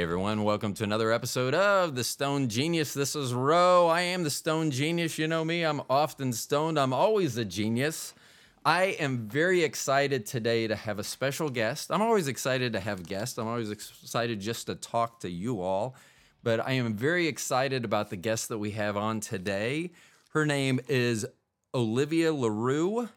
Hey 0.00 0.04
everyone, 0.04 0.44
welcome 0.44 0.72
to 0.72 0.84
another 0.84 1.12
episode 1.12 1.54
of 1.54 1.94
The 1.94 2.04
Stoned 2.04 2.50
Genius. 2.50 2.94
This 2.94 3.14
is 3.14 3.34
Ro. 3.34 3.86
I 3.86 4.00
am 4.00 4.22
the 4.22 4.30
Stoned 4.30 4.72
Genius. 4.72 5.18
You 5.18 5.28
know 5.28 5.44
me, 5.44 5.62
I'm 5.62 5.82
often 5.90 6.32
stoned, 6.32 6.78
I'm 6.78 6.94
always 6.94 7.36
a 7.36 7.44
genius. 7.44 8.14
I 8.64 8.96
am 8.98 9.28
very 9.28 9.62
excited 9.62 10.24
today 10.24 10.66
to 10.66 10.74
have 10.74 10.98
a 10.98 11.04
special 11.04 11.50
guest. 11.50 11.90
I'm 11.92 12.00
always 12.00 12.28
excited 12.28 12.72
to 12.72 12.80
have 12.80 13.06
guests, 13.06 13.36
I'm 13.36 13.46
always 13.46 13.70
excited 13.70 14.40
just 14.40 14.68
to 14.68 14.74
talk 14.74 15.20
to 15.20 15.28
you 15.28 15.60
all. 15.60 15.94
But 16.42 16.66
I 16.66 16.72
am 16.72 16.94
very 16.94 17.26
excited 17.26 17.84
about 17.84 18.08
the 18.08 18.16
guest 18.16 18.48
that 18.48 18.56
we 18.56 18.70
have 18.70 18.96
on 18.96 19.20
today. 19.20 19.90
Her 20.30 20.46
name 20.46 20.80
is 20.88 21.26
Olivia 21.74 22.32
LaRue. 22.32 23.10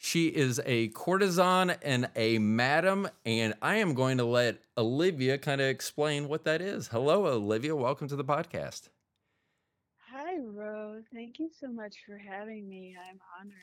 She 0.00 0.28
is 0.28 0.60
a 0.64 0.88
courtesan 0.88 1.70
and 1.82 2.08
a 2.14 2.38
madam, 2.38 3.08
and 3.26 3.54
I 3.60 3.76
am 3.76 3.94
going 3.94 4.18
to 4.18 4.24
let 4.24 4.60
Olivia 4.76 5.38
kind 5.38 5.60
of 5.60 5.66
explain 5.66 6.28
what 6.28 6.44
that 6.44 6.60
is. 6.62 6.88
Hello, 6.88 7.26
Olivia. 7.26 7.74
Welcome 7.74 8.06
to 8.08 8.16
the 8.16 8.24
podcast. 8.24 8.90
Hi, 10.12 10.38
Rose. 10.38 11.02
Thank 11.12 11.40
you 11.40 11.50
so 11.60 11.66
much 11.66 11.96
for 12.06 12.16
having 12.16 12.68
me. 12.68 12.94
I'm 13.08 13.18
honored. 13.40 13.54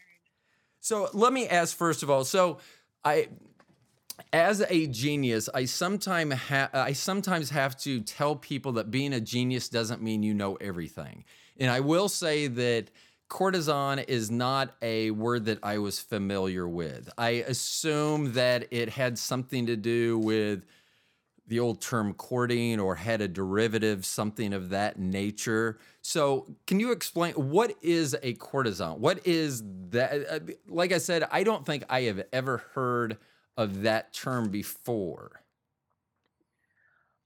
So 0.82 1.10
let 1.14 1.32
me 1.32 1.48
ask 1.48 1.76
first 1.76 2.04
of 2.04 2.10
all. 2.10 2.26
So 2.26 2.58
I, 3.06 3.30
as 4.34 4.62
a 4.70 4.88
genius, 4.88 5.48
I 5.54 5.66
sometimes 5.66 6.34
ha- 6.34 6.70
I 6.74 6.92
sometimes 6.92 7.50
have 7.52 7.78
to 7.80 8.02
tell 8.02 8.36
people 8.36 8.74
that 8.74 8.92
being 8.92 9.14
a 9.14 9.22
genius 9.22 9.70
doesn't 9.70 10.02
mean 10.02 10.22
you 10.22 10.34
know 10.34 10.56
everything. 10.56 11.24
And 11.58 11.72
I 11.72 11.80
will 11.80 12.10
say 12.10 12.48
that 12.48 12.92
courtesan 13.28 14.00
is 14.00 14.30
not 14.30 14.76
a 14.82 15.12
word 15.12 15.46
that 15.46 15.60
I 15.64 15.78
was 15.78 16.00
familiar 16.00 16.68
with. 16.68 17.10
I 17.18 17.30
assume 17.30 18.34
that 18.34 18.68
it 18.72 18.90
had 18.90 19.18
something 19.18 19.66
to 19.66 19.76
do 19.76 20.18
with 20.18 20.66
the 21.48 21.60
old 21.60 21.82
term 21.82 22.14
courting 22.14 22.80
or 22.80 22.96
had 22.96 23.22
a 23.22 23.28
derivative, 23.28 24.06
something 24.06 24.54
of 24.54 24.70
that 24.70 24.98
nature. 25.00 25.78
So, 26.02 26.56
can 26.66 26.80
you 26.80 26.92
explain 26.92 27.34
what 27.34 27.76
is 27.82 28.16
a 28.24 28.34
courtesan? 28.34 29.00
What 29.00 29.26
is 29.26 29.64
that? 29.90 30.26
Uh, 30.30 30.40
like 30.68 30.92
I 30.92 30.98
said, 30.98 31.28
I 31.32 31.44
don't 31.44 31.66
think 31.66 31.84
I 31.90 32.02
have 32.04 32.24
ever 32.34 32.58
heard 32.74 33.18
of 33.58 33.84
that 33.84 34.14
term 34.14 34.50
before. 34.50 35.42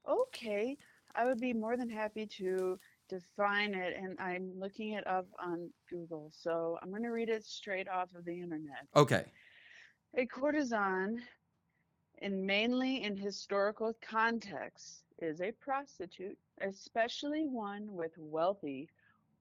Okay, 0.07 0.77
I 1.15 1.25
would 1.25 1.39
be 1.39 1.53
more 1.53 1.77
than 1.77 1.89
happy 1.89 2.25
to 2.37 2.79
define 3.09 3.73
it, 3.73 3.97
and 3.97 4.17
I'm 4.19 4.51
looking 4.57 4.93
it 4.93 5.05
up 5.07 5.27
on 5.43 5.69
Google. 5.89 6.31
So 6.31 6.77
I'm 6.81 6.89
going 6.89 7.03
to 7.03 7.09
read 7.09 7.29
it 7.29 7.43
straight 7.43 7.89
off 7.89 8.09
of 8.15 8.25
the 8.25 8.39
internet. 8.39 8.87
Okay. 8.95 9.25
A 10.15 10.25
courtesan, 10.25 11.21
in 12.21 12.45
mainly 12.45 13.03
in 13.03 13.17
historical 13.17 13.95
context, 14.01 15.03
is 15.19 15.41
a 15.41 15.51
prostitute, 15.51 16.37
especially 16.61 17.45
one 17.45 17.93
with 17.93 18.11
wealthy 18.17 18.89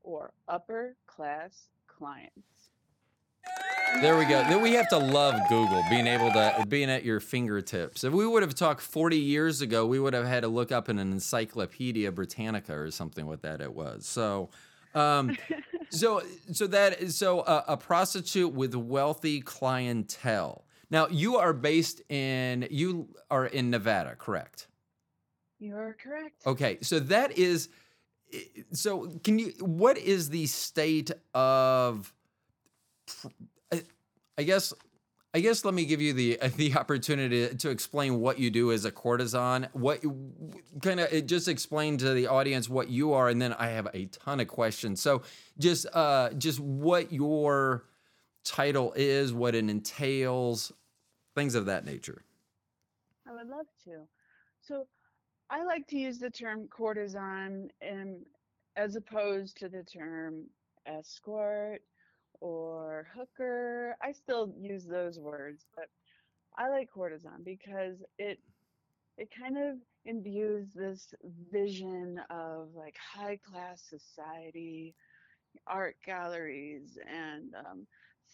or 0.02 0.32
upper 0.48 0.96
class 1.06 1.68
clients. 1.86 2.67
There 4.00 4.16
we 4.16 4.26
go. 4.26 4.44
Then 4.44 4.62
we 4.62 4.72
have 4.74 4.88
to 4.90 4.98
love 4.98 5.34
Google, 5.48 5.82
being 5.90 6.06
able 6.06 6.30
to 6.30 6.64
being 6.68 6.88
at 6.88 7.04
your 7.04 7.18
fingertips. 7.18 8.04
If 8.04 8.12
we 8.12 8.26
would 8.26 8.42
have 8.42 8.54
talked 8.54 8.80
40 8.80 9.16
years 9.18 9.60
ago, 9.60 9.86
we 9.86 9.98
would 9.98 10.14
have 10.14 10.26
had 10.26 10.40
to 10.40 10.48
look 10.48 10.70
up 10.70 10.88
in 10.88 11.00
an 11.00 11.10
Encyclopedia 11.10 12.12
Britannica 12.12 12.78
or 12.78 12.90
something 12.92 13.26
what 13.26 13.42
that 13.42 13.60
it 13.60 13.74
was. 13.74 14.06
So, 14.06 14.50
um, 14.94 15.36
so 15.90 16.22
so 16.52 16.68
that 16.68 17.00
is 17.00 17.16
so 17.16 17.40
uh, 17.40 17.64
a 17.66 17.76
prostitute 17.76 18.52
with 18.52 18.74
wealthy 18.76 19.40
clientele. 19.40 20.64
Now 20.90 21.08
you 21.08 21.36
are 21.36 21.52
based 21.52 22.00
in 22.08 22.68
you 22.70 23.08
are 23.30 23.46
in 23.46 23.70
Nevada, 23.70 24.14
correct? 24.16 24.68
You're 25.58 25.96
correct. 26.00 26.46
Okay, 26.46 26.78
so 26.82 27.00
that 27.00 27.36
is 27.36 27.68
so. 28.72 29.08
Can 29.24 29.38
you? 29.40 29.52
What 29.60 29.98
is 29.98 30.30
the 30.30 30.46
state 30.46 31.10
of? 31.34 32.12
I 34.38 34.44
guess 34.44 34.72
I 35.34 35.40
guess 35.40 35.64
let 35.64 35.74
me 35.74 35.84
give 35.84 36.00
you 36.00 36.12
the 36.14 36.38
the 36.56 36.74
opportunity 36.76 37.54
to 37.54 37.70
explain 37.70 38.20
what 38.20 38.38
you 38.38 38.50
do 38.50 38.72
as 38.72 38.84
a 38.84 38.92
courtesan. 38.92 39.68
What 39.72 40.02
kind 40.80 41.00
of 41.00 41.26
just 41.26 41.48
explain 41.48 41.98
to 41.98 42.14
the 42.14 42.28
audience 42.28 42.68
what 42.68 42.88
you 42.88 43.12
are, 43.12 43.28
and 43.28 43.42
then 43.42 43.52
I 43.54 43.68
have 43.68 43.88
a 43.92 44.06
ton 44.06 44.40
of 44.40 44.48
questions. 44.48 45.02
So 45.02 45.22
just 45.58 45.86
uh, 45.92 46.30
just 46.30 46.60
what 46.60 47.12
your 47.12 47.84
title 48.44 48.94
is, 48.96 49.34
what 49.34 49.54
it 49.54 49.68
entails, 49.68 50.72
things 51.34 51.54
of 51.54 51.66
that 51.66 51.84
nature. 51.84 52.22
I 53.28 53.32
would 53.32 53.48
love 53.48 53.66
to. 53.84 54.06
So 54.62 54.86
I 55.50 55.64
like 55.64 55.86
to 55.88 55.98
use 55.98 56.18
the 56.18 56.30
term 56.30 56.68
courtesan 56.68 57.68
and 57.82 58.24
as 58.76 58.96
opposed 58.96 59.58
to 59.58 59.68
the 59.68 59.82
term 59.82 60.44
escort 60.86 61.82
or 62.40 63.08
hooker. 63.14 63.96
I 64.02 64.12
still 64.12 64.52
use 64.58 64.84
those 64.84 65.18
words, 65.18 65.66
but 65.76 65.86
I 66.56 66.68
like 66.70 66.90
courtesan 66.90 67.42
because 67.44 68.02
it 68.18 68.38
it 69.16 69.28
kind 69.36 69.58
of 69.58 69.76
imbues 70.04 70.68
this 70.74 71.12
vision 71.52 72.20
of 72.30 72.68
like 72.74 72.96
high 72.96 73.38
class 73.50 73.82
society, 73.88 74.94
art 75.66 75.96
galleries, 76.04 76.98
and 77.08 77.54
um, 77.54 77.86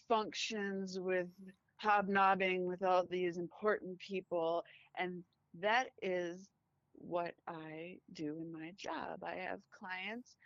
functions 0.08 0.98
with 1.00 1.28
hobnobbing 1.76 2.66
with 2.66 2.82
all 2.82 3.04
these 3.06 3.38
important 3.38 3.98
people. 3.98 4.64
And 4.98 5.24
that 5.60 5.88
is 6.02 6.48
what 6.94 7.34
I 7.48 7.98
do 8.12 8.38
in 8.40 8.52
my 8.52 8.72
job. 8.76 9.22
I 9.24 9.36
have 9.36 9.60
clients 9.78 10.36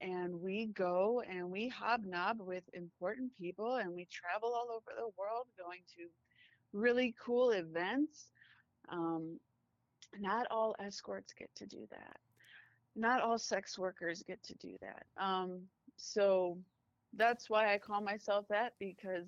and 0.00 0.40
we 0.40 0.66
go 0.66 1.22
and 1.28 1.50
we 1.50 1.68
hobnob 1.68 2.40
with 2.40 2.64
important 2.72 3.36
people 3.38 3.76
and 3.76 3.92
we 3.92 4.06
travel 4.10 4.54
all 4.54 4.68
over 4.70 4.92
the 4.96 5.10
world 5.18 5.46
going 5.58 5.80
to 5.96 6.06
really 6.72 7.14
cool 7.22 7.50
events. 7.50 8.26
Um, 8.88 9.38
not 10.18 10.46
all 10.50 10.74
escorts 10.78 11.32
get 11.38 11.54
to 11.56 11.66
do 11.66 11.86
that. 11.90 12.18
Not 12.94 13.20
all 13.20 13.38
sex 13.38 13.78
workers 13.78 14.22
get 14.26 14.42
to 14.44 14.54
do 14.54 14.76
that. 14.80 15.04
Um, 15.22 15.60
so 15.96 16.58
that's 17.16 17.50
why 17.50 17.72
I 17.72 17.78
call 17.78 18.00
myself 18.00 18.46
that 18.48 18.74
because 18.78 19.26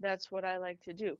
that's 0.00 0.30
what 0.30 0.44
I 0.44 0.58
like 0.58 0.80
to 0.82 0.92
do. 0.92 1.16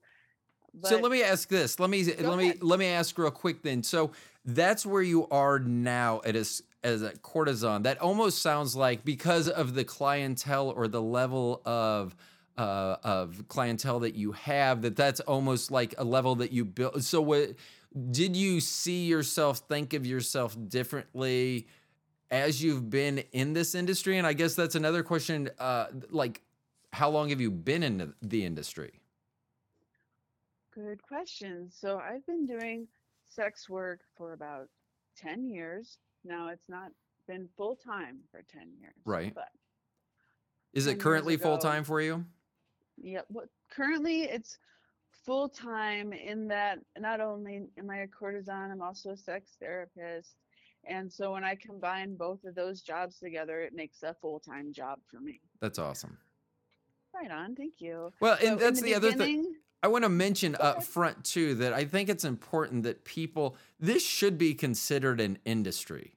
But 0.75 0.88
so 0.88 0.99
let 0.99 1.12
me 1.12 1.22
ask 1.22 1.49
this. 1.49 1.78
Let 1.78 1.91
me 1.91 2.04
let 2.04 2.20
ahead. 2.20 2.38
me 2.38 2.54
let 2.60 2.78
me 2.78 2.87
ask 2.87 3.16
real 3.19 3.31
quick 3.31 3.62
then. 3.62 3.82
So 3.82 4.12
that's 4.44 4.87
where 4.87 5.03
you 5.03 5.28
are 5.28 5.59
now 5.59 6.22
at 6.25 6.34
a, 6.34 6.47
as 6.84 7.03
a 7.03 7.12
courtesan. 7.19 7.82
That 7.82 7.98
almost 8.00 8.43
sounds 8.43 8.75
like 8.76 9.04
because 9.04 9.48
of 9.48 9.75
the 9.75 9.84
clientele 9.84 10.70
or 10.70 10.88
the 10.88 11.03
level 11.03 11.62
of 11.65 12.15
uh, 12.59 12.97
of 13.03 13.48
clientele 13.48 14.00
that 14.00 14.15
you 14.15 14.32
have, 14.32 14.82
that 14.82 14.94
that's 14.94 15.20
almost 15.20 15.70
like 15.70 15.94
a 15.98 16.04
level 16.04 16.34
that 16.37 16.53
you 16.53 16.65
build. 16.65 17.03
So 17.03 17.22
what 17.22 17.54
did 18.10 18.37
you 18.37 18.60
see 18.60 19.06
yourself 19.06 19.59
think 19.59 19.94
of 19.94 20.06
yourself 20.06 20.56
differently 20.69 21.66
as 22.31 22.62
you've 22.62 22.91
been 22.91 23.25
in 23.32 23.53
this 23.53 23.75
industry? 23.75 24.19
And 24.19 24.26
I 24.26 24.32
guess 24.32 24.54
that's 24.54 24.75
another 24.75 25.03
question. 25.03 25.50
Uh, 25.59 25.87
like, 26.10 26.43
how 26.93 27.09
long 27.09 27.31
have 27.31 27.41
you 27.41 27.50
been 27.50 27.82
in 27.82 28.12
the 28.20 28.44
industry? 28.44 29.00
Good 30.75 31.03
question. 31.03 31.69
So 31.70 31.99
I've 31.99 32.25
been 32.26 32.47
doing 32.47 32.87
sex 33.28 33.69
work 33.69 34.00
for 34.16 34.32
about 34.32 34.69
10 35.16 35.47
years. 35.47 35.99
Now 36.25 36.49
it's 36.49 36.69
not 36.69 36.91
been 37.27 37.49
full 37.56 37.77
time 37.77 38.19
for 38.31 38.43
10 38.53 38.69
years. 38.81 38.94
Right. 39.05 39.34
But 39.34 39.49
is 40.72 40.87
it 40.87 41.00
currently 41.00 41.37
full 41.37 41.59
time 41.59 41.84
for 41.84 42.00
you? 42.00 42.25
Yeah. 42.97 43.20
Well, 43.29 43.47
currently 43.70 44.23
it's 44.23 44.58
full 45.25 45.49
time 45.49 46.12
in 46.12 46.49
that 46.49 46.79
not 46.99 47.20
only 47.20 47.62
am 47.79 47.91
I 47.91 47.99
a 47.99 48.06
courtesan, 48.06 48.70
I'm 48.70 48.82
also 48.82 49.11
a 49.11 49.17
sex 49.17 49.52
therapist. 49.61 50.37
And 50.85 51.12
so 51.12 51.32
when 51.32 51.44
I 51.44 51.55
combine 51.55 52.17
both 52.17 52.44
of 52.44 52.55
those 52.55 52.81
jobs 52.81 53.19
together, 53.19 53.61
it 53.61 53.73
makes 53.73 54.02
a 54.02 54.14
full 54.20 54.41
time 54.41 54.73
job 54.73 54.99
for 55.08 55.20
me. 55.20 55.41
That's 55.61 55.79
awesome. 55.79 56.19
Right 57.14 57.31
on. 57.31 57.55
Thank 57.55 57.75
you. 57.81 58.12
Well, 58.20 58.38
and 58.43 58.58
so 58.58 58.64
that's 58.64 58.81
the, 58.81 58.87
the 58.87 58.94
other 58.94 59.12
thing. 59.12 59.55
I 59.82 59.88
want 59.88 60.05
to 60.05 60.08
mention 60.08 60.56
up 60.61 60.84
front 60.84 61.25
too 61.25 61.56
that 61.56 61.73
I 61.73 61.84
think 61.84 62.08
it's 62.08 62.25
important 62.25 62.84
that 62.84 63.05
people 63.05 63.56
this 63.81 64.06
should 64.06 64.38
be 64.38 64.55
considered 64.55 65.20
an 65.20 65.38
industry, 65.44 66.14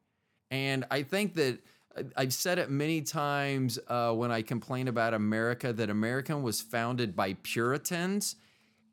and 0.52 0.86
I 0.92 1.02
think 1.02 1.34
that 1.36 1.60
uh, 1.98 2.04
I've 2.16 2.34
said 2.34 2.60
it 2.60 2.70
many 2.70 3.02
times 3.02 3.80
uh, 3.88 4.12
when 4.12 4.32
I 4.32 4.44
complain 4.44 4.88
about 4.88 5.16
America 5.16 5.74
that 5.74 5.90
America 5.90 6.38
was 6.38 6.62
founded 6.62 7.16
by 7.16 7.34
Puritans, 7.42 8.36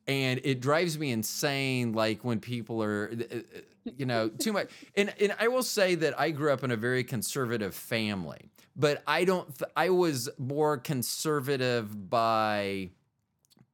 and 0.06 0.40
it 0.42 0.60
drives 0.60 0.98
me 0.98 1.10
insane. 1.10 1.92
Like 1.92 2.24
when 2.24 2.40
people 2.40 2.82
are, 2.82 3.10
uh, 3.12 3.36
uh, 3.36 3.60
you 3.98 4.06
know, 4.06 4.30
too 4.30 4.54
much. 4.54 4.70
And 4.96 5.12
and 5.20 5.34
I 5.38 5.48
will 5.48 5.62
say 5.62 5.96
that 5.96 6.18
I 6.18 6.30
grew 6.30 6.50
up 6.50 6.64
in 6.64 6.70
a 6.70 6.76
very 6.76 7.04
conservative 7.04 7.74
family, 7.74 8.50
but 8.74 9.02
I 9.06 9.24
don't. 9.26 9.54
Th- 9.58 9.70
I 9.76 9.90
was 9.90 10.30
more 10.38 10.78
conservative 10.78 12.08
by 12.08 12.90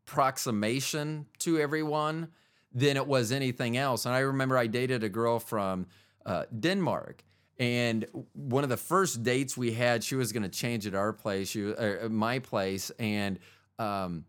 approximation 0.09 1.27
to 1.39 1.59
everyone 1.59 2.29
than 2.73 2.97
it 2.97 3.07
was 3.07 3.31
anything 3.31 3.77
else. 3.77 4.07
And 4.07 4.15
I 4.15 4.21
remember 4.21 4.57
I 4.57 4.67
dated 4.67 5.05
a 5.05 5.09
girl 5.09 5.39
from 5.39 5.87
uh, 6.25 6.45
Denmark. 6.59 7.23
And 7.59 8.07
one 8.33 8.65
of 8.65 8.71
the 8.71 8.77
first 8.77 9.23
dates 9.23 9.57
we 9.57 9.73
had, 9.73 10.03
she 10.03 10.15
was 10.15 10.33
going 10.33 10.45
to 10.45 10.49
change 10.49 10.87
at 10.87 10.95
our 10.95 11.13
place, 11.13 11.49
she, 11.51 11.75
uh, 11.75 12.09
my 12.09 12.39
place, 12.39 12.91
and 12.99 13.39
um, 13.79 14.25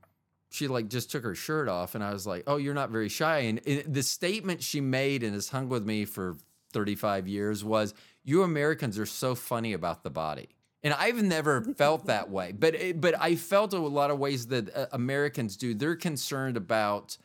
she 0.49 0.67
like 0.67 0.89
just 0.89 1.11
took 1.11 1.23
her 1.23 1.35
shirt 1.35 1.69
off, 1.69 1.93
and 1.93 2.03
I 2.03 2.11
was 2.11 2.25
like, 2.25 2.43
"Oh, 2.47 2.57
you're 2.57 2.73
not 2.73 2.89
very 2.89 3.07
shy." 3.07 3.39
And, 3.41 3.61
and 3.67 3.93
the 3.93 4.01
statement 4.01 4.63
she 4.63 4.81
made 4.81 5.21
and 5.21 5.35
has 5.35 5.49
hung 5.49 5.69
with 5.69 5.85
me 5.85 6.05
for 6.05 6.37
35 6.73 7.27
years 7.27 7.63
was, 7.63 7.93
"You 8.23 8.41
Americans 8.41 8.97
are 8.97 9.05
so 9.05 9.35
funny 9.35 9.73
about 9.73 10.01
the 10.01 10.09
body." 10.09 10.49
And 10.83 10.93
I've 10.93 11.21
never 11.21 11.61
felt 11.61 12.05
that 12.05 12.29
way, 12.29 12.53
but 12.53 12.73
it, 12.73 13.01
but 13.01 13.19
I 13.19 13.35
felt 13.35 13.73
a 13.73 13.79
lot 13.79 14.11
of 14.11 14.19
ways 14.19 14.47
that 14.47 14.73
uh, 14.75 14.85
Americans 14.93 15.57
do. 15.57 15.73
They're 15.73 15.97
concerned 15.97 16.55
about 16.55 17.17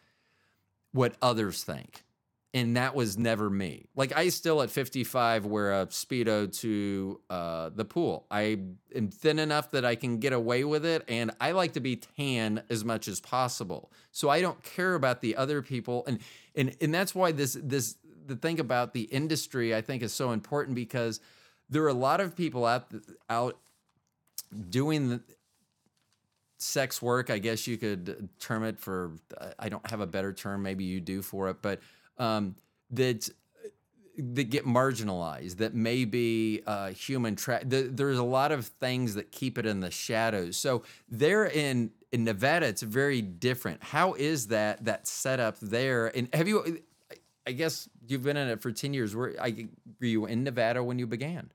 what 0.92 1.14
others 1.22 1.62
think, 1.62 2.02
and 2.52 2.76
that 2.76 2.96
was 2.96 3.16
never 3.16 3.48
me. 3.48 3.86
Like 3.94 4.16
I 4.16 4.30
still 4.30 4.60
at 4.60 4.70
55 4.70 5.46
wear 5.46 5.82
a 5.82 5.86
speedo 5.86 6.52
to 6.60 7.20
uh, 7.30 7.70
the 7.72 7.84
pool. 7.84 8.26
I 8.28 8.58
am 8.92 9.08
thin 9.10 9.38
enough 9.38 9.70
that 9.70 9.84
I 9.84 9.94
can 9.94 10.18
get 10.18 10.32
away 10.32 10.64
with 10.64 10.84
it, 10.84 11.04
and 11.06 11.30
I 11.40 11.52
like 11.52 11.74
to 11.74 11.80
be 11.80 11.96
tan 11.96 12.60
as 12.70 12.84
much 12.84 13.06
as 13.06 13.20
possible. 13.20 13.92
So 14.10 14.30
I 14.30 14.40
don't 14.40 14.60
care 14.64 14.96
about 14.96 15.20
the 15.20 15.36
other 15.36 15.62
people, 15.62 16.02
and 16.08 16.18
and 16.56 16.76
and 16.80 16.92
that's 16.92 17.14
why 17.14 17.30
this 17.30 17.56
this 17.62 17.94
the 18.26 18.34
thing 18.34 18.58
about 18.58 18.94
the 18.94 19.02
industry 19.02 19.74
I 19.74 19.80
think 19.80 20.02
is 20.02 20.12
so 20.12 20.32
important 20.32 20.74
because 20.74 21.20
there 21.68 21.82
are 21.84 21.88
a 21.88 21.94
lot 21.94 22.20
of 22.20 22.36
people 22.36 22.64
out 22.64 22.86
out 23.28 23.58
doing 24.70 25.08
the 25.08 25.20
sex 26.58 27.02
work. 27.02 27.30
I 27.30 27.38
guess 27.38 27.66
you 27.66 27.76
could 27.76 28.28
term 28.38 28.64
it 28.64 28.78
for. 28.78 29.12
I 29.58 29.68
don't 29.68 29.88
have 29.90 30.00
a 30.00 30.06
better 30.06 30.32
term. 30.32 30.62
Maybe 30.62 30.84
you 30.84 31.00
do 31.00 31.22
for 31.22 31.48
it, 31.50 31.58
but 31.62 31.80
um, 32.18 32.56
that 32.90 33.28
that 34.16 34.44
get 34.44 34.64
marginalized. 34.64 35.56
That 35.56 35.74
may 35.74 36.04
be 36.04 36.62
uh, 36.66 36.90
human. 36.90 37.36
Tra- 37.36 37.64
the, 37.64 37.82
there's 37.82 38.18
a 38.18 38.24
lot 38.24 38.52
of 38.52 38.66
things 38.66 39.14
that 39.14 39.32
keep 39.32 39.58
it 39.58 39.66
in 39.66 39.80
the 39.80 39.90
shadows. 39.90 40.56
So 40.56 40.82
there 41.08 41.44
in 41.44 41.90
in 42.12 42.24
Nevada, 42.24 42.66
it's 42.66 42.82
very 42.82 43.22
different. 43.22 43.82
How 43.82 44.14
is 44.14 44.48
that 44.48 44.84
that 44.84 45.06
setup 45.06 45.58
there? 45.60 46.16
And 46.16 46.28
have 46.32 46.48
you? 46.48 46.82
I 47.46 47.52
guess 47.52 47.88
you've 48.06 48.22
been 48.22 48.36
in 48.36 48.48
it 48.48 48.62
for 48.62 48.72
10 48.72 48.94
years. 48.94 49.14
Were, 49.14 49.34
I, 49.40 49.68
were 50.00 50.06
you 50.06 50.26
in 50.26 50.44
Nevada 50.44 50.82
when 50.82 50.98
you 50.98 51.06
began? 51.06 51.50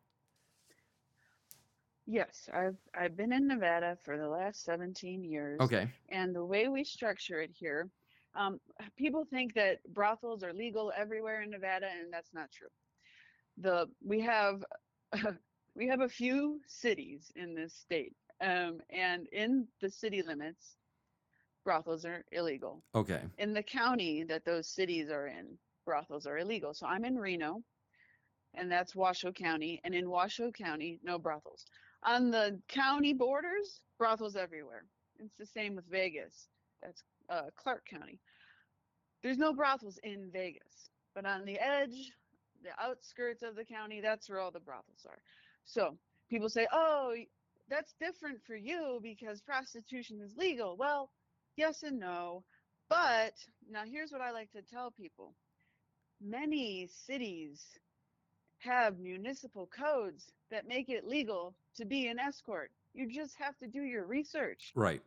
Yes, 2.06 2.50
I've 2.52 2.78
I've 3.00 3.16
been 3.16 3.32
in 3.32 3.48
Nevada 3.48 3.96
for 4.04 4.18
the 4.18 4.28
last 4.28 4.66
17 4.66 5.24
years. 5.24 5.60
Okay. 5.62 5.88
And 6.10 6.36
the 6.36 6.44
way 6.44 6.68
we 6.68 6.84
structure 6.84 7.40
it 7.40 7.52
here, 7.54 7.88
um, 8.34 8.60
people 8.98 9.26
think 9.30 9.54
that 9.54 9.78
brothels 9.94 10.44
are 10.44 10.52
legal 10.52 10.92
everywhere 10.98 11.44
in 11.44 11.52
Nevada, 11.52 11.86
and 11.86 12.12
that's 12.12 12.34
not 12.34 12.50
true. 12.52 12.68
The 13.60 13.88
we 14.04 14.22
have 14.22 14.64
we 15.76 15.88
have 15.88 16.02
a 16.02 16.10
few 16.10 16.60
cities 16.66 17.32
in 17.36 17.54
this 17.54 17.76
state, 17.76 18.16
um, 18.42 18.80
and 18.90 19.28
in 19.32 19.68
the 19.80 19.92
city 19.92 20.24
limits, 20.24 20.78
brothels 21.64 22.06
are 22.06 22.26
illegal. 22.32 22.82
Okay. 22.96 23.22
In 23.38 23.54
the 23.54 23.62
county 23.62 24.24
that 24.24 24.46
those 24.46 24.68
cities 24.68 25.12
are 25.12 25.28
in, 25.28 25.60
brothels 25.86 26.26
are 26.26 26.38
illegal. 26.38 26.74
So 26.74 26.86
I'm 26.88 27.06
in 27.06 27.18
Reno, 27.18 27.62
and 28.56 28.72
that's 28.72 28.96
Washoe 28.96 29.32
County, 29.32 29.80
and 29.84 29.94
in 29.94 30.10
Washoe 30.10 30.52
County, 30.52 31.00
no 31.04 31.18
brothels. 31.20 31.66
On 32.04 32.32
the 32.32 32.60
county 32.68 33.14
borders, 33.14 33.82
brothels 33.98 34.36
everywhere. 34.36 34.86
It's 35.20 35.38
the 35.38 35.46
same 35.46 35.76
with 35.76 35.86
Vegas. 35.90 36.48
That's 36.82 37.04
uh, 37.30 37.50
Clark 37.56 37.86
County. 37.86 38.20
There's 39.22 39.38
no 39.38 39.54
brothels 39.54 40.00
in 40.04 40.30
Vegas, 40.32 40.90
but 41.14 41.26
on 41.26 41.44
the 41.46 41.60
edge, 41.60 42.14
the 42.64 42.72
outskirts 42.82 43.44
of 43.44 43.56
the 43.56 43.66
county, 43.66 44.02
that's 44.02 44.30
where 44.30 44.40
all 44.40 44.52
the 44.52 44.60
brothels 44.60 45.06
are. 45.08 45.20
So 45.66 45.98
people 46.30 46.50
say, 46.50 46.68
oh, 46.72 47.14
that's 47.70 47.94
different 48.00 48.40
for 48.46 48.56
you 48.56 49.00
because 49.04 49.42
prostitution 49.42 50.22
is 50.22 50.36
legal. 50.38 50.78
Well, 50.78 51.10
yes 51.58 51.84
and 51.84 52.00
no. 52.00 52.44
But 52.90 53.34
now 53.70 53.84
here's 53.86 54.12
what 54.12 54.22
I 54.22 54.32
like 54.32 54.52
to 54.54 54.62
tell 54.62 54.92
people 54.92 55.36
many 56.22 56.88
cities 56.88 57.64
have 58.60 59.00
municipal 59.00 59.68
codes 59.68 60.32
that 60.52 60.68
make 60.68 60.90
it 60.90 61.06
legal 61.06 61.56
to 61.78 61.86
be 61.86 62.08
an 62.08 62.20
escort. 62.20 62.72
You 62.94 63.10
just 63.10 63.36
have 63.38 63.58
to 63.58 63.68
do 63.68 63.82
your 63.82 64.06
research. 64.06 64.72
Right. 64.76 65.02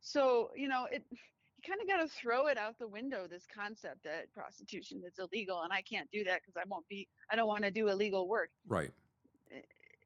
So, 0.00 0.50
you 0.56 0.68
know, 0.68 0.86
it 0.90 1.02
you 1.10 1.18
kind 1.66 1.80
of 1.82 1.88
got 1.88 2.00
to 2.00 2.08
throw 2.08 2.46
it 2.46 2.56
out 2.56 2.78
the 2.78 2.86
window 2.86 3.26
this 3.28 3.44
concept 3.52 4.04
that 4.04 4.32
prostitution 4.32 5.02
is 5.04 5.18
illegal 5.18 5.62
and 5.62 5.72
I 5.72 5.82
can't 5.82 6.08
do 6.12 6.22
that 6.24 6.40
because 6.40 6.54
I 6.56 6.62
won't 6.68 6.86
be 6.88 7.08
I 7.30 7.36
don't 7.36 7.48
want 7.48 7.64
to 7.64 7.70
do 7.70 7.88
illegal 7.88 8.28
work. 8.28 8.50
Right. 8.66 8.90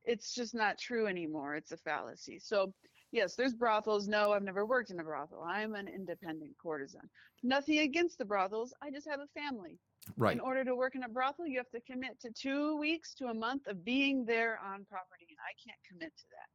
It's 0.04 0.34
just 0.34 0.54
not 0.54 0.78
true 0.78 1.06
anymore. 1.06 1.54
It's 1.54 1.70
a 1.70 1.76
fallacy. 1.76 2.40
So, 2.40 2.72
yes, 3.12 3.36
there's 3.36 3.54
brothels. 3.54 4.08
No, 4.08 4.32
I've 4.32 4.42
never 4.42 4.66
worked 4.66 4.90
in 4.90 4.98
a 4.98 5.04
brothel. 5.04 5.44
I'm 5.46 5.74
an 5.74 5.86
independent 5.86 6.52
courtesan. 6.60 7.08
Nothing 7.44 7.80
against 7.80 8.18
the 8.18 8.24
brothels. 8.24 8.74
I 8.82 8.90
just 8.90 9.08
have 9.08 9.20
a 9.20 9.40
family. 9.40 9.78
Right. 10.16 10.34
In 10.34 10.40
order 10.40 10.64
to 10.64 10.74
work 10.74 10.94
in 10.94 11.04
a 11.04 11.08
brothel, 11.08 11.46
you 11.46 11.58
have 11.58 11.70
to 11.70 11.80
commit 11.80 12.20
to 12.20 12.30
two 12.32 12.76
weeks 12.76 13.14
to 13.14 13.26
a 13.26 13.34
month 13.34 13.66
of 13.66 13.84
being 13.84 14.24
there 14.24 14.58
on 14.58 14.84
property, 14.84 15.26
and 15.28 15.38
I 15.40 15.54
can't 15.64 15.78
commit 15.88 16.12
to 16.16 16.24
that. 16.30 16.48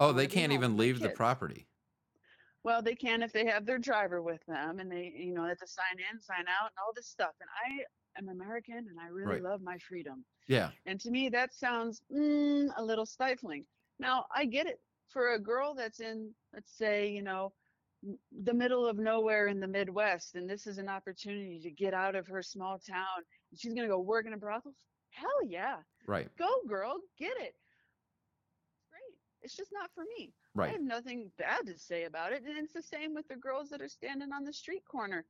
Oh, 0.00 0.12
they 0.12 0.26
can't 0.26 0.52
even 0.52 0.76
leave 0.76 1.00
the 1.00 1.10
property. 1.10 1.66
Well, 2.64 2.80
they 2.80 2.94
can 2.94 3.22
if 3.22 3.32
they 3.32 3.44
have 3.46 3.66
their 3.66 3.78
driver 3.78 4.22
with 4.22 4.44
them, 4.46 4.78
and 4.80 4.90
they, 4.90 5.12
you 5.16 5.34
know, 5.34 5.42
they 5.42 5.50
have 5.50 5.58
to 5.58 5.66
sign 5.66 5.98
in, 6.10 6.20
sign 6.20 6.46
out, 6.48 6.70
and 6.70 6.78
all 6.82 6.92
this 6.96 7.08
stuff. 7.08 7.32
And 7.40 7.50
I 7.64 7.84
am 8.18 8.30
American, 8.30 8.86
and 8.88 8.98
I 8.98 9.08
really 9.08 9.34
Right. 9.34 9.42
love 9.42 9.60
my 9.60 9.76
freedom. 9.78 10.24
Yeah. 10.48 10.70
And 10.86 10.98
to 11.00 11.10
me, 11.10 11.28
that 11.28 11.52
sounds 11.52 12.00
mm, 12.10 12.70
a 12.76 12.82
little 12.82 13.06
stifling. 13.06 13.66
Now, 13.98 14.26
I 14.34 14.46
get 14.46 14.66
it. 14.66 14.80
For 15.08 15.34
a 15.34 15.38
girl 15.38 15.74
that's 15.74 16.00
in, 16.00 16.34
let's 16.52 16.72
say, 16.76 17.08
you 17.08 17.22
know, 17.22 17.52
the 18.42 18.54
middle 18.54 18.86
of 18.86 18.98
nowhere 18.98 19.46
in 19.48 19.60
the 19.60 19.66
Midwest, 19.66 20.34
and 20.34 20.48
this 20.48 20.66
is 20.66 20.78
an 20.78 20.88
opportunity 20.88 21.60
to 21.60 21.70
get 21.70 21.94
out 21.94 22.14
of 22.14 22.26
her 22.26 22.42
small 22.42 22.78
town, 22.78 23.24
and 23.50 23.58
she's 23.58 23.74
going 23.74 23.86
to 23.88 23.92
go 23.92 24.00
work 24.00 24.26
in 24.26 24.32
a 24.32 24.36
brothel. 24.36 24.74
Hell 25.10 25.48
yeah. 25.48 25.76
Right. 26.06 26.28
Go, 26.36 26.48
girl. 26.68 26.96
Get 27.18 27.36
it. 27.38 27.54
Great. 28.90 29.16
It's 29.42 29.56
just 29.56 29.70
not 29.72 29.90
for 29.94 30.04
me. 30.18 30.32
Right. 30.54 30.70
I 30.70 30.72
have 30.72 30.82
nothing 30.82 31.30
bad 31.38 31.66
to 31.66 31.78
say 31.78 32.04
about 32.04 32.32
it. 32.32 32.42
And 32.42 32.58
it's 32.58 32.72
the 32.72 32.82
same 32.82 33.14
with 33.14 33.26
the 33.28 33.36
girls 33.36 33.70
that 33.70 33.80
are 33.80 33.88
standing 33.88 34.32
on 34.32 34.44
the 34.44 34.52
street 34.52 34.82
corner. 34.90 35.24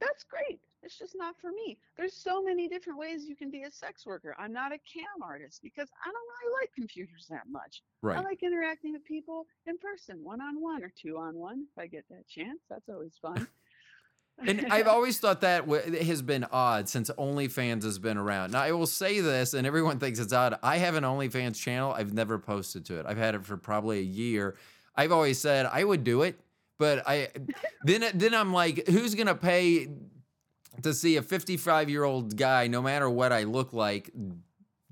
That's 0.00 0.24
great. 0.24 0.60
It's 0.82 0.98
just 0.98 1.14
not 1.16 1.34
for 1.40 1.50
me. 1.50 1.78
There's 1.96 2.14
so 2.14 2.42
many 2.42 2.68
different 2.68 2.98
ways 2.98 3.26
you 3.26 3.36
can 3.36 3.50
be 3.50 3.64
a 3.64 3.70
sex 3.70 4.06
worker. 4.06 4.34
I'm 4.38 4.52
not 4.52 4.72
a 4.72 4.78
cam 4.78 5.22
artist 5.22 5.60
because 5.62 5.88
I 6.04 6.10
don't 6.10 6.14
really 6.42 6.60
like 6.60 6.70
computers 6.74 7.26
that 7.30 7.42
much. 7.50 7.82
Right. 8.02 8.18
I 8.18 8.22
like 8.22 8.42
interacting 8.42 8.92
with 8.92 9.04
people 9.04 9.46
in 9.66 9.76
person, 9.78 10.20
one 10.22 10.40
on 10.40 10.60
one 10.60 10.82
or 10.82 10.92
two 11.00 11.18
on 11.18 11.34
one 11.34 11.66
if 11.70 11.78
I 11.82 11.86
get 11.86 12.04
that 12.10 12.26
chance. 12.28 12.60
That's 12.68 12.88
always 12.88 13.16
fun. 13.20 13.46
And 14.46 14.66
I've 14.70 14.86
always 14.86 15.18
thought 15.18 15.42
that 15.42 15.68
w- 15.68 16.02
has 16.02 16.22
been 16.22 16.46
odd 16.50 16.88
since 16.88 17.10
OnlyFans 17.10 17.82
has 17.82 17.98
been 17.98 18.16
around. 18.16 18.52
Now, 18.52 18.62
I 18.62 18.72
will 18.72 18.86
say 18.86 19.20
this, 19.20 19.54
and 19.54 19.66
everyone 19.66 19.98
thinks 19.98 20.18
it's 20.18 20.32
odd. 20.32 20.58
I 20.62 20.78
have 20.78 20.94
an 20.94 21.04
OnlyFans 21.04 21.56
channel. 21.56 21.92
I've 21.92 22.12
never 22.12 22.38
posted 22.38 22.84
to 22.86 22.98
it. 23.00 23.06
I've 23.06 23.18
had 23.18 23.34
it 23.34 23.44
for 23.44 23.56
probably 23.56 23.98
a 23.98 24.02
year. 24.02 24.56
I've 24.96 25.12
always 25.12 25.38
said 25.38 25.66
I 25.66 25.84
would 25.84 26.04
do 26.04 26.22
it, 26.22 26.40
but 26.78 27.06
I 27.06 27.28
then 27.84 28.04
then 28.14 28.34
I'm 28.34 28.52
like, 28.52 28.86
who's 28.88 29.14
gonna 29.14 29.34
pay 29.34 29.88
to 30.82 30.94
see 30.94 31.16
a 31.16 31.22
55 31.22 31.90
year 31.90 32.04
old 32.04 32.36
guy, 32.36 32.66
no 32.66 32.80
matter 32.82 33.08
what 33.08 33.32
I 33.32 33.44
look 33.44 33.72
like, 33.72 34.10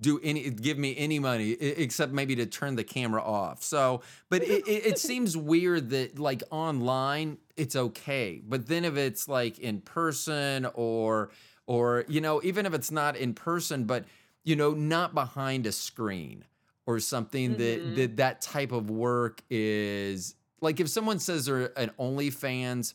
do 0.01 0.21
any 0.23 0.49
give 0.51 0.79
me 0.79 0.95
any 0.97 1.19
money 1.19 1.51
except 1.53 2.13
maybe 2.13 2.37
to 2.37 2.47
turn 2.47 2.77
the 2.77 2.85
camera 2.85 3.23
off. 3.23 3.63
So, 3.65 4.03
but 4.29 4.43
it, 4.43 4.67
it, 4.69 4.87
it 4.87 4.99
seems 4.99 5.37
weird 5.37 5.91
that 5.91 6.19
like 6.19 6.43
online 6.51 7.39
it's 7.57 7.75
okay, 7.75 8.41
but 8.47 8.67
then 8.67 8.85
if 8.85 8.97
it's 8.97 9.27
like 9.29 9.59
in 9.59 9.81
person 9.81 10.67
or 10.75 11.31
or 11.67 12.05
you 12.09 12.21
know 12.21 12.41
even 12.45 12.65
if 12.65 12.75
it's 12.75 12.91
not 12.93 13.17
in 13.17 13.35
person, 13.35 13.85
but 13.85 14.05
you 14.45 14.55
know 14.55 14.71
not 14.73 15.15
behind 15.15 15.67
a 15.67 15.73
screen 15.73 16.45
or 16.87 17.01
something 17.01 17.57
that 17.57 17.81
Mhm. 17.83 17.97
that 17.97 18.17
that 18.19 18.41
type 18.41 18.71
of 18.71 18.91
work 18.91 19.43
is 19.51 20.37
like 20.61 20.79
if 20.79 20.89
someone 20.89 21.19
says 21.19 21.47
they're 21.47 21.77
an 21.77 21.91
OnlyFans, 21.99 22.95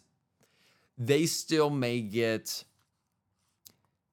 they 0.98 1.25
still 1.25 1.70
may 1.70 2.00
get 2.02 2.63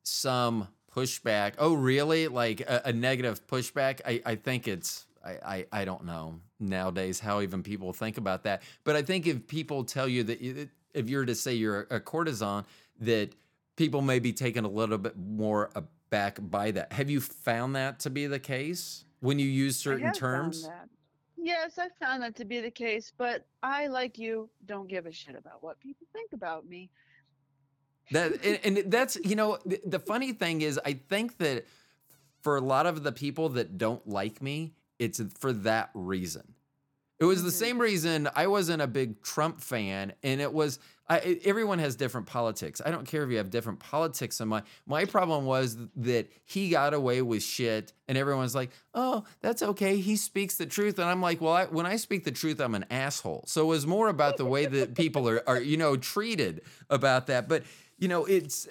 some 0.02 0.68
pushback. 0.94 1.54
Oh, 1.58 1.74
really? 1.74 2.28
Like 2.28 2.60
a, 2.62 2.82
a 2.86 2.92
negative 2.92 3.46
pushback? 3.46 4.00
I, 4.06 4.22
I 4.24 4.34
think 4.34 4.68
it's, 4.68 5.06
I, 5.24 5.30
I, 5.30 5.66
I 5.72 5.84
don't 5.84 6.04
know 6.04 6.40
nowadays 6.58 7.20
how 7.20 7.40
even 7.40 7.62
people 7.62 7.92
think 7.92 8.18
about 8.18 8.44
that. 8.44 8.62
But 8.84 8.96
I 8.96 9.02
think 9.02 9.26
if 9.26 9.46
people 9.46 9.84
tell 9.84 10.08
you 10.08 10.24
that 10.24 10.68
if 10.94 11.08
you're 11.08 11.24
to 11.24 11.34
say 11.34 11.54
you're 11.54 11.86
a 11.90 12.00
courtesan, 12.00 12.64
that 13.00 13.34
people 13.76 14.02
may 14.02 14.18
be 14.18 14.32
taken 14.32 14.64
a 14.64 14.68
little 14.68 14.98
bit 14.98 15.16
more 15.16 15.70
aback 15.74 16.38
by 16.40 16.70
that. 16.72 16.92
Have 16.92 17.08
you 17.08 17.20
found 17.20 17.76
that 17.76 18.00
to 18.00 18.10
be 18.10 18.26
the 18.26 18.38
case 18.38 19.04
when 19.20 19.38
you 19.38 19.46
use 19.46 19.76
certain 19.78 20.12
terms? 20.12 20.68
Yes, 21.42 21.78
I 21.78 21.88
found 22.04 22.22
that 22.22 22.36
to 22.36 22.44
be 22.44 22.60
the 22.60 22.70
case, 22.70 23.12
but 23.16 23.46
I, 23.62 23.86
like 23.86 24.18
you, 24.18 24.50
don't 24.66 24.88
give 24.88 25.06
a 25.06 25.12
shit 25.12 25.34
about 25.34 25.62
what 25.62 25.80
people 25.80 26.06
think 26.12 26.34
about 26.34 26.68
me. 26.68 26.90
That 28.10 28.44
and, 28.44 28.78
and 28.78 28.92
that's 28.92 29.16
you 29.24 29.36
know 29.36 29.58
the, 29.64 29.80
the 29.84 29.98
funny 30.00 30.32
thing 30.32 30.62
is 30.62 30.80
I 30.84 30.94
think 30.94 31.38
that 31.38 31.66
for 32.42 32.56
a 32.56 32.60
lot 32.60 32.86
of 32.86 33.02
the 33.02 33.12
people 33.12 33.50
that 33.50 33.78
don't 33.78 34.06
like 34.08 34.42
me, 34.42 34.74
it's 34.98 35.20
for 35.38 35.52
that 35.52 35.90
reason. 35.94 36.54
It 37.20 37.24
was 37.26 37.42
the 37.42 37.50
Mhm. 37.50 37.52
same 37.52 37.78
reason 37.80 38.28
I 38.34 38.46
wasn't 38.46 38.80
a 38.82 38.86
big 38.86 39.22
Trump 39.22 39.60
fan, 39.60 40.14
and 40.22 40.40
it 40.40 40.52
was 40.52 40.78
I, 41.08 41.40
everyone 41.44 41.80
has 41.80 41.96
different 41.96 42.28
politics. 42.28 42.80
I 42.84 42.90
don't 42.92 43.04
care 43.06 43.24
if 43.24 43.30
you 43.30 43.38
have 43.38 43.50
different 43.50 43.80
politics. 43.80 44.40
In 44.40 44.48
my 44.48 44.62
my 44.86 45.04
problem 45.04 45.44
was 45.44 45.76
that 45.96 46.28
he 46.46 46.70
got 46.70 46.94
away 46.94 47.20
with 47.22 47.42
shit, 47.42 47.92
and 48.08 48.16
everyone's 48.16 48.54
like, 48.54 48.70
"Oh, 48.94 49.24
that's 49.42 49.62
okay. 49.62 49.98
He 49.98 50.16
speaks 50.16 50.56
the 50.56 50.66
truth," 50.66 50.98
and 50.98 51.08
I'm 51.08 51.20
like, 51.20 51.40
"Well, 51.42 51.52
I, 51.52 51.66
when 51.66 51.84
I 51.86 51.96
speak 51.96 52.24
the 52.24 52.30
truth, 52.32 52.60
I'm 52.60 52.74
an 52.74 52.86
asshole." 52.90 53.44
So 53.48 53.62
it 53.62 53.68
was 53.68 53.86
more 53.86 54.08
about 54.08 54.36
the 54.38 54.46
way 54.46 54.66
that 54.66 54.94
people 54.94 55.28
are 55.28 55.42
are 55.48 55.60
you 55.60 55.76
know 55.76 55.96
treated 55.96 56.62
about 56.88 57.26
that. 57.26 57.48
But 57.48 57.64
you 58.00 58.08
know, 58.08 58.24
it's 58.24 58.66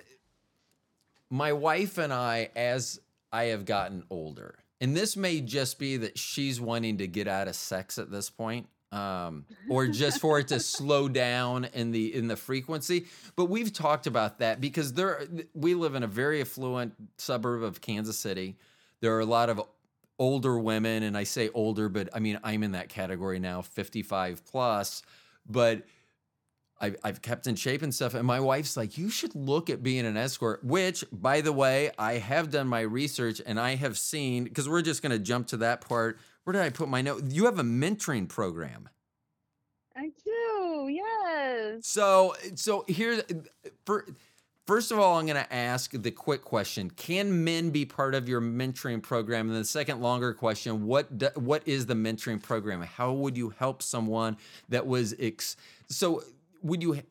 my 1.30 1.54
wife 1.54 1.98
and 1.98 2.12
I 2.12 2.50
as 2.56 3.00
I 3.32 3.46
have 3.46 3.64
gotten 3.64 4.04
older, 4.10 4.56
and 4.82 4.98
this 4.98 5.16
may 5.16 5.40
just 5.40 5.80
be 5.80 5.98
that 5.98 6.18
she's 6.18 6.60
wanting 6.60 6.98
to 6.98 7.08
get 7.08 7.28
out 7.28 7.48
of 7.48 7.56
sex 7.56 8.00
at 8.00 8.12
this 8.12 8.30
point, 8.30 8.68
um, 8.92 9.46
or 9.70 9.88
just 9.88 10.20
for 10.20 10.40
it 10.40 10.48
to 10.50 10.60
slow 10.60 11.08
down 11.08 11.66
in 11.74 11.92
the 11.92 12.14
in 12.14 12.28
the 12.28 12.36
frequency. 12.36 13.06
But 13.36 13.46
we've 13.46 13.72
talked 13.72 14.08
about 14.08 14.40
that 14.40 14.60
because 14.60 14.94
there 14.94 15.22
we 15.54 15.76
live 15.76 15.94
in 15.94 16.02
a 16.02 16.08
very 16.08 16.42
affluent 16.42 16.94
suburb 17.18 17.62
of 17.62 17.82
Kansas 17.82 18.18
City. 18.18 18.58
There 19.00 19.16
are 19.16 19.22
a 19.22 19.26
lot 19.26 19.50
of 19.50 19.62
older 20.18 20.58
women, 20.58 21.04
and 21.04 21.16
I 21.16 21.24
say 21.24 21.50
older, 21.54 21.88
but 21.88 22.10
I 22.14 22.20
mean 22.20 22.40
I'm 22.44 22.64
in 22.64 22.72
that 22.72 22.90
category 22.90 23.38
now, 23.38 23.62
55 23.62 24.44
plus. 24.44 25.04
But 25.48 25.84
I've, 26.82 26.96
I've 27.04 27.22
kept 27.22 27.48
in 27.48 27.56
shape 27.56 27.82
and 27.82 27.94
stuff. 27.94 28.14
And 28.14 28.26
my 28.26 28.40
wife's 28.40 28.78
like, 28.78 28.98
you 28.98 29.10
should 29.10 29.36
look 29.36 29.70
at 29.70 29.84
being 29.84 30.06
an 30.06 30.18
escort, 30.18 30.64
which, 30.64 31.04
by 31.12 31.42
the 31.42 31.52
way, 31.52 31.92
I 31.98 32.14
have 32.14 32.50
done 32.50 32.68
my 32.68 32.82
research 32.82 33.42
and 33.46 33.60
I 33.60 33.76
have 33.76 33.98
seen, 33.98 34.46
because 34.46 34.70
we're 34.70 34.82
just 34.82 35.02
going 35.02 35.12
to 35.12 35.20
jump 35.20 35.48
to 35.48 35.58
that 35.58 35.82
part. 35.82 36.20
Where 36.44 36.54
did 36.54 36.62
I 36.62 36.70
put 36.70 36.90
my 36.90 37.02
note? 37.02 37.24
You 37.26 37.46
have 37.46 37.60
a 37.60 37.64
mentoring 37.64 38.28
program. 38.28 38.90
I 39.96 40.12
do. 40.24 40.90
Yes. 40.90 41.86
So, 41.86 42.36
so 42.56 42.86
here's, 42.88 43.24
for, 43.86 44.06
first 44.66 44.92
of 44.92 45.00
all, 45.00 45.20
I'm 45.20 45.26
going 45.26 45.44
to 45.44 45.54
ask 45.54 45.92
the 45.94 46.12
quick 46.12 46.44
question 46.44 46.90
Can 46.92 47.44
men 47.44 47.72
be 47.72 47.86
part 47.86 48.16
of 48.16 48.30
your 48.30 48.40
mentoring 48.40 49.04
program? 49.04 49.50
And 49.50 49.58
the 49.58 49.66
second 49.66 50.02
longer 50.02 50.34
question 50.34 50.86
What, 50.86 51.18
do, 51.18 51.30
what 51.36 51.68
is 51.68 51.86
the 51.86 51.96
mentoring 51.96 52.42
program? 52.42 52.82
How 52.82 53.12
would 53.12 53.36
you 53.36 53.50
help 53.50 53.84
someone 53.84 54.38
that 54.70 54.88
was, 54.88 55.14
ex- 55.20 55.58
so 55.90 56.24
would 56.62 56.82
you 56.82 57.02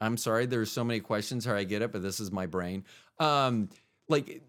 i'm 0.00 0.16
sorry 0.16 0.46
there's 0.46 0.70
so 0.70 0.84
many 0.84 1.00
questions 1.00 1.44
How 1.44 1.54
i 1.54 1.64
get 1.64 1.82
it 1.82 1.92
but 1.92 2.02
this 2.02 2.20
is 2.20 2.30
my 2.30 2.46
brain. 2.46 2.84
Um 3.18 3.70
like 4.08 4.42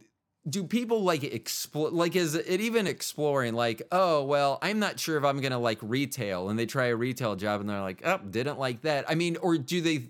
do 0.50 0.64
people 0.64 1.02
like 1.04 1.24
explore 1.24 1.90
like 1.90 2.16
is 2.16 2.36
it 2.36 2.62
even 2.62 2.88
exploring 2.88 3.54
like 3.54 3.82
oh 3.92 4.24
well 4.24 4.60
i'm 4.62 4.80
not 4.80 5.00
sure 5.00 5.18
if 5.18 5.24
i'm 5.24 5.42
gonna 5.42 5.60
like 5.60 5.80
retail 5.82 6.50
and 6.50 6.58
they 6.58 6.66
try 6.66 6.86
a 6.86 6.96
retail 6.96 7.36
job 7.36 7.60
and 7.60 7.70
they're 7.70 7.82
like 7.82 8.02
oh 8.06 8.18
didn't 8.18 8.60
like 8.60 8.82
that. 8.82 9.10
I 9.10 9.16
mean 9.16 9.38
or 9.38 9.58
do 9.58 9.82
they 9.82 10.04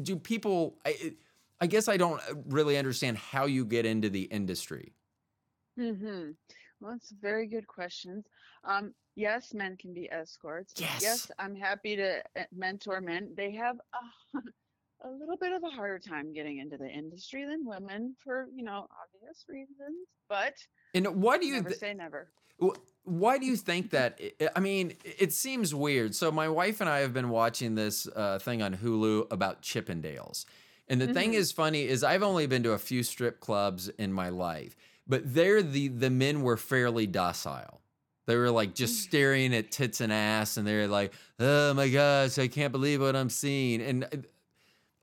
do 0.00 0.16
people 0.16 0.76
i 0.84 1.14
i 1.60 1.66
guess 1.66 1.88
i 1.88 1.96
don't 1.96 2.20
really 2.46 2.76
understand 2.78 3.16
how 3.18 3.46
you 3.46 3.64
get 3.64 3.86
into 3.86 4.08
the 4.08 4.22
industry. 4.22 4.92
Mm-hmm. 5.78 6.32
Well, 6.80 6.92
that's 6.92 7.10
very 7.20 7.46
good 7.46 7.66
questions. 7.66 8.24
Um, 8.64 8.94
yes, 9.16 9.52
men 9.54 9.76
can 9.76 9.92
be 9.92 10.10
escorts. 10.10 10.74
Yes. 10.76 11.02
Yes, 11.02 11.30
I'm 11.38 11.54
happy 11.54 11.96
to 11.96 12.20
uh, 12.38 12.44
mentor 12.52 13.00
men. 13.00 13.32
They 13.36 13.50
have 13.52 13.76
a, 14.34 14.38
a 15.06 15.10
little 15.10 15.36
bit 15.36 15.52
of 15.52 15.62
a 15.62 15.68
harder 15.70 15.98
time 15.98 16.32
getting 16.32 16.58
into 16.58 16.76
the 16.78 16.88
industry 16.88 17.44
than 17.44 17.64
women 17.66 18.14
for, 18.22 18.48
you 18.54 18.64
know, 18.64 18.86
obvious 19.02 19.44
reasons, 19.48 20.06
but 20.28 20.54
and 20.94 21.06
why 21.22 21.38
do 21.38 21.46
you 21.46 21.54
never 21.54 21.68
th- 21.68 21.80
say 21.80 21.94
never. 21.94 22.30
Why 23.04 23.38
do 23.38 23.46
you 23.46 23.56
think 23.56 23.90
that? 23.90 24.20
I- 24.54 24.60
mean, 24.60 24.94
it 25.04 25.32
seems 25.32 25.74
weird. 25.74 26.14
So 26.14 26.30
my 26.30 26.48
wife 26.48 26.80
and 26.80 26.90
I 26.90 26.98
have 27.00 27.14
been 27.14 27.30
watching 27.30 27.74
this 27.74 28.06
uh, 28.14 28.38
thing 28.38 28.60
on 28.62 28.76
Hulu 28.76 29.26
about 29.30 29.62
Chippendales, 29.62 30.44
and 30.88 31.00
the 31.00 31.12
thing 31.14 31.32
Mhm. 31.32 31.36
is 31.36 31.52
funny 31.52 31.84
is 31.86 32.04
I've 32.04 32.22
only 32.22 32.46
been 32.46 32.62
to 32.64 32.72
a 32.72 32.78
few 32.78 33.02
strip 33.02 33.40
clubs 33.40 33.88
in 33.88 34.12
my 34.12 34.28
life, 34.28 34.76
but 35.10 35.34
there 35.34 35.62
the 35.62 35.88
the 35.88 36.08
men 36.08 36.42
were 36.42 36.56
fairly 36.56 37.06
docile. 37.06 37.80
They 38.26 38.36
were 38.36 38.50
like 38.50 38.74
just 38.74 39.02
staring 39.02 39.52
at 39.54 39.72
tits 39.72 40.00
and 40.00 40.12
ass, 40.12 40.56
and 40.56 40.66
they're 40.66 40.86
like, 40.86 41.12
"Oh 41.40 41.74
my 41.74 41.88
gosh, 41.88 42.38
I 42.38 42.46
can't 42.46 42.70
believe 42.70 43.00
what 43.02 43.16
I'm 43.16 43.28
seeing." 43.28 43.82
And 43.82 44.04
uh, 44.04 44.08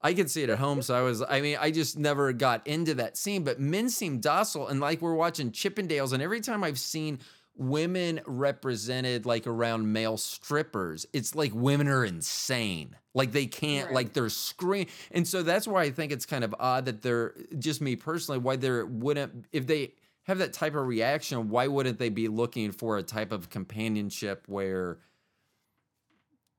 I 0.02 0.14
could 0.14 0.32
see 0.32 0.44
it 0.44 0.50
at 0.50 0.60
home, 0.60 0.82
so 0.82 0.96
I 0.96 1.02
was. 1.02 1.22
I 1.22 1.42
mean, 1.42 1.58
I 1.60 1.72
just 1.72 1.98
never 1.98 2.32
got 2.32 2.66
into 2.66 2.94
that 2.96 3.18
scene. 3.18 3.44
But 3.44 3.60
men 3.60 3.90
seem 3.90 4.20
docile, 4.20 4.68
and 4.68 4.80
like 4.80 5.02
we're 5.02 5.14
watching 5.14 5.52
Chippendales, 5.52 6.14
and 6.14 6.24
every 6.24 6.40
time 6.40 6.64
I've 6.64 6.80
seen 6.80 7.20
women 7.58 8.22
represented 8.26 9.26
like 9.26 9.48
around 9.48 9.92
male 9.92 10.18
strippers, 10.18 11.06
it's 11.14 11.36
like 11.36 11.54
women 11.54 11.88
are 11.88 12.06
insane. 12.06 12.96
Like 13.14 13.32
they 13.32 13.48
can't, 13.48 13.88
Right. 13.88 13.96
like 13.96 14.14
they're 14.14 14.30
screaming, 14.30 14.88
and 15.12 15.28
so 15.28 15.42
that's 15.44 15.68
why 15.68 15.84
I 15.84 15.90
think 15.92 16.12
it's 16.12 16.26
kind 16.26 16.44
of 16.44 16.54
odd 16.60 16.86
that 16.86 17.02
they're 17.02 17.34
just 17.58 17.82
me 17.82 17.96
personally. 17.96 18.40
Why 18.40 18.56
there 18.58 18.86
wouldn't 18.86 19.46
if 19.52 19.66
they 19.66 19.94
have 20.24 20.38
that 20.40 20.54
type 20.54 20.76
of 20.76 20.86
reaction, 20.86 21.50
why 21.50 21.68
wouldn't 21.68 21.98
they 22.00 22.10
be 22.10 22.28
looking 22.28 22.72
for 22.72 22.98
a 22.98 23.04
type 23.04 23.32
of 23.32 23.50
companionship 23.50 24.44
where 24.48 25.00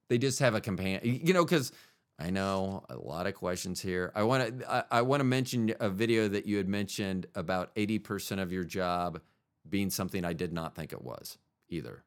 they 0.09 0.19
just 0.19 0.39
have 0.41 0.55
a 0.55 0.61
companion? 0.61 1.01
You 1.05 1.33
know, 1.33 1.45
because 1.45 1.71
I 2.19 2.31
know 2.31 2.85
a 2.89 2.97
lot 2.97 3.27
of 3.29 3.35
questions 3.35 3.81
here. 3.81 4.11
I 4.15 4.25
want 4.25 4.59
to 4.61 4.73
I, 4.73 4.85
I 4.91 5.03
want 5.03 5.21
to 5.21 5.25
mention 5.25 5.73
a 5.79 5.89
video 5.89 6.27
that 6.29 6.47
you 6.47 6.57
had 6.57 6.69
mentioned 6.69 7.27
about 7.35 7.71
eighty 7.77 7.99
percent 8.01 8.41
of 8.41 8.51
your 8.53 8.65
job 8.65 9.21
being 9.71 9.91
something 9.91 10.25
I 10.25 10.33
did 10.33 10.53
not 10.53 10.75
think 10.75 10.93
it 10.93 11.03
was 11.03 11.39
either. 11.69 12.05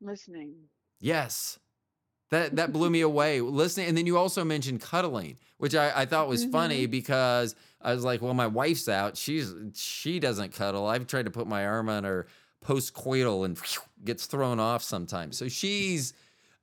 Listening. 0.00 0.54
Yes. 1.00 1.58
That 2.30 2.56
that 2.56 2.72
blew 2.72 2.90
me 2.90 3.00
away. 3.02 3.40
Listening, 3.40 3.88
and 3.88 3.96
then 3.96 4.06
you 4.06 4.18
also 4.18 4.44
mentioned 4.44 4.80
cuddling, 4.80 5.38
which 5.58 5.74
I, 5.74 6.02
I 6.02 6.06
thought 6.06 6.28
was 6.28 6.44
funny 6.44 6.82
mm-hmm. 6.82 6.90
because 6.90 7.54
I 7.80 7.94
was 7.94 8.04
like, 8.04 8.20
well, 8.22 8.34
my 8.34 8.46
wife's 8.46 8.88
out. 8.88 9.16
She's 9.16 9.54
she 9.74 10.18
doesn't 10.18 10.52
cuddle. 10.52 10.86
I've 10.86 11.06
tried 11.06 11.26
to 11.26 11.30
put 11.30 11.46
my 11.46 11.64
arm 11.66 11.88
on 11.88 12.04
her 12.04 12.26
post-coital 12.60 13.44
and 13.44 13.58
gets 14.04 14.26
thrown 14.26 14.58
off 14.58 14.82
sometimes. 14.82 15.38
So 15.38 15.48
she's 15.48 16.14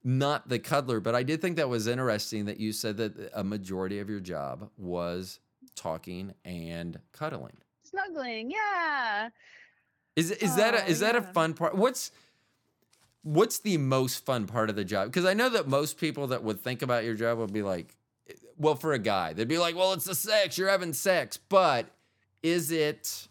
not 0.04 0.50
the 0.50 0.60
cuddler. 0.60 1.00
But 1.00 1.16
I 1.16 1.24
did 1.24 1.42
think 1.42 1.56
that 1.58 1.70
was 1.70 1.88
interesting 1.88 2.46
that 2.46 2.60
you 2.60 2.74
said 2.74 2.98
that 2.98 3.32
a 3.34 3.44
majority 3.44 4.00
of 4.00 4.10
your 4.10 4.20
job 4.20 4.70
was 4.78 5.40
talking 5.76 6.34
and 6.44 7.00
cuddling. 7.14 7.58
Snuggling. 7.84 8.52
Yeah. 8.52 9.30
Is 10.16 10.32
is 10.32 10.56
that 10.56 10.76
a, 10.76 10.84
Oh, 10.84 10.88
is 10.88 11.00
that 11.00 11.16
a 11.16 11.22
fun 11.22 11.54
part? 11.54 11.76
What's 11.76 12.12
what's 13.24 13.60
the 13.60 13.78
most 13.78 14.26
fun 14.26 14.48
part 14.48 14.70
of 14.70 14.76
the 14.76 14.84
job? 14.86 15.08
Because 15.08 15.26
I 15.26 15.34
know 15.34 15.50
that 15.50 15.68
most 15.68 15.98
people 15.98 16.28
that 16.28 16.44
would 16.44 16.62
think 16.62 16.82
about 16.82 17.04
your 17.04 17.16
job 17.16 17.38
would 17.38 17.54
be 17.54 17.64
like, 17.64 17.96
well, 18.58 18.76
for 18.76 18.94
a 18.94 19.00
guy, 19.00 19.34
they'd 19.34 19.48
be 19.48 19.58
like, 19.58 19.76
well, 19.76 19.94
it's 19.94 20.06
the 20.06 20.16
sex, 20.16 20.58
you're 20.58 20.70
having 20.70 20.94
sex, 20.94 21.38
but 21.38 21.88
is 22.44 22.72
it 22.72 23.28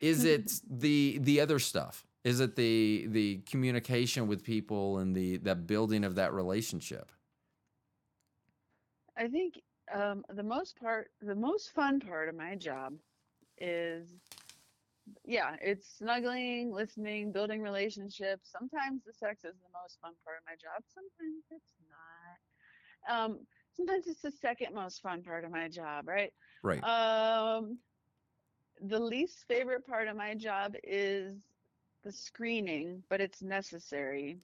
is 0.00 0.24
it 0.24 0.52
the 0.70 1.18
the 1.20 1.40
other 1.40 1.58
stuff? 1.58 2.06
Is 2.24 2.40
it 2.40 2.56
the 2.56 3.06
the 3.08 3.38
communication 3.46 4.26
with 4.26 4.44
people 4.44 4.98
and 4.98 5.14
the 5.14 5.38
that 5.38 5.66
building 5.66 6.04
of 6.04 6.14
that 6.14 6.32
relationship? 6.32 7.10
I 9.16 9.28
think 9.28 9.60
um, 9.92 10.24
the 10.34 10.42
most 10.42 10.80
part, 10.80 11.10
the 11.20 11.34
most 11.34 11.72
fun 11.72 12.00
part 12.00 12.28
of 12.28 12.34
my 12.34 12.54
job 12.54 12.94
is, 13.58 14.08
yeah, 15.24 15.56
it's 15.60 15.98
snuggling, 15.98 16.72
listening, 16.72 17.32
building 17.32 17.62
relationships. 17.62 18.50
Sometimes 18.50 19.02
the 19.04 19.12
sex 19.12 19.44
is 19.44 19.54
the 19.62 19.78
most 19.82 19.98
fun 20.00 20.12
part 20.24 20.38
of 20.38 20.44
my 20.46 20.54
job. 20.54 20.82
Sometimes 20.94 21.44
it's 21.50 21.72
not. 21.90 23.24
Um, 23.24 23.40
sometimes 23.76 24.06
it's 24.06 24.22
the 24.22 24.30
second 24.30 24.74
most 24.74 25.02
fun 25.02 25.22
part 25.22 25.44
of 25.44 25.50
my 25.50 25.68
job, 25.68 26.06
right? 26.06 26.32
Right. 26.62 26.82
Um, 26.84 27.78
the 28.80 28.98
least 28.98 29.44
favorite 29.48 29.86
part 29.86 30.08
of 30.08 30.16
my 30.16 30.34
job 30.34 30.74
is 30.82 31.36
the 32.04 32.12
screening, 32.12 33.02
but 33.08 33.20
it's 33.20 33.42
necessary. 33.42 34.38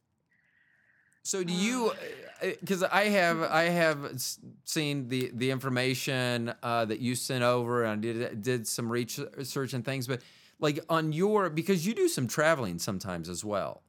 So 1.22 1.44
do 1.44 1.52
you? 1.52 1.92
Because 2.40 2.82
I 2.82 3.04
have 3.04 3.42
I 3.42 3.64
have 3.64 4.18
seen 4.64 5.08
the 5.08 5.30
the 5.34 5.50
information 5.50 6.54
uh, 6.62 6.86
that 6.86 7.00
you 7.00 7.14
sent 7.14 7.44
over, 7.44 7.84
and 7.84 8.00
did 8.00 8.40
did 8.42 8.66
some 8.66 8.90
research 8.90 9.74
and 9.74 9.84
things. 9.84 10.06
But 10.06 10.22
like 10.58 10.80
on 10.88 11.12
your 11.12 11.50
because 11.50 11.86
you 11.86 11.94
do 11.94 12.08
some 12.08 12.26
traveling 12.26 12.78
sometimes 12.78 13.28
as 13.28 13.44
well. 13.44 13.82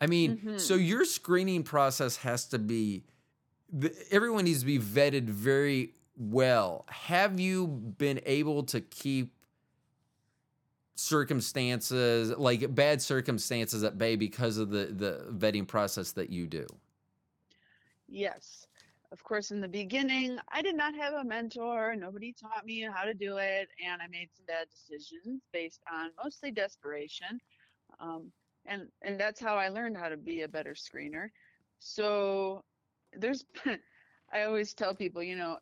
I 0.00 0.06
mean, 0.06 0.38
mm-hmm. 0.38 0.58
so 0.58 0.74
your 0.74 1.04
screening 1.04 1.62
process 1.62 2.16
has 2.18 2.46
to 2.46 2.58
be. 2.58 3.04
Everyone 4.10 4.44
needs 4.44 4.60
to 4.60 4.66
be 4.66 4.78
vetted 4.78 5.24
very 5.24 5.94
well. 6.16 6.84
Have 6.88 7.40
you 7.40 7.66
been 7.66 8.20
able 8.26 8.64
to 8.64 8.80
keep 8.80 9.32
circumstances 10.94 12.30
like 12.36 12.74
bad 12.74 13.00
circumstances 13.00 13.82
at 13.82 13.98
bay 13.98 14.16
because 14.16 14.58
of 14.58 14.70
the 14.70 14.86
the 14.86 15.26
vetting 15.32 15.66
process 15.66 16.12
that 16.12 16.30
you 16.30 16.46
do? 16.46 16.66
Yes. 18.08 18.61
Of 19.12 19.22
course, 19.22 19.50
in 19.50 19.60
the 19.60 19.68
beginning, 19.68 20.38
I 20.48 20.62
did 20.62 20.74
not 20.74 20.94
have 20.94 21.12
a 21.12 21.24
mentor. 21.24 21.94
Nobody 21.94 22.32
taught 22.32 22.64
me 22.64 22.80
how 22.80 23.04
to 23.04 23.12
do 23.12 23.36
it. 23.36 23.68
And 23.84 24.00
I 24.00 24.08
made 24.08 24.30
some 24.34 24.46
bad 24.46 24.68
decisions 24.70 25.42
based 25.52 25.82
on 25.92 26.10
mostly 26.22 26.50
desperation. 26.50 27.38
Um, 28.00 28.32
and, 28.64 28.88
and 29.02 29.20
that's 29.20 29.38
how 29.40 29.56
I 29.56 29.68
learned 29.68 29.98
how 29.98 30.08
to 30.08 30.16
be 30.16 30.42
a 30.42 30.48
better 30.48 30.72
screener. 30.72 31.28
So 31.78 32.64
there's, 33.12 33.44
I 34.32 34.44
always 34.44 34.72
tell 34.72 34.94
people, 34.94 35.22
you 35.22 35.36
know, 35.36 35.58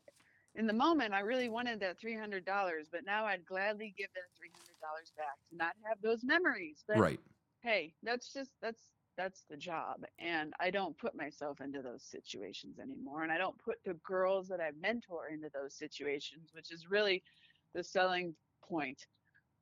in 0.54 0.66
the 0.69 0.73
moment, 0.73 1.12
I 1.12 1.21
really 1.21 1.49
wanted 1.49 1.80
that 1.80 2.00
$300, 2.00 2.45
but 2.92 3.04
now 3.04 3.25
I'd 3.25 3.45
gladly 3.47 3.95
give 3.97 4.11
that 4.14 4.30
$300 4.40 5.16
back 5.16 5.37
to 5.50 5.57
not 5.57 5.75
have 5.88 6.00
those 6.02 6.23
memories. 6.23 6.85
But 6.87 6.99
Right. 6.99 7.21
hey, 7.62 7.95
that's 8.02 8.33
just, 8.33 8.52
that's, 8.62 9.00
that's 9.20 9.44
the 9.50 9.56
job. 9.56 9.96
And 10.18 10.54
I 10.58 10.70
don't 10.70 10.96
put 10.96 11.14
myself 11.14 11.60
into 11.60 11.82
those 11.82 12.02
situations 12.02 12.78
anymore. 12.78 13.22
And 13.22 13.30
I 13.30 13.36
don't 13.36 13.58
put 13.62 13.76
the 13.84 13.98
girls 14.02 14.48
that 14.48 14.60
I 14.60 14.70
mentor 14.80 15.28
into 15.30 15.50
those 15.52 15.74
situations, 15.74 16.50
which 16.54 16.72
is 16.72 16.90
really 16.90 17.22
the 17.74 17.84
selling 17.84 18.34
point 18.66 19.04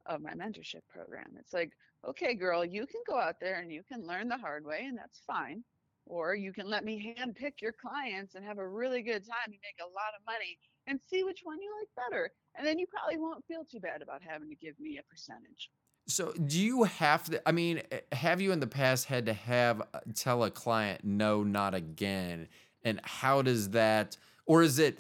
of 0.06 0.22
my 0.22 0.32
mentorship 0.34 0.86
program. 0.88 1.32
It's 1.40 1.52
like, 1.52 1.72
okay, 2.08 2.34
girl, 2.34 2.64
you 2.64 2.86
can 2.86 3.02
go 3.08 3.18
out 3.18 3.40
there 3.40 3.58
and 3.58 3.72
you 3.72 3.82
can 3.82 4.06
learn 4.06 4.28
the 4.28 4.38
hard 4.38 4.64
way, 4.64 4.84
and 4.86 4.96
that's 4.96 5.20
fine. 5.26 5.64
Or 6.06 6.36
you 6.36 6.52
can 6.52 6.70
let 6.70 6.84
me 6.84 7.14
hand 7.16 7.34
pick 7.34 7.60
your 7.60 7.72
clients 7.72 8.36
and 8.36 8.44
have 8.44 8.58
a 8.58 8.68
really 8.68 9.02
good 9.02 9.26
time 9.26 9.46
and 9.46 9.54
make 9.60 9.80
a 9.82 9.90
lot 9.90 10.14
of 10.16 10.24
money 10.24 10.56
and 10.86 11.00
see 11.10 11.24
which 11.24 11.40
one 11.42 11.60
you 11.60 11.70
like 11.80 12.08
better. 12.08 12.30
And 12.56 12.64
then 12.64 12.78
you 12.78 12.86
probably 12.86 13.18
won't 13.18 13.44
feel 13.46 13.64
too 13.64 13.80
bad 13.80 14.02
about 14.02 14.22
having 14.22 14.48
to 14.48 14.54
give 14.54 14.78
me 14.78 14.98
a 14.98 15.10
percentage. 15.10 15.68
So, 16.08 16.32
do 16.32 16.58
you 16.58 16.84
have 16.84 17.24
to? 17.24 17.46
I 17.46 17.52
mean, 17.52 17.82
eh, 17.92 18.00
have 18.12 18.40
you 18.40 18.50
in 18.52 18.60
the 18.60 18.66
past 18.66 19.04
had 19.04 19.26
to 19.26 19.34
have 19.34 19.82
uh, 19.92 20.00
tell 20.14 20.42
a 20.42 20.50
client 20.50 21.04
no, 21.04 21.42
not 21.42 21.74
again? 21.74 22.48
And 22.82 23.00
how 23.04 23.42
does 23.42 23.70
that, 23.70 24.16
or 24.46 24.62
is 24.62 24.78
it 24.78 24.98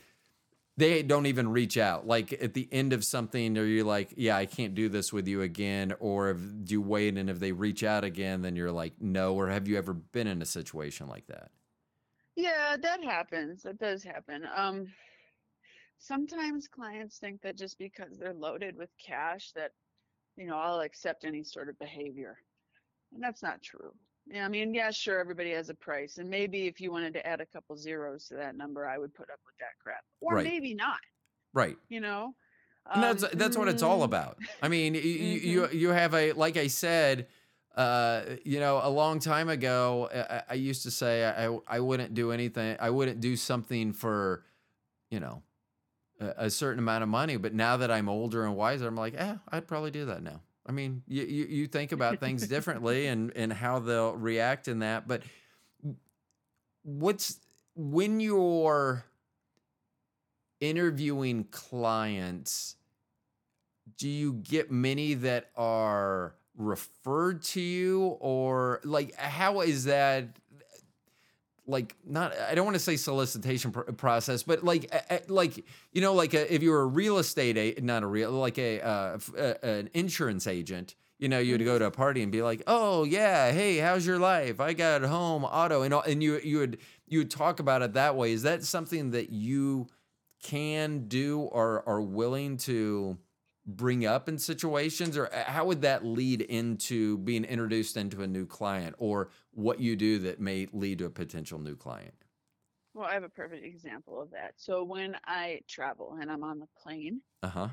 they 0.76 1.02
don't 1.02 1.24
even 1.24 1.48
reach 1.48 1.78
out? 1.78 2.06
Like 2.06 2.34
at 2.34 2.52
the 2.52 2.68
end 2.70 2.92
of 2.92 3.04
something, 3.04 3.56
are 3.56 3.64
you 3.64 3.84
like, 3.84 4.12
yeah, 4.16 4.36
I 4.36 4.44
can't 4.44 4.74
do 4.74 4.90
this 4.90 5.10
with 5.10 5.26
you 5.26 5.40
again? 5.40 5.94
Or 5.98 6.30
if, 6.30 6.38
do 6.64 6.74
you 6.74 6.82
wait 6.82 7.16
and 7.16 7.30
if 7.30 7.40
they 7.40 7.52
reach 7.52 7.82
out 7.82 8.04
again, 8.04 8.42
then 8.42 8.54
you're 8.54 8.70
like, 8.70 8.92
no? 9.00 9.34
Or 9.34 9.48
have 9.48 9.66
you 9.66 9.78
ever 9.78 9.94
been 9.94 10.26
in 10.26 10.42
a 10.42 10.46
situation 10.46 11.08
like 11.08 11.26
that? 11.28 11.50
Yeah, 12.36 12.76
that 12.80 13.02
happens. 13.02 13.62
That 13.62 13.78
does 13.78 14.04
happen. 14.04 14.46
Um, 14.54 14.92
sometimes 15.98 16.68
clients 16.68 17.18
think 17.18 17.40
that 17.42 17.56
just 17.56 17.78
because 17.78 18.18
they're 18.18 18.34
loaded 18.34 18.76
with 18.76 18.90
cash 19.04 19.52
that, 19.56 19.72
you 20.38 20.46
know, 20.46 20.56
I'll 20.56 20.80
accept 20.80 21.24
any 21.24 21.42
sort 21.42 21.68
of 21.68 21.78
behavior. 21.78 22.38
And 23.12 23.22
that's 23.22 23.42
not 23.42 23.62
true. 23.62 23.92
Yeah, 24.26 24.44
I 24.44 24.48
mean, 24.48 24.74
yeah, 24.74 24.90
sure, 24.90 25.18
everybody 25.18 25.52
has 25.52 25.70
a 25.70 25.74
price. 25.74 26.18
And 26.18 26.28
maybe 26.30 26.66
if 26.66 26.80
you 26.80 26.92
wanted 26.92 27.14
to 27.14 27.26
add 27.26 27.40
a 27.40 27.46
couple 27.46 27.76
zeros 27.76 28.26
to 28.28 28.34
that 28.36 28.56
number, 28.56 28.86
I 28.86 28.98
would 28.98 29.14
put 29.14 29.30
up 29.30 29.40
with 29.46 29.56
that 29.58 29.78
crap. 29.82 30.04
Or 30.20 30.34
Right. 30.34 30.44
maybe 30.44 30.74
not, 30.74 31.00
Right. 31.52 31.78
you 31.88 32.00
know? 32.00 32.34
And 32.94 33.02
that's 33.02 33.22
Um, 33.22 33.30
that's 33.34 33.56
what 33.56 33.68
it's 33.68 33.82
all 33.82 34.02
mm, 34.02 34.04
about. 34.04 34.38
I 34.62 34.68
mean, 34.68 34.94
you, 34.94 35.00
Mhm. 35.00 35.40
you 35.40 35.68
you 35.70 35.88
have 35.90 36.14
a 36.14 36.32
like 36.32 36.56
I 36.56 36.66
said, 36.68 37.28
uh, 37.76 38.36
you 38.44 38.60
know, 38.60 38.80
a 38.82 38.88
long 38.88 39.18
time 39.20 39.48
ago, 39.48 40.08
I, 40.12 40.42
I 40.50 40.54
used 40.54 40.82
to 40.84 40.90
say 40.90 41.24
I 41.26 41.58
I 41.66 41.80
wouldn't 41.80 42.14
do 42.14 42.32
anything. 42.32 42.76
I 42.80 42.90
wouldn't 42.90 43.20
do 43.20 43.36
something 43.36 43.92
for, 43.92 44.46
you 45.10 45.20
know, 45.20 45.42
a, 46.20 46.46
a 46.46 46.50
certain 46.50 46.78
amount 46.78 47.02
of 47.02 47.08
money. 47.08 47.36
But 47.36 47.54
now 47.54 47.76
that 47.76 47.90
I'm 47.90 48.08
older 48.08 48.44
and 48.44 48.56
wiser, 48.56 48.86
I'm 48.86 48.96
like, 48.96 49.14
eh, 49.16 49.36
I'd 49.50 49.66
probably 49.66 49.90
do 49.90 50.06
that 50.06 50.22
now. 50.22 50.40
I 50.66 50.72
mean, 50.72 51.02
you 51.06 51.22
you, 51.22 51.44
you 51.46 51.66
think 51.66 51.92
about 51.92 52.20
things 52.20 52.46
differently 52.48 53.06
and 53.06 53.32
and 53.34 53.52
how 53.52 53.78
they'll 53.78 54.14
react 54.14 54.68
in 54.68 54.80
that. 54.80 55.08
But 55.08 55.22
what's 56.82 57.38
when 57.74 58.20
you're 58.20 59.04
interviewing 60.60 61.44
clients 61.44 62.76
do 63.96 64.08
you 64.08 64.32
get 64.32 64.70
many 64.70 65.14
that 65.14 65.50
are 65.56 66.34
referred 66.56 67.42
to 67.42 67.60
you 67.60 68.16
or 68.20 68.80
like 68.84 69.14
how 69.14 69.60
is 69.60 69.84
that 69.84 70.28
like 71.68 71.94
not 72.04 72.36
i 72.40 72.54
don't 72.54 72.64
want 72.64 72.74
to 72.74 72.80
say 72.80 72.96
solicitation 72.96 73.70
pr- 73.70 73.80
process 73.92 74.42
but 74.42 74.64
like 74.64 74.84
a- 74.92 75.14
a- 75.14 75.32
like 75.32 75.64
you 75.92 76.00
know 76.00 76.14
like 76.14 76.34
a, 76.34 76.52
if 76.52 76.62
you 76.62 76.70
were 76.70 76.80
a 76.80 76.86
real 76.86 77.18
estate 77.18 77.56
a, 77.56 77.80
not 77.82 78.02
a 78.02 78.06
real 78.06 78.30
like 78.32 78.58
a, 78.58 78.80
uh, 78.80 79.18
an 79.62 79.90
insurance 79.94 80.46
agent 80.46 80.94
you 81.18 81.28
know 81.28 81.38
you'd 81.38 81.64
go 81.64 81.78
to 81.78 81.84
a 81.84 81.90
party 81.90 82.22
and 82.22 82.32
be 82.32 82.42
like 82.42 82.62
oh 82.66 83.04
yeah 83.04 83.52
hey 83.52 83.76
how's 83.78 84.06
your 84.06 84.18
life? 84.18 84.60
I 84.60 84.72
got 84.72 85.02
home 85.02 85.44
auto 85.44 85.82
and 85.82 85.92
all, 85.92 86.02
and 86.02 86.22
you 86.22 86.40
you 86.42 86.58
would 86.58 86.78
you 87.06 87.18
would 87.18 87.30
talk 87.30 87.58
about 87.60 87.82
it 87.82 87.94
that 87.94 88.16
way. 88.16 88.32
Is 88.32 88.42
that 88.42 88.62
something 88.64 89.10
that 89.10 89.30
you 89.30 89.88
can 90.42 91.08
do 91.08 91.40
or 91.40 91.82
are 91.88 92.00
willing 92.00 92.56
to 92.58 93.18
bring 93.68 94.06
up 94.06 94.28
in 94.28 94.38
situations 94.38 95.16
or 95.16 95.32
uh, 95.32 95.44
how 95.44 95.66
would 95.66 95.82
that 95.82 96.04
lead 96.04 96.40
into 96.40 97.18
being 97.18 97.44
introduced 97.44 97.96
into 97.96 98.22
a 98.22 98.26
new 98.26 98.46
client 98.46 98.96
or 98.98 99.28
what 99.52 99.78
you 99.78 99.94
do 99.94 100.18
that 100.18 100.40
may 100.40 100.66
lead 100.72 100.98
to 100.98 101.04
a 101.04 101.10
potential 101.10 101.58
new 101.58 101.76
client 101.76 102.14
Well, 102.94 103.06
I 103.06 103.12
have 103.12 103.24
a 103.24 103.28
perfect 103.28 103.64
example 103.64 104.20
of 104.22 104.30
that. 104.30 104.54
So 104.56 104.82
when 104.84 105.14
I 105.26 105.60
travel 105.68 106.16
and 106.20 106.32
I'm 106.32 106.42
on 106.42 106.58
the 106.58 106.66
plane, 106.82 107.20
uh-huh 107.42 107.68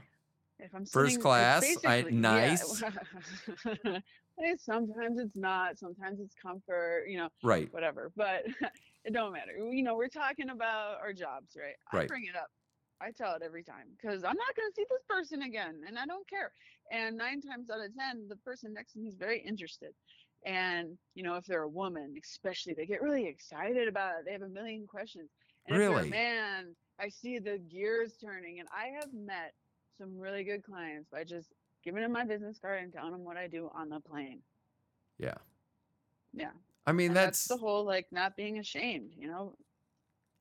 if 0.60 0.74
I'm 0.74 0.86
First 0.86 1.12
sitting, 1.14 1.22
class, 1.22 1.64
I- 1.64 2.02
basically- 2.02 2.14
yeah. 2.14 2.20
nice. 2.20 2.84
Sometimes 4.66 5.20
it's 5.20 5.36
not. 5.36 5.78
Sometimes 5.78 6.20
it's 6.20 6.36
comfort. 6.42 7.06
You 7.08 7.18
know, 7.20 7.30
right 7.44 7.72
whatever. 7.74 8.12
But 8.16 8.44
it 9.06 9.14
don't 9.14 9.34
matter. 9.34 9.52
You 9.58 9.84
know, 9.84 9.96
we're 9.96 10.08
talking 10.08 10.50
about 10.50 10.98
our 11.02 11.14
jobs, 11.14 11.56
right? 11.58 11.76
I 11.92 12.06
bring 12.06 12.26
it 12.26 12.36
up. 12.36 12.48
I 13.06 13.12
tell 13.12 13.36
it 13.36 13.42
every 13.44 13.64
time 13.64 13.86
because 13.96 14.24
I'm 14.24 14.38
not 14.38 14.56
going 14.56 14.70
to 14.70 14.76
see 14.76 14.86
this 14.90 15.04
person 15.08 15.44
again, 15.44 15.82
and 15.88 15.98
I 16.00 16.06
don't 16.06 16.28
care. 16.30 16.52
And 16.92 17.18
nine 17.18 17.42
times 17.42 17.70
out 17.70 17.80
of 17.86 17.96
ten, 17.96 18.28
the 18.28 18.36
person 18.38 18.74
next 18.74 18.94
to 18.94 19.00
me 19.00 19.08
is 19.10 19.16
very 19.16 19.40
interested. 19.42 19.94
And 20.46 20.98
you 21.14 21.24
know, 21.24 21.36
if 21.36 21.46
they're 21.46 21.64
a 21.64 21.68
woman, 21.70 22.16
especially, 22.22 22.74
they 22.74 22.86
get 22.86 23.02
really 23.02 23.26
excited 23.28 23.88
about 23.88 24.12
it. 24.20 24.26
They 24.26 24.32
have 24.32 24.42
a 24.42 24.50
million 24.50 24.86
questions. 24.88 25.30
And 25.68 25.76
if 25.76 25.80
they're 25.82 25.90
Really? 25.90 26.08
a 26.08 26.12
man, 26.12 26.76
I 27.00 27.10
see 27.10 27.40
the 27.40 27.58
gears 27.58 28.14
turning. 28.24 28.60
And 28.60 28.70
I 28.76 28.88
have 29.00 29.12
met 29.14 29.54
some 29.98 30.18
really 30.20 30.44
good 30.44 30.64
clients 30.64 31.08
by 31.12 31.24
just 31.24 31.50
giving 31.84 32.02
them 32.02 32.12
my 32.12 32.26
business 32.26 32.58
card 32.60 32.84
and 32.84 32.92
telling 32.94 33.12
them 33.12 33.24
what 33.24 33.38
I 33.38 33.48
do 33.48 33.70
on 33.76 33.90
the 33.90 34.00
plane. 34.00 34.40
yeah 35.18 35.36
Yeah. 36.34 36.52
i 36.86 36.92
mean 36.92 37.08
And 37.12 37.18
that's, 37.18 37.48
the 37.48 37.58
whole 37.58 37.86
like 37.86 38.08
not 38.12 38.36
being 38.36 38.60
ashamed, 38.60 39.14
you 39.18 39.28
know, 39.28 39.56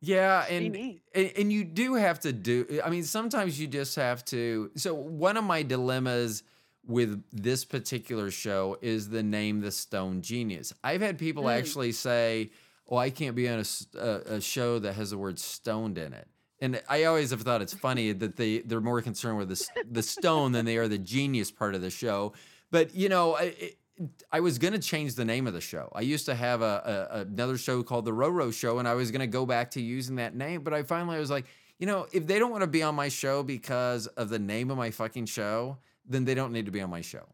yeah 0.05 0.45
and 0.49 0.75
and, 1.15 1.33
and 1.39 1.53
you 1.53 1.65
do 1.65 1.95
have 1.95 2.19
to 2.21 2.33
do 2.33 2.81
i 2.85 2.91
mean 2.91 3.03
sometimes 3.05 3.59
you 3.61 3.67
just 3.67 3.97
have 3.97 4.25
to 4.25 4.71
so 4.77 4.95
one 4.95 5.37
of 5.37 5.45
my 5.45 5.63
dilemmas 5.63 6.43
with 6.87 7.23
this 7.33 7.65
particular 7.65 8.31
show 8.31 8.77
is 8.83 9.09
the 9.09 9.23
name 9.23 9.61
the 9.63 9.71
stoned 9.73 10.23
genius. 10.23 10.75
I've 10.85 11.01
had 11.01 11.17
people 11.19 11.45
Mm. 11.45 11.59
actually 11.59 11.93
say 11.93 12.51
oh 12.91 12.97
i 12.99 13.09
can't 13.11 13.35
be 13.35 13.49
on 13.49 13.59
a 13.61 14.07
a 14.37 14.41
show 14.41 14.79
that 14.79 14.93
has 14.95 15.09
the 15.11 15.19
word 15.19 15.39
stoned 15.39 15.97
in 15.99 16.13
it. 16.13 16.29
And 16.61 16.83
i 16.89 17.05
always 17.05 17.31
have 17.31 17.43
thought 17.43 17.63
it's 17.63 17.73
funny 17.75 18.13
that 18.23 18.37
they 18.37 18.59
they're 18.59 18.83
more 18.83 19.01
concerned 19.01 19.39
with 19.39 19.49
the, 19.49 19.67
the 19.91 20.03
stone 20.03 20.53
than 20.53 20.65
they 20.67 20.77
are 20.77 20.89
the 20.89 20.99
genius 20.99 21.51
part 21.51 21.75
of 21.75 21.81
the 21.81 21.91
show. 21.91 22.35
But 22.71 22.95
you 22.95 23.09
know 23.09 23.37
it, 23.37 23.79
I 24.33 24.41
was 24.41 24.59
gonna 24.59 24.79
change 24.79 25.15
the 25.15 25.25
name 25.25 25.47
of 25.47 25.53
the 25.53 25.61
show. 25.61 25.89
I 25.95 26.01
used 26.01 26.27
to 26.27 26.35
have 26.35 26.63
a, 26.63 27.09
a 27.13 27.21
another 27.21 27.57
show 27.57 27.83
called 27.83 28.05
the 28.05 28.13
Roro 28.13 28.53
Show, 28.53 28.79
and 28.79 28.89
I 28.89 28.95
was 28.95 29.11
gonna 29.11 29.27
go 29.27 29.47
back 29.47 29.71
to 29.73 29.81
using 29.81 30.17
that 30.17 30.35
name. 30.35 30.63
But 30.63 30.75
I 30.75 30.83
finally 30.83 31.19
was 31.19 31.31
like, 31.31 31.47
you 31.79 31.87
know, 31.87 32.07
if 32.13 32.27
they 32.27 32.39
don't 32.39 32.51
want 32.51 32.63
to 32.63 32.67
be 32.67 32.83
on 32.83 32.95
my 32.95 33.09
show 33.09 33.43
because 33.43 34.07
of 34.09 34.29
the 34.31 34.39
name 34.39 34.71
of 34.71 34.77
my 34.77 34.91
fucking 34.91 35.27
show, 35.27 35.79
then 36.05 36.25
they 36.25 36.35
don't 36.35 36.53
need 36.53 36.67
to 36.67 36.73
be 36.73 36.81
on 36.81 36.91
my 36.91 37.01
show. 37.01 37.27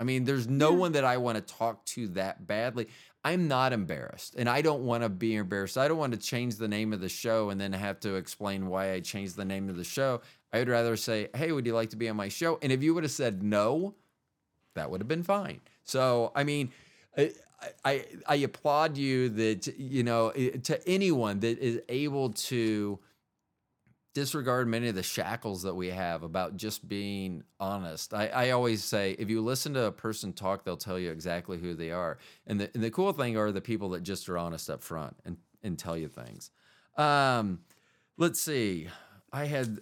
I 0.00 0.04
mean, 0.04 0.24
there's 0.24 0.48
no 0.48 0.70
Yeah. 0.72 0.76
one 0.78 0.92
that 0.92 1.04
I 1.04 1.16
want 1.18 1.36
to 1.36 1.54
talk 1.54 1.84
to 1.86 2.08
that 2.08 2.46
badly. 2.46 2.88
I'm 3.24 3.46
not 3.46 3.72
embarrassed, 3.72 4.34
and 4.36 4.48
I 4.48 4.60
don't 4.62 4.82
want 4.82 5.04
to 5.04 5.08
be 5.08 5.36
embarrassed. 5.36 5.78
I 5.78 5.86
don't 5.86 5.98
want 5.98 6.12
to 6.12 6.18
change 6.18 6.56
the 6.56 6.66
name 6.66 6.92
of 6.92 7.00
the 7.00 7.08
show 7.08 7.50
and 7.50 7.60
then 7.60 7.72
have 7.72 8.00
to 8.00 8.16
explain 8.16 8.66
why 8.66 8.92
I 8.92 9.00
changed 9.00 9.36
the 9.36 9.44
name 9.44 9.68
of 9.68 9.76
the 9.76 9.84
show. 9.84 10.20
I 10.52 10.58
would 10.58 10.68
rather 10.68 10.96
say, 10.96 11.28
"Hey, 11.36 11.52
would 11.52 11.64
you 11.64 11.74
like 11.74 11.90
to 11.90 11.96
be 11.96 12.08
on 12.08 12.16
my 12.16 12.28
show?" 12.28 12.58
And 12.60 12.72
if 12.72 12.82
you 12.82 12.94
would 12.94 13.04
have 13.04 13.12
said 13.12 13.44
no, 13.44 13.94
that 14.74 14.90
would 14.90 15.00
have 15.00 15.08
been 15.08 15.22
fine. 15.22 15.60
So, 15.84 16.32
I 16.34 16.44
mean, 16.44 16.72
I, 17.16 17.32
I, 17.84 18.04
I 18.26 18.34
applaud 18.36 18.96
you 18.96 19.28
that, 19.30 19.66
you 19.78 20.02
know, 20.02 20.30
to 20.30 20.88
anyone 20.88 21.40
that 21.40 21.58
is 21.58 21.80
able 21.88 22.30
to 22.30 22.98
disregard 24.14 24.68
many 24.68 24.88
of 24.88 24.94
the 24.94 25.02
shackles 25.02 25.62
that 25.62 25.74
we 25.74 25.88
have 25.88 26.22
about 26.22 26.56
just 26.56 26.86
being 26.86 27.42
honest. 27.58 28.12
I, 28.12 28.26
I 28.28 28.50
always 28.50 28.84
say, 28.84 29.16
if 29.18 29.30
you 29.30 29.40
listen 29.40 29.72
to 29.74 29.84
a 29.86 29.92
person 29.92 30.32
talk, 30.32 30.64
they'll 30.64 30.76
tell 30.76 30.98
you 30.98 31.10
exactly 31.10 31.58
who 31.58 31.74
they 31.74 31.90
are. 31.90 32.18
And 32.46 32.60
the, 32.60 32.70
and 32.74 32.82
the 32.82 32.90
cool 32.90 33.12
thing 33.12 33.38
are 33.38 33.50
the 33.50 33.62
people 33.62 33.88
that 33.90 34.02
just 34.02 34.28
are 34.28 34.36
honest 34.36 34.68
up 34.68 34.82
front 34.82 35.16
and, 35.24 35.38
and 35.62 35.78
tell 35.78 35.96
you 35.96 36.08
things. 36.08 36.50
Um, 36.96 37.60
let's 38.18 38.40
see. 38.40 38.88
I 39.32 39.46
had 39.46 39.80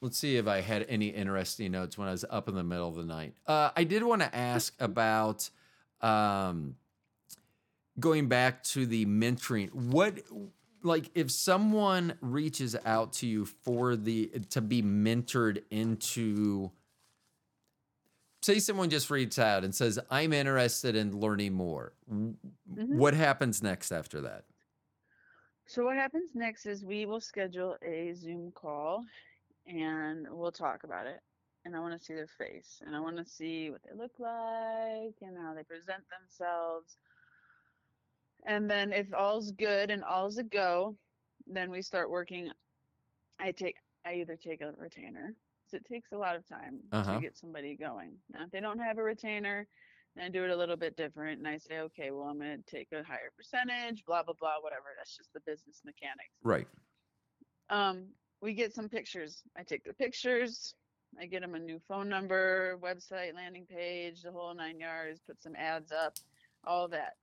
Let's 0.00 0.16
see 0.16 0.36
if 0.36 0.46
I 0.46 0.62
had 0.62 0.86
any 0.88 1.08
interesting 1.08 1.72
notes 1.72 1.98
when 1.98 2.08
I 2.08 2.12
was 2.12 2.24
up 2.30 2.48
in 2.48 2.54
the 2.54 2.64
middle 2.64 2.88
of 2.88 2.94
the 2.94 3.04
night. 3.04 3.34
Uh, 3.46 3.70
I 3.76 3.84
did 3.84 4.02
want 4.02 4.22
to 4.22 4.34
ask 4.34 4.74
about 4.80 5.50
um, 6.00 6.76
going 7.98 8.28
back 8.28 8.62
to 8.64 8.86
the 8.86 9.04
mentoring. 9.04 9.70
What 9.74 10.20
like 10.82 11.10
if 11.14 11.30
someone 11.30 12.14
reaches 12.22 12.74
out 12.86 13.12
to 13.14 13.26
you 13.26 13.44
for 13.44 13.94
the 13.96 14.28
to 14.48 14.62
be 14.62 14.82
mentored 14.82 15.62
into 15.70 16.70
say 18.40 18.58
someone 18.58 18.88
just 18.88 19.10
reaches 19.10 19.38
out 19.38 19.62
and 19.62 19.74
says 19.74 19.98
i'm 20.10 20.32
interested 20.32 20.96
in 20.96 21.20
learning 21.20 21.52
more 21.52 21.92
Mhm. 22.10 22.34
what 22.70 23.12
happens 23.12 23.62
next 23.62 23.92
after 23.92 24.22
that 24.22 24.46
So 25.66 25.84
what 25.84 25.96
happens 25.96 26.30
next 26.34 26.64
is 26.64 26.82
we 26.82 27.04
will 27.04 27.20
schedule 27.20 27.76
a 27.82 28.14
Zoom 28.14 28.50
call 28.52 29.04
and 29.66 30.26
we'll 30.30 30.52
talk 30.52 30.84
about 30.84 31.06
it. 31.06 31.20
And 31.64 31.76
I 31.76 31.80
want 31.80 31.98
to 31.98 32.04
see 32.04 32.14
their 32.14 32.26
face 32.26 32.80
and 32.84 32.96
I 32.96 33.00
want 33.00 33.18
to 33.18 33.24
see 33.24 33.70
what 33.70 33.82
they 33.82 33.92
look 33.94 34.18
like 34.18 35.16
and 35.20 35.36
how 35.36 35.54
they 35.54 35.64
present 35.64 36.04
themselves. 36.08 36.98
And 38.46 38.70
then 38.70 38.92
if 38.92 39.12
all's 39.14 39.52
good 39.52 39.90
and 39.90 40.02
all's 40.04 40.38
a 40.38 40.44
go, 40.44 40.98
then 41.46 41.70
we 41.70 41.82
start 41.82 42.10
working. 42.10 42.50
I 43.38 43.52
take 43.52 43.76
I 44.04 44.14
either 44.14 44.36
take 44.36 44.62
a 44.62 44.72
retainer 44.72 45.34
'cause 45.64 45.74
it 45.74 45.84
takes 45.84 46.12
a 46.12 46.18
lot 46.18 46.36
of 46.36 46.46
time 46.46 46.80
Uh-huh. 46.92 47.14
to 47.14 47.20
get 47.20 47.36
somebody 47.36 47.76
going. 47.76 48.22
Now 48.30 48.44
if 48.44 48.50
they 48.50 48.60
don't 48.60 48.78
have 48.78 48.98
a 48.98 49.02
retainer, 49.02 49.68
then 50.14 50.24
I 50.24 50.28
do 50.30 50.44
it 50.44 50.50
a 50.50 50.56
little 50.56 50.76
bit 50.76 50.96
different 50.96 51.38
and 51.38 51.48
I 51.48 51.58
say, 51.58 51.80
okay, 51.80 52.10
well 52.10 52.28
I'm 52.28 52.38
gonna 52.38 52.62
take 52.62 52.92
a 52.92 53.04
higher 53.04 53.30
percentage, 53.36 54.04
blah 54.04 54.22
blah 54.22 54.34
blah, 54.34 54.60
whatever. 54.60 54.94
That's 54.96 55.16
just 55.16 55.32
the 55.32 55.40
business 55.40 55.84
mechanics. 55.84 56.34
right 56.42 56.66
Um, 57.68 58.14
we 58.40 58.54
get 58.54 58.74
some 58.74 58.88
pictures. 58.88 59.42
I 59.56 59.62
take 59.62 59.84
the 59.84 59.92
pictures. 59.92 60.74
I 61.20 61.26
get 61.26 61.42
them 61.42 61.54
a 61.54 61.58
new 61.58 61.80
phone 61.88 62.08
number, 62.08 62.78
website, 62.82 63.34
landing 63.34 63.66
page, 63.66 64.22
the 64.22 64.30
whole 64.30 64.54
nine 64.54 64.78
yards. 64.78 65.20
Put 65.26 65.42
some 65.42 65.56
ads 65.56 65.92
up, 65.92 66.14
all 66.64 66.88
that. 66.88 67.16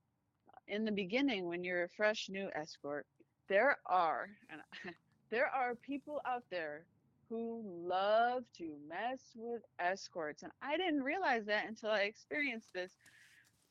In 0.66 0.84
the 0.84 0.92
beginning, 0.92 1.48
when 1.48 1.64
you're 1.64 1.84
a 1.84 1.88
fresh 1.88 2.28
new 2.28 2.48
escort, 2.54 3.06
there 3.48 3.78
are 3.86 4.28
and 4.50 4.60
there 5.30 5.46
are 5.46 5.74
people 5.74 6.20
out 6.26 6.44
there 6.50 6.84
who 7.28 7.62
love 7.64 8.44
to 8.56 8.74
mess 8.88 9.20
with 9.36 9.62
escorts, 9.78 10.42
and 10.42 10.52
I 10.62 10.76
didn't 10.76 11.02
realize 11.02 11.44
that 11.46 11.66
until 11.68 11.90
I 11.90 12.00
experienced 12.00 12.68
this. 12.74 12.92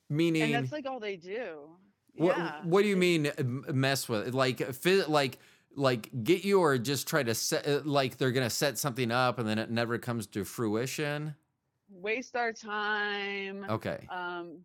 meaning 0.09 0.43
And 0.43 0.53
that's 0.53 0.71
like 0.71 0.85
all 0.85 0.99
they 0.99 1.15
do. 1.15 1.69
what, 2.15 2.37
yeah. 2.37 2.61
what 2.63 2.81
do 2.83 2.87
you 2.87 2.97
mean 2.97 3.31
mess 3.71 4.09
with 4.09 4.27
it? 4.27 4.33
like 4.33 4.61
like 5.07 5.39
like 5.77 6.09
get 6.23 6.43
you 6.43 6.59
or 6.59 6.77
just 6.77 7.07
try 7.07 7.21
to 7.23 7.35
set 7.35 7.67
uh, 7.67 7.81
like 7.85 8.17
they're 8.17 8.31
gonna 8.31 8.49
set 8.49 8.77
something 8.77 9.11
up 9.11 9.37
and 9.39 9.47
then 9.47 9.59
it 9.59 9.69
never 9.69 9.97
comes 9.97 10.27
to 10.27 10.43
fruition 10.43 11.33
Waste 11.89 12.35
our 12.35 12.51
time. 12.51 13.65
okay 13.69 14.05
um 14.09 14.57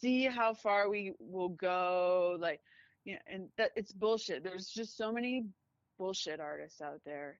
see 0.00 0.24
how 0.24 0.54
far 0.54 0.88
we 0.88 1.12
will 1.18 1.50
go 1.50 2.38
like 2.40 2.60
you 3.04 3.14
know 3.14 3.18
and 3.26 3.48
that 3.58 3.72
it's 3.76 3.92
bullshit 3.92 4.42
there's 4.44 4.68
just 4.68 4.96
so 4.96 5.12
many 5.12 5.44
bullshit 5.98 6.40
artists 6.40 6.80
out 6.80 7.00
there 7.04 7.38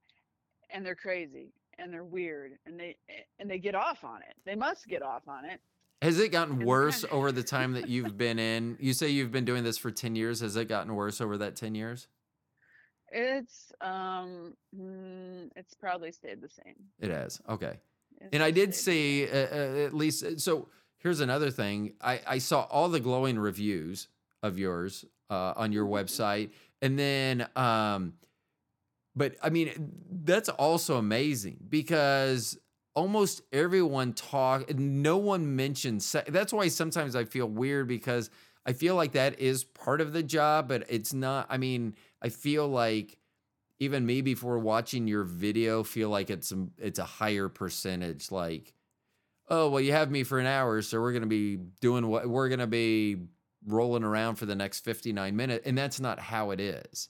and 0.70 0.84
they're 0.84 0.94
crazy 0.94 1.52
and 1.78 1.92
they're 1.92 2.04
weird 2.04 2.52
and 2.66 2.78
they 2.78 2.96
and 3.38 3.48
they 3.48 3.58
get 3.58 3.74
off 3.74 4.04
on 4.04 4.20
it 4.22 4.34
they 4.44 4.54
must 4.56 4.88
get 4.88 5.02
off 5.02 5.28
on 5.28 5.44
it 5.44 5.60
Has 6.02 6.18
it 6.18 6.32
gotten 6.32 6.64
worse 6.66 7.04
over 7.10 7.30
the 7.32 7.42
time 7.42 7.72
that 7.74 7.88
you've 7.88 8.16
been 8.18 8.38
in? 8.38 8.76
You 8.80 8.92
say 8.92 9.08
you've 9.10 9.32
been 9.32 9.44
doing 9.44 9.64
this 9.64 9.76
for 9.78 9.90
10 9.90 10.16
years. 10.16 10.40
Has 10.40 10.56
it 10.56 10.66
gotten 10.66 10.94
worse 10.94 11.20
over 11.20 11.36
that 11.38 11.56
10 11.56 11.74
years? 11.74 12.08
It's 13.10 13.72
um 13.80 14.54
mm, 14.76 15.48
it's 15.56 15.74
probably 15.74 16.12
stayed 16.12 16.40
the 16.40 16.48
same 16.48 16.76
It 17.00 17.10
has. 17.10 17.40
Okay. 17.48 17.78
It's 18.20 18.30
And 18.32 18.42
I 18.42 18.50
did 18.50 18.74
see 18.74 19.26
uh, 19.28 19.36
uh, 19.36 19.86
at 19.86 19.94
least 19.94 20.24
uh, 20.24 20.36
so 20.36 20.68
here's 20.98 21.20
another 21.20 21.50
thing. 21.50 21.94
I 22.00 22.20
I 22.26 22.38
saw 22.38 22.62
all 22.70 22.88
the 22.88 23.00
glowing 23.00 23.38
reviews 23.38 24.08
of 24.42 24.58
yours 24.58 25.04
uh, 25.30 25.54
on 25.56 25.72
your 25.72 25.86
website 25.86 26.50
and 26.82 26.98
then 26.98 27.46
um 27.56 28.14
but 29.14 29.36
I 29.42 29.50
mean 29.50 29.70
that's 30.24 30.48
also 30.48 30.96
amazing 30.96 31.58
because 31.68 32.58
almost 32.94 33.42
everyone 33.52 34.12
talk 34.12 34.72
no 34.74 35.16
one 35.16 35.56
mentions 35.56 36.04
se- 36.04 36.24
that's 36.28 36.52
why 36.52 36.68
sometimes 36.68 37.14
I 37.14 37.24
feel 37.24 37.46
weird 37.46 37.88
because 37.88 38.30
I 38.66 38.72
feel 38.72 38.94
like 38.94 39.12
that 39.12 39.38
is 39.40 39.64
part 39.64 40.00
of 40.00 40.12
the 40.12 40.22
job 40.22 40.68
but 40.68 40.84
it's 40.88 41.12
not 41.12 41.46
I 41.48 41.56
mean 41.56 41.94
I 42.22 42.28
feel 42.28 42.68
like 42.68 43.18
even 43.78 44.04
me 44.04 44.20
before 44.20 44.58
watching 44.58 45.06
your 45.08 45.24
video 45.24 45.82
feel 45.82 46.10
like 46.10 46.30
it's 46.30 46.52
a, 46.52 46.66
it's 46.78 46.98
a 46.98 47.04
higher 47.04 47.48
percentage 47.48 48.30
like 48.30 48.74
oh 49.48 49.70
well 49.70 49.80
you 49.80 49.92
have 49.92 50.10
me 50.10 50.22
for 50.22 50.38
an 50.38 50.46
hour 50.46 50.82
so 50.82 51.00
we're 51.00 51.12
going 51.12 51.22
to 51.22 51.28
be 51.28 51.56
doing 51.80 52.06
what 52.06 52.28
we're 52.28 52.48
going 52.48 52.60
to 52.60 52.66
be 52.66 53.16
rolling 53.66 54.04
around 54.04 54.36
for 54.36 54.46
the 54.46 54.54
next 54.54 54.80
59 54.84 55.34
minutes 55.34 55.66
and 55.66 55.76
that's 55.78 56.00
not 56.00 56.18
how 56.18 56.50
it 56.50 56.60
is 56.60 57.08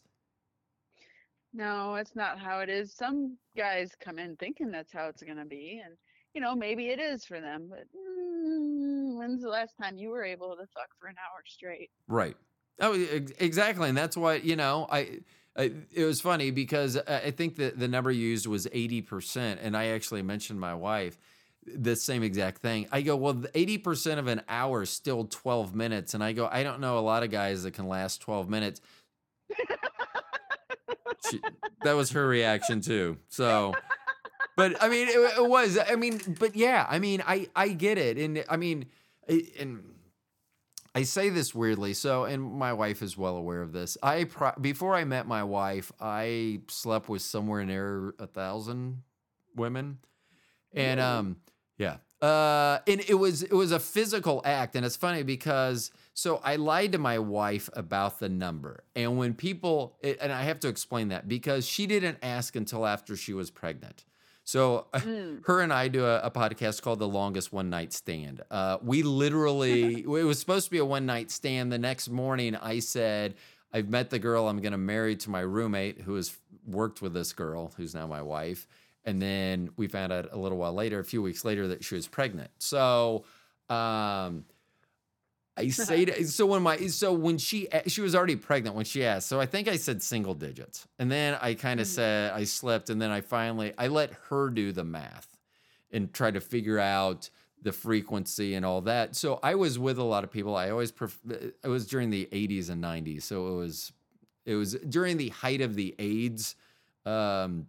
No, 1.53 1.97
it's 1.97 2.15
not 2.15 2.39
how 2.39 2.61
it 2.61 2.69
is. 2.69 2.93
Some 2.95 3.37
guys 3.57 3.97
come 4.01 4.19
in 4.19 4.37
thinking 4.37 4.71
that's 4.71 4.93
how 4.93 5.09
it's 5.09 5.23
going 5.23 5.39
to 5.39 5.45
be. 5.45 5.81
And, 5.85 5.97
you 6.35 6.41
know, 6.41 6.55
maybe 6.55 6.89
it 6.91 7.01
is 7.01 7.25
for 7.25 7.41
them. 7.41 7.69
But 7.69 7.87
mm, 7.97 9.19
when's 9.19 9.43
the 9.43 9.49
last 9.49 9.75
time 9.81 9.97
you 9.99 10.11
were 10.11 10.25
able 10.25 10.57
to 10.57 10.67
fuck 10.75 10.91
for 11.01 11.09
an 11.09 11.17
hour 11.19 11.43
straight? 11.47 11.91
Right. 12.07 12.37
Oh, 12.81 12.95
exactly, 13.39 13.89
and 13.89 13.99
that's 13.99 14.17
what 14.17 14.45
you 14.45 14.57
know. 14.57 14.87
I, 14.91 15.21
I 15.57 15.73
it 15.93 16.05
was 16.05 16.21
funny 16.21 16.51
because 16.51 16.97
I 16.97 17.31
think 17.31 17.57
that 17.57 17.79
the 17.79 17.89
number 17.89 18.11
used 18.11 18.47
was 18.47 18.67
eighty 18.73 19.03
percent, 19.03 19.61
and 19.63 19.77
I 19.77 19.89
actually 19.89 20.23
mentioned 20.23 20.61
my 20.61 20.75
wife 20.75 21.19
the 21.67 21.95
same 21.95 22.23
exact 22.23 22.63
thing. 22.63 22.89
I 22.91 23.03
go, 23.03 23.17
well, 23.17 23.45
eighty 23.55 23.77
percent 23.77 24.19
of 24.19 24.27
an 24.29 24.43
hour 24.49 24.83
is 24.83 24.91
still 24.91 25.25
twelve 25.25 25.75
minutes, 25.75 26.15
and 26.15 26.25
I 26.25 26.33
go, 26.33 26.49
I 26.51 26.63
don't 26.63 26.81
know 26.81 26.99
a 26.99 27.01
lot 27.01 27.23
of 27.23 27.31
guys 27.31 27.65
that 27.65 27.73
can 27.73 27.87
last 27.87 28.23
twelve 28.23 28.49
minutes. 28.49 28.81
She, 31.29 31.41
that 31.85 31.93
was 31.93 32.11
her 32.13 32.27
reaction 32.27 32.81
too. 32.81 33.19
So, 33.29 33.75
but 34.57 34.83
I 34.83 34.89
mean, 34.89 35.09
it, 35.09 35.39
it 35.39 35.49
was. 35.49 35.79
I 35.79 35.97
mean, 35.97 36.19
but 36.39 36.57
yeah, 36.57 36.87
I 36.89 36.99
mean, 36.99 37.23
I 37.27 37.49
I 37.55 37.69
get 37.69 37.99
it, 37.99 38.17
and 38.17 38.43
I 38.49 38.57
mean, 38.57 38.87
and 39.29 39.83
I 40.95 41.05
say 41.05 41.29
this 41.29 41.55
weirdly. 41.55 41.95
So, 41.95 42.25
and 42.25 42.43
my 42.43 42.73
wife 42.73 43.01
is 43.03 43.17
well 43.17 43.37
aware 43.37 43.63
of 43.63 43.73
this. 43.73 43.97
I 44.03 44.25
pro- 44.25 44.53
before 44.61 44.95
I 44.97 45.05
met 45.05 45.27
my 45.27 45.45
wife, 45.45 45.93
I 46.01 46.61
slept 46.69 47.09
with 47.09 47.23
somewhere 47.23 47.65
near 47.65 48.15
a 48.19 48.27
thousand 48.27 49.03
women, 49.55 49.99
and 50.75 50.99
Really? 50.99 51.11
um, 51.11 51.37
yeah. 51.79 51.97
Uh, 52.21 52.81
and 52.87 53.01
it 53.09 53.15
was 53.15 53.43
it 53.43 53.53
was 53.53 53.73
a 53.73 53.81
physical 53.81 54.43
act, 54.45 54.77
and 54.77 54.85
it's 54.85 54.97
funny 54.97 55.23
because 55.23 55.91
so 56.13 56.39
I 56.45 56.57
lied 56.57 56.93
to 56.93 56.99
my 56.99 57.19
wife 57.19 57.71
about 57.73 58.19
the 58.19 58.29
number, 58.29 58.85
and 58.95 59.17
when 59.17 59.33
people 59.33 59.97
it, 60.03 60.19
and 60.21 60.31
I 60.31 60.43
have 60.43 60.61
to 60.61 60.69
explain 60.69 61.09
that 61.09 61.29
because 61.29 61.67
she 61.67 61.87
didn't 61.87 62.19
ask 62.23 62.57
until 62.57 62.85
after 62.87 63.17
she 63.17 63.33
was 63.33 63.51
pregnant. 63.51 64.05
So 64.51 64.87
Mm. 64.93 65.43
her 65.47 65.61
and 65.61 65.73
I 65.73 65.87
do 65.87 66.05
a, 66.05 66.19
a 66.23 66.31
podcast 66.31 66.83
called 66.83 66.99
The 66.99 67.07
Longest 67.07 67.53
One 67.53 67.71
Night 67.71 67.93
Stand. 67.93 68.43
Uh, 68.51 68.79
we 68.83 69.05
literally, 69.05 70.01
it 70.03 70.07
was 70.07 70.41
supposed 70.41 70.65
to 70.65 70.71
be 70.73 70.79
a 70.79 70.85
one 70.85 71.07
night 71.07 71.31
stand. 71.31 71.71
The 71.71 71.79
next 71.79 72.09
morning, 72.09 72.57
I 72.57 72.81
said, 72.81 73.37
I've 73.73 73.89
met 73.89 74.11
the 74.11 74.19
girl 74.19 74.49
I'm 74.49 74.61
going 74.61 74.73
to 74.73 74.79
marry 74.79 75.15
to 75.17 75.31
my 75.31 75.41
roommate 75.41 76.01
who 76.01 76.17
has 76.17 76.37
worked 76.67 77.01
with 77.01 77.15
this 77.15 77.33
girl, 77.33 77.73
who's 77.77 77.95
now 77.95 78.09
my 78.09 78.23
wife. 78.23 78.67
And 79.05 79.23
then 79.23 79.71
we 79.77 79.87
found 79.87 80.13
out 80.13 80.33
a 80.33 80.37
little 80.37 80.59
while 80.59 80.75
later, 80.75 80.99
a 80.99 81.05
few 81.05 81.23
weeks 81.23 81.45
later, 81.45 81.69
that 81.69 81.85
she 81.85 81.95
was 81.95 82.09
pregnant. 82.09 82.51
So, 82.59 83.25
um, 83.69 84.45
I 85.61 85.69
say 85.89 86.05
to, 86.07 86.25
so 86.27 86.47
when 86.47 86.63
my 86.63 86.77
so 86.89 87.13
when 87.13 87.39
she 87.39 87.69
she 87.87 88.01
was 88.01 88.15
already 88.15 88.37
pregnant 88.37 88.75
when 88.77 88.85
she 88.85 89.05
asked 89.05 89.29
so 89.29 89.41
I 89.41 89.47
think 89.47 89.69
I 89.69 89.77
said 89.77 90.03
single 90.03 90.35
digits. 90.35 90.87
And 90.99 91.11
then 91.11 91.39
I 91.41 91.55
kind 91.55 91.81
of 91.81 91.87
Mhm. 91.87 91.91
said 91.91 92.33
I 92.33 92.45
slipped 92.45 92.91
and 92.91 93.01
then 93.01 93.11
I 93.11 93.21
finally 93.21 93.73
I 93.79 93.89
let 93.89 94.11
her 94.29 94.51
do 94.51 94.73
the 94.73 94.85
math 94.85 95.39
and 95.93 96.13
try 96.13 96.31
to 96.31 96.41
figure 96.41 96.79
out 96.79 97.31
the 97.63 97.73
frequency 97.73 98.55
and 98.55 98.65
all 98.65 98.81
that. 98.83 99.15
So 99.15 99.39
I 99.43 99.55
was 99.55 99.79
with 99.79 99.99
a 99.99 100.03
lot 100.05 100.25
of 100.25 100.31
people. 100.31 100.57
I 100.57 100.71
always 100.71 100.91
pref- 100.91 101.19
it 101.29 101.69
was 101.69 101.87
during 101.87 102.09
the 102.11 102.27
80s 102.33 102.71
and 102.71 102.83
90s 102.83 103.23
so 103.23 103.49
it 103.53 103.57
was 103.57 103.93
it 104.47 104.55
was 104.55 104.75
during 104.89 105.17
the 105.19 105.29
height 105.29 105.61
of 105.61 105.75
the 105.75 105.95
AIDS 105.99 106.57
um, 107.07 107.67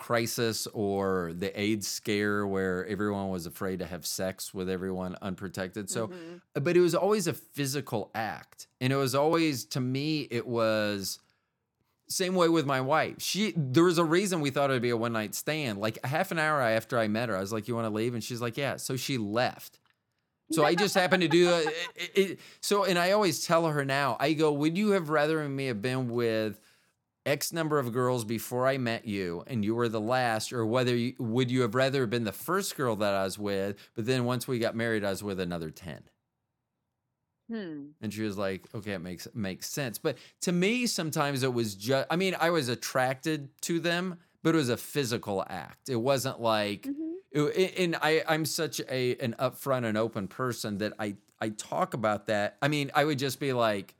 crisis 0.00 0.66
or 0.72 1.32
the 1.34 1.58
AIDS 1.60 1.86
scare 1.86 2.46
where 2.46 2.84
everyone 2.86 3.28
was 3.28 3.46
afraid 3.46 3.78
to 3.78 3.86
have 3.86 4.04
sex 4.04 4.52
with 4.52 4.68
everyone 4.68 5.14
unprotected. 5.22 5.88
So 5.90 6.08
Mhm. 6.08 6.40
but 6.54 6.76
it 6.76 6.80
was 6.80 6.94
always 6.94 7.26
a 7.28 7.34
physical 7.34 8.10
act. 8.14 8.66
And 8.80 8.92
it 8.92 8.96
was 8.96 9.14
always 9.14 9.64
to 9.66 9.80
me 9.80 10.22
it 10.30 10.46
was 10.46 11.20
same 12.08 12.34
way 12.34 12.48
with 12.48 12.66
my 12.66 12.80
wife. 12.80 13.16
She 13.20 13.52
there 13.56 13.84
was 13.84 13.98
a 13.98 14.04
reason 14.04 14.40
we 14.40 14.50
thought 14.50 14.70
it'd 14.70 14.82
be 14.82 14.90
a 14.90 14.96
one 14.96 15.12
night 15.12 15.34
stand. 15.34 15.78
Like 15.78 16.04
half 16.04 16.32
an 16.32 16.38
hour 16.40 16.60
after 16.60 16.98
i 16.98 17.06
met 17.06 17.28
her 17.28 17.36
i 17.36 17.40
was 17.40 17.52
like 17.52 17.68
you 17.68 17.74
want 17.76 17.86
to 17.86 17.94
leave? 17.94 18.14
And 18.14 18.24
she's 18.24 18.40
like 18.40 18.56
yeah. 18.56 18.76
So 18.76 18.96
she 18.96 19.18
left. 19.18 19.78
So 20.50 20.64
i 20.64 20.74
just 20.74 20.94
happened 20.96 21.22
to 21.22 21.28
do 21.28 21.48
it, 21.50 21.66
it- 21.94 22.10
it- 22.18 22.40
so 22.60 22.82
and 22.84 22.98
i 22.98 23.12
always 23.12 23.46
tell 23.46 23.66
her 23.68 23.84
now 23.84 24.16
i 24.18 24.32
go 24.32 24.50
would 24.52 24.76
you 24.76 24.90
have 24.90 25.08
rather 25.08 25.48
me 25.48 25.66
have 25.66 25.80
been 25.80 26.08
with 26.08 26.58
X 27.26 27.52
number 27.52 27.78
of 27.78 27.92
girls 27.92 28.24
before 28.24 28.66
I 28.66 28.78
met 28.78 29.06
you, 29.06 29.44
and 29.46 29.64
you 29.64 29.74
were 29.74 29.88
the 29.88 30.00
last, 30.00 30.52
or 30.52 30.64
whether 30.66 30.96
you, 30.96 31.14
would 31.18 31.50
you 31.50 31.62
have 31.62 31.74
rather 31.74 32.06
been 32.06 32.24
the 32.24 32.32
first 32.32 32.76
girl 32.76 32.96
that 32.96 33.14
I 33.14 33.24
was 33.24 33.38
with, 33.38 33.76
but 33.94 34.06
then 34.06 34.24
once 34.24 34.48
we 34.48 34.58
got 34.58 34.74
married, 34.76 35.04
I 35.04 35.10
was 35.10 35.22
with 35.22 35.38
another 35.40 35.70
ten. 35.70 36.08
Hmm. 37.48 37.90
And 38.00 38.12
she 38.12 38.22
was 38.22 38.38
like, 38.38 38.72
okay, 38.74 38.92
it 38.92 39.00
makes 39.00 39.28
makes 39.34 39.68
sense. 39.68 39.98
But 39.98 40.18
to 40.42 40.52
me, 40.52 40.86
sometimes 40.86 41.42
it 41.42 41.52
was 41.52 41.74
just 41.74 42.06
I 42.10 42.16
mean, 42.16 42.34
I 42.38 42.50
was 42.50 42.68
attracted 42.68 43.50
to 43.62 43.80
them, 43.80 44.18
but 44.42 44.54
it 44.54 44.58
was 44.58 44.68
a 44.70 44.76
physical 44.76 45.44
act. 45.48 45.88
It 45.88 45.96
wasn't 45.96 46.40
like 46.40 46.90
Mhm. 46.90 47.20
it- 47.32 47.74
and 47.78 47.96
I 47.96 48.22
I'm 48.28 48.44
such 48.46 48.80
a 48.88 49.16
an 49.16 49.34
upfront 49.38 49.84
and 49.84 49.98
open 49.98 50.28
person 50.28 50.78
that 50.78 50.94
I 50.98 51.16
I 51.40 51.50
talk 51.50 51.92
about 51.94 52.26
that. 52.26 52.56
I 52.62 52.68
mean, 52.68 52.90
I 52.94 53.04
would 53.04 53.18
just 53.18 53.40
be 53.40 53.52
like 53.52 53.96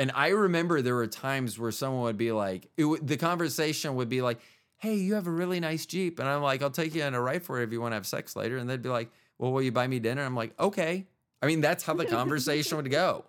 and 0.00 0.10
I 0.14 0.28
remember 0.28 0.80
there 0.80 0.94
were 0.94 1.06
times 1.06 1.58
where 1.58 1.70
someone 1.70 2.04
would 2.04 2.16
be 2.16 2.32
like, 2.32 2.70
would, 2.78 3.06
the 3.06 3.18
conversation 3.18 3.96
would 3.96 4.08
be 4.08 4.22
like, 4.22 4.40
"Hey, 4.78 4.94
you 4.94 5.12
have 5.12 5.26
a 5.26 5.30
really 5.30 5.60
nice 5.60 5.84
Jeep," 5.84 6.18
and 6.18 6.26
I'm 6.26 6.40
like, 6.40 6.62
"I'll 6.62 6.70
take 6.70 6.94
you 6.94 7.02
on 7.02 7.14
a 7.14 7.20
ride 7.20 7.42
for 7.42 7.60
it 7.60 7.64
if 7.64 7.72
you 7.72 7.82
want 7.82 7.92
to 7.92 7.96
have 7.96 8.06
sex 8.06 8.34
later." 8.34 8.56
And 8.56 8.68
they'd 8.68 8.80
be 8.80 8.88
like, 8.88 9.10
"Well, 9.36 9.52
will 9.52 9.60
you 9.60 9.72
buy 9.72 9.86
me 9.86 9.98
dinner?" 9.98 10.24
I'm 10.24 10.34
like, 10.34 10.58
"Okay." 10.58 11.06
I 11.42 11.46
mean, 11.46 11.60
that's 11.60 11.84
how 11.84 11.92
the 11.92 12.06
conversation 12.06 12.78
would 12.78 12.90
go. 12.90 13.26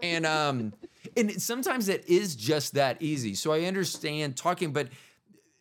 And 0.00 0.24
um, 0.24 0.72
and 1.16 1.42
sometimes 1.42 1.88
it 1.88 2.08
is 2.08 2.36
just 2.36 2.74
that 2.74 3.02
easy. 3.02 3.34
So 3.34 3.52
I 3.52 3.62
understand 3.62 4.36
talking, 4.36 4.72
but 4.72 4.88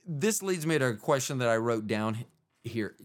this 0.07 0.43
leads 0.43 0.67
me 0.67 0.77
to 0.77 0.85
a 0.85 0.95
question 0.95 1.39
that 1.39 1.49
I 1.49 1.57
wrote 1.57 1.87
down 1.87 2.25
here. 2.63 2.95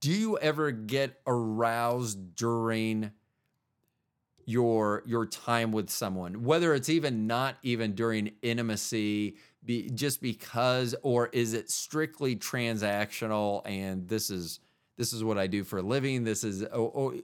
Do 0.00 0.12
you 0.12 0.38
ever 0.38 0.70
get 0.70 1.20
aroused 1.26 2.36
during 2.36 3.10
your 4.48 5.02
your 5.04 5.26
time 5.26 5.72
with 5.72 5.90
someone, 5.90 6.42
whether 6.42 6.74
it's 6.74 6.88
even 6.88 7.26
not 7.26 7.56
even 7.62 7.94
during 7.94 8.34
intimacy, 8.40 9.36
be, 9.62 9.90
just 9.90 10.22
because, 10.22 10.94
or 11.02 11.26
is 11.28 11.52
it 11.52 11.70
strictly 11.70 12.34
transactional? 12.34 13.60
And 13.66 14.08
this 14.08 14.30
is 14.30 14.60
this 14.96 15.12
is 15.12 15.22
what 15.22 15.36
I 15.36 15.48
do 15.48 15.64
for 15.64 15.78
a 15.80 15.82
living. 15.82 16.24
This 16.24 16.44
is. 16.44 16.64
Oh, 16.64 16.92
oh, 16.94 17.20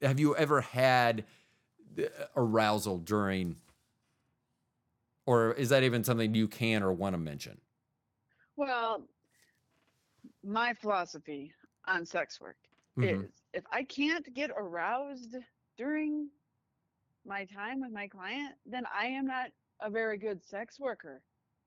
have 0.00 0.20
you 0.20 0.36
ever 0.36 0.60
had 0.60 1.24
arousal 2.36 2.98
during, 2.98 3.56
or 5.26 5.52
is 5.54 5.68
that 5.70 5.82
even 5.82 6.04
something 6.04 6.34
you 6.34 6.48
can 6.48 6.82
or 6.82 6.92
want 6.92 7.14
to 7.14 7.18
mention? 7.18 7.60
Well, 8.56 9.08
my 10.42 10.74
philosophy 10.74 11.52
on 11.86 12.04
sex 12.04 12.40
work 12.40 12.56
Mhm. 12.96 13.26
is 13.26 13.42
if 13.52 13.64
I 13.70 13.84
can't 13.84 14.32
get 14.34 14.50
aroused 14.56 15.36
during 15.76 16.30
my 17.24 17.44
time 17.46 17.80
with 17.80 17.92
my 17.92 18.08
client, 18.08 18.54
then 18.66 18.84
I 18.94 19.06
am 19.06 19.26
not 19.26 19.50
a 19.80 19.90
very 19.90 20.18
good 20.18 20.42
sex 20.44 20.78
worker, 20.78 21.22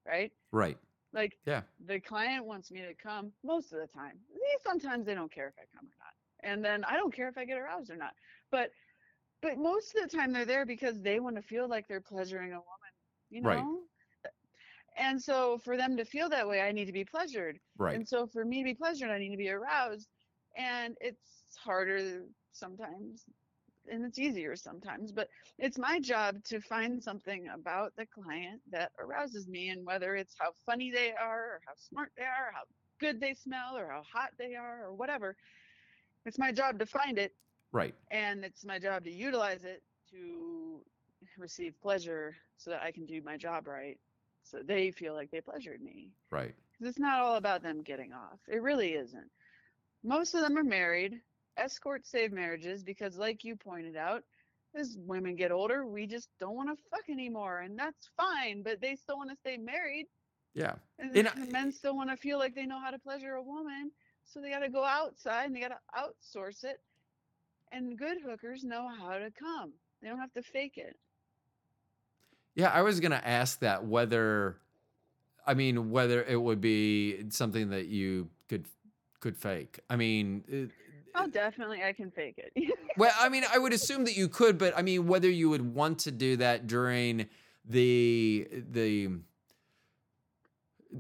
right? 0.06 0.32
Right. 0.52 0.78
Like 1.14 1.38
Yeah. 1.46 1.64
the 1.86 2.00
client 2.00 2.46
wants 2.46 2.72
me 2.72 2.82
to 2.82 2.94
come 2.96 3.34
most 3.44 3.74
of 3.74 3.80
the 3.80 3.88
time. 3.88 4.20
Eh, 4.34 4.58
Sometimes 4.62 5.06
they 5.06 5.16
don't 5.16 5.32
care 5.32 5.48
if 5.48 5.56
I 5.60 5.66
come 5.76 5.86
or 5.86 5.98
not. 6.00 6.14
And 6.44 6.64
then 6.64 6.84
I 6.86 6.96
don't 6.96 7.14
care 7.14 7.30
if 7.30 7.38
I 7.38 7.46
get 7.46 7.58
aroused 7.58 7.90
or 7.92 7.96
not. 7.98 8.14
But 8.52 8.72
but 9.42 9.58
most 9.58 9.96
of 9.96 10.04
the 10.04 10.16
time 10.16 10.32
they're 10.32 10.46
there 10.46 10.66
because 10.66 11.02
they 11.02 11.20
want 11.20 11.36
to 11.36 11.42
feel 11.42 11.68
like 11.68 11.88
they're 11.88 12.02
pleasuring 12.02 12.52
a 12.52 12.56
woman, 12.56 12.94
you 13.30 13.42
know? 13.42 13.80
Right. 13.82 14.34
And 14.98 15.22
so 15.22 15.58
for 15.58 15.78
them 15.78 15.98
to 15.98 16.06
feel 16.06 16.30
that 16.30 16.48
way, 16.48 16.62
I 16.62 16.72
need 16.72 16.86
to 16.86 16.94
be 16.94 17.06
pleasured. 17.06 17.60
Right. 17.78 17.96
And 17.96 18.08
so 18.08 18.28
for 18.28 18.46
me 18.46 18.62
to 18.62 18.66
be 18.66 18.76
pleasured, 18.76 19.10
I 19.10 19.18
need 19.20 19.32
to 19.32 19.38
be 19.38 19.50
aroused. 19.50 20.10
And 20.56 20.96
it's 21.02 21.56
harder 21.58 22.26
sometimes 22.52 23.26
and 23.88 24.06
it's 24.06 24.20
easier 24.20 24.56
sometimes, 24.56 25.12
but 25.12 25.30
it's 25.58 25.78
my 25.78 26.00
job 26.00 26.44
to 26.46 26.62
find 26.62 27.02
something 27.04 27.48
about 27.50 27.96
the 27.96 28.06
client 28.06 28.62
that 28.72 28.92
arouses 29.00 29.48
me 29.48 29.70
and 29.70 29.86
whether 29.86 30.16
it's 30.16 30.36
how 30.40 30.54
funny 30.66 30.92
they 30.92 31.14
are 31.14 31.56
or 31.56 31.62
how 31.66 31.74
smart 31.76 32.12
they 32.18 32.24
are, 32.24 32.50
or 32.50 32.52
how 32.54 32.64
good 33.00 33.20
they 33.20 33.34
smell 33.34 33.78
or 33.78 33.90
how 33.90 34.04
hot 34.04 34.32
they 34.38 34.56
are 34.56 34.86
or 34.86 34.94
whatever. 34.94 35.36
It's 36.26 36.40
my 36.40 36.52
job 36.52 36.80
to 36.80 36.86
find 36.86 37.18
it 37.18 37.34
Right. 37.72 37.96
and 38.12 38.46
it's 38.46 38.66
my 38.66 38.80
job 38.80 39.04
to 39.06 39.12
utilize 39.12 39.64
it 39.64 39.84
to 40.12 40.86
receive 41.38 41.80
pleasure 41.82 42.36
so 42.58 42.72
that 42.72 42.84
I 42.84 42.92
can 42.92 43.06
do 43.06 43.22
my 43.22 43.38
job 43.38 43.68
right. 43.68 44.00
So 44.44 44.62
they 44.64 44.92
feel 44.92 45.14
like 45.14 45.32
they 45.32 45.42
pleasured 45.42 45.82
me. 45.82 46.14
Right. 46.32 46.56
'Cause 46.78 46.88
it's 46.90 47.00
not 47.00 47.20
all 47.22 47.36
about 47.38 47.62
them 47.64 47.84
getting 47.84 48.14
off. 48.14 48.40
It 48.48 48.62
really 48.62 48.94
isn't. 48.96 49.32
Most 50.04 50.34
of 50.36 50.42
them 50.42 50.58
are 50.58 50.64
married. 50.64 51.24
Escorts 51.58 52.10
save 52.10 52.32
marriages 52.32 52.84
because, 52.84 53.18
like 53.18 53.44
you 53.44 53.56
pointed 53.56 53.96
out, 53.96 54.24
as 54.76 54.98
women 55.00 55.36
get 55.36 55.52
older, 55.52 55.86
we 55.86 56.08
just 56.08 56.30
don't 56.40 56.56
want 56.56 56.70
to 56.70 56.84
fuck 56.90 57.08
anymore, 57.10 57.60
and 57.60 57.78
that's 57.78 58.10
fine. 58.18 58.64
But 58.64 58.82
they 58.82 58.96
still 58.96 59.18
want 59.18 59.30
to 59.30 59.36
stay 59.36 59.58
married, 59.58 60.08
Yeah. 60.56 60.76
and, 61.00 61.16
And 61.16 61.28
the 61.28 61.52
men 61.52 61.72
still 61.72 61.96
want 61.96 62.10
to 62.10 62.18
feel 62.18 62.40
like 62.40 62.56
they 62.56 62.66
know 62.66 62.80
how 62.80 62.90
to 62.92 63.00
pleasure 63.00 63.36
a 63.36 63.44
woman. 63.44 63.92
So 64.26 64.42
they 64.42 64.50
got 64.50 64.60
to 64.60 64.70
go 64.70 64.84
outside 64.84 65.46
and 65.46 65.56
they 65.56 65.60
got 65.60 65.70
to 65.70 65.80
outsource 65.96 66.64
it. 66.64 66.78
And 67.72 67.98
good 67.98 68.18
hookers 68.26 68.64
know 68.64 68.88
how 68.88 69.18
to 69.18 69.32
come. 69.32 69.74
They 70.02 70.08
don't 70.10 70.20
have 70.20 70.34
to 70.34 70.42
fake 70.44 70.78
it. 70.78 70.96
Yeah, 72.56 72.70
I 72.70 72.82
was 72.84 73.00
gonna 73.00 73.22
ask 73.24 73.60
that 73.60 73.84
whether, 73.86 74.58
I 75.48 75.56
mean, 75.56 75.90
whether 75.90 76.24
it 76.24 76.40
would 76.40 76.62
be 76.62 77.30
something 77.30 77.70
that 77.72 77.88
you 77.88 78.30
could 78.48 78.66
could 79.20 79.36
fake. 79.36 79.80
I 79.90 79.96
mean, 79.96 80.72
Oh, 81.16 81.28
definitely, 81.28 81.84
I 81.84 81.94
can 81.94 82.12
fake 82.12 82.36
it. 82.38 82.78
well, 82.98 83.14
I 83.20 83.30
mean, 83.30 83.44
I 83.52 83.60
would 83.60 83.74
assume 83.74 84.06
that 84.06 84.18
you 84.18 84.28
could, 84.28 84.58
but 84.58 84.78
I 84.78 84.82
mean, 84.82 85.08
whether 85.08 85.30
you 85.30 85.50
would 85.50 85.74
want 85.74 86.00
to 86.00 86.12
do 86.12 86.38
that 86.38 86.68
during 86.68 87.28
the 87.66 88.48
the 88.52 89.10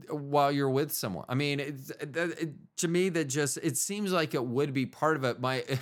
while 0.10 0.52
you're 0.52 0.70
with 0.70 0.92
someone. 0.92 1.26
I 1.30 1.36
mean, 1.36 1.60
it's, 1.60 1.92
uh, 1.92 2.06
that, 2.12 2.42
it, 2.42 2.54
to 2.78 2.88
me 2.88 3.10
that 3.10 3.26
just 3.26 3.58
it 3.58 3.78
seems 3.78 4.12
like 4.12 4.34
it 4.34 4.46
would 4.46 4.74
be 4.74 4.86
part 4.86 5.16
of 5.16 5.24
it. 5.24 5.40
My 5.40 5.64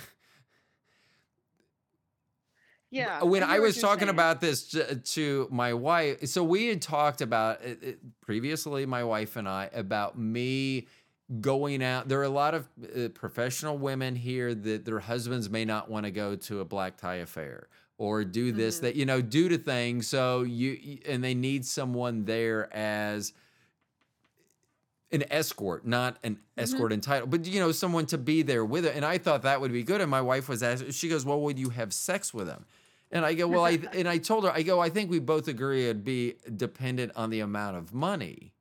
yeah. 2.90 3.22
when 3.22 3.42
hear 3.42 3.50
I 3.50 3.58
was 3.58 3.80
talking 3.80 4.00
saying. 4.00 4.10
about 4.10 4.40
this 4.40 4.68
to, 4.70 4.90
uh, 4.90 4.94
to 5.04 5.48
my 5.50 5.74
wife, 5.74 6.26
so 6.26 6.44
we 6.44 6.68
had 6.68 6.82
talked 6.82 7.20
about 7.20 7.62
it, 7.62 7.82
it- 7.82 7.98
previously, 8.20 8.86
my 8.86 9.04
wife 9.04 9.36
and 9.36 9.48
I, 9.48 9.70
about 9.72 10.18
me 10.18 10.86
going 11.40 11.82
out. 11.82 12.08
There 12.08 12.20
are 12.20 12.24
a 12.24 12.28
lot 12.28 12.54
of 12.54 12.68
uh, 12.96 13.08
professional 13.14 13.78
women 13.78 14.16
here 14.16 14.54
that 14.54 14.84
their 14.84 15.00
husbands 15.00 15.48
may 15.48 15.64
not 15.64 15.90
want 15.90 16.04
to 16.04 16.10
go 16.10 16.36
to 16.36 16.60
a 16.60 16.64
black 16.64 16.96
tie 16.96 17.16
affair 17.16 17.68
or 17.98 18.24
do 18.24 18.52
this, 18.52 18.78
Mhm. 18.78 18.80
that, 18.82 18.96
you 18.96 19.06
know, 19.06 19.20
do 19.22 19.48
to 19.48 19.56
things. 19.58 20.08
So 20.08 20.42
you, 20.42 20.98
and 21.06 21.22
they 21.22 21.34
need 21.34 21.64
someone 21.64 22.24
there 22.24 22.68
as 22.74 23.32
an 25.12 25.24
escort, 25.30 25.86
not 25.86 26.16
an 26.24 26.38
escort 26.56 26.92
entitled, 26.92 27.30
but 27.30 27.46
you 27.46 27.60
know, 27.60 27.70
someone 27.70 28.06
to 28.06 28.18
be 28.18 28.42
there 28.42 28.64
with 28.64 28.86
it. 28.86 28.96
And 28.96 29.04
I 29.04 29.18
thought 29.18 29.42
that 29.42 29.60
would 29.60 29.72
be 29.72 29.82
good. 29.82 30.00
And 30.00 30.10
my 30.10 30.22
wife 30.22 30.48
was 30.48 30.62
asking, 30.62 30.90
she 30.92 31.08
goes, 31.08 31.24
Well, 31.24 31.40
would 31.42 31.58
you 31.58 31.68
have 31.70 31.92
sex 31.92 32.32
with 32.32 32.48
him? 32.48 32.64
And 33.10 33.24
I 33.26 33.34
go, 33.34 33.46
Well, 33.46 33.64
I 33.64 33.72
and 33.94 34.08
I 34.08 34.16
told 34.18 34.44
her, 34.44 34.50
I 34.50 34.62
go, 34.62 34.80
I 34.80 34.88
think 34.88 35.10
we 35.10 35.18
both 35.18 35.48
agree 35.48 35.84
it'd 35.84 36.02
be 36.04 36.36
dependent 36.56 37.12
on 37.14 37.28
the 37.30 37.40
amount 37.40 37.76
of 37.76 37.92
money. 37.92 38.52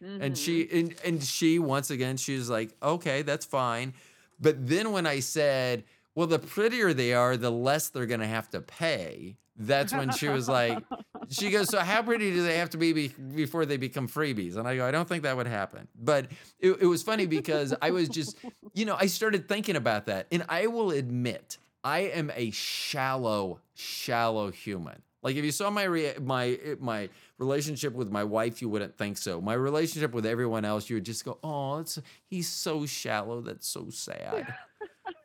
And 0.00 0.36
she 0.36 0.64
Mhm. 0.64 0.78
and, 0.80 0.94
and 1.04 1.22
she 1.22 1.58
once 1.58 1.90
again, 1.90 2.16
she 2.16 2.36
was 2.36 2.48
like, 2.50 2.70
Okay, 2.82 3.22
that's 3.22 3.46
fine. 3.46 3.94
But 4.40 4.66
then 4.66 4.92
when 4.92 5.06
I 5.06 5.20
said, 5.20 5.84
Well, 6.14 6.26
the 6.26 6.38
prettier 6.38 6.92
they 6.92 7.12
are, 7.14 7.36
the 7.36 7.50
less 7.50 7.88
they're 7.88 8.06
gonna 8.06 8.26
have 8.26 8.50
to 8.50 8.60
pay. 8.60 9.36
That's 9.56 9.92
when 9.92 10.10
she 10.10 10.28
was 10.28 10.48
like, 10.48 10.84
she 11.30 11.50
goes, 11.50 11.68
so 11.68 11.80
how 11.80 12.02
pretty 12.02 12.30
do 12.32 12.42
they 12.42 12.56
have 12.58 12.70
to 12.70 12.78
be, 12.78 12.92
be 12.92 13.08
before 13.08 13.66
they 13.66 13.76
become 13.76 14.08
freebies? 14.08 14.56
And 14.56 14.66
I 14.66 14.76
go, 14.76 14.86
I 14.86 14.90
don't 14.90 15.08
think 15.08 15.24
that 15.24 15.36
would 15.36 15.46
happen. 15.48 15.88
But 15.98 16.30
it, 16.60 16.72
it 16.80 16.86
was 16.86 17.02
funny 17.02 17.26
because 17.26 17.74
I 17.82 17.90
was 17.90 18.08
just, 18.08 18.38
you 18.72 18.84
know, 18.84 18.96
I 18.98 19.06
started 19.06 19.48
thinking 19.48 19.76
about 19.76 20.06
that. 20.06 20.26
And 20.32 20.44
I 20.48 20.68
will 20.68 20.90
admit, 20.90 21.58
I 21.84 22.00
am 22.00 22.30
a 22.34 22.50
shallow, 22.50 23.60
shallow 23.74 24.50
human. 24.50 25.02
Like 25.22 25.36
if 25.36 25.44
you 25.44 25.52
saw 25.52 25.70
my 25.70 26.14
my 26.20 26.58
my 26.80 27.10
relationship 27.38 27.94
with 27.94 28.10
my 28.10 28.24
wife, 28.24 28.60
you 28.60 28.68
wouldn't 28.68 28.96
think 28.96 29.16
so. 29.16 29.40
My 29.40 29.54
relationship 29.54 30.12
with 30.12 30.26
everyone 30.26 30.64
else, 30.64 30.90
you 30.90 30.96
would 30.96 31.04
just 31.04 31.24
go, 31.24 31.38
"Oh, 31.42 31.78
it's 31.78 31.98
he's 32.26 32.48
so 32.48 32.86
shallow. 32.86 33.40
That's 33.40 33.66
so 33.68 33.88
sad." 33.90 34.54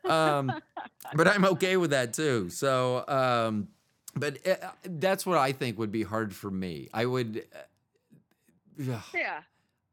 um, 0.04 0.52
but 1.14 1.28
I'm 1.28 1.44
okay 1.44 1.76
with 1.76 1.90
that 1.90 2.12
too. 2.14 2.48
So, 2.50 3.04
um, 3.08 3.68
but 4.16 4.46
uh, 4.46 4.70
that's 4.84 5.26
what 5.26 5.38
I 5.38 5.52
think 5.52 5.78
would 5.78 5.92
be 5.92 6.02
hard 6.02 6.34
for 6.34 6.50
me. 6.50 6.88
I 6.94 7.06
would. 7.06 7.44
Uh, 7.54 8.98
Yeah. 9.12 9.40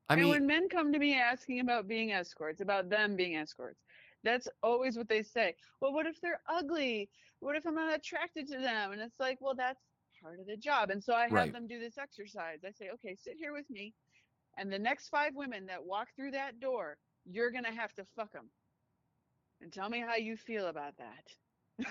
I 0.10 0.14
and 0.16 0.22
mean, 0.24 0.30
when 0.32 0.46
men 0.48 0.68
come 0.70 0.92
to 0.92 1.00
me 1.00 1.16
asking 1.16 1.60
about 1.62 1.88
being 1.88 2.12
escorts, 2.12 2.62
about 2.62 2.90
them 2.90 3.16
being 3.16 3.38
escorts, 3.38 3.80
that's 4.24 4.48
always 4.62 4.98
what 4.98 5.08
they 5.08 5.24
say. 5.24 5.56
Well, 5.80 5.94
what 5.94 6.06
if 6.06 6.20
they're 6.20 6.42
ugly? 6.50 7.10
What 7.40 7.56
if 7.56 7.66
I'm 7.66 7.76
not 7.76 7.94
attracted 7.96 8.48
to 8.50 8.58
them? 8.60 8.92
And 8.92 9.02
it's 9.02 9.20
like, 9.20 9.38
well, 9.40 9.56
that's 9.56 9.80
part 10.22 10.40
of 10.40 10.46
the 10.46 10.58
job. 10.58 10.90
And 10.90 11.04
so 11.04 11.14
I 11.14 11.24
have 11.24 11.32
Right. 11.34 11.54
them 11.54 11.68
do 11.68 11.80
this 11.80 11.98
exercise. 11.98 12.60
I 12.66 12.72
say, 12.72 12.90
okay, 12.94 13.16
sit 13.16 13.36
here 13.38 13.54
with 13.54 13.70
me. 13.70 13.94
And 14.58 14.72
the 14.72 14.80
next 14.80 15.10
five 15.10 15.34
women 15.36 15.66
that 15.68 15.84
walk 15.84 16.10
through 16.16 16.32
that 16.32 16.60
door, 16.60 16.98
you're 17.26 17.52
going 17.52 17.64
to 17.64 17.72
have 17.72 17.94
to 17.96 18.06
fuck 18.16 18.32
them. 18.32 18.50
And 19.62 19.72
tell 19.72 19.90
me 19.90 20.00
how 20.00 20.16
you 20.16 20.36
feel 20.38 20.68
about 20.68 20.94
that. 20.98 21.86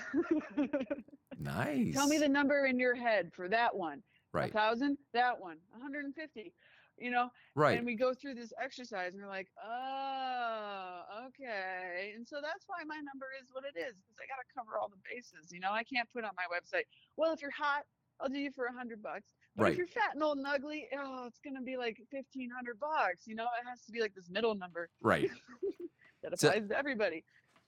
nice. 1.38 1.94
Tell 1.94 2.06
me 2.06 2.18
the 2.18 2.28
number 2.28 2.66
in 2.66 2.78
your 2.78 2.94
head 2.94 3.30
for 3.34 3.48
that 3.48 3.74
one. 3.74 4.02
right. 4.32 4.50
A 4.50 4.52
thousand, 4.52 4.98
that 5.14 5.40
one. 5.40 5.56
150. 5.72 6.52
you 6.98 7.10
know 7.10 7.30
Right. 7.54 7.78
and 7.78 7.86
we 7.86 7.94
go 7.96 8.12
through 8.12 8.34
this 8.34 8.52
exercise 8.62 9.14
and 9.14 9.22
we're 9.22 9.28
like 9.28 9.48
oh 9.64 11.00
okay 11.28 12.12
and 12.14 12.26
so 12.28 12.36
that's 12.42 12.64
why 12.66 12.84
my 12.86 12.96
number 12.96 13.26
is 13.40 13.48
what 13.52 13.64
it 13.64 13.78
is 13.78 13.94
because 13.96 14.18
i 14.20 14.26
got 14.28 14.36
to 14.36 14.48
cover 14.54 14.76
all 14.78 14.90
the 14.90 15.00
bases 15.08 15.50
you 15.50 15.60
know 15.60 15.72
i 15.72 15.82
can't 15.82 16.08
put 16.12 16.24
on 16.24 16.32
my 16.36 16.44
website 16.52 16.84
well 17.16 17.32
if 17.32 17.40
you're 17.40 17.50
hot 17.56 17.84
i'll 18.22 18.28
do 18.28 18.38
you 18.38 18.50
for 18.50 18.66
a 18.66 18.72
hundred 18.72 19.02
bucks 19.02 19.32
but 19.56 19.64
Right. 19.64 19.72
if 19.72 19.78
you're 19.78 19.86
fat 19.86 20.14
and 20.14 20.22
old 20.22 20.38
and 20.38 20.46
ugly 20.46 20.86
oh 20.96 21.24
it's 21.26 21.40
gonna 21.44 21.60
be 21.62 21.76
like 21.76 21.98
1500 22.10 22.78
bucks 22.78 23.26
you 23.26 23.34
know 23.34 23.44
it 23.44 23.68
has 23.68 23.82
to 23.86 23.92
be 23.92 24.00
like 24.00 24.14
this 24.14 24.28
middle 24.30 24.54
number 24.54 24.88
Right. 25.02 25.30
that 26.22 26.38
So- 26.38 26.50
to 26.52 26.76
everybody 26.78 27.24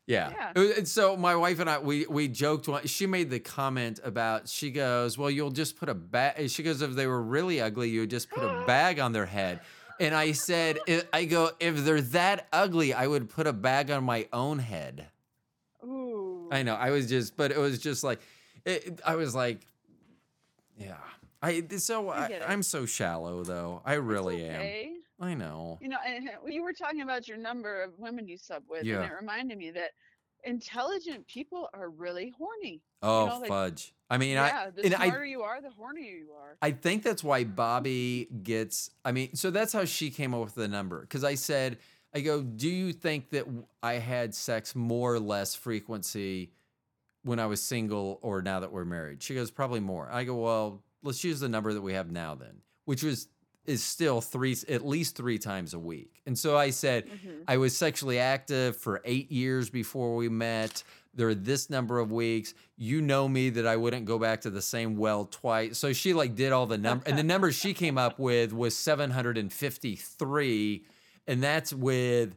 Yeah. 0.07 0.31
Yeah. 0.31 0.53
Uh, 0.57 0.79
and 0.79 0.89
so 0.89 1.17
my 1.17 1.37
wife 1.37 1.61
and 1.61 1.71
I, 1.71 1.79
we 1.79 2.07
we 2.07 2.27
joked. 2.29 2.67
one- 2.69 2.87
She 2.87 3.07
made 3.07 3.31
the 3.31 3.39
comment 3.39 4.01
about. 4.03 4.49
She 4.49 4.73
goes, 4.73 5.17
"Well, 5.17 5.31
you'll 5.31 5.53
just 5.53 5.77
put 5.77 5.89
a 5.89 5.95
bag." 5.95 6.51
She 6.51 6.65
goes, 6.65 6.83
"If 6.83 6.93
they 6.97 7.07
were 7.07 7.23
really 7.23 7.61
ugly, 7.61 7.89
you 7.91 8.01
would 8.01 8.11
just 8.11 8.29
put 8.29 8.43
a 8.43 8.65
bag 8.67 8.99
on 8.99 9.13
their 9.13 9.27
head." 9.27 9.61
And 10.01 10.13
I 10.13 10.33
said, 10.33 10.81
I- 10.89 11.05
"I 11.13 11.25
go, 11.25 11.53
if 11.61 11.85
they're 11.85 12.01
that 12.19 12.49
ugly, 12.53 12.93
I 12.93 13.07
would 13.07 13.29
put 13.31 13.47
a 13.47 13.53
bag 13.53 13.93
on 13.93 14.03
my 14.03 14.27
own 14.33 14.59
head." 14.59 15.07
ooh 15.85 16.49
I 16.51 16.63
know. 16.65 16.75
I 16.75 16.91
was 16.91 17.09
just, 17.09 17.37
but 17.37 17.51
it 17.53 17.59
was 17.59 17.79
just 17.79 18.03
like, 18.05 18.21
it, 18.67 19.01
I 19.07 19.15
was 19.15 19.35
like, 19.37 19.61
yeah. 20.77 20.97
I 21.43 21.65
so 21.79 22.09
I 22.11 22.41
I'm 22.47 22.63
so 22.63 22.87
shallow 22.87 23.43
though. 23.43 23.83
I 23.85 23.95
really 23.95 24.45
am. 24.45 24.97
I 25.21 25.35
know. 25.35 25.79
You 25.81 25.89
know, 25.89 25.99
and 26.07 26.29
you 26.49 26.63
were 26.63 26.73
talking 26.73 27.03
about 27.03 27.29
your 27.29 27.37
number 27.37 27.83
of 27.83 27.99
women 27.99 28.27
you 28.27 28.37
sub 28.37 28.65
with, 28.69 28.85
Yeah. 28.85 29.03
and 29.03 29.13
it 29.13 29.15
reminded 29.15 29.57
me 29.59 29.71
that 29.71 29.91
intelligent 30.45 31.27
people 31.27 31.69
are 31.75 31.89
really 31.89 32.33
horny. 32.37 32.83
Oh 33.03 33.27
know, 33.27 33.39
like- 33.39 33.49
fudge. 33.49 33.93
I 34.11 34.19
mean, 34.19 34.33
yeah, 34.35 34.65
I 34.67 34.71
the 34.71 34.85
and 34.85 34.95
I 34.95 35.07
smarter 35.07 35.25
you 35.25 35.41
are, 35.41 35.63
the 35.63 35.69
hornier 35.69 36.19
you 36.19 36.33
are. 36.39 36.59
I 36.61 36.73
think 36.73 37.03
that's 37.03 37.25
why 37.25 37.45
Bobby 37.45 38.29
gets. 38.43 38.91
I 39.07 39.13
mean, 39.13 39.35
so 39.35 39.51
that's 39.51 39.73
how 39.73 39.87
she 39.87 40.11
came 40.11 40.35
up 40.35 40.45
with 40.45 40.55
the 40.55 40.69
number. 40.69 41.01
Because 41.01 41.25
I 41.25 41.35
said, 41.35 41.79
I 42.15 42.21
go, 42.21 42.43
do 42.43 42.69
you 42.69 42.93
think 42.93 43.31
that 43.31 43.47
I 43.83 43.95
had 43.95 44.35
sex 44.35 44.77
more 44.77 45.15
or 45.15 45.21
less 45.21 45.55
frequency 45.55 46.51
when 47.25 47.39
I 47.39 47.47
was 47.47 47.63
single 47.63 48.19
or 48.23 48.43
now 48.43 48.61
that 48.61 48.73
we're 48.73 48.85
married? 48.85 49.23
She 49.23 49.35
goes, 49.35 49.51
probably 49.51 49.81
more. 49.81 50.09
I 50.11 50.25
go, 50.25 50.37
well, 50.37 50.83
let's 51.03 51.25
use 51.25 51.41
the 51.41 51.49
number 51.49 51.73
that 51.73 51.83
we 51.83 51.95
have 51.95 52.11
now 52.11 52.35
then, 52.35 52.61
which 52.85 53.03
was 53.03 53.29
is 53.65 53.81
still 53.81 54.21
three, 54.21 54.57
at 54.69 54.85
least 54.85 55.15
three 55.17 55.39
times 55.39 55.73
a 55.73 55.79
week. 55.79 56.21
And 56.27 56.37
so 56.37 56.57
I 56.57 56.71
said, 56.71 57.07
Mhm. 57.07 57.45
I 57.47 57.59
was 57.59 57.77
sexually 57.77 58.19
active 58.19 58.77
for 58.77 59.01
eight 59.05 59.31
years 59.31 59.71
before 59.71 60.17
we 60.17 60.29
met. 60.29 60.83
There 61.15 61.29
are 61.29 61.35
this 61.35 61.71
number 61.71 62.01
of 62.01 62.11
weeks. 62.11 62.55
You 62.77 63.01
know 63.01 63.29
me 63.29 63.51
that 63.51 63.65
I 63.65 63.77
wouldn't 63.77 64.05
go 64.05 64.19
back 64.19 64.41
to 64.41 64.51
the 64.51 64.63
same 64.63 64.97
well 64.97 65.27
twice. 65.27 65.79
So 65.79 65.93
she 65.93 66.13
like 66.13 66.35
did 66.35 66.51
all 66.51 66.67
the 66.67 66.77
number, 66.77 67.05
and 67.07 67.17
the 67.17 67.23
number 67.23 67.53
she 67.53 67.73
came 67.73 67.99
up 67.99 68.19
with 68.19 68.53
was 68.53 68.77
753. 68.77 70.85
And 71.29 71.41
that's 71.43 71.73
with 71.73 72.35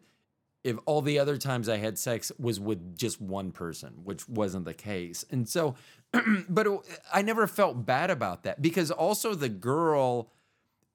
if 0.66 0.78
all 0.88 1.04
the 1.04 1.20
other 1.20 1.38
times 1.38 1.70
I 1.70 1.78
had 1.78 2.00
sex 2.00 2.32
was 2.40 2.60
with 2.60 2.98
just 2.98 3.22
one 3.22 3.52
person, 3.52 3.94
which 4.04 4.28
wasn't 4.28 4.66
the 4.66 4.74
case. 4.74 5.24
And 5.30 5.48
so, 5.48 5.76
but 6.50 6.66
it, 6.66 6.80
I 7.14 7.22
never 7.22 7.46
felt 7.46 7.86
bad 7.86 8.10
about 8.10 8.44
that 8.44 8.64
because 8.64 8.90
also 8.90 9.36
the 9.36 9.48
girl, 9.48 10.32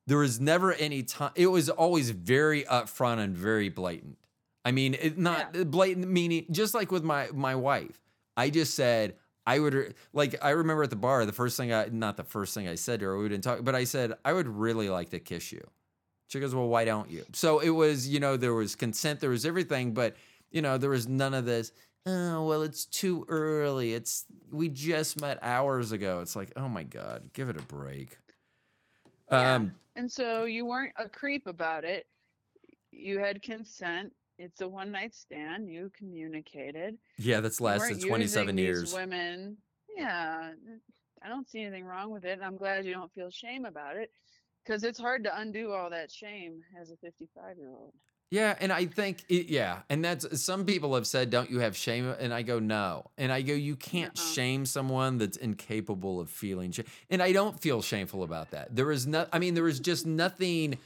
there 0.09 0.19
was 0.19 0.41
never 0.41 0.73
any 0.73 1.05
time, 1.05 1.31
it 1.37 1.47
was 1.47 1.71
always 1.71 2.11
very 2.11 2.65
upfront 2.65 3.21
and 3.21 3.37
very 3.37 3.69
blatant. 3.69 4.19
I 4.65 4.73
mean, 4.73 4.97
it, 5.01 5.17
not 5.17 5.53
blatant 5.71 6.09
meaning, 6.09 6.47
just 6.51 6.75
like 6.75 6.91
with 6.91 7.05
my 7.05 7.29
my 7.33 7.55
wife, 7.55 8.01
I 8.37 8.51
just 8.51 8.75
said, 8.75 9.15
I 9.47 9.61
would 9.61 9.95
like. 10.13 10.35
I 10.43 10.51
remember 10.51 10.83
at 10.83 10.91
the 10.91 10.97
bar, 10.97 11.25
the 11.27 11.33
first 11.33 11.57
thing 11.57 11.73
I, 11.73 11.87
not 11.93 12.17
the 12.17 12.25
first 12.25 12.55
thing 12.55 12.67
I 12.67 12.75
said 12.75 13.01
to 13.01 13.07
her, 13.07 13.17
we 13.17 13.29
didn't 13.29 13.45
talk, 13.45 13.63
but 13.63 13.77
I 13.77 13.85
said, 13.85 14.15
I 14.25 14.33
would 14.33 14.49
really 14.49 14.91
like 14.91 15.11
to 15.11 15.21
kiss 15.21 15.53
you. 15.53 15.65
She 16.31 16.39
goes, 16.39 16.55
Well, 16.55 16.69
why 16.69 16.85
don't 16.85 17.11
you? 17.11 17.25
So 17.33 17.59
it 17.59 17.71
was, 17.71 18.07
you 18.09 18.21
know, 18.21 18.37
there 18.37 18.55
was 18.55 18.77
consent, 18.77 19.19
there 19.19 19.31
was 19.31 19.45
everything, 19.45 19.93
but, 19.93 20.15
you 20.53 20.63
know, 20.63 20.79
there 20.79 20.91
was 20.91 21.09
none 21.09 21.35
of 21.35 21.45
this, 21.45 21.73
oh, 22.07 22.47
well, 22.47 22.63
it's 22.63 22.85
too 22.85 23.27
early. 23.29 23.95
It's, 23.95 24.27
we 24.53 24.69
just 24.69 25.21
met 25.21 25.41
hours 25.43 25.91
ago. 25.91 26.21
It's 26.21 26.37
like, 26.37 26.53
oh 26.55 26.69
my 26.69 26.85
God, 26.85 27.31
give 27.33 27.49
it 27.49 27.57
a 27.57 27.63
break. 27.63 28.17
Yeah. 29.29 29.55
Um, 29.57 29.75
And 29.97 30.11
so 30.11 30.45
you 30.45 30.67
weren't 30.67 30.93
a 30.97 31.09
creep 31.09 31.49
about 31.49 31.83
it. 31.83 32.07
You 32.93 33.19
had 33.19 33.43
consent. 33.43 34.13
It's 34.39 34.61
a 34.61 34.69
one 34.69 34.93
night 34.93 35.17
stand. 35.17 35.69
You 35.69 35.91
communicated. 35.99 36.97
yeah, 37.19 37.41
that's 37.41 37.61
lasted 37.61 37.97
using 37.97 38.09
27 38.09 38.55
these 38.55 38.65
years. 38.65 38.95
Women, 38.95 39.57
yeah, 39.97 40.53
I 41.25 41.29
don't 41.29 41.51
see 41.51 41.63
anything 41.63 41.85
wrong 41.85 42.13
with 42.13 42.25
it. 42.25 42.35
And 42.35 42.45
I'm 42.45 42.57
glad 42.57 42.87
you 42.87 42.95
don't 42.95 43.13
feel 43.13 43.31
shame 43.31 43.65
about 43.65 43.97
it 43.97 44.13
because 44.65 44.85
it's 44.85 44.99
hard 44.99 45.25
to 45.25 45.39
undo 45.39 45.73
all 45.73 45.91
that 45.91 46.11
shame 46.11 46.63
as 46.81 46.91
a 46.91 46.97
55 46.97 47.57
year 47.59 47.71
old. 47.71 47.93
Yeah, 48.31 48.55
and 48.61 48.73
I 48.73 48.87
think 48.87 49.25
it, 49.29 49.47
yeah, 49.47 49.81
and 49.89 50.05
that's 50.05 50.25
uh, 50.25 50.37
some 50.37 50.65
people 50.65 50.95
have 50.95 51.05
said, 51.05 51.31
"Don't 51.31 51.51
you 51.51 51.59
have 51.59 51.77
shame?" 51.77 52.15
And 52.21 52.33
I 52.33 52.43
go, 52.43 52.61
"No," 52.61 53.11
and 53.19 53.33
I 53.33 53.43
go, 53.43 53.55
"You 53.55 53.75
can't 53.75 54.15
Nuh-uh. 54.15 54.33
shame 54.35 54.67
someone 54.67 55.19
that's 55.19 55.37
incapable 55.37 56.21
of 56.21 56.31
feeling 56.31 56.71
shame." 56.71 56.87
And 57.11 57.21
I 57.21 57.33
don't 57.33 57.59
feel 57.61 57.83
shameful 57.83 58.23
about 58.23 58.53
that. 58.53 58.77
There 58.77 58.93
is 58.93 59.05
no, 59.05 59.27
I 59.33 59.41
mean, 59.41 59.55
there 59.55 59.67
is 59.67 59.81
just 59.81 60.07
nothing 60.07 60.79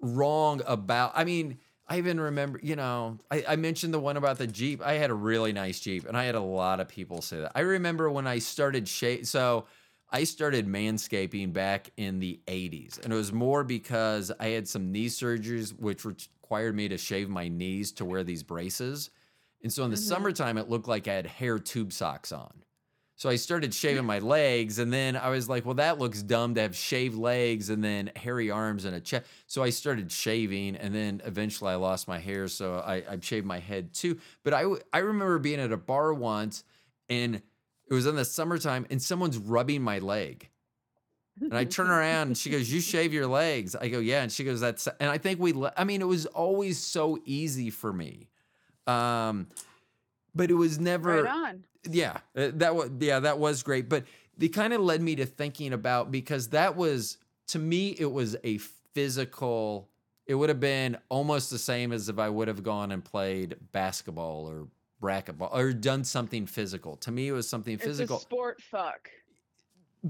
wrong 0.00 0.60
about. 0.66 1.12
I 1.14 1.22
mean, 1.22 1.58
I 1.86 1.98
even 1.98 2.18
remember, 2.18 2.58
you 2.60 2.74
know, 2.74 3.18
I, 3.30 3.44
I 3.50 3.56
mentioned 3.56 3.94
the 3.94 4.00
one 4.00 4.16
about 4.16 4.38
the 4.38 4.48
Jeep. 4.48 4.82
I 4.84 4.94
had 4.94 5.10
a 5.10 5.14
really 5.14 5.52
nice 5.52 5.78
Jeep, 5.78 6.04
and 6.08 6.16
I 6.16 6.24
had 6.24 6.34
a 6.34 6.40
lot 6.40 6.80
of 6.80 6.88
people 6.88 7.22
say 7.22 7.42
that. 7.42 7.52
I 7.54 7.60
remember 7.60 8.10
when 8.10 8.26
I 8.26 8.40
started 8.40 8.88
shave, 8.88 9.28
so. 9.28 9.66
I 10.12 10.24
started 10.24 10.66
manscaping 10.68 11.52
back 11.52 11.90
in 11.96 12.20
the 12.20 12.38
80s, 12.46 12.98
and 13.02 13.12
it 13.12 13.16
was 13.16 13.32
more 13.32 13.64
because 13.64 14.30
I 14.38 14.48
had 14.48 14.68
some 14.68 14.92
knee 14.92 15.06
surgeries, 15.06 15.76
which 15.78 16.04
required 16.04 16.76
me 16.76 16.88
to 16.88 16.98
shave 16.98 17.30
my 17.30 17.48
knees 17.48 17.92
to 17.92 18.04
wear 18.04 18.22
these 18.22 18.42
braces. 18.42 19.10
And 19.62 19.72
so 19.72 19.84
in 19.84 19.90
the 19.90 19.96
Mhm. 19.96 20.00
summertime, 20.00 20.58
it 20.58 20.68
looked 20.68 20.86
like 20.86 21.08
I 21.08 21.14
had 21.14 21.26
hair 21.26 21.58
tube 21.58 21.92
socks 21.92 22.30
on. 22.30 22.62
So 23.14 23.30
I 23.30 23.36
started 23.36 23.72
shaving 23.74 24.04
my 24.04 24.18
legs, 24.18 24.78
and 24.78 24.92
then 24.92 25.16
I 25.16 25.30
was 25.30 25.48
like, 25.48 25.64
well, 25.64 25.76
that 25.76 25.98
looks 25.98 26.22
dumb 26.22 26.56
to 26.56 26.60
have 26.60 26.76
shaved 26.76 27.16
legs 27.16 27.70
and 27.70 27.82
then 27.82 28.10
hairy 28.16 28.50
arms 28.50 28.84
and 28.84 28.94
a 28.96 29.00
chest. 29.00 29.26
So 29.46 29.62
I 29.62 29.70
started 29.70 30.12
shaving, 30.12 30.76
and 30.76 30.94
then 30.94 31.22
eventually 31.24 31.70
I 31.70 31.76
lost 31.76 32.06
my 32.06 32.18
hair, 32.18 32.48
so 32.48 32.80
I, 32.80 32.96
I 33.08 33.18
shaved 33.20 33.46
my 33.46 33.60
head 33.60 33.94
too. 33.94 34.18
But 34.42 34.52
I, 34.52 34.64
I 34.92 34.98
remember 34.98 35.38
being 35.38 35.60
at 35.60 35.72
a 35.72 35.76
bar 35.78 36.12
once, 36.12 36.64
and 37.08 37.40
it 37.88 37.94
was 37.94 38.06
in 38.06 38.16
the 38.16 38.24
summertime, 38.24 38.86
and 38.90 39.00
someone's 39.00 39.38
rubbing 39.38 39.82
my 39.82 39.98
leg. 39.98 40.48
And 41.40 41.56
I 41.56 41.64
turn 41.64 41.88
around 41.88 42.28
and 42.28 42.38
she 42.38 42.50
goes, 42.50 42.70
"You 42.70 42.80
shave 42.92 43.12
your 43.12 43.26
legs." 43.26 43.74
I 43.74 43.88
go, 43.88 43.98
"Yeah." 43.98 44.22
And 44.22 44.30
she 44.30 44.44
goes, 44.44 44.60
"That's." 44.60 44.86
And 45.00 45.10
I 45.10 45.18
think 45.18 45.40
we. 45.40 45.54
I 45.76 45.84
mean, 45.84 46.00
it 46.02 46.06
was 46.06 46.26
always 46.26 46.78
so 46.78 47.18
easy 47.24 47.70
for 47.70 47.92
me, 47.92 48.28
um, 48.86 49.46
but 50.34 50.50
it 50.50 50.54
was 50.54 50.78
never. 50.78 51.22
Right 51.24 51.32
on. 51.32 51.64
Yeah, 51.90 52.18
uh, 52.36 52.50
that 52.54 52.74
was. 52.74 52.90
Yeah, 53.00 53.20
that 53.20 53.38
was 53.38 53.62
great. 53.62 53.88
But 53.88 54.04
they 54.36 54.48
kind 54.48 54.72
of 54.72 54.80
led 54.80 55.00
me 55.00 55.16
to 55.16 55.26
thinking 55.26 55.72
about 55.72 56.10
because 56.10 56.48
that 56.48 56.76
was 56.76 57.16
to 57.48 57.58
me, 57.58 57.94
it 57.98 58.10
was 58.10 58.36
a 58.44 58.58
physical. 58.58 59.88
It 60.26 60.34
would 60.34 60.48
have 60.48 60.60
been 60.60 60.96
almost 61.08 61.50
the 61.50 61.58
same 61.58 61.92
as 61.92 62.08
if 62.08 62.18
I 62.18 62.28
would 62.28 62.48
have 62.48 62.62
gone 62.62 62.92
and 62.92 63.04
played 63.04 63.56
basketball 63.72 64.48
or 64.48 64.68
racquetball 65.02 65.50
or 65.52 65.72
done 65.72 66.04
something 66.04 66.46
physical. 66.46 66.96
To 66.96 67.10
me, 67.10 67.28
it 67.28 67.32
was 67.32 67.48
something 67.48 67.76
physical. 67.78 68.16
It's 68.16 68.24
a 68.24 68.28
sport 68.28 68.62
fuck. 68.62 69.10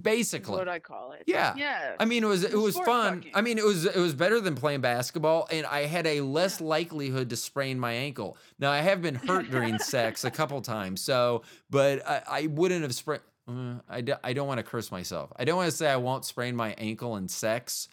Basically, 0.00 0.56
what 0.56 0.70
I 0.70 0.78
call 0.78 1.12
it. 1.12 1.24
Yeah. 1.26 1.54
Yeah. 1.54 1.96
I 2.00 2.06
mean, 2.06 2.24
it 2.24 2.26
was 2.26 2.44
it 2.44 2.54
was 2.54 2.74
sport 2.74 2.86
fun. 2.86 3.14
fucking. 3.16 3.32
I 3.34 3.42
mean, 3.42 3.58
it 3.58 3.64
was 3.64 3.84
it 3.84 3.96
was 3.96 4.14
better 4.14 4.40
than 4.40 4.54
playing 4.54 4.80
basketball, 4.80 5.46
and 5.50 5.66
I 5.66 5.84
had 5.84 6.06
a 6.06 6.22
less 6.22 6.62
likelihood 6.62 7.28
to 7.28 7.36
sprain 7.36 7.78
my 7.78 7.92
ankle. 7.92 8.38
Now, 8.58 8.70
I 8.72 8.78
have 8.78 9.02
been 9.02 9.16
hurt 9.16 9.50
during 9.50 9.78
sex 9.80 10.24
a 10.24 10.30
couple 10.30 10.62
times, 10.62 11.02
so 11.02 11.42
but 11.68 12.08
I, 12.08 12.22
I 12.26 12.46
wouldn't 12.46 12.82
have 12.82 12.94
sprained. 12.94 13.22
Uh, 13.46 13.74
I, 13.86 14.00
do, 14.00 14.14
I 14.24 14.32
don't 14.32 14.46
want 14.48 14.58
to 14.58 14.62
curse 14.62 14.90
myself. 14.90 15.30
I 15.36 15.44
don't 15.44 15.56
want 15.56 15.70
to 15.70 15.76
say 15.76 15.90
I 15.90 15.96
won't 15.96 16.24
sprain 16.24 16.56
my 16.56 16.72
ankle 16.78 17.16
in 17.16 17.28
sex, 17.28 17.88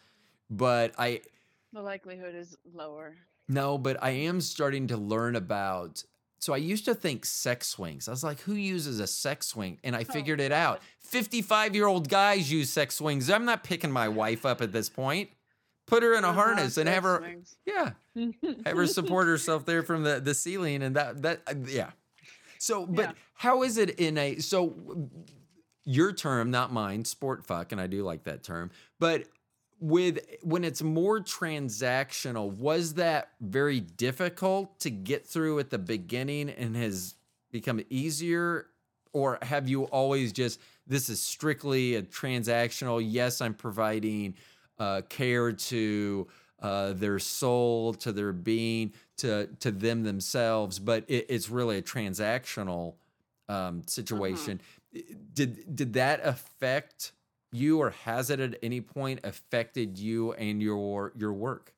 but 0.50 0.94
I 0.98 1.20
the 1.74 1.82
likelihood 1.82 2.34
is 2.34 2.56
lower. 2.74 3.16
no, 3.50 3.78
but 3.78 4.02
I 4.02 4.12
am 4.12 4.40
starting 4.40 4.88
to 4.88 4.96
learn 4.96 5.36
about. 5.36 6.02
So 6.40 6.54
I 6.54 6.58
used 6.58 6.86
to 6.86 6.96
think 6.96 7.26
sex 7.26 7.68
swings. 7.68 8.08
I 8.08 8.12
was 8.12 8.24
like, 8.24 8.40
who 8.42 8.54
uses 8.54 9.00
a 9.00 9.08
sex 9.08 9.48
swing? 9.48 9.78
And 9.84 9.96
I 9.96 10.02
Oh, 10.02 10.12
figured 10.14 10.40
it 10.40 10.52
out. 10.54 10.82
55 11.02 11.76
year 11.76 11.86
old 11.86 12.08
guys 12.10 12.52
use 12.52 12.70
sex 12.70 12.96
swings. 12.96 13.30
I'm 13.30 13.46
not 13.46 13.64
picking 13.64 13.92
my 13.92 14.08
wife 14.08 14.46
up 14.46 14.62
at 14.62 14.72
this 14.72 14.90
point. 14.90 15.30
Put 15.86 16.02
her 16.04 16.14
in 16.14 16.24
a 16.24 16.30
Uh-huh, 16.30 16.42
harness 16.42 16.78
and 16.78 16.88
have 16.88 17.04
her, 17.04 17.18
swings. 17.18 17.56
yeah, 17.66 17.92
have 18.66 18.78
her 18.78 18.88
support 18.88 19.28
herself 19.28 19.66
there 19.66 19.84
from 19.84 20.04
the, 20.04 20.20
the 20.20 20.34
ceiling. 20.34 20.82
And 20.84 20.96
that, 20.96 21.22
that, 21.24 21.42
uh, 21.48 21.56
yeah. 21.68 21.92
So, 22.58 22.86
but 22.88 23.06
Yeah. 23.06 23.12
how 23.34 23.64
is 23.64 23.78
it 23.78 24.00
in 24.00 24.18
a, 24.18 24.38
so 24.38 24.76
your 25.84 26.14
term, 26.14 26.52
not 26.52 26.72
mine, 26.72 27.04
sport 27.06 27.46
fuck, 27.46 27.72
and 27.72 27.82
I 27.82 27.88
do 27.88 28.04
like 28.04 28.24
that 28.26 28.44
term, 28.44 28.70
but 29.00 29.24
with 29.80 30.20
when 30.42 30.64
it's 30.64 30.82
more 30.82 31.20
transactional 31.20 32.52
was 32.58 32.96
that 32.96 33.30
very 33.42 33.80
difficult 33.80 34.80
to 34.82 34.90
get 34.90 35.26
through 35.26 35.60
at 35.60 35.70
the 35.70 35.78
beginning 35.78 36.50
and 36.50 36.76
has 36.76 37.16
become 37.52 37.82
easier 37.90 38.68
or 39.14 39.38
have 39.42 39.68
you 39.70 39.84
always 39.86 40.32
just 40.34 40.60
this 40.86 41.10
is 41.10 41.22
strictly 41.22 41.96
a 41.96 42.02
transactional 42.02 43.02
yes 43.04 43.42
i'm 43.42 43.54
providing 43.54 44.34
uh, 44.80 45.02
care 45.10 45.52
to 45.52 46.28
uh, 46.62 46.92
their 46.94 47.20
soul, 47.20 47.94
to 47.94 48.12
their 48.12 48.34
being, 48.34 48.92
to 49.18 49.48
to 49.62 49.72
them 49.72 50.04
themselves. 50.04 50.78
But 50.80 51.06
it, 51.08 51.26
it's 51.30 51.50
really 51.50 51.78
a 51.78 51.82
transactional 51.82 52.96
um, 53.48 53.84
situation. 53.88 54.60
I- 54.96 55.04
Did 55.34 55.76
did 55.76 55.94
that 55.94 56.20
affect 56.24 57.12
you, 57.52 57.80
or 57.80 57.92
has 57.92 58.30
it 58.30 58.40
at 58.40 58.58
any 58.62 58.82
point 58.82 59.22
affected 59.24 59.98
you 59.98 60.34
and 60.34 60.62
your 60.62 61.14
your 61.16 61.34
work? 61.34 61.74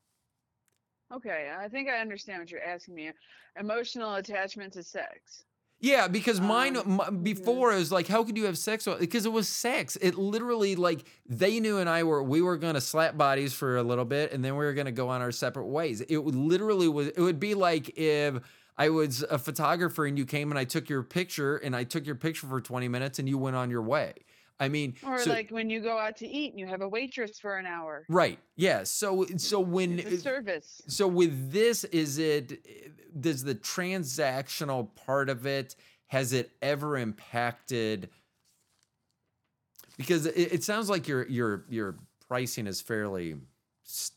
Okay, 1.13 1.51
I 1.57 1.67
think 1.67 1.89
I 1.89 1.97
understand 1.97 2.39
what 2.39 2.51
you're 2.51 2.63
asking 2.63 2.95
me. 2.95 3.11
Emotional 3.59 4.15
attachment 4.15 4.73
to 4.73 4.83
sex. 4.83 5.43
Yeah, 5.83 6.07
because 6.07 6.39
mine 6.39 6.77
Um, 6.77 6.97
my, 6.97 7.09
before 7.09 7.73
it 7.73 7.77
was 7.77 7.91
like, 7.91 8.07
how 8.07 8.23
could 8.23 8.37
you 8.37 8.45
have 8.45 8.57
sex? 8.57 8.87
Because 8.99 9.25
it 9.25 9.31
was 9.31 9.49
sex. 9.49 9.97
It 9.99 10.15
literally 10.15 10.75
like 10.75 11.05
they 11.25 11.59
knew 11.59 11.79
and 11.79 11.89
I 11.89 12.03
were 12.03 12.21
we 12.21 12.41
were 12.41 12.55
gonna 12.55 12.79
slap 12.81 13.17
bodies 13.17 13.53
for 13.53 13.77
a 13.77 13.83
little 13.83 14.05
bit, 14.05 14.31
and 14.31 14.45
then 14.45 14.55
we 14.55 14.63
were 14.63 14.73
gonna 14.73 14.91
go 14.91 15.09
on 15.09 15.21
our 15.21 15.31
separate 15.31 15.65
ways. 15.65 16.01
It 16.01 16.19
literally 16.19 16.87
was. 16.87 17.07
It 17.07 17.19
would 17.19 17.39
be 17.39 17.55
like 17.55 17.97
if 17.97 18.35
I 18.77 18.89
was 18.89 19.23
a 19.23 19.39
photographer 19.39 20.05
and 20.05 20.17
you 20.17 20.25
came 20.25 20.51
and 20.51 20.59
I 20.59 20.65
took 20.65 20.87
your 20.87 21.03
picture 21.03 21.57
and 21.57 21.75
I 21.75 21.83
took 21.83 22.05
your 22.05 22.15
picture 22.15 22.45
for 22.45 22.61
twenty 22.61 22.87
minutes 22.87 23.17
and 23.17 23.27
you 23.27 23.39
went 23.39 23.55
on 23.55 23.71
your 23.71 23.81
way. 23.81 24.13
I 24.61 24.69
mean, 24.69 24.93
Or 25.05 25.17
so- 25.17 25.31
like 25.31 25.49
when 25.49 25.69
you 25.71 25.81
go 25.81 25.97
out 25.97 26.15
to 26.17 26.27
eat 26.27 26.51
and 26.51 26.59
you 26.59 26.67
have 26.67 26.81
a 26.81 26.87
waitress 26.87 27.39
for 27.39 27.57
an 27.57 27.65
hour. 27.65 28.05
right? 28.07 28.37
Yeah. 28.55 28.83
So 28.83 29.25
so 29.37 29.59
when 29.59 30.19
service. 30.19 30.81
So 30.87 31.07
with 31.07 31.51
this, 31.51 31.83
is 31.85 32.19
it 32.19 32.51
eh, 32.69 32.89
does 33.19 33.43
the 33.43 33.55
transactional 33.55 34.95
part 34.95 35.29
of 35.29 35.45
it 35.45 35.75
has 36.07 36.31
it 36.31 36.51
ever 36.61 36.97
impacted? 36.97 38.09
Because 39.97 40.25
it, 40.27 40.53
it 40.53 40.63
sounds 40.63 40.89
like 40.89 41.07
your 41.07 41.27
your 41.27 41.65
your 41.69 41.95
pricing 42.27 42.67
is 42.67 42.81
fairly 42.81 43.35
s- 43.85 44.11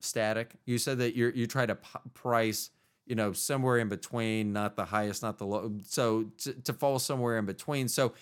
static. 0.00 0.54
You 0.64 0.78
said 0.78 0.98
that 0.98 1.14
you 1.14 1.30
you 1.34 1.46
try 1.46 1.66
to 1.66 1.74
p- 1.76 1.98
price 2.14 2.70
you 3.06 3.14
know 3.16 3.32
somewhere 3.32 3.78
in 3.78 3.88
between, 3.88 4.52
not 4.52 4.76
the 4.76 4.84
highest, 4.84 5.22
not 5.22 5.38
the 5.38 5.46
low. 5.46 5.72
So 5.84 6.24
to, 6.38 6.52
to 6.54 6.72
fall 6.72 6.98
somewhere 6.98 7.38
in 7.38 7.44
between. 7.46 7.88
So 7.88 8.14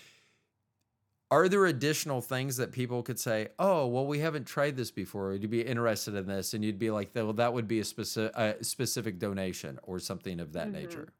are 1.30 1.48
there 1.48 1.66
additional 1.66 2.20
things 2.20 2.56
that 2.56 2.72
people 2.72 3.02
could 3.02 3.18
say 3.18 3.48
oh 3.58 3.86
well 3.86 4.06
we 4.06 4.18
haven't 4.18 4.44
tried 4.46 4.76
this 4.76 4.90
before 4.90 5.28
would 5.30 5.42
you 5.42 5.48
be 5.48 5.62
interested 5.62 6.14
in 6.14 6.26
this 6.26 6.54
and 6.54 6.64
you'd 6.64 6.78
be 6.78 6.90
like 6.90 7.10
well 7.14 7.32
that 7.32 7.52
would 7.52 7.68
be 7.68 7.80
a 7.80 7.84
specific 7.84 8.32
a 8.36 8.62
specific 8.64 9.18
donation 9.18 9.78
or 9.82 9.98
something 9.98 10.40
of 10.40 10.52
that 10.52 10.68
Mhm. 10.68 10.72
nature 10.72 11.12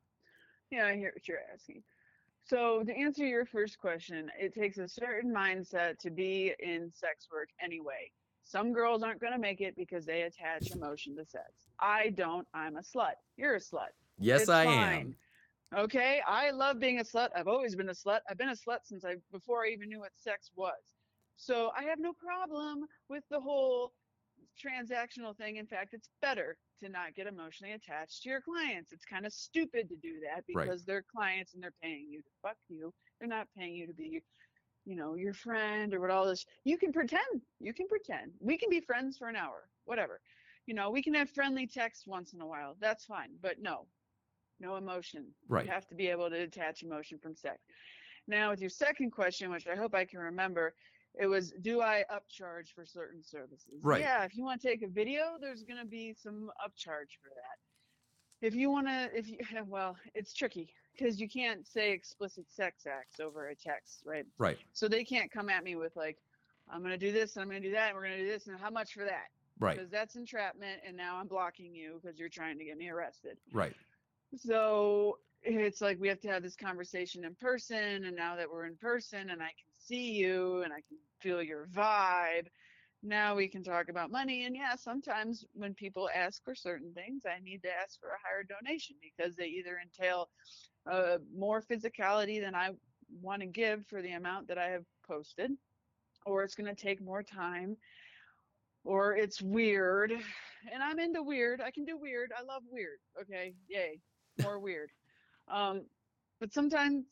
Yeah, 0.70 0.86
I 0.86 0.96
hear 0.96 1.12
what 1.14 1.26
you're 1.26 1.38
asking. 1.52 1.82
So 2.44 2.82
to 2.84 2.92
answer 2.94 3.26
your 3.26 3.46
first 3.46 3.78
question, 3.78 4.30
it 4.38 4.52
takes 4.54 4.76
a 4.78 4.86
certain 4.88 5.32
mindset 5.32 5.98
to 6.00 6.11
be 6.11 6.54
in 6.59 6.90
sex 6.92 7.26
work 7.32 7.48
anyway. 7.62 8.11
Some 8.42 8.72
girls 8.74 9.02
aren't 9.02 9.18
going 9.20 9.32
to 9.32 9.38
make 9.38 9.61
it 9.62 9.74
because 9.76 10.04
they 10.06 10.22
attach 10.22 10.70
emotion 10.70 11.16
to 11.16 11.24
sex. 11.24 11.52
I 11.78 12.11
don't. 12.11 12.46
I'm 12.54 12.76
a 12.76 12.80
slut. 12.80 13.16
You're 13.36 13.56
a 13.56 13.61
slut. 13.61 13.92
yes 14.18 14.42
It's 14.42 14.50
i 14.50 14.64
fine. 14.64 15.00
am 15.00 15.16
Okay, 15.76 16.22
I 16.26 16.50
love 16.50 16.78
being 16.78 16.98
a 16.98 17.04
slut. 17.04 17.28
I've 17.36 17.48
always 17.48 17.76
been 17.76 17.90
a 17.90 17.92
slut. 17.92 18.20
I've 18.28 18.38
been 18.38 18.48
a 18.48 18.52
slut 18.52 18.84
since 18.84 19.04
I 19.04 19.16
before 19.30 19.66
I 19.66 19.68
even 19.68 19.88
knew 19.88 20.00
what 20.00 20.12
sex 20.16 20.50
was. 20.56 20.96
So 21.36 21.70
I 21.76 21.82
have 21.84 21.98
no 21.98 22.12
problem 22.14 22.86
with 23.08 23.22
the 23.30 23.40
whole 23.40 23.92
transactional 24.58 25.36
thing. 25.36 25.56
In 25.56 25.66
fact, 25.66 25.92
it's 25.92 26.08
better 26.22 26.56
to 26.80 26.88
not 26.88 27.14
get 27.14 27.26
emotionally 27.26 27.74
attached 27.74 28.22
to 28.22 28.30
your 28.30 28.40
clients. 28.40 28.92
It's 28.92 29.04
kind 29.04 29.26
of 29.26 29.32
stupid 29.32 29.88
to 29.90 29.96
do 29.96 30.20
that 30.20 30.44
Right. 30.54 30.64
because 30.66 30.84
they're 30.84 31.02
clients 31.02 31.54
and 31.54 31.62
they're 31.62 31.74
paying 31.82 32.08
you 32.08 32.22
to 32.22 32.28
fuck 32.40 32.56
you. 32.68 32.94
They're 33.18 33.28
not 33.28 33.48
paying 33.56 33.74
you 33.74 33.86
to 33.86 33.92
be, 33.92 34.22
you 34.84 34.96
know, 34.96 35.14
your 35.16 35.34
friend 35.34 35.92
or 35.92 36.00
what 36.00 36.10
all 36.10 36.26
this. 36.26 36.46
You 36.64 36.78
can 36.78 36.92
pretend. 36.92 37.42
You 37.60 37.74
can 37.74 37.88
pretend. 37.88 38.32
We 38.40 38.56
can 38.56 38.70
be 38.70 38.80
friends 38.80 39.18
for 39.18 39.28
an 39.28 39.36
hour, 39.36 39.68
whatever. 39.84 40.20
You 40.66 40.74
know, 40.74 40.90
we 40.90 41.02
can 41.02 41.14
have 41.14 41.30
friendly 41.30 41.66
texts 41.66 42.06
once 42.06 42.32
in 42.32 42.40
a 42.40 42.46
while. 42.46 42.74
That's 42.80 43.04
fine. 43.04 43.36
But 43.40 43.60
no, 43.60 43.86
no 44.61 44.76
emotion. 44.76 45.26
Right. 45.48 45.64
You 45.66 45.72
have 45.72 45.86
to 45.88 45.94
be 45.94 46.09
able 46.09 46.30
to 46.30 46.38
detach 46.38 46.82
emotion 46.82 47.18
from 47.18 47.34
sex. 47.34 47.59
Now, 48.26 48.50
with 48.50 48.61
your 48.61 48.70
second 48.70 49.11
question, 49.11 49.50
which 49.50 49.66
I 49.66 49.74
hope 49.74 49.94
I 49.94 50.04
can 50.04 50.18
remember, 50.20 50.74
it 51.18 51.26
was 51.26 51.52
do 51.62 51.80
I 51.80 52.04
upcharge 52.12 52.74
for 52.74 52.84
certain 52.84 53.22
services? 53.22 53.80
Right. 53.82 54.00
Yeah, 54.00 54.24
if 54.24 54.36
you 54.36 54.44
want 54.44 54.61
to 54.61 54.68
take 54.68 54.82
a 54.82 54.88
video, 54.88 55.36
there's 55.40 55.62
going 55.62 55.80
to 55.80 55.86
be 55.86 56.14
some 56.14 56.50
upcharge 56.64 57.16
for 57.22 57.30
that. 57.34 58.46
If 58.46 58.54
you 58.54 58.70
want 58.70 58.86
to, 58.86 59.09
if 59.12 59.28
you, 59.28 59.38
well, 59.66 59.96
it's 60.14 60.32
tricky 60.34 60.72
because 60.96 61.20
you 61.20 61.28
can't 61.28 61.66
say 61.66 61.92
explicit 61.92 62.46
sex 62.50 62.86
acts 62.86 63.20
over 63.20 63.48
a 63.48 63.54
text, 63.54 64.02
right? 64.04 64.26
right 64.38 64.59
So 64.72 64.88
they 64.88 65.04
can't 65.04 65.30
come 65.30 65.48
at 65.48 65.64
me 65.64 65.76
with 65.76 65.96
like, 65.96 66.18
I'm 66.70 66.80
going 66.80 66.92
to 66.92 66.98
do 66.98 67.12
this 67.12 67.36
and 67.36 67.42
I'm 67.42 67.48
going 67.48 67.62
to 67.62 67.68
do 67.68 67.74
that 67.74 67.88
and 67.88 67.96
we're 67.96 68.04
going 68.04 68.18
to 68.18 68.24
do 68.24 68.30
this 68.30 68.46
and 68.46 68.59
how 68.59 68.70
much 68.70 68.92
for 68.92 69.04
that? 69.04 69.28
right 69.61 69.76
Because 69.76 69.90
that's 69.90 70.16
entrapment 70.16 70.80
and 70.86 70.96
now 70.96 71.16
I'm 71.16 71.26
blocking 71.26 71.74
you 71.74 72.00
because 72.00 72.18
you're 72.18 72.28
trying 72.28 72.59
to 72.59 72.64
get 72.64 72.76
me 72.76 72.90
arrested. 72.90 73.38
right 73.52 73.74
So 74.37 75.18
it's 75.43 75.81
like 75.81 75.99
we 76.01 76.09
have 76.09 76.20
to 76.20 76.29
have 76.29 76.43
this 76.43 76.57
conversation 76.57 77.24
in 77.24 77.35
person. 77.35 78.05
And 78.05 78.16
now 78.16 78.37
that 78.37 78.51
we're 78.51 78.66
in 78.66 78.76
person 78.76 79.31
and 79.31 79.43
I 79.43 79.47
can 79.47 79.68
see 79.79 80.12
you 80.12 80.62
and 80.62 80.72
I 80.72 80.83
can 80.89 80.99
feel 81.20 81.43
your 81.43 81.66
vibe, 81.66 82.47
now 83.03 83.37
we 83.37 83.49
can 83.49 83.62
talk 83.62 83.89
about 83.89 84.11
money. 84.11 84.45
And 84.45 84.57
yeah, 84.57 84.74
sometimes 84.74 85.45
when 85.55 85.74
people 85.74 86.11
ask 86.14 86.43
for 86.45 86.55
certain 86.55 86.93
things, 86.93 87.22
I 87.26 87.41
need 87.41 87.62
to 87.62 87.70
ask 87.70 87.99
for 88.01 88.09
a 88.09 88.18
higher 88.22 88.45
donation 88.45 88.97
because 89.01 89.37
they 89.37 89.47
either 89.47 89.79
entail 89.83 90.29
uh, 90.91 91.18
more 91.35 91.62
physicality 91.62 92.41
than 92.41 92.55
I 92.55 92.70
want 93.22 93.41
to 93.43 93.47
give 93.47 93.87
for 93.87 94.03
the 94.03 94.12
amount 94.12 94.49
that 94.49 94.59
I 94.59 94.70
have 94.70 94.85
posted, 95.07 95.53
or 96.26 96.43
it's 96.43 96.55
going 96.55 96.74
to 96.74 96.81
take 96.81 97.01
more 97.01 97.22
time, 97.22 97.76
or 98.85 99.16
it's 99.16 99.41
weird. 99.41 100.12
And 100.72 100.83
I'm 100.83 100.99
into 100.99 101.22
weird. 101.22 101.61
I 101.61 101.70
can 101.70 101.85
do 101.85 101.97
weird. 101.97 102.33
I 102.37 102.43
love 102.43 102.62
weird. 102.68 102.99
Okay. 103.22 103.55
Yay 103.68 104.01
more 104.43 104.59
weird. 104.59 104.91
Um, 105.49 105.82
but 106.41 106.53
sometimes 106.53 107.05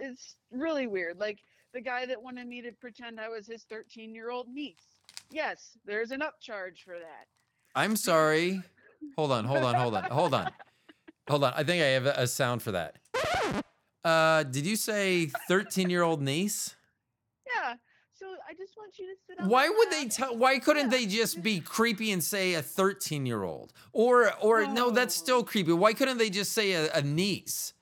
it's 0.00 0.36
really 0.50 0.86
weird. 0.86 1.18
Like 1.18 1.38
the 1.74 1.80
guy 1.80 2.06
that 2.06 2.22
wanted 2.22 2.46
me 2.46 2.62
to 2.62 2.72
pretend 2.72 3.20
I 3.20 3.28
was 3.28 3.46
his 3.46 3.64
13 3.64 4.14
year 4.14 4.30
old 4.30 4.48
niece. 4.48 5.00
Yes, 5.30 5.70
there's 5.86 6.10
an 6.10 6.20
upcharge 6.20 6.82
for 6.84 6.98
that. 6.98 7.26
i'm 7.74 7.96
sorry 7.96 8.62
hold 9.16 9.32
on 9.32 9.44
hold 9.46 9.64
on 9.64 9.74
hold 9.74 9.94
on 9.94 10.04
hold 10.10 10.34
on 10.34 10.50
hold 11.28 11.42
on 11.44 11.52
i 11.56 11.64
think 11.64 11.82
i 11.82 11.86
have 11.86 12.04
a 12.04 12.26
sound 12.26 12.62
for 12.62 12.70
that 12.72 12.96
uh 14.04 14.42
did 14.44 14.66
you 14.66 14.76
say 14.76 15.30
13 15.48 15.88
year 15.88 16.02
old 16.02 16.20
niece 16.20 16.76
I 18.52 18.54
just 18.54 18.76
want 18.76 18.98
you 18.98 19.06
to 19.06 19.14
sit 19.26 19.40
on. 19.40 19.48
why 19.48 19.68
my 19.68 19.74
would 19.78 19.90
they 19.90 20.08
tell 20.08 20.36
why 20.36 20.58
couldn't 20.58 20.90
Yeah. 20.90 20.98
they 20.98 21.06
just 21.06 21.42
be 21.42 21.60
creepy 21.60 22.12
and 22.12 22.22
say 22.22 22.52
a 22.54 22.60
13 22.62 23.24
year 23.24 23.44
old 23.44 23.72
or 23.92 24.34
or 24.40 24.66
no 24.66 24.90
that's 24.90 25.18
Oh. 25.18 25.24
still 25.24 25.42
creepy 25.44 25.72
why 25.72 25.94
couldn't 25.94 26.18
they 26.18 26.28
just 26.28 26.52
say 26.52 26.72
a, 26.72 26.92
a 26.92 27.00
niece 27.02 27.72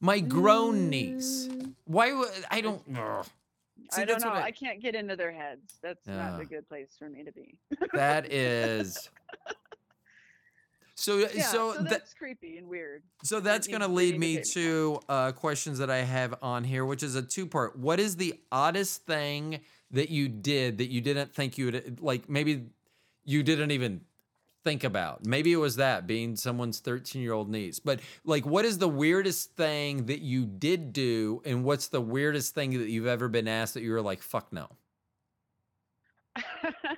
my 0.00 0.18
grown 0.18 0.90
niece 0.90 1.46
Mm, 1.48 1.74
why 1.84 2.12
would 2.12 2.30
i 2.50 2.60
don't 2.60 2.82
ugh. 2.96 3.26
See, 3.92 4.02
I 4.02 4.04
don't 4.04 4.20
know. 4.20 4.30
what 4.30 4.42
I, 4.42 4.50
can't 4.50 4.80
get 4.82 4.96
into 4.96 5.14
their 5.14 5.30
heads. 5.30 5.78
That's 5.80 6.04
not 6.08 6.40
a 6.40 6.44
good 6.44 6.68
place 6.68 6.96
for 6.98 7.08
me 7.08 7.22
to 7.22 7.30
be. 7.30 7.56
that 7.92 8.32
is 8.32 9.08
so 10.96 11.18
Yeah, 11.18 11.42
so 11.42 11.74
so 11.74 11.82
that, 11.82 11.90
that's 11.90 12.14
creepy 12.14 12.56
and 12.56 12.66
weird. 12.68 13.02
So 13.22 13.38
that's 13.38 13.68
going 13.68 13.82
to 13.82 13.88
lead 13.88 14.18
me 14.18 14.38
to 14.38 14.42
to 14.42 15.00
uh, 15.08 15.32
questions 15.32 15.78
that 15.78 15.90
I 15.90 15.98
have 15.98 16.34
on 16.42 16.64
here, 16.64 16.84
which 16.84 17.02
is 17.04 17.14
a 17.14 17.22
two 17.22 17.46
part. 17.46 17.78
What 17.78 18.00
is 18.00 18.16
the 18.16 18.34
oddest 18.50 19.04
thing 19.06 19.60
that 19.90 20.10
you 20.10 20.28
did 20.28 20.78
that 20.78 20.90
you 20.90 21.00
didn't 21.00 21.34
think 21.34 21.58
you 21.58 21.66
would, 21.66 22.00
like 22.00 22.28
maybe 22.28 22.66
you 23.24 23.42
didn't 23.42 23.70
even 23.70 24.02
think 24.64 24.84
about? 24.84 25.24
Maybe 25.24 25.52
it 25.52 25.56
was 25.58 25.76
that 25.76 26.06
being 26.06 26.36
someone's 26.36 26.80
13 26.80 27.22
year 27.22 27.32
old 27.32 27.48
niece. 27.48 27.78
But 27.78 28.00
like, 28.24 28.44
what 28.46 28.64
is 28.64 28.78
the 28.78 28.88
weirdest 28.88 29.52
thing 29.56 30.06
that 30.06 30.20
you 30.20 30.44
did 30.44 30.92
do? 30.92 31.40
And 31.44 31.64
what's 31.64 31.88
the 31.88 32.00
weirdest 32.00 32.54
thing 32.54 32.72
that 32.78 32.88
you've 32.88 33.06
ever 33.06 33.28
been 33.28 33.48
asked 33.48 33.74
that 33.74 33.82
you 33.82 33.92
were 33.92 34.02
like, 34.02 34.22
fuck 34.22 34.52
no? 34.52 34.68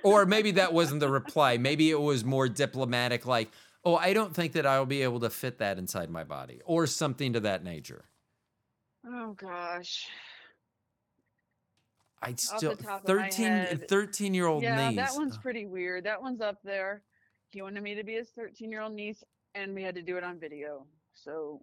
Or 0.03 0.25
maybe 0.25 0.51
that 0.51 0.73
wasn't 0.73 1.01
the 1.01 1.09
reply. 1.09 1.57
Maybe 1.57 1.89
it 1.91 1.99
was 1.99 2.23
more 2.23 2.47
diplomatic, 2.47 3.25
like, 3.25 3.51
oh, 3.83 3.95
I 3.97 4.13
don't 4.13 4.33
think 4.33 4.53
that 4.53 4.65
I'll 4.65 4.85
be 4.85 5.01
able 5.03 5.19
to 5.21 5.29
fit 5.29 5.57
that 5.59 5.77
inside 5.77 6.09
my 6.09 6.23
body, 6.23 6.61
or 6.65 6.87
something 6.87 7.33
to 7.33 7.41
that 7.41 7.63
nature. 7.63 8.05
oh 9.05 9.33
gosh. 9.33 10.07
I 12.21 12.33
still 12.35 12.75
top 12.75 13.05
13 13.05 13.81
13 13.87 14.33
year 14.33 14.47
old 14.47 14.63
yeah, 14.63 14.89
niece. 14.89 14.97
that 14.97 15.13
one's 15.15 15.37
pretty 15.37 15.65
weird. 15.65 16.03
That 16.03 16.21
one's 16.21 16.41
up 16.41 16.57
there. 16.63 17.01
He 17.49 17.61
wanted 17.61 17.81
me 17.81 17.95
to 17.95 18.03
be 18.03 18.13
his 18.13 18.29
13 18.29 18.71
year 18.71 18.81
old 18.81 18.93
niece, 18.93 19.23
and 19.55 19.73
we 19.73 19.83
had 19.83 19.95
to 19.95 20.01
do 20.01 20.17
it 20.17 20.23
on 20.23 20.39
video. 20.39 20.85
So, 21.13 21.61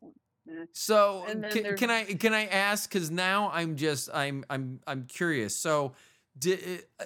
eh. 0.48 0.64
So 0.72 1.24
can, 1.50 1.76
can 1.76 1.90
I 1.90 2.04
can 2.04 2.32
I 2.34 2.46
ask? 2.46 2.90
Because 2.90 3.10
now 3.10 3.50
I'm 3.52 3.76
just 3.76 4.08
I'm 4.12 4.44
I'm 4.48 4.80
I'm 4.86 5.04
curious. 5.04 5.54
So 5.56 5.92
did 6.38 6.84
uh, 7.00 7.04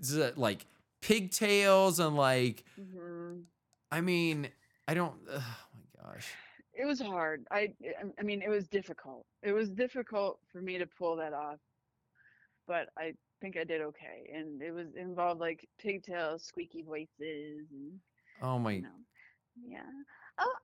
is 0.00 0.16
it 0.16 0.36
like 0.36 0.66
pigtails 1.00 2.00
and 2.00 2.16
like 2.16 2.64
mhm. 2.80 3.42
I 3.90 4.00
mean 4.00 4.48
I 4.88 4.94
don't. 4.94 5.14
Oh 5.32 5.44
my 5.74 6.12
gosh. 6.12 6.28
it 6.74 6.84
was 6.84 7.00
hard. 7.00 7.46
I- 7.50 7.74
I 8.18 8.22
mean, 8.22 8.42
it 8.42 8.48
was 8.48 8.66
difficult. 8.66 9.24
It 9.42 9.52
was 9.52 9.70
difficult 9.70 10.40
for 10.50 10.60
me 10.60 10.78
to 10.78 10.86
pull 10.86 11.16
that 11.16 11.32
off, 11.32 11.58
but 12.66 12.88
I, 12.98 13.14
think 13.40 13.56
I 13.56 13.64
did 13.64 13.80
okay, 13.82 14.30
and 14.32 14.62
it 14.62 14.72
was 14.72 14.86
involved 14.96 15.40
like 15.40 15.68
pigtails, 15.78 16.44
squeaky 16.44 16.82
voices, 16.82 17.66
and 17.72 17.98
Oh 18.40 18.58
my. 18.58 18.72
you 18.72 18.82
know, 18.82 18.88
yeah. 19.66 19.80
Oh, 20.38 20.54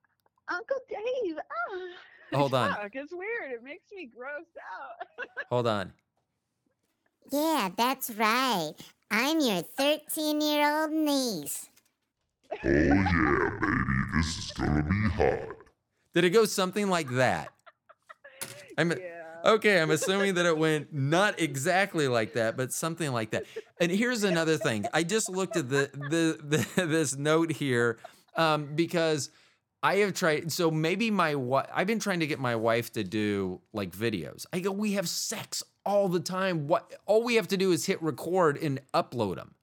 Uncle 0.49 0.77
Dave. 0.89 1.35
Ah. 1.37 1.77
Hold 2.37 2.53
on. 2.53 2.73
Fuck, 2.73 2.91
it's 2.93 3.11
weird. 3.11 3.51
It 3.51 3.63
makes 3.63 3.91
me 3.93 4.09
gross 4.15 4.45
out. 4.57 5.27
Hold 5.49 5.67
on. 5.67 5.91
Yeah, 7.31 7.69
that's 7.75 8.11
right. 8.11 8.73
I'm 9.11 9.39
your 9.39 9.61
13 9.61 10.39
year 10.41 10.81
old 10.81 10.91
niece. 10.91 11.67
Oh 12.63 12.67
yeah, 12.67 13.49
baby, 13.61 13.99
this 14.15 14.37
is 14.39 14.51
gonna 14.57 14.81
be 14.81 15.09
hot. 15.09 15.55
Did 16.15 16.23
it 16.23 16.31
go 16.31 16.45
something 16.45 16.89
like 16.89 17.07
that? 17.09 17.49
I'm 18.75 18.91
yeah. 18.91 19.18
okay. 19.45 19.81
I'm 19.81 19.91
assuming 19.91 20.35
that 20.35 20.45
it 20.45 20.57
went 20.57 20.93
not 20.93 21.39
exactly 21.39 22.07
like 22.07 22.33
that, 22.33 22.57
but 22.57 22.71
something 22.71 23.11
like 23.11 23.31
that. 23.31 23.45
And 23.79 23.91
here's 23.91 24.23
another 24.23 24.57
thing. 24.57 24.85
I 24.93 25.03
just 25.03 25.29
looked 25.29 25.57
at 25.57 25.69
the 25.69 25.89
the, 25.93 26.65
the 26.75 26.85
this 26.85 27.17
note 27.17 27.51
here 27.51 27.97
um, 28.35 28.75
because 28.75 29.29
I 29.81 29.97
have 29.97 30.13
tried. 30.13 30.51
So 30.51 30.69
maybe 30.69 31.11
my 31.11 31.35
wife. 31.35 31.67
I've 31.73 31.87
been 31.87 31.99
trying 31.99 32.19
to 32.19 32.27
get 32.27 32.39
my 32.39 32.55
wife 32.55 32.91
to 32.93 33.03
do 33.03 33.61
like 33.73 33.91
videos. 33.91 34.45
I 34.51 34.59
go, 34.59 34.71
we 34.71 34.93
have 34.93 35.07
sex 35.07 35.63
all 35.85 36.09
the 36.09 36.19
time. 36.19 36.67
What? 36.67 36.93
All 37.05 37.23
we 37.23 37.35
have 37.35 37.47
to 37.49 37.57
do 37.57 37.71
is 37.71 37.85
hit 37.85 38.01
record 38.01 38.57
and 38.57 38.81
upload 38.93 39.35
them. 39.35 39.55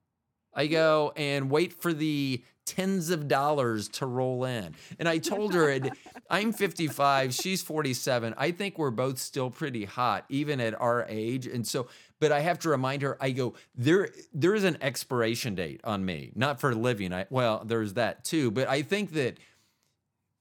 I 0.57 0.67
go 0.67 1.13
and 1.15 1.51
wait 1.51 1.73
for 1.75 1.93
the 1.93 2.43
tens 2.65 3.11
of 3.11 3.29
dollars 3.29 3.89
to 3.89 4.07
roll 4.07 4.45
in. 4.45 4.75
And 4.99 5.09
I 5.09 5.19
told 5.19 5.55
her, 5.55 5.79
I'm 6.31 6.53
55, 6.53 7.33
she's 7.33 7.63
47. 7.63 8.35
I 8.37 8.51
think 8.51 8.77
we're 8.77 8.91
both 8.91 9.19
still 9.19 9.51
pretty 9.51 9.85
hot, 9.85 10.25
even 10.29 10.61
at 10.61 10.79
our 10.81 11.07
age. 11.09 11.47
And 11.47 11.67
so, 11.67 11.87
but 12.19 12.33
I 12.33 12.41
have 12.41 12.59
to 12.61 12.69
remind 12.69 13.03
her, 13.03 13.17
I 13.21 13.31
go, 13.31 13.55
there, 13.77 14.11
there 14.35 14.55
is 14.55 14.65
an 14.65 14.79
expiration 14.81 15.55
date 15.55 15.81
on 15.85 16.05
me, 16.05 16.33
not 16.35 16.61
for 16.61 16.75
living. 16.75 17.13
I, 17.13 17.27
well, 17.31 17.63
there's 17.65 17.95
that 17.95 18.25
too. 18.25 18.51
But 18.51 18.69
I 18.69 18.83
think 18.83 19.13
that 19.13 19.39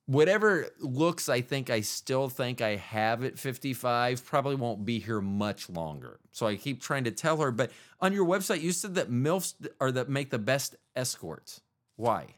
whatever 0.08 0.68
looks 0.80 1.30
I 1.30 1.41
think 1.41 1.70
I 1.70 1.82
still 1.82 2.30
think 2.30 2.62
I 2.62 2.76
have 2.76 3.24
at 3.24 3.39
55 3.39 4.26
probably 4.26 4.56
won't 4.56 4.86
be 4.86 4.99
here 4.99 5.22
much 5.22 5.70
longer. 5.70 6.20
So 6.32 6.45
I 6.47 6.56
keep 6.56 6.82
trying 6.82 7.03
to 7.06 7.12
tell 7.12 7.38
her. 7.38 7.51
But 7.51 7.72
on 7.99 8.14
your 8.14 8.26
website, 8.26 8.62
you 8.62 8.72
said 8.72 8.95
that 8.95 9.10
MILFs 9.10 9.56
are 9.80 9.91
that 9.91 10.10
make 10.10 10.30
the 10.30 10.39
best 10.39 10.76
escorts. 10.95 11.62
Why? 11.95 12.36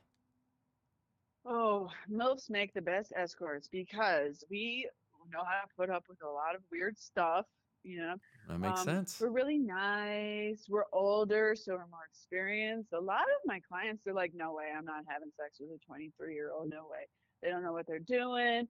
Oh, 1.46 1.90
MILFs 2.12 2.50
make 2.50 2.74
the 2.74 2.82
best 2.82 3.14
escorts 3.16 3.68
because 3.72 4.44
we 4.50 4.88
know 5.32 5.40
how 5.40 5.62
to 5.62 5.68
put 5.76 5.90
up 5.90 6.04
with 6.08 6.22
a 6.24 6.30
lot 6.30 6.56
of 6.56 6.62
weird 6.72 6.98
stuff. 6.98 7.46
You 7.84 8.00
know, 8.02 8.16
That 8.50 8.60
makes 8.60 8.80
Um, 8.82 8.86
sense. 8.86 9.22
We're 9.22 9.30
really 9.30 9.58
nice. 9.58 10.66
We're 10.68 10.86
older, 10.92 11.56
so 11.56 11.74
we're 11.74 11.88
more 11.88 12.06
experienced. 12.10 12.92
A 12.92 13.00
lot 13.00 13.22
of 13.22 13.42
my 13.46 13.62
clients 13.62 14.06
are 14.08 14.14
like, 14.14 14.34
no 14.34 14.54
way, 14.54 14.74
I'm 14.76 14.84
not 14.84 15.06
having 15.08 15.30
sex 15.38 15.60
with 15.62 15.70
a 15.72 15.78
23 15.86 16.34
year 16.34 16.52
old. 16.52 16.70
No 16.70 16.88
way. 16.92 17.08
They 17.42 17.50
don't 17.50 17.64
know 17.64 17.74
what 17.74 17.88
they're 17.88 18.00
doing. 18.00 18.68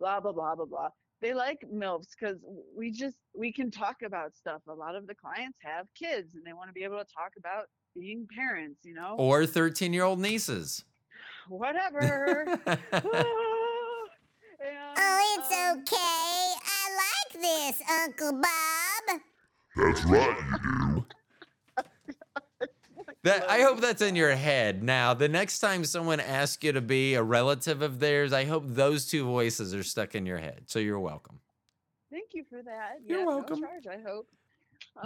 Blah, 0.00 0.20
blah, 0.20 0.32
blah, 0.32 0.54
blah, 0.54 0.64
blah. 0.64 0.88
They 1.20 1.32
like 1.32 1.58
MILFs 1.72 2.08
because 2.18 2.38
we 2.76 2.90
just, 2.90 3.16
we 3.34 3.52
can 3.52 3.70
talk 3.70 3.96
about 4.04 4.36
stuff. 4.36 4.60
A 4.68 4.74
lot 4.74 4.94
of 4.94 5.06
the 5.06 5.14
clients 5.14 5.58
have 5.62 5.86
kids 5.98 6.34
and 6.34 6.44
they 6.44 6.52
want 6.52 6.68
to 6.68 6.72
be 6.72 6.84
able 6.84 6.98
to 6.98 7.04
talk 7.04 7.32
about 7.38 7.66
being 7.94 8.26
parents, 8.36 8.80
you 8.84 8.94
know? 8.94 9.14
Or 9.18 9.46
13 9.46 9.92
year 9.92 10.04
old 10.04 10.20
nieces. 10.20 10.84
Whatever. 11.48 12.58
And, 14.64 14.78
Oh, 14.96 15.36
it's 15.38 15.52
um, 15.52 15.80
okay. 15.80 15.96
I 16.64 16.82
like 16.96 17.42
this, 17.42 17.82
Uncle 18.02 18.32
Bob. 18.40 19.20
That's 19.76 20.04
right, 20.04 20.36
you 20.62 20.93
do. 20.93 20.93
That 23.24 23.50
I 23.50 23.62
hope 23.62 23.80
that's 23.80 24.02
in 24.02 24.16
your 24.16 24.34
head. 24.36 24.82
Now, 24.82 25.14
the 25.14 25.28
next 25.28 25.58
time 25.60 25.84
someone 25.84 26.20
asks 26.20 26.62
you 26.62 26.72
to 26.72 26.80
be 26.82 27.14
a 27.14 27.22
relative 27.22 27.80
of 27.82 27.98
theirs, 27.98 28.32
I 28.34 28.44
hope 28.44 28.64
those 28.66 29.06
two 29.06 29.24
voices 29.24 29.74
are 29.74 29.82
stuck 29.82 30.14
in 30.14 30.26
your 30.26 30.38
head. 30.38 30.64
So 30.66 30.78
you're 30.78 31.00
welcome. 31.00 31.40
Thank 32.10 32.30
you 32.34 32.44
for 32.48 32.62
that. 32.62 32.98
You're 33.06 33.20
Yeah, 33.20 33.24
welcome. 33.24 33.60
No 33.60 33.66
charge, 33.66 33.86
I 33.86 34.02
hope. 34.06 34.28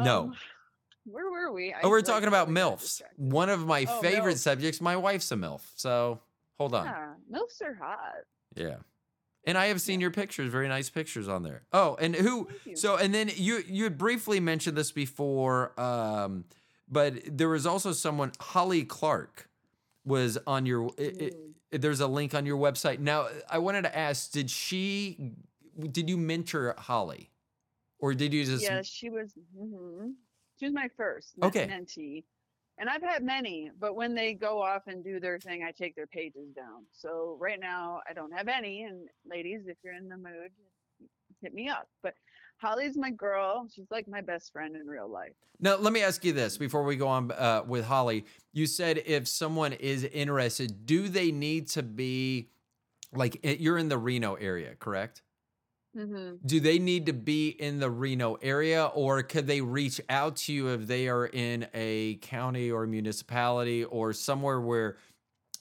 No. 0.05 0.21
Um, 0.23 0.35
Where 1.05 1.31
were 1.31 1.53
we? 1.53 1.73
I, 1.73 1.79
Oh, 1.85 1.91
we're 1.91 2.03
talking 2.03 2.29
about 2.29 2.49
MILFs. 2.49 3.01
One 3.17 3.49
of 3.49 3.65
my 3.67 3.87
Oh, 3.89 4.01
favorite 4.03 4.35
MILFs. 4.35 4.39
subjects. 4.41 4.81
My 4.81 4.97
wife's 4.97 5.31
a 5.33 5.37
MILF. 5.37 5.61
So 5.77 6.21
hold 6.59 6.75
on. 6.75 6.87
Yeah, 6.87 7.15
MILFs 7.33 7.63
are 7.63 7.75
hot. 7.75 8.25
Yeah. 8.57 8.77
And 9.45 9.57
I 9.57 9.67
have 9.67 9.81
seen 9.81 10.01
your 10.01 10.11
pictures, 10.11 10.51
very 10.51 10.67
nice 10.69 10.91
pictures 10.91 11.29
on 11.29 11.45
there. 11.45 11.63
Oh, 11.73 11.97
and 12.01 12.15
who 12.17 12.49
so 12.75 12.97
and 12.97 13.15
then 13.15 13.31
you 13.35 13.63
you 13.67 13.85
had 13.85 13.97
briefly 13.97 14.41
mentioned 14.41 14.77
this 14.77 14.91
before, 14.93 15.73
um, 15.81 16.45
but 16.91 17.15
there 17.27 17.49
was 17.49 17.67
also 17.67 17.93
someone, 17.93 18.33
Holly 18.41 18.85
Clark, 18.85 19.49
was 20.05 20.39
on 20.47 20.67
your 20.67 20.91
i- 20.99 21.15
i- 21.21 21.33
Ooh. 21.35 21.55
there's 21.71 22.01
a 22.01 22.07
link 22.09 22.35
on 22.35 22.47
your 22.47 22.57
website. 22.59 22.99
Now 22.99 23.29
I 23.49 23.59
wanted 23.59 23.83
to 23.83 23.97
ask, 23.97 24.31
did 24.33 24.51
she 24.51 25.35
did 25.79 26.09
you 26.09 26.17
mentor 26.17 26.75
Holly? 26.79 27.31
Or 28.01 28.15
did 28.15 28.33
you 28.33 28.45
just 28.45 28.65
Yeah, 28.65 28.83
she 28.83 29.11
was. 29.11 29.33
hmm 29.57 30.11
She 30.59 30.67
was 30.67 30.75
my 30.75 30.89
first 30.97 31.35
Okay. 31.43 31.67
mentee, 31.67 32.25
and 32.79 32.89
I've 32.89 33.03
had 33.03 33.23
many. 33.23 33.71
But 33.79 33.95
when 33.95 34.15
they 34.15 34.35
go 34.35 34.61
off 34.63 34.87
and 34.87 35.05
do 35.05 35.21
their 35.21 35.39
thing, 35.39 35.63
I 35.65 35.73
take 35.73 35.95
their 35.95 36.07
pages 36.07 36.49
down. 36.55 36.87
So 36.93 37.37
right 37.41 37.61
now, 37.61 38.01
I 38.09 38.13
don't 38.13 38.33
have 38.33 38.49
any. 38.49 38.83
And 38.85 39.09
ladies, 39.25 39.67
if 39.67 39.77
you're 39.85 39.95
in 39.95 40.09
the 40.09 40.17
mood, 40.17 40.53
hit 41.43 41.55
me 41.55 41.69
up. 41.69 41.89
But 42.03 42.15
Holly's 42.59 42.97
my 42.97 43.11
girl. 43.11 43.69
She's 43.75 43.87
like 43.91 44.09
my 44.09 44.21
best 44.21 44.53
friend 44.53 44.77
in 44.77 44.87
real 44.87 45.09
life. 45.09 45.33
Now, 45.61 45.77
let 45.77 45.93
me 45.93 46.03
ask 46.03 46.25
you 46.25 46.33
this 46.33 46.57
before 46.57 46.83
we 46.85 46.97
go 46.97 47.09
on 47.09 47.33
uh, 47.33 47.63
with 47.67 47.85
Holly. 47.85 48.25
You 48.53 48.67
said 48.67 49.03
if 49.07 49.27
someone 49.29 49.73
is 49.73 50.05
interested, 50.05 50.87
do 50.87 51.09
they 51.09 51.31
need 51.33 51.69
to 51.71 51.83
be 51.83 52.51
like 53.13 53.41
eh, 53.45 53.57
you're 53.59 53.79
in 53.79 53.89
the 53.89 53.99
Reno 53.99 54.35
area, 54.35 54.75
correct? 54.79 55.23
hmm 55.97 56.35
Do 56.45 56.61
they 56.61 56.79
need 56.79 57.07
to 57.07 57.13
be 57.13 57.49
in 57.49 57.81
the 57.81 57.91
Reno 57.91 58.35
area 58.43 58.87
or 58.87 59.23
could 59.23 59.47
they 59.47 59.61
reach 59.61 60.01
out 60.09 60.37
to 60.37 60.53
you 60.53 60.69
if 60.69 60.87
they 60.87 61.09
are 61.09 61.27
in 61.27 61.67
a 61.75 62.17
county 62.17 62.71
or 62.71 62.87
municipality 62.87 63.85
or 63.85 64.13
somewhere 64.13 64.61
where 64.61 64.97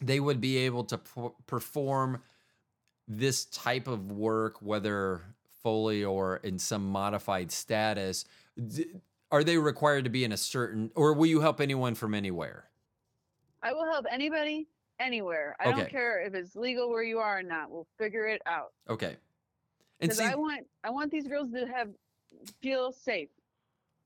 they 0.02 0.20
would 0.20 0.42
be 0.42 0.58
able 0.58 0.84
to 0.86 0.98
p- 0.98 1.30
perform 1.48 2.22
this 3.08 3.46
type 3.46 3.88
of 3.88 4.12
work, 4.12 4.62
whether 4.62 5.22
fully 5.68 6.02
or 6.02 6.38
in 6.38 6.58
some 6.58 6.90
modified 6.90 7.52
status? 7.52 8.24
Are 9.32 9.44
they 9.44 9.58
required 9.58 10.06
to 10.06 10.10
be 10.10 10.24
in 10.24 10.32
a 10.32 10.38
certain, 10.38 10.92
or 10.96 11.12
will 11.12 11.26
you 11.26 11.42
help 11.42 11.60
anyone 11.60 11.94
from 11.94 12.14
anywhere? 12.14 12.70
I 13.62 13.74
will 13.74 13.84
help 13.84 14.06
anybody 14.10 14.70
anywhere. 14.98 15.58
I 15.60 15.68
Okay. 15.68 15.78
don't 15.78 15.90
care 15.90 16.22
if 16.26 16.34
it's 16.34 16.56
legal 16.56 16.90
where 16.90 17.04
you 17.04 17.20
are 17.20 17.40
or 17.40 17.44
not. 17.44 17.70
We'll 17.70 17.86
figure 17.98 18.28
it 18.28 18.42
out. 18.46 18.72
Okay. 18.90 19.18
And 20.00 20.10
because 20.10 20.20
see, 20.20 20.24
I 20.24 20.36
want 20.36 20.66
I 20.86 20.90
want 20.90 21.12
these 21.12 21.28
girls 21.28 21.52
to 21.52 21.68
have 21.68 21.90
feel 22.62 22.94
safe 22.94 23.30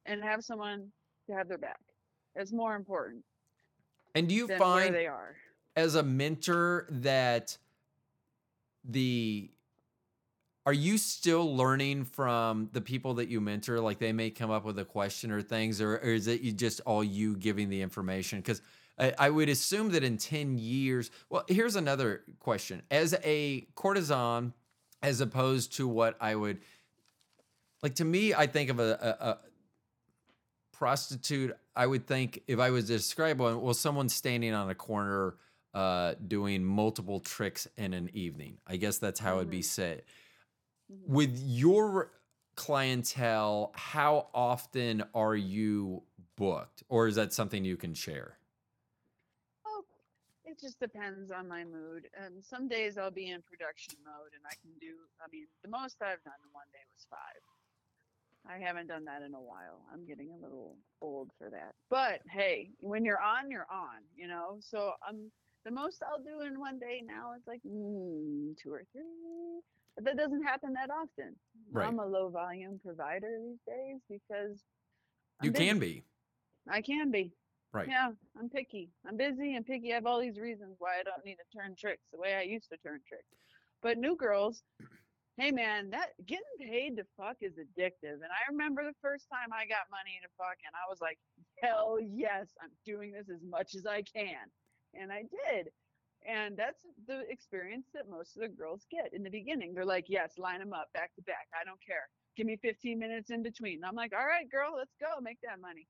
and 0.07 0.23
have 0.23 0.43
someone 0.43 0.91
to 1.27 1.33
have 1.35 1.47
their 1.47 1.59
back. 1.59 1.79
It's 2.35 2.51
more 2.51 2.75
important 2.75 3.23
and 4.15 4.27
do 4.27 4.33
you 4.33 4.47
find 4.57 4.95
they 4.95 5.05
are. 5.05 5.35
as 5.75 5.93
a 5.95 6.01
mentor 6.03 6.87
that 6.89 7.55
the 8.83 9.51
are 10.65 10.73
you 10.73 10.97
still 10.97 11.55
learning 11.55 12.05
from 12.05 12.69
the 12.71 12.81
people 12.81 13.15
that 13.15 13.29
you 13.29 13.41
mentor? 13.41 13.79
Like 13.79 13.99
they 13.99 14.13
may 14.13 14.29
come 14.29 14.51
up 14.51 14.63
with 14.63 14.77
a 14.79 14.85
question 14.85 15.31
or 15.31 15.41
things 15.41 15.81
or, 15.81 15.95
or 15.95 16.09
is 16.09 16.27
it 16.27 16.41
you 16.41 16.51
just 16.51 16.81
all 16.85 17.03
you 17.03 17.35
giving 17.35 17.69
the 17.69 17.81
information? 17.81 18.39
Because 18.39 18.61
I, 18.99 19.13
I 19.17 19.29
would 19.29 19.49
assume 19.49 19.89
that 19.91 20.03
in 20.03 20.17
10 20.17 20.57
years 20.57 21.09
well 21.29 21.43
here's 21.47 21.75
another 21.75 22.21
question. 22.39 22.83
As 22.91 23.15
a 23.23 23.67
courtesan 23.75 24.53
as 25.01 25.21
opposed 25.21 25.73
to 25.73 25.87
what 25.87 26.15
i 26.21 26.35
would 26.35 26.59
like 27.81 27.95
to 27.95 28.05
me 28.05 28.33
i 28.33 28.45
think 28.45 28.69
of 28.69 28.79
a, 28.79 29.17
a, 29.19 29.25
a 29.29 29.37
prostitute 30.71 31.55
i 31.75 31.85
would 31.85 32.05
think 32.07 32.43
if 32.47 32.59
i 32.59 32.69
was 32.69 32.85
to 32.85 32.93
describe 32.93 33.39
one 33.39 33.61
well 33.61 33.73
someone 33.73 34.09
standing 34.09 34.53
on 34.53 34.69
a 34.69 34.75
corner 34.75 35.35
uh, 35.73 36.15
doing 36.27 36.63
multiple 36.63 37.21
tricks 37.21 37.67
in 37.77 37.93
an 37.93 38.09
evening. 38.13 38.57
I 38.67 38.75
guess 38.75 38.97
that's 38.97 39.21
how 39.21 39.37
it'd 39.37 39.49
be 39.49 39.61
said. 39.61 40.03
With 41.05 41.37
your 41.45 42.11
clientele 42.55 43.71
how 43.75 44.27
often 44.33 45.03
are 45.13 45.35
you 45.35 46.03
booked 46.35 46.83
or 46.89 47.07
is 47.07 47.15
that 47.15 47.33
something 47.33 47.63
you 47.63 47.77
can 47.77 47.93
share 47.93 48.37
Oh, 49.65 49.83
it 50.43 50.59
just 50.59 50.79
depends 50.79 51.31
on 51.31 51.47
my 51.47 51.63
mood. 51.63 52.07
And 52.13 52.43
some 52.43 52.67
days 52.67 52.97
I'll 52.97 53.11
be 53.11 53.29
in 53.29 53.41
production 53.41 53.95
mode 54.03 54.33
and 54.33 54.43
I 54.45 54.55
can 54.61 54.71
do. 54.79 54.93
I 55.23 55.27
mean, 55.31 55.47
the 55.63 55.69
most 55.69 55.97
I've 56.01 56.23
done 56.23 56.39
in 56.43 56.51
one 56.51 56.67
day 56.73 56.83
was 56.93 57.05
five. 57.09 57.41
I 58.49 58.57
haven't 58.57 58.87
done 58.87 59.05
that 59.05 59.21
in 59.21 59.33
a 59.33 59.39
while. 59.39 59.81
I'm 59.93 60.05
getting 60.05 60.31
a 60.31 60.43
little 60.43 60.75
old 61.01 61.29
for 61.37 61.49
that. 61.49 61.75
But 61.89 62.21
hey, 62.29 62.71
when 62.79 63.05
you're 63.05 63.21
on, 63.21 63.51
you're 63.51 63.67
on. 63.71 64.01
You 64.15 64.27
know. 64.27 64.57
So 64.59 64.93
I'm 65.07 65.31
the 65.63 65.71
most 65.71 66.01
I'll 66.03 66.23
do 66.23 66.41
in 66.45 66.59
one 66.59 66.79
day 66.79 67.03
now 67.05 67.33
is 67.37 67.43
like 67.47 67.61
mm, 67.67 68.57
two 68.57 68.73
or 68.73 68.83
three. 68.91 69.61
That 70.03 70.17
doesn't 70.17 70.43
happen 70.43 70.73
that 70.73 70.89
often. 70.89 71.35
Right. 71.71 71.87
I'm 71.87 71.99
a 71.99 72.05
low 72.05 72.29
volume 72.29 72.79
provider 72.83 73.29
these 73.43 73.59
days 73.67 74.01
because 74.09 74.63
I'm 75.39 75.45
you 75.45 75.51
busy. 75.51 75.67
can 75.67 75.79
be 75.79 76.03
I 76.69 76.81
can 76.81 77.11
be. 77.11 77.31
Right. 77.73 77.87
Yeah, 77.87 78.09
I'm 78.37 78.49
picky. 78.49 78.89
I'm 79.07 79.15
busy 79.15 79.55
and 79.55 79.65
picky. 79.65 79.91
I 79.91 79.95
have 79.95 80.05
all 80.05 80.19
these 80.19 80.37
reasons 80.37 80.75
why 80.79 80.99
I 80.99 81.03
don't 81.03 81.25
need 81.25 81.37
to 81.37 81.57
turn 81.57 81.75
tricks 81.79 82.03
the 82.11 82.19
way 82.19 82.35
I 82.35 82.41
used 82.41 82.69
to 82.69 82.77
turn 82.77 82.99
tricks. 83.07 83.31
But 83.81 83.97
new 83.97 84.15
girls, 84.15 84.61
hey 85.37 85.51
man, 85.51 85.89
that 85.91 86.09
getting 86.25 86.43
paid 86.59 86.97
to 86.97 87.05
fuck 87.17 87.37
is 87.41 87.53
addictive. 87.53 88.19
And 88.21 88.29
I 88.31 88.51
remember 88.51 88.83
the 88.83 88.97
first 89.01 89.27
time 89.31 89.53
I 89.53 89.65
got 89.65 89.89
money 89.89 90.19
to 90.21 90.29
fuck, 90.37 90.57
and 90.65 90.75
I 90.75 90.89
was 90.89 90.99
like, 91.01 91.17
hell 91.63 91.97
yes, 92.01 92.49
I'm 92.61 92.71
doing 92.85 93.13
this 93.13 93.29
as 93.29 93.41
much 93.47 93.73
as 93.75 93.85
I 93.85 94.03
can. 94.03 94.51
And 94.93 95.11
I 95.11 95.23
did. 95.23 95.69
And 96.27 96.55
that's 96.55 96.79
the 97.07 97.23
experience 97.29 97.87
that 97.93 98.09
most 98.09 98.35
of 98.35 98.41
the 98.43 98.47
girls 98.47 98.85
get 98.91 99.13
in 99.13 99.23
the 99.23 99.29
beginning. 99.29 99.73
They're 99.73 99.85
like, 99.85 100.05
yes, 100.07 100.33
line 100.37 100.59
them 100.59 100.73
up 100.73 100.89
back 100.93 101.13
to 101.15 101.21
back. 101.23 101.47
I 101.59 101.65
don't 101.65 101.79
care. 101.85 102.07
Give 102.37 102.45
me 102.45 102.57
15 102.61 102.99
minutes 102.99 103.31
in 103.31 103.43
between. 103.43 103.77
And 103.77 103.85
I'm 103.85 103.95
like, 103.95 104.13
all 104.13 104.25
right, 104.25 104.49
girl, 104.49 104.73
let's 104.77 104.95
go 104.99 105.19
make 105.21 105.39
that 105.43 105.59
money. 105.59 105.87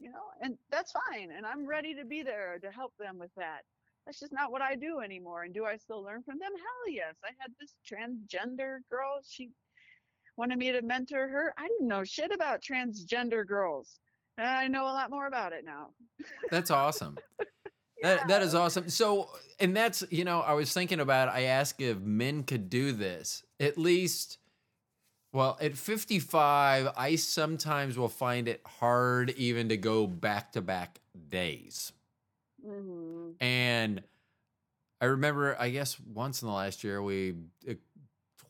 You 0.00 0.10
know, 0.10 0.24
and 0.40 0.56
that's 0.70 0.92
fine. 0.92 1.30
And 1.36 1.46
I'm 1.46 1.66
ready 1.66 1.94
to 1.94 2.04
be 2.04 2.22
there 2.22 2.58
to 2.62 2.70
help 2.70 2.92
them 2.98 3.18
with 3.18 3.30
that. 3.36 3.60
That's 4.06 4.20
just 4.20 4.32
not 4.32 4.50
what 4.50 4.60
I 4.60 4.74
do 4.74 5.00
anymore. 5.00 5.44
And 5.44 5.54
do 5.54 5.64
I 5.64 5.76
still 5.76 6.02
learn 6.02 6.22
from 6.22 6.38
them? 6.38 6.50
Hell 6.52 6.94
yes. 6.94 7.14
I 7.24 7.30
had 7.38 7.52
this 7.60 7.74
transgender 7.88 8.78
girl. 8.90 9.20
She 9.26 9.50
wanted 10.36 10.58
me 10.58 10.72
to 10.72 10.82
mentor 10.82 11.28
her. 11.28 11.54
I 11.56 11.68
didn't 11.68 11.88
know 11.88 12.04
shit 12.04 12.32
about 12.32 12.62
transgender 12.62 13.46
girls. 13.46 13.98
And 14.36 14.46
I 14.46 14.66
know 14.66 14.84
a 14.84 14.92
lot 14.92 15.10
more 15.10 15.26
about 15.26 15.52
it 15.52 15.64
now. 15.64 15.90
That's 16.50 16.70
awesome. 16.70 17.16
That 18.04 18.28
that 18.28 18.42
is 18.42 18.54
awesome. 18.54 18.90
So, 18.90 19.30
and 19.58 19.74
that's 19.74 20.04
you 20.10 20.24
know, 20.24 20.40
I 20.40 20.52
was 20.52 20.72
thinking 20.72 21.00
about. 21.00 21.28
I 21.30 21.44
asked 21.44 21.80
if 21.80 21.98
men 21.98 22.42
could 22.42 22.68
do 22.68 22.92
this 22.92 23.42
at 23.58 23.78
least. 23.78 24.38
Well, 25.32 25.58
at 25.60 25.76
55, 25.76 26.90
I 26.96 27.16
sometimes 27.16 27.98
will 27.98 28.08
find 28.08 28.46
it 28.46 28.60
hard 28.78 29.30
even 29.30 29.70
to 29.70 29.76
go 29.76 30.06
back 30.06 30.52
to 30.52 30.60
back 30.60 31.00
days. 31.30 31.92
hmm 32.64 33.30
And 33.40 34.02
I 35.00 35.06
remember, 35.06 35.56
I 35.58 35.70
guess 35.70 35.98
once 36.00 36.42
in 36.42 36.48
the 36.48 36.54
last 36.54 36.84
year, 36.84 37.02
we 37.02 37.34
uh, 37.68 37.74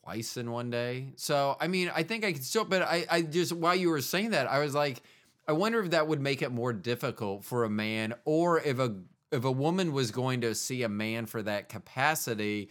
twice 0.03 0.37
in 0.37 0.51
one 0.51 0.69
day. 0.69 1.13
So, 1.17 1.57
I 1.59 1.67
mean, 1.67 1.91
I 1.95 2.03
think 2.03 2.23
I 2.23 2.33
could 2.33 2.43
still, 2.43 2.65
but 2.65 2.83
I, 2.83 3.05
I 3.09 3.21
just, 3.23 3.51
while 3.53 3.75
you 3.75 3.89
were 3.89 4.01
saying 4.01 4.31
that, 4.31 4.47
I 4.47 4.59
was 4.59 4.75
like, 4.75 5.01
I 5.47 5.53
wonder 5.53 5.79
if 5.83 5.91
that 5.91 6.07
would 6.07 6.21
make 6.21 6.41
it 6.41 6.51
more 6.51 6.73
difficult 6.73 7.43
for 7.43 7.63
a 7.65 7.69
man 7.69 8.13
or 8.25 8.59
if 8.61 8.79
a, 8.79 8.95
if 9.31 9.43
a 9.43 9.51
woman 9.51 9.91
was 9.91 10.11
going 10.11 10.41
to 10.41 10.55
see 10.55 10.83
a 10.83 10.89
man 10.89 11.25
for 11.25 11.41
that 11.41 11.69
capacity 11.69 12.69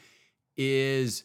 is 0.57 1.25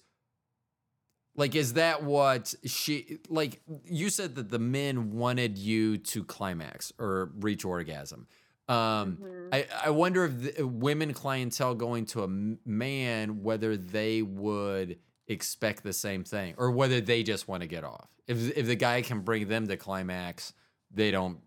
like 1.36 1.56
is 1.56 1.74
that 1.74 2.04
what 2.04 2.54
she 2.66 3.20
like 3.30 3.62
you 3.86 4.10
said 4.10 4.36
that 4.36 4.50
the 4.50 4.60
men 4.60 5.12
wanted 5.12 5.58
you 5.58 5.98
to 5.98 6.24
climax 6.24 6.92
or 7.00 7.32
reach 7.40 7.64
orgasm. 7.64 8.28
Um 8.68 9.18
Mhm. 9.22 9.50
I, 9.52 9.68
I 9.86 9.90
wonder 9.90 10.26
if 10.26 10.58
the 10.58 10.68
women 10.68 11.14
clientele 11.14 11.74
going 11.76 12.06
to 12.08 12.24
a 12.24 12.28
man 12.28 13.42
whether 13.42 13.78
they 13.78 14.22
would 14.22 15.00
expect 15.28 15.84
the 15.84 15.94
same 15.94 16.24
thing 16.24 16.56
or 16.58 16.72
whether 16.72 17.02
they 17.02 17.24
just 17.24 17.48
want 17.48 17.62
to 17.62 17.68
get 17.68 17.84
off. 17.84 18.10
If 18.28 18.58
if 18.58 18.66
the 18.66 18.76
guy 18.76 19.02
can 19.02 19.22
bring 19.22 19.48
them 19.48 19.68
to 19.68 19.78
climax 19.78 20.54
they 20.92 21.12
don't 21.12 21.40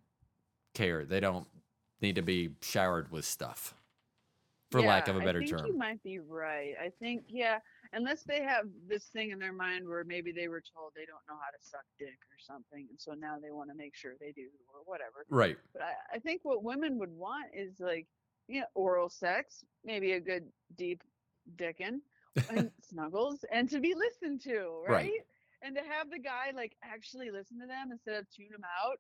care. 0.75 1.05
They 1.05 1.21
don't 1.21 1.47
need 2.03 2.17
to 2.17 2.23
be 2.23 2.51
showered 2.61 3.11
with 3.11 3.25
stuff 3.25 3.75
for 4.71 4.81
lack 4.83 5.09
of 5.09 5.17
a 5.17 5.21
better 5.21 5.39
I 5.39 5.43
think 5.43 5.51
term 5.51 5.67
You 5.69 5.77
might 5.79 6.03
be 6.03 6.19
right. 6.19 6.75
I 6.83 6.91
think, 6.99 7.25
yeah, 7.29 7.59
unless 7.93 8.23
they 8.23 8.43
have 8.43 8.65
this 8.89 9.05
thing 9.05 9.31
in 9.31 9.39
their 9.39 9.53
mind 9.53 9.87
where 9.87 10.03
maybe 10.03 10.33
they 10.33 10.49
were 10.49 10.63
told 10.75 10.93
they 10.97 11.05
don't 11.05 11.21
know 11.29 11.35
how 11.41 11.51
to 11.51 11.59
suck 11.61 11.85
dick 11.99 12.19
or 12.31 12.39
something, 12.39 12.87
and 12.91 12.99
so 12.99 13.13
now 13.13 13.37
they 13.41 13.51
want 13.51 13.69
to 13.71 13.77
make 13.77 13.95
sure 13.95 14.15
they 14.19 14.33
do 14.33 14.49
or 14.73 14.81
whatever. 14.85 15.27
right 15.29 15.59
But 15.75 15.83
I, 15.83 16.17
I 16.17 16.19
think 16.19 16.41
what 16.43 16.65
women 16.65 16.99
would 16.99 17.13
want 17.13 17.47
is 17.55 17.81
like, 17.81 18.07
you 18.49 18.61
know, 18.61 18.67
oral 18.75 19.09
sex, 19.11 19.63
maybe 19.85 20.13
a 20.13 20.21
good 20.21 20.45
deep 20.77 21.03
dickin, 21.57 22.01
and 22.49 22.71
snuggles, 22.83 23.45
and 23.53 23.69
to 23.71 23.79
be 23.79 23.95
listened 23.95 24.41
to, 24.43 24.83
Right. 24.89 25.05
right? 25.05 25.21
And 25.65 25.77
to 25.77 25.83
have 25.83 26.11
the 26.11 26.19
guy 26.19 26.51
like 26.57 26.73
actually 26.83 27.31
listen 27.31 27.61
to 27.61 27.67
them 27.67 27.93
instead 27.93 28.15
of 28.15 28.27
tune 28.31 28.49
them 28.51 28.65
out, 28.83 28.99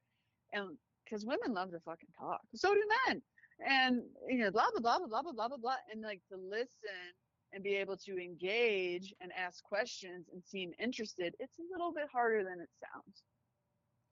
and 0.52 0.76
because 1.12 1.26
women 1.26 1.52
love 1.52 1.70
to 1.70 1.80
fucking 1.80 2.08
talk, 2.18 2.40
so 2.54 2.72
do 2.72 2.82
men, 3.06 3.20
and 3.68 4.00
you 4.28 4.38
know, 4.38 4.50
blah 4.50 4.64
blah 4.72 4.80
blah 4.80 5.06
blah 5.06 5.22
blah 5.22 5.32
blah 5.32 5.48
blah 5.48 5.56
blah 5.58 5.76
and 5.92 6.00
like 6.00 6.22
to 6.30 6.38
listen 6.38 7.12
and 7.52 7.62
be 7.62 7.74
able 7.74 7.98
to 7.98 8.16
engage 8.16 9.12
and 9.20 9.30
ask 9.38 9.62
questions 9.62 10.26
and 10.32 10.42
seem 10.42 10.72
interested, 10.80 11.34
it's 11.38 11.58
a 11.58 11.62
little 11.70 11.92
bit 11.92 12.04
harder 12.10 12.42
than 12.42 12.60
it 12.60 12.70
sounds. 12.80 13.22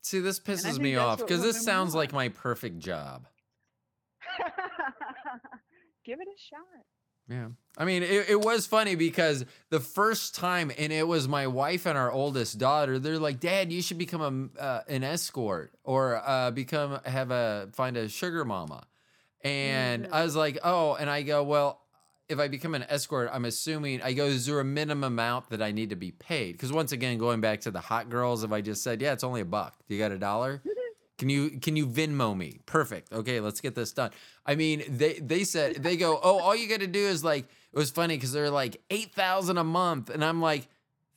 see 0.03 0.21
this 0.21 0.39
pisses 0.39 0.79
me 0.79 0.97
off 0.97 1.19
because 1.19 1.43
this 1.43 1.65
sounds 1.65 1.95
like 1.95 2.13
my 2.13 2.29
perfect 2.29 2.79
job 2.79 3.27
Give 6.05 6.21
it 6.21 6.29
a 6.29 6.39
shot. 6.39 6.85
Yeah. 7.31 7.49
I 7.79 7.85
mean, 7.85 8.03
it, 8.03 8.29
it 8.29 8.41
was 8.41 8.67
funny 8.67 8.97
because 8.97 9.45
the 9.71 9.81
first 9.81 10.35
time, 10.35 10.73
and 10.77 10.93
it 10.93 11.07
was 11.07 11.29
my 11.29 11.47
wife 11.47 11.87
and 11.87 11.97
our 11.97 12.11
oldest 12.11 12.59
daughter. 12.59 12.99
They're 12.99 13.19
like, 13.19 13.41
"Dad, 13.41 13.73
you 13.73 13.81
should 13.81 13.99
become 13.99 14.53
a 14.59 14.61
uh, 14.61 14.83
an 14.89 15.05
escort 15.05 15.73
or 15.85 16.21
uh, 16.27 16.51
become 16.51 17.01
have 17.05 17.31
a 17.31 17.69
find 17.73 17.97
a 17.97 18.09
sugar 18.09 18.45
mama." 18.45 18.85
And 19.43 20.09
I 20.13 20.25
was 20.25 20.37
like, 20.37 20.59
"Oh," 20.65 20.95
and 20.95 21.09
I 21.09 21.23
go, 21.23 21.45
"Well, 21.45 21.81
if 22.29 22.39
I 22.39 22.49
become 22.49 22.75
an 22.75 22.85
escort, 22.89 23.29
I'm 23.33 23.45
assuming 23.45 24.03
I 24.03 24.13
go, 24.13 24.27
is 24.27 24.47
there 24.47 24.61
a 24.61 24.65
minimum 24.65 25.13
amount 25.13 25.51
that 25.51 25.61
I 25.61 25.73
need 25.73 25.91
to 25.91 25.97
be 25.97 26.13
paid? 26.13 26.53
Because 26.53 26.73
once 26.73 26.93
again, 26.93 27.19
going 27.19 27.41
back 27.41 27.63
to 27.63 27.73
the 27.73 27.81
hot 27.81 28.09
girls, 28.09 28.45
if 28.45 28.53
I 28.53 28.61
just 28.61 28.85
said, 28.85 29.03
yeah, 29.03 29.13
it's 29.13 29.25
only 29.25 29.41
a 29.41 29.45
buck, 29.45 29.75
do 29.89 29.95
you 29.95 30.01
got 30.01 30.13
a 30.13 30.19
dollar? 30.19 30.63
Can 31.21 31.29
you 31.29 31.51
can 31.61 31.77
you 31.77 31.87
Venmo 31.87 32.37
me? 32.37 32.59
Perfect. 32.67 33.13
Okay, 33.13 33.41
let's 33.41 33.61
get 33.61 33.75
this 33.75 33.93
done. 33.93 34.11
I 34.47 34.55
mean, 34.57 34.83
they 34.89 35.15
they 35.21 35.45
said 35.45 35.77
they 35.77 35.97
go, 35.97 36.19
oh, 36.23 36.41
all 36.41 36.57
you 36.57 36.67
got 36.69 36.81
to 36.81 36.87
do 36.89 37.07
is 37.07 37.23
like. 37.23 37.47
It 37.73 37.79
was 37.79 37.91
funny 37.93 38.17
because 38.17 38.33
they're 38.33 38.51
like 38.51 38.81
eight 38.91 39.15
thousand 39.15 39.57
a 39.59 39.63
month, 39.63 40.11
and 40.11 40.25
I'm 40.25 40.41
like, 40.41 40.67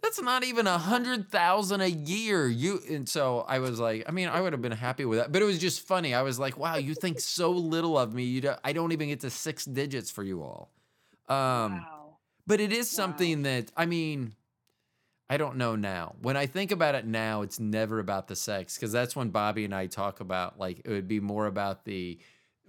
that's 0.04 0.22
not 0.22 0.44
even 0.44 0.68
a 0.68 0.78
hundred 0.78 1.30
thousand 1.32 1.82
a 1.82 1.88
year. 1.88 2.48
You 2.48 2.80
and 2.88 3.10
so 3.10 3.44
I 3.48 3.58
was 3.60 3.80
like, 3.80 4.04
I 4.08 4.12
mean, 4.12 4.28
I 4.28 4.40
would 4.42 4.54
have 4.54 4.62
been 4.62 4.72
happy 4.72 5.06
with 5.06 5.18
that, 5.20 5.32
but 5.32 5.42
it 5.42 5.46
was 5.46 5.58
just 5.58 5.88
funny. 5.88 6.14
I 6.14 6.22
was 6.22 6.38
like, 6.38 6.56
wow, 6.58 6.76
you 6.76 6.94
think 6.94 7.20
so 7.22 7.50
little 7.50 7.98
of 7.98 8.14
me. 8.14 8.24
You 8.26 8.42
don't, 8.42 8.60
I 8.64 8.72
don't 8.74 8.92
even 8.92 9.08
get 9.08 9.22
to 9.22 9.32
six 9.32 9.66
digits 9.66 10.12
for 10.12 10.22
you 10.22 10.44
all. 10.44 10.70
Um, 11.28 11.38
wow. 11.80 12.18
but 12.46 12.60
it 12.60 12.72
is 12.72 12.92
Wow. 12.92 12.98
something 12.98 13.42
that 13.44 13.72
I 13.76 13.88
mean, 13.88 14.36
I 15.30 15.38
don't 15.38 15.56
know 15.58 15.76
now. 15.76 16.16
When 16.22 16.36
I 16.38 16.46
think 16.46 16.72
about 16.72 16.96
it 16.96 17.06
now, 17.06 17.42
it's 17.42 17.60
never 17.60 18.00
about 18.00 18.28
the 18.28 18.36
sex 18.36 18.76
because 18.76 18.92
that's 18.92 19.16
when 19.16 19.30
Bobby 19.30 19.66
and 19.66 19.74
I 19.74 19.88
talk 19.88 20.20
about 20.20 20.60
like 20.60 20.82
it 20.86 20.90
would 20.90 21.08
be 21.08 21.20
more 21.20 21.48
about 21.48 21.86
the 21.86 22.20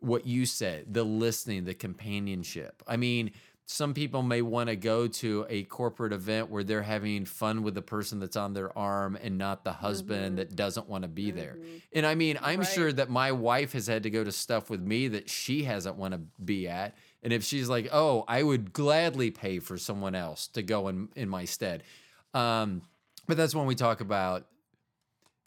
what 0.01 0.27
you 0.27 0.47
said, 0.47 0.93
the 0.93 1.05
listening, 1.05 1.65
the 1.65 1.75
companionship. 1.75 2.83
I 2.87 2.97
mean, 2.97 3.33
some 3.67 3.95
people 3.95 4.23
may 4.23 4.43
want 4.43 4.69
to 4.69 4.77
go 4.77 5.07
to 5.09 5.47
a 5.49 5.65
corporate 5.65 6.13
event 6.13 6.51
where 6.51 6.63
they're 6.63 6.83
having 6.83 7.25
fun 7.25 7.63
with 7.63 7.75
the 7.75 7.81
person 7.83 8.21
that's 8.21 8.37
on 8.37 8.53
their 8.53 8.77
arm 8.77 9.17
and 9.21 9.39
not 9.39 9.65
the 9.65 9.73
husband 9.73 10.35
Mhm. 10.35 10.37
that 10.37 10.55
doesn't 10.57 10.87
want 10.89 11.03
to 11.03 11.09
be 11.09 11.31
there. 11.31 11.57
Mhm. 11.59 11.81
And 11.95 12.07
I 12.07 12.15
mean, 12.15 12.39
I'm 12.43 12.61
Right. 12.61 12.69
sure 12.69 12.93
that 12.93 13.09
my 13.09 13.33
wife 13.33 13.73
has 13.73 13.87
had 13.87 14.03
to 14.03 14.11
go 14.11 14.23
to 14.23 14.31
stuff 14.33 14.69
with 14.69 14.83
me 14.83 15.09
that 15.09 15.31
she 15.31 15.65
hasn't 15.65 15.97
want 15.97 16.13
to 16.13 16.21
be 16.45 16.69
at. 16.69 16.95
And 17.23 17.33
if 17.33 17.43
she's 17.43 17.71
like, 17.71 17.89
"Oh, 17.91 18.25
I 18.29 18.43
would 18.43 18.75
gladly 18.75 19.31
pay 19.31 19.59
for 19.59 19.79
someone 19.79 20.15
else 20.15 20.47
to 20.49 20.63
go 20.63 20.89
in 20.89 21.09
in 21.17 21.31
my 21.31 21.47
stead," 21.47 21.83
um, 22.35 22.83
but 23.27 23.37
that's 23.37 23.55
when 23.55 23.67
we 23.67 23.75
talk 23.75 24.01
about 24.01 24.47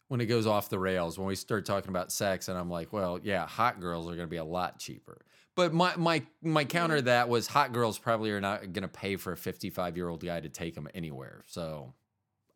when 0.08 0.22
it 0.22 0.26
goes 0.26 0.48
off 0.48 0.70
the 0.70 0.80
rails. 0.80 1.18
When 1.18 1.28
we 1.28 1.36
start 1.36 1.66
talking 1.66 1.90
about 1.90 2.12
sex, 2.12 2.48
and 2.48 2.58
I'm 2.58 2.70
like, 2.70 2.94
"Well, 2.94 3.20
yeah, 3.22 3.46
hot 3.46 3.80
girls 3.80 4.06
are 4.08 4.16
going 4.16 4.28
to 4.28 4.28
be 4.28 4.38
a 4.38 4.46
lot 4.46 4.80
cheaper." 4.80 5.22
But 5.56 5.74
my 5.74 5.96
my 5.96 6.24
my 6.42 6.66
counter 6.66 6.98
to 6.98 7.02
that 7.04 7.30
was 7.30 7.48
hot 7.48 7.74
girls 7.74 7.98
probably 7.98 8.32
are 8.32 8.42
not 8.42 8.74
going 8.74 8.84
to 8.84 8.88
pay 8.88 9.16
for 9.16 9.34
a 9.34 9.38
55 9.38 9.98
year 9.98 10.08
old 10.08 10.24
guy 10.24 10.40
to 10.40 10.50
take 10.50 10.76
them 10.76 10.88
anywhere. 10.94 11.44
So 11.48 11.94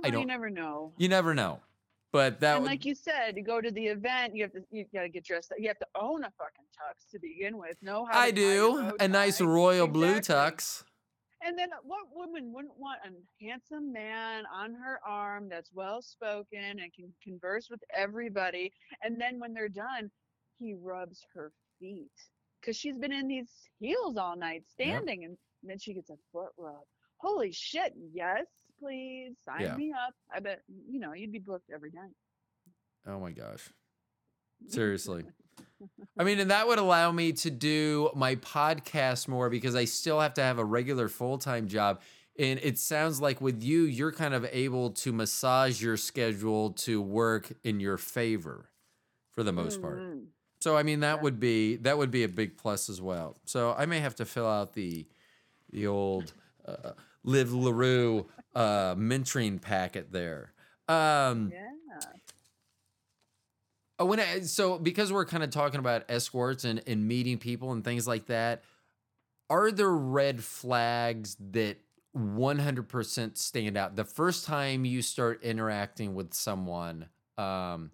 I 0.03 0.09
don't. 0.09 0.21
You 0.21 0.27
never 0.27 0.49
know. 0.49 0.93
you 0.97 1.09
never 1.09 1.33
know. 1.33 1.59
But 2.11 2.41
that 2.41 2.55
and 2.55 2.63
would, 2.63 2.69
like 2.69 2.85
you 2.85 2.93
said, 2.93 3.37
you 3.37 3.43
go 3.43 3.61
to 3.61 3.71
the 3.71 3.87
event, 3.87 4.35
you 4.35 4.43
have 4.43 4.51
to 4.51 4.61
you 4.69 4.85
gotta 4.93 5.09
get 5.09 5.23
dressed 5.23 5.51
up. 5.51 5.57
You 5.59 5.69
have 5.69 5.79
to 5.79 5.87
own 5.95 6.23
a 6.23 6.31
fucking 6.37 6.65
tux 6.77 7.09
to 7.11 7.19
begin 7.19 7.57
with. 7.57 7.77
No, 7.81 8.05
how 8.05 8.19
I 8.19 8.31
do 8.31 8.93
a 8.99 9.07
nice 9.07 9.39
royal 9.39 9.87
blue 9.87 10.19
tux. 10.19 10.83
And 11.45 11.57
then 11.57 11.69
what 11.83 12.05
woman 12.13 12.53
wouldn't 12.53 12.77
want 12.77 12.99
a 13.05 13.43
handsome 13.43 13.91
man 13.91 14.43
on 14.53 14.73
her 14.75 14.99
arm 15.05 15.49
that's 15.49 15.71
well 15.73 16.01
spoken 16.01 16.59
and 16.79 16.93
can 16.93 17.11
converse 17.23 17.67
with 17.69 17.81
everybody? 17.95 18.71
And 19.01 19.19
then 19.19 19.39
when 19.39 19.53
they're 19.53 19.69
done, 19.69 20.11
he 20.59 20.75
rubs 20.79 21.25
her 21.33 21.51
feet 21.79 22.11
because 22.59 22.77
she's 22.77 22.97
been 22.97 23.11
in 23.11 23.27
these 23.27 23.49
heels 23.79 24.17
all 24.17 24.35
night 24.35 24.63
standing, 24.69 25.23
and 25.23 25.35
then 25.63 25.79
she 25.79 25.95
gets 25.95 26.11
a 26.11 26.15
foot 26.31 26.51
rub. 26.57 26.75
Holy 27.17 27.51
shit! 27.51 27.93
Yes, 28.13 28.45
please 28.79 29.33
sign 29.43 29.61
Yeah. 29.61 29.75
me 29.75 29.91
up. 29.91 30.13
I 30.33 30.39
bet 30.39 30.61
you 30.67 30.99
know 30.99 31.13
you'd 31.13 31.31
be 31.31 31.39
booked 31.39 31.71
every 31.73 31.91
night. 31.91 32.13
Oh 33.07 33.19
my 33.19 33.31
gosh. 33.31 33.69
Seriously. 34.67 35.25
I 36.17 36.23
mean, 36.23 36.39
and 36.39 36.51
that 36.51 36.67
would 36.67 36.79
allow 36.79 37.11
me 37.11 37.31
to 37.33 37.49
do 37.49 38.09
my 38.15 38.35
podcast 38.35 39.27
more 39.27 39.49
because 39.49 39.75
I 39.75 39.85
still 39.85 40.19
have 40.19 40.33
to 40.35 40.41
have 40.41 40.57
a 40.59 40.65
regular 40.65 41.07
full 41.07 41.37
time 41.37 41.67
job. 41.67 42.01
And 42.39 42.59
it 42.63 42.79
sounds 42.79 43.19
like 43.21 43.41
with 43.41 43.61
you, 43.61 43.83
you're 43.83 44.11
kind 44.11 44.33
of 44.33 44.45
able 44.51 44.91
to 44.91 45.11
massage 45.11 45.81
your 45.81 45.97
schedule 45.97 46.71
to 46.71 47.01
work 47.01 47.51
in 47.63 47.79
your 47.79 47.97
favor 47.97 48.69
for 49.31 49.43
the 49.43 49.51
most 49.51 49.81
part. 49.81 49.99
Mhm. 49.99 50.27
So 50.59 50.77
I 50.77 50.83
mean 50.83 50.99
that 51.01 51.21
would 51.21 51.39
be 51.39 51.77
that 51.77 51.97
would 51.97 52.11
be 52.11 52.23
a 52.23 52.29
big 52.29 52.57
plus 52.57 52.89
as 52.89 53.01
well. 53.01 53.37
So 53.45 53.73
I 53.77 53.85
may 53.85 53.99
have 53.99 54.15
to 54.15 54.25
fill 54.25 54.47
out 54.47 54.73
the 54.73 55.07
the 55.71 55.87
old 55.87 56.33
uh, 56.65 56.91
Liv 57.23 57.51
LaRue 57.53 58.27
uh, 58.55 58.95
mentoring 58.95 59.61
packet 59.61 60.11
there. 60.11 60.53
Um, 60.87 61.51
Yeah. 61.51 61.67
Oh, 64.01 64.05
when 64.05 64.19
I, 64.19 64.39
so 64.39 64.79
because 64.79 65.13
we're 65.13 65.25
kind 65.25 65.43
of 65.43 65.51
talking 65.51 65.79
about 65.79 66.05
escorts 66.09 66.63
and, 66.63 66.81
and 66.87 67.07
meeting 67.07 67.37
people 67.37 67.71
and 67.71 67.83
things 67.83 68.07
like 68.07 68.25
that, 68.25 68.63
are 69.47 69.71
there 69.71 69.91
red 69.91 70.43
flags 70.43 71.37
that 71.51 71.77
100% 72.17 73.37
stand 73.37 73.77
out? 73.77 73.95
The 73.95 74.03
first 74.03 74.47
time 74.47 74.85
you 74.85 75.03
start 75.03 75.43
interacting 75.43 76.15
with 76.15 76.33
someone 76.33 77.09
um, 77.37 77.91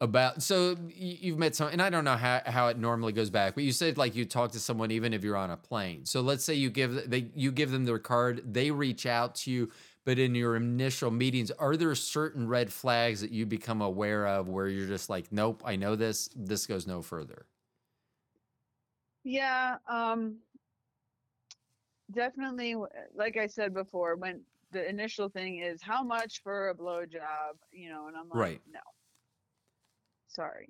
about, 0.00 0.42
so 0.42 0.74
you've 0.96 1.36
met 1.38 1.54
some, 1.54 1.68
and 1.68 1.82
I 1.82 1.90
don't 1.90 2.04
know 2.04 2.16
how, 2.16 2.40
how 2.46 2.68
it 2.68 2.78
normally 2.78 3.12
goes 3.12 3.28
back, 3.28 3.54
but 3.54 3.64
you 3.64 3.72
said 3.72 3.98
like 3.98 4.14
you 4.14 4.24
talk 4.24 4.52
to 4.52 4.58
someone 4.58 4.90
even 4.90 5.12
if 5.12 5.22
you're 5.22 5.36
on 5.36 5.50
a 5.50 5.58
plane. 5.58 6.06
So 6.06 6.22
let's 6.22 6.44
say 6.44 6.54
you 6.54 6.70
give 6.70 7.10
they 7.10 7.26
you 7.34 7.52
give 7.52 7.70
them 7.70 7.84
their 7.84 7.98
card, 7.98 8.54
they 8.54 8.70
reach 8.70 9.04
out 9.04 9.34
to 9.34 9.50
you, 9.50 9.70
but 10.04 10.18
in 10.18 10.34
your 10.34 10.56
initial 10.56 11.10
meetings, 11.10 11.50
are 11.52 11.76
there 11.76 11.94
certain 11.94 12.48
red 12.48 12.72
flags 12.72 13.20
that 13.20 13.30
you 13.30 13.46
become 13.46 13.80
aware 13.82 14.26
of 14.26 14.48
where 14.48 14.68
you're 14.68 14.86
just 14.86 15.08
like, 15.10 15.32
nope, 15.32 15.62
I 15.64 15.76
know 15.76 15.96
this, 15.96 16.28
this 16.36 16.66
goes 16.66 16.86
no 16.86 17.02
further? 17.02 17.46
Yeah, 19.24 19.78
um, 19.88 20.40
definitely. 22.10 22.76
Like 23.14 23.36
I 23.36 23.46
said 23.46 23.74
before, 23.74 24.16
when 24.16 24.44
the 24.70 24.86
initial 24.88 25.28
thing 25.28 25.58
is 25.60 25.82
how 25.82 26.02
much 26.02 26.42
for 26.42 26.68
a 26.68 26.74
blowjob, 26.74 27.56
you 27.72 27.88
know, 27.90 28.08
and 28.08 28.16
I'm 28.16 28.28
like, 28.28 28.38
Right. 28.38 28.60
no, 28.66 28.80
sorry. 30.28 30.68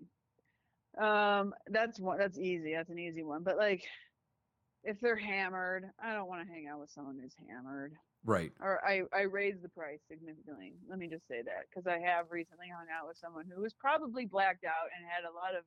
Um, 0.99 1.55
that's 1.67 1.99
one. 1.99 2.19
That's 2.19 2.39
easy. 2.39 2.75
That's 2.75 2.91
an 2.91 2.99
easy 2.99 3.23
one. 3.25 3.43
But 3.43 3.57
like, 3.57 3.85
if 4.85 5.01
they're 5.01 5.17
hammered, 5.17 5.91
I 6.03 6.13
don't 6.15 6.29
want 6.29 6.47
to 6.47 6.53
hang 6.53 6.69
out 6.69 6.81
with 6.81 6.91
someone 6.91 7.19
who's 7.21 7.35
hammered. 7.49 7.95
Right. 8.25 8.53
Or 8.61 8.85
I 8.87 9.03
I 9.13 9.23
raise 9.23 9.61
the 9.61 9.69
price 9.69 10.01
significantly. 10.09 10.75
Let 10.89 10.99
me 10.99 11.09
just 11.09 11.29
say 11.29 11.43
that 11.43 11.67
because 11.69 11.87
I 11.87 11.99
have 11.99 12.27
recently 12.31 12.69
hung 12.69 12.87
out 12.89 13.07
with 13.09 13.19
someone 13.19 13.45
who 13.55 13.61
was 13.63 13.75
probably 13.75 14.25
blacked 14.25 14.65
out 14.65 14.89
and 14.97 15.07
had 15.07 15.25
a 15.29 15.35
lot 15.35 15.55
of 15.55 15.65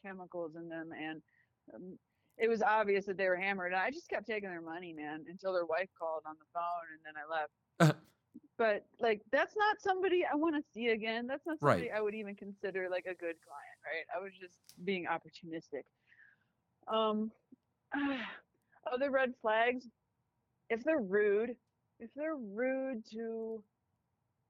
chemicals 0.00 0.56
in 0.56 0.68
them 0.68 0.90
and 0.92 1.22
um, 1.74 1.98
it 2.38 2.48
was 2.48 2.62
obvious 2.62 3.04
that 3.06 3.16
they 3.16 3.28
were 3.28 3.36
hammered. 3.36 3.72
And 3.72 3.80
I 3.80 3.90
just 3.90 4.08
kept 4.08 4.26
taking 4.26 4.48
their 4.48 4.60
money, 4.62 4.92
man, 4.92 5.24
until 5.28 5.52
their 5.52 5.66
wife 5.66 5.88
called 5.98 6.22
on 6.26 6.34
the 6.38 6.46
phone, 6.52 6.88
and 6.92 7.00
then 7.04 7.14
I 7.16 7.88
left. 7.88 7.96
but 8.58 8.84
like, 9.00 9.20
that's 9.30 9.54
not 9.56 9.80
somebody 9.80 10.24
I 10.24 10.34
want 10.34 10.56
to 10.56 10.62
see 10.72 10.88
again. 10.88 11.26
That's 11.26 11.46
not 11.46 11.58
Right. 11.60 11.74
somebody 11.74 11.90
I 11.92 12.00
would 12.00 12.14
even 12.14 12.34
consider 12.34 12.88
like 12.90 13.04
a 13.06 13.14
good 13.14 13.36
client, 13.46 13.78
right? 13.84 14.06
I 14.16 14.20
was 14.20 14.32
just 14.40 14.58
being 14.84 15.06
opportunistic. 15.06 15.84
Um, 16.88 17.30
other 18.92 19.10
red 19.10 19.34
flags, 19.40 19.86
if 20.70 20.82
they're 20.84 20.98
rude, 21.00 21.54
if 21.98 22.10
they're 22.16 22.36
rude 22.36 23.04
to 23.12 23.62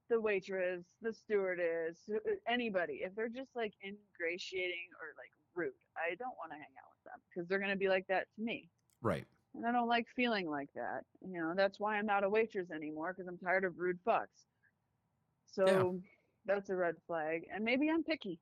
the 0.09 0.19
waitress, 0.19 0.83
the 1.01 1.13
stewardess, 1.13 1.97
uh, 2.13 2.17
anybody, 2.47 3.01
if 3.03 3.15
they're 3.15 3.29
just 3.29 3.55
like 3.55 3.73
ingratiating 3.83 4.89
or 4.99 5.13
like 5.17 5.31
rude, 5.55 5.73
I 5.97 6.15
don't 6.15 6.35
want 6.37 6.51
to 6.51 6.55
hang 6.55 6.75
out 6.79 6.91
with 6.95 7.11
them 7.11 7.19
because 7.29 7.47
they're 7.47 7.59
going 7.59 7.71
to 7.71 7.77
be 7.77 7.89
like 7.89 8.07
that 8.07 8.27
to 8.35 8.41
me. 8.43 8.69
Right. 9.01 9.25
And 9.55 9.65
I 9.65 9.71
don't 9.71 9.87
like 9.87 10.07
feeling 10.15 10.49
like 10.49 10.69
that. 10.75 11.03
You 11.21 11.39
know, 11.39 11.53
that's 11.55 11.79
why 11.79 11.97
I'm 11.97 12.05
not 12.05 12.23
a 12.23 12.29
waitress 12.29 12.71
anymore 12.71 13.13
because 13.13 13.27
I'm 13.27 13.37
tired 13.37 13.65
of 13.65 13.77
rude 13.77 13.99
fucks. 14.05 14.47
So 15.51 15.99
that's 16.45 16.69
a 16.69 16.75
red 16.75 16.95
flag. 17.05 17.43
And 17.53 17.63
maybe 17.63 17.89
I'm 17.89 18.03
picky. 18.03 18.39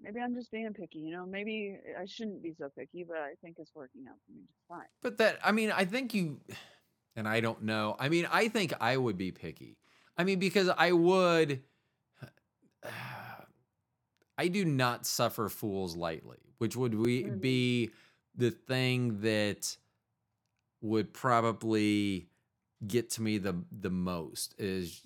Maybe 0.00 0.20
I'm 0.20 0.34
just 0.34 0.50
being 0.50 0.72
picky. 0.72 1.00
You 1.00 1.12
know, 1.12 1.26
maybe 1.26 1.76
I 2.00 2.04
shouldn't 2.06 2.42
be 2.42 2.54
so 2.56 2.68
picky, 2.76 3.04
but 3.06 3.18
I 3.18 3.34
think 3.42 3.56
it's 3.58 3.74
working 3.74 4.04
out 4.08 4.16
for 4.26 4.32
me 4.32 4.42
just 4.46 4.62
fine. 4.68 4.86
But 5.02 5.18
that, 5.18 5.38
I 5.44 5.52
mean, 5.52 5.72
I 5.72 5.84
think 5.84 6.14
you, 6.14 6.40
and 7.16 7.28
I 7.28 7.40
don't 7.40 7.62
know. 7.62 7.96
I 7.98 8.08
mean, 8.08 8.26
I 8.30 8.48
think 8.48 8.72
I 8.80 8.96
would 8.96 9.16
be 9.16 9.30
picky. 9.32 9.78
I 10.16 10.24
mean, 10.24 10.38
because 10.38 10.68
I 10.68 10.92
would, 10.92 11.62
I 14.38 14.48
do 14.48 14.64
not 14.64 15.06
suffer 15.06 15.48
fools 15.48 15.96
lightly, 15.96 16.38
which 16.58 16.76
would 16.76 16.94
we 16.94 17.24
Mhm. 17.24 17.40
be 17.40 17.90
the 18.34 18.50
thing 18.50 19.20
that 19.20 19.76
would 20.80 21.12
probably 21.12 22.28
get 22.86 23.08
to 23.08 23.22
me 23.22 23.38
the 23.38 23.54
the 23.72 23.88
most 23.88 24.54
is 24.58 25.00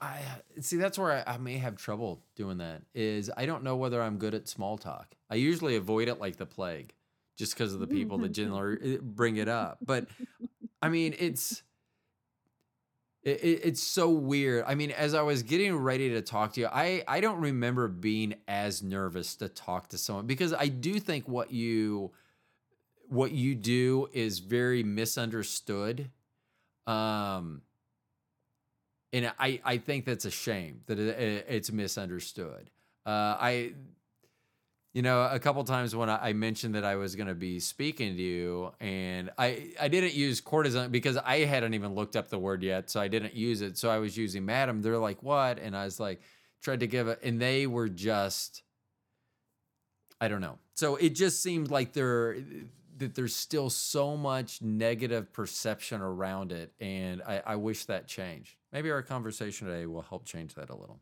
I 0.00 0.20
see 0.60 0.76
that's 0.76 0.96
where 0.98 1.24
I, 1.26 1.34
I 1.34 1.38
may 1.38 1.58
have 1.58 1.74
trouble 1.76 2.22
doing 2.36 2.58
that 2.58 2.82
is 2.94 3.28
I 3.36 3.44
don't 3.46 3.64
know 3.64 3.74
whether 3.74 4.00
I'm 4.00 4.18
good 4.18 4.34
at 4.34 4.46
small 4.48 4.78
talk. 4.78 5.16
I 5.28 5.34
usually 5.36 5.74
avoid 5.74 6.06
it 6.08 6.20
like 6.20 6.36
the 6.36 6.46
plague 6.46 6.94
just 7.36 7.54
because 7.54 7.74
of 7.74 7.80
the 7.80 7.88
people 7.88 8.18
that 8.18 8.28
generally 8.32 8.98
bring 8.98 9.38
it 9.38 9.48
up. 9.48 9.78
But 9.84 10.06
I 10.82 10.88
mean, 10.88 11.14
it's 11.18 11.62
it, 13.22 13.42
it- 13.42 13.60
it's 13.64 13.82
so 13.82 14.10
weird. 14.10 14.64
I 14.66 14.74
mean, 14.74 14.90
as 14.90 15.14
I 15.14 15.22
was 15.22 15.42
getting 15.42 15.74
ready 15.76 16.10
to 16.10 16.22
talk 16.22 16.52
to 16.54 16.60
you, 16.60 16.68
I 16.70 17.02
I 17.08 17.20
don't 17.20 17.40
remember 17.40 17.88
being 17.88 18.34
as 18.46 18.82
nervous 18.82 19.36
to 19.36 19.48
talk 19.48 19.88
to 19.88 19.98
someone 19.98 20.26
because 20.26 20.52
I 20.52 20.68
do 20.68 21.00
think 21.00 21.28
what 21.28 21.50
you 21.52 22.12
what 23.08 23.32
you 23.32 23.54
do 23.54 24.08
is 24.12 24.38
very 24.40 24.82
misunderstood. 24.82 26.10
Um 26.86 27.62
and 29.12 29.32
I 29.38 29.60
I 29.64 29.78
think 29.78 30.04
that's 30.04 30.24
a 30.24 30.30
shame 30.30 30.82
that 30.86 30.98
it- 30.98 31.46
it's 31.48 31.72
misunderstood. 31.72 32.70
Uh 33.06 33.36
I 33.40 33.74
you 34.98 35.02
know, 35.02 35.28
a 35.30 35.38
couple 35.38 35.62
times 35.62 35.94
when 35.94 36.10
I, 36.10 36.32
mentioned 36.32 36.74
that 36.74 36.84
I 36.84 36.96
was 36.96 37.14
going 37.14 37.28
to 37.28 37.34
be 37.36 37.60
speaking 37.60 38.16
to 38.16 38.20
you, 38.20 38.72
and 38.80 39.30
I 39.38 39.70
I 39.80 39.86
didn't 39.86 40.14
use 40.14 40.40
courtesan 40.40 40.90
because 40.90 41.16
I 41.16 41.44
hadn't 41.44 41.74
even 41.74 41.94
looked 41.94 42.16
up 42.16 42.26
the 42.30 42.38
word 42.40 42.64
yet, 42.64 42.90
so 42.90 43.00
I 43.00 43.06
didn't 43.06 43.34
use 43.34 43.62
it. 43.62 43.78
So 43.78 43.90
I 43.90 43.98
was 43.98 44.16
using 44.16 44.44
madam. 44.44 44.82
They're 44.82 44.98
like, 44.98 45.22
"What?" 45.22 45.60
And 45.60 45.76
I 45.76 45.84
was 45.84 46.00
like, 46.00 46.20
tried 46.62 46.80
to 46.80 46.88
give 46.88 47.06
it, 47.06 47.20
and 47.22 47.40
they 47.40 47.68
were 47.68 47.88
just, 47.88 48.64
I 50.20 50.26
don't 50.26 50.40
know. 50.40 50.58
So 50.74 50.96
it 50.96 51.10
just 51.10 51.44
seemed 51.44 51.70
like 51.70 51.92
there 51.92 52.36
that 52.96 53.14
there's 53.14 53.36
still 53.36 53.70
so 53.70 54.16
much 54.16 54.60
negative 54.62 55.32
perception 55.32 56.00
around 56.00 56.50
it, 56.50 56.72
and 56.80 57.22
I, 57.22 57.40
I 57.46 57.54
wish 57.54 57.84
that 57.84 58.08
changed. 58.08 58.56
Maybe 58.72 58.90
our 58.90 59.02
conversation 59.02 59.68
today 59.68 59.86
will 59.86 60.02
help 60.02 60.24
change 60.24 60.56
that 60.56 60.70
a 60.70 60.74
little. 60.74 60.98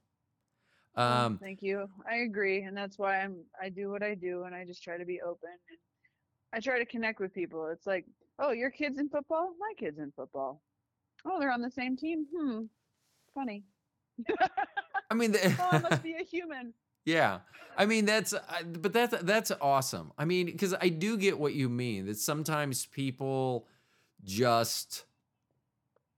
Well, 0.97 1.27
Um, 1.27 1.39
thank 1.39 1.63
you. 1.63 1.89
I 2.11 2.17
agree, 2.17 2.63
and 2.63 2.77
that's 2.77 2.99
why 2.99 3.21
I'm 3.21 3.45
I 3.61 3.69
do 3.69 3.91
what 3.91 4.03
I 4.03 4.15
do, 4.15 4.45
and 4.45 4.55
I 4.55 4.65
just 4.65 4.83
try 4.83 4.97
to 4.97 5.05
be 5.05 5.21
open 5.21 5.51
and 5.69 5.79
I 6.53 6.61
try 6.61 6.79
to 6.79 6.87
connect 6.87 7.21
with 7.21 7.35
people. 7.35 7.69
It's 7.69 7.87
like, 7.87 8.07
oh, 8.39 8.53
your 8.53 8.71
kid's 8.71 8.99
in 8.99 9.09
football, 9.09 9.55
my 9.59 9.73
kid's 9.79 9.99
in 9.99 10.13
football. 10.17 10.63
Oh, 11.27 11.39
they're 11.39 11.53
on 11.53 11.61
the 11.61 11.71
same 11.71 11.97
team. 11.97 12.27
Hmm, 12.35 12.63
funny. 13.35 13.65
I 15.11 15.15
mean, 15.15 15.33
the, 15.33 15.55
oh, 15.61 15.69
I 15.71 15.79
must 15.79 16.03
be 16.03 16.15
a 16.21 16.25
human. 16.25 16.73
Yeah. 17.05 17.39
I 17.79 17.87
mean 17.87 18.05
that's 18.05 18.35
but 18.65 18.93
that's 18.93 19.15
that's 19.23 19.53
awesome. 19.61 20.11
I 20.19 20.25
mean 20.25 20.59
cuz 20.59 20.75
I 20.75 20.89
do 20.89 21.17
get 21.17 21.39
what 21.39 21.55
you 21.55 21.69
mean 21.69 22.07
that 22.07 22.19
sometimes 22.19 22.87
people 22.87 23.69
just 24.25 25.05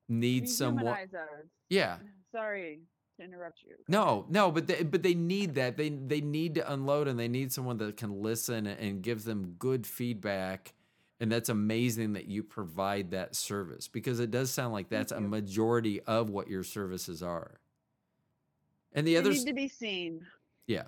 need 0.09 0.49
someone 0.49 0.87
Yeah. 1.68 1.99
Sorry 2.33 2.81
to 3.19 3.25
interrupt 3.25 3.62
you. 3.62 3.77
No, 3.89 4.27
no, 4.29 4.51
but 4.51 4.66
they, 4.66 4.83
but 4.83 5.03
they 5.03 5.14
need 5.14 5.55
that. 5.57 5.77
They 5.77 5.91
they 5.91 6.21
need 6.21 6.55
to 6.57 6.73
unload 6.73 7.07
and 7.09 7.19
they 7.19 7.29
need 7.29 7.53
someone 7.53 7.77
that 7.79 7.97
can 7.97 8.23
listen 8.23 8.66
and 8.66 9.03
give 9.03 9.25
them 9.25 9.55
good 9.59 9.87
feedback. 9.87 10.75
And 11.21 11.31
that's 11.33 11.49
amazing 11.49 12.12
that 12.14 12.27
you 12.27 12.43
provide 12.45 13.11
that 13.11 13.35
service 13.35 13.89
because 13.89 14.21
it 14.21 14.31
does 14.31 14.51
sound 14.51 14.73
like 14.73 14.89
that's 14.89 15.12
a 15.12 15.21
majority 15.21 16.01
of 16.03 16.31
what 16.31 16.49
your 16.49 16.62
services 16.64 17.23
are. 17.23 17.61
And 18.93 19.07
the 19.07 19.14
They 19.14 19.19
others 19.19 19.45
need 19.45 19.51
to 19.51 19.55
be 19.55 19.69
seen. 19.69 20.27
yeah. 20.66 20.85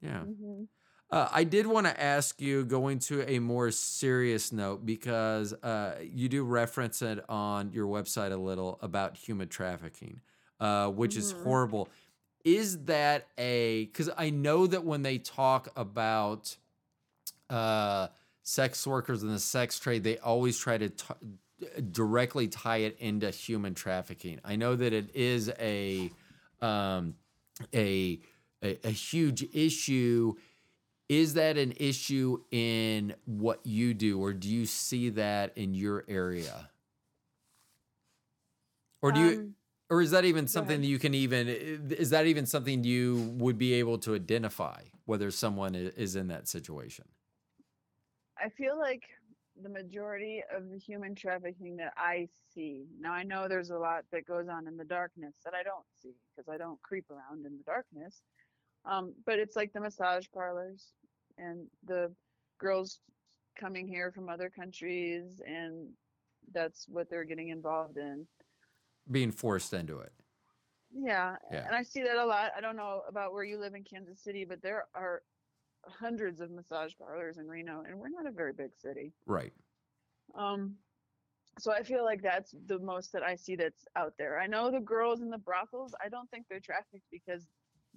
Yeah. 0.00 0.24
Mhm. 0.24 0.68
Uh, 1.10 1.28
I 1.30 1.44
did 1.44 1.66
want 1.66 1.86
to 1.86 2.00
ask 2.02 2.40
you, 2.40 2.64
going 2.64 2.98
to 3.00 3.22
a 3.30 3.38
more 3.38 3.70
serious 3.70 4.50
note, 4.52 4.86
because 4.86 5.52
uh, 5.52 5.96
you 6.02 6.28
do 6.30 6.42
reference 6.42 7.02
it 7.02 7.22
on 7.28 7.70
your 7.72 7.86
website 7.86 8.32
a 8.32 8.36
little 8.36 8.78
about 8.80 9.16
human 9.18 9.48
trafficking, 9.48 10.22
uh, 10.62 10.88
which 10.90 11.16
is 11.16 11.32
Mhm. 11.32 11.42
horrible. 11.42 11.88
Is 12.44 12.84
that 12.84 13.28
a 13.38 13.86
because 13.86 14.10
I 14.16 14.30
know 14.30 14.66
that 14.66 14.84
when 14.84 15.02
they 15.02 15.18
talk 15.18 15.68
about 15.76 16.56
uh, 17.50 18.08
sex 18.42 18.86
workers 18.86 19.22
and 19.22 19.32
the 19.32 19.38
sex 19.38 19.78
trade, 19.78 20.02
they 20.04 20.18
always 20.18 20.58
try 20.58 20.78
to 20.78 20.88
t- 20.88 21.14
directly 21.90 22.48
tie 22.48 22.78
it 22.78 22.96
into 22.98 23.30
human 23.30 23.74
trafficking. 23.74 24.40
I 24.44 24.56
know 24.56 24.74
that 24.74 24.92
it 24.92 25.14
is 25.14 25.50
a 25.58 26.10
um, 26.60 27.14
a, 27.74 28.20
a 28.62 28.78
a 28.84 28.90
huge 28.90 29.42
issue. 29.54 30.34
Is 31.08 31.34
that 31.34 31.58
an 31.58 31.72
issue 31.76 32.42
in 32.50 33.14
what 33.26 33.60
you 33.66 33.92
do, 33.94 34.18
or 34.20 34.32
do 34.32 34.48
you 34.48 34.64
see 34.66 35.10
that 35.10 35.56
in 35.58 35.74
your 35.74 36.04
area? 36.08 36.70
Or 39.02 39.12
do 39.12 39.20
you 39.20 39.30
Um, 39.40 39.54
or 39.92 40.00
is 40.00 40.10
that 40.12 40.24
even 40.24 40.48
something 40.48 40.80
that 40.80 40.86
you 40.86 40.98
can 40.98 41.12
even 41.12 41.46
is 41.48 42.08
that 42.10 42.26
even 42.26 42.46
something 42.46 42.82
you 42.82 43.34
would 43.36 43.58
be 43.58 43.74
able 43.74 43.98
to 43.98 44.14
identify 44.14 44.80
whether 45.04 45.30
someone 45.30 45.74
is 45.74 46.16
in 46.16 46.28
that 46.28 46.48
situation? 46.48 47.04
I 48.42 48.48
feel 48.48 48.78
like 48.78 49.02
the 49.62 49.68
majority 49.68 50.42
of 50.56 50.70
the 50.70 50.78
human 50.78 51.14
trafficking 51.14 51.76
that 51.76 51.92
I 51.98 52.28
see 52.54 52.86
now, 52.98 53.12
I 53.12 53.22
know 53.22 53.48
there's 53.48 53.68
a 53.68 53.76
lot 53.76 54.04
that 54.12 54.26
goes 54.26 54.48
on 54.48 54.66
in 54.66 54.78
the 54.78 54.84
darkness 54.84 55.34
that 55.44 55.52
I 55.52 55.62
don't 55.62 55.84
see 56.02 56.14
because 56.34 56.48
I 56.48 56.56
don't 56.56 56.80
creep 56.80 57.10
around 57.10 57.44
in 57.44 57.58
the 57.58 57.64
darkness. 57.64 58.22
Um, 58.86 59.12
but 59.26 59.38
it's 59.38 59.56
like 59.56 59.74
the 59.74 59.80
massage 59.80 60.24
parlors 60.32 60.86
and 61.36 61.66
the 61.86 62.10
girls 62.58 63.00
coming 63.60 63.86
here 63.86 64.10
from 64.10 64.30
other 64.30 64.48
countries, 64.48 65.42
and 65.46 65.88
that's 66.54 66.86
what 66.88 67.10
they're 67.10 67.24
getting 67.24 67.50
involved 67.50 67.98
in. 67.98 68.26
Being 69.10 69.32
forced 69.32 69.72
into 69.72 69.98
it. 69.98 70.12
Yeah, 70.94 71.36
Yeah. 71.50 71.66
and 71.66 71.74
I 71.74 71.82
see 71.82 72.02
that 72.02 72.16
a 72.16 72.24
lot. 72.24 72.52
I 72.56 72.60
don't 72.60 72.76
know 72.76 73.02
about 73.08 73.32
where 73.32 73.44
you 73.44 73.58
live 73.58 73.74
in 73.74 73.82
Kansas 73.82 74.20
City, 74.20 74.44
but 74.44 74.60
there 74.62 74.86
are 74.94 75.22
hundreds 75.84 76.40
of 76.40 76.50
massage 76.50 76.92
parlors 76.98 77.38
in 77.38 77.48
Reno, 77.48 77.82
and 77.82 77.98
we're 77.98 78.08
not 78.10 78.26
a 78.26 78.30
very 78.30 78.52
big 78.52 78.70
city. 78.76 79.12
Right. 79.26 79.52
Um, 80.34 80.76
so 81.58 81.72
I 81.72 81.82
feel 81.82 82.04
like 82.04 82.22
that's 82.22 82.54
the 82.66 82.78
most 82.78 83.12
that 83.12 83.22
I 83.22 83.34
see 83.36 83.56
that's 83.56 83.84
out 83.96 84.14
there. 84.18 84.38
I 84.38 84.46
know 84.46 84.70
the 84.70 84.80
girls 84.80 85.20
in 85.20 85.30
the 85.30 85.38
brothels. 85.38 85.94
I 86.02 86.08
don't 86.08 86.30
think 86.30 86.46
they're 86.48 86.60
trafficked 86.60 87.04
because 87.10 87.48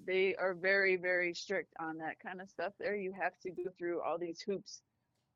they 0.06 0.36
are 0.36 0.54
very, 0.54 0.96
very 0.98 1.34
strict 1.34 1.74
on 1.80 1.98
that 2.00 2.20
kind 2.20 2.42
of 2.42 2.50
stuff. 2.50 2.74
There, 2.80 2.96
you 2.96 3.14
have 3.14 3.38
to 3.42 3.52
go 3.52 3.64
through 3.78 4.02
all 4.02 4.18
these 4.18 4.42
hoops 4.42 4.82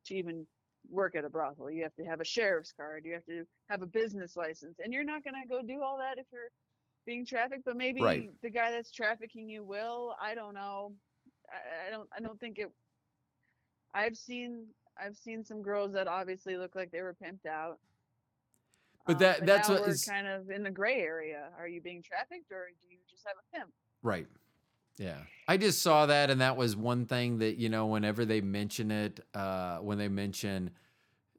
to 0.05 0.15
even 0.15 0.45
work 0.89 1.15
at 1.15 1.25
a 1.25 1.29
brothel. 1.29 1.69
You 1.69 1.83
have 1.83 1.95
to 1.95 2.03
have 2.05 2.21
a 2.21 2.25
sheriff's 2.25 2.71
card. 2.71 3.05
You 3.05 3.13
have 3.13 3.25
to 3.25 3.45
have 3.69 3.81
a 3.81 3.85
business 3.87 4.35
license, 4.35 4.79
and 4.83 4.93
you're 4.93 5.03
not 5.03 5.23
gonna 5.23 5.45
go 5.47 5.61
do 5.61 5.81
all 5.81 5.97
that 5.97 6.17
if 6.17 6.25
you're 6.31 6.49
being 7.05 7.25
trafficked. 7.25 7.65
But 7.65 7.77
maybe 7.77 8.01
Right. 8.01 8.29
the 8.41 8.49
guy 8.49 8.71
that's 8.71 8.91
trafficking 8.91 9.49
you 9.49 9.63
will. 9.63 10.15
I 10.21 10.35
don't 10.35 10.53
know. 10.53 10.93
I, 11.51 11.87
I 11.87 11.91
don't. 11.91 12.09
I 12.15 12.19
don't 12.21 12.39
think 12.39 12.59
it. 12.59 12.71
I've 13.93 14.15
seen 14.17 14.67
I've 15.01 15.15
seen 15.15 15.43
some 15.45 15.61
girls 15.61 15.93
that 15.93 16.07
obviously 16.07 16.57
look 16.57 16.75
like 16.75 16.91
they 16.91 17.01
were 17.01 17.15
pimped 17.15 17.45
out. 17.45 17.79
But 19.05 19.13
Um, 19.13 19.19
that- 19.19 19.45
that's 19.45 19.69
now 19.69 19.75
what 19.75 19.83
we're 19.85 19.89
is- 19.91 20.05
kind 20.05 20.27
of 20.27 20.49
in 20.51 20.61
the 20.61 20.69
gray 20.71 20.99
area. 21.01 21.51
Are 21.57 21.67
you 21.67 21.81
being 21.81 22.03
trafficked 22.03 22.51
or 22.51 22.67
do 22.81 22.87
you 22.87 22.99
just 23.09 23.25
have 23.25 23.37
a 23.37 23.57
pimp? 23.57 23.73
Right. 24.03 24.27
Yeah. 24.99 25.17
I 25.47 25.57
just 25.57 25.81
saw 25.81 26.05
that 26.05 26.29
and 26.29 26.41
that 26.41 26.57
was 26.57 26.75
one 26.75 27.07
thing 27.07 27.39
that, 27.39 27.57
you 27.57 27.69
know, 27.69 27.87
whenever 27.87 28.25
they 28.25 28.41
mention 28.41 28.91
it, 28.91 29.19
uh, 29.33 29.77
when 29.77 29.97
they 29.97 30.09
mention 30.09 30.69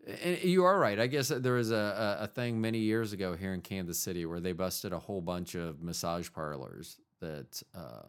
and 0.07 0.43
you 0.43 0.65
are 0.65 0.79
right. 0.79 0.99
I 0.99 1.07
guess 1.07 1.29
there 1.29 1.55
was 1.55 1.71
a, 1.71 2.19
a, 2.21 2.25
a 2.25 2.27
thing 2.27 2.61
many 2.61 2.79
years 2.79 3.13
ago 3.13 3.37
here 3.37 3.53
in 3.53 3.61
Kansas 3.61 3.99
City 3.99 4.25
where 4.25 4.41
they 4.41 4.53
busted 4.53 4.93
a 4.93 4.99
whole 4.99 5.21
bunch 5.21 5.55
of 5.55 5.83
massage 5.83 6.31
parlors 6.33 6.99
that 7.21 7.63
uh, 7.75 8.09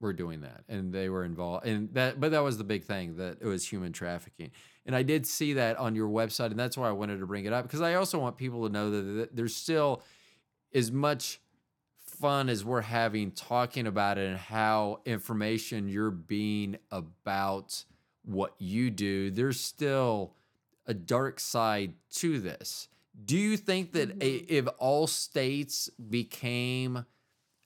were 0.00 0.12
doing 0.12 0.40
that, 0.40 0.64
and 0.68 0.92
they 0.92 1.08
were 1.08 1.24
involved. 1.24 1.66
And 1.66 1.92
that, 1.94 2.20
but 2.20 2.30
that 2.30 2.40
was 2.42 2.58
the 2.58 2.64
big 2.64 2.84
thing 2.84 3.16
that 3.16 3.38
it 3.40 3.46
was 3.46 3.66
human 3.66 3.92
trafficking. 3.92 4.50
And 4.86 4.96
I 4.96 5.02
did 5.02 5.26
see 5.26 5.54
that 5.54 5.76
on 5.78 5.94
your 5.94 6.08
website, 6.08 6.46
and 6.46 6.58
that's 6.58 6.76
why 6.76 6.88
I 6.88 6.92
wanted 6.92 7.20
to 7.20 7.26
bring 7.26 7.44
it 7.44 7.52
up 7.52 7.64
because 7.64 7.82
I 7.82 7.94
also 7.94 8.18
want 8.18 8.36
people 8.36 8.66
to 8.66 8.72
know 8.72 8.90
that 8.90 9.36
there's 9.36 9.54
still 9.54 10.02
as 10.72 10.90
much 10.90 11.40
fun 12.18 12.48
as 12.48 12.64
we're 12.64 12.80
having 12.82 13.30
talking 13.32 13.86
about 13.86 14.18
it 14.18 14.28
and 14.28 14.38
how 14.38 15.00
information 15.04 15.88
you're 15.88 16.10
being 16.10 16.76
about 16.90 17.84
what 18.24 18.54
you 18.58 18.90
do. 18.90 19.30
There's 19.30 19.60
still 19.60 20.34
a 20.86 20.94
dark 20.94 21.38
side 21.40 21.94
to 22.12 22.40
this. 22.40 22.88
Do 23.24 23.36
you 23.36 23.56
think 23.56 23.92
that 23.92 24.10
a, 24.22 24.40
Mhm. 24.40 24.46
if 24.48 24.68
all 24.78 25.06
states 25.06 25.88
became 25.90 27.06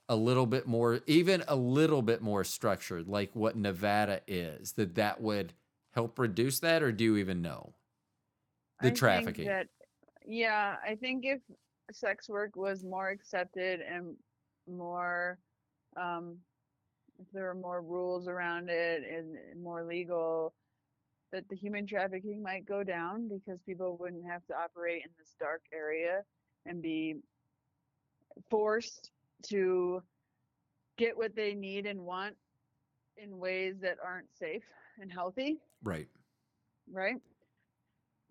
a 0.08 0.16
little 0.16 0.46
bit 0.46 0.66
more, 0.66 1.00
even 1.06 1.42
a 1.48 1.56
little 1.56 2.02
bit 2.02 2.20
more 2.22 2.44
structured, 2.44 3.06
like 3.08 3.34
what 3.34 3.56
Nevada 3.56 4.22
is, 4.26 4.72
that 4.72 4.94
that 4.96 5.20
would 5.20 5.52
help 5.92 6.18
reduce 6.18 6.60
that, 6.60 6.82
or 6.82 6.92
do 6.92 7.04
you 7.04 7.16
even 7.16 7.42
know 7.42 7.74
the 8.80 8.88
I 8.88 8.90
trafficking? 8.90 9.46
that- 9.46 9.68
yeah, 10.24 10.76
I 10.84 10.94
think 10.96 11.24
if 11.24 11.40
sex 11.92 12.28
work 12.28 12.54
was 12.56 12.84
more 12.84 13.08
accepted 13.08 13.80
and 13.80 14.16
more, 14.76 15.38
um, 15.96 16.36
if 17.18 17.26
there 17.32 17.44
were 17.44 17.54
more 17.54 17.82
rules 17.82 18.28
around 18.28 18.70
it 18.70 19.02
and 19.02 19.36
and 19.50 19.62
more 19.62 19.84
legal, 19.84 20.54
that 21.32 21.48
the 21.48 21.56
human 21.56 21.86
trafficking 21.86 22.42
might 22.42 22.66
go 22.66 22.82
down 22.82 23.28
because 23.28 23.60
people 23.66 23.96
wouldn't 24.00 24.26
have 24.26 24.44
to 24.46 24.54
operate 24.54 25.02
in 25.04 25.10
this 25.18 25.34
dark 25.38 25.62
area 25.72 26.22
and 26.66 26.82
be 26.82 27.16
forced 28.50 29.10
to 29.42 30.02
get 30.98 31.16
what 31.16 31.34
they 31.34 31.54
need 31.54 31.86
and 31.86 32.00
want 32.00 32.34
in 33.16 33.38
ways 33.38 33.76
that 33.80 33.96
aren't 34.04 34.28
safe 34.38 34.64
and 35.00 35.10
healthy 35.12 35.58
right. 35.82 36.08
right? 36.92 37.16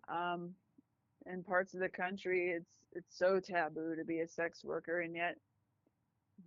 Um, 0.08 0.52
in 1.32 1.44
parts 1.44 1.74
of 1.74 1.80
the 1.80 1.90
country, 1.90 2.52
it's 2.52 2.72
it's 2.94 3.18
so 3.18 3.40
taboo 3.40 3.96
to 3.96 4.04
be 4.04 4.22
a 4.22 4.28
sex 4.28 4.64
worker, 4.64 5.02
and 5.02 5.16
yet, 5.16 5.36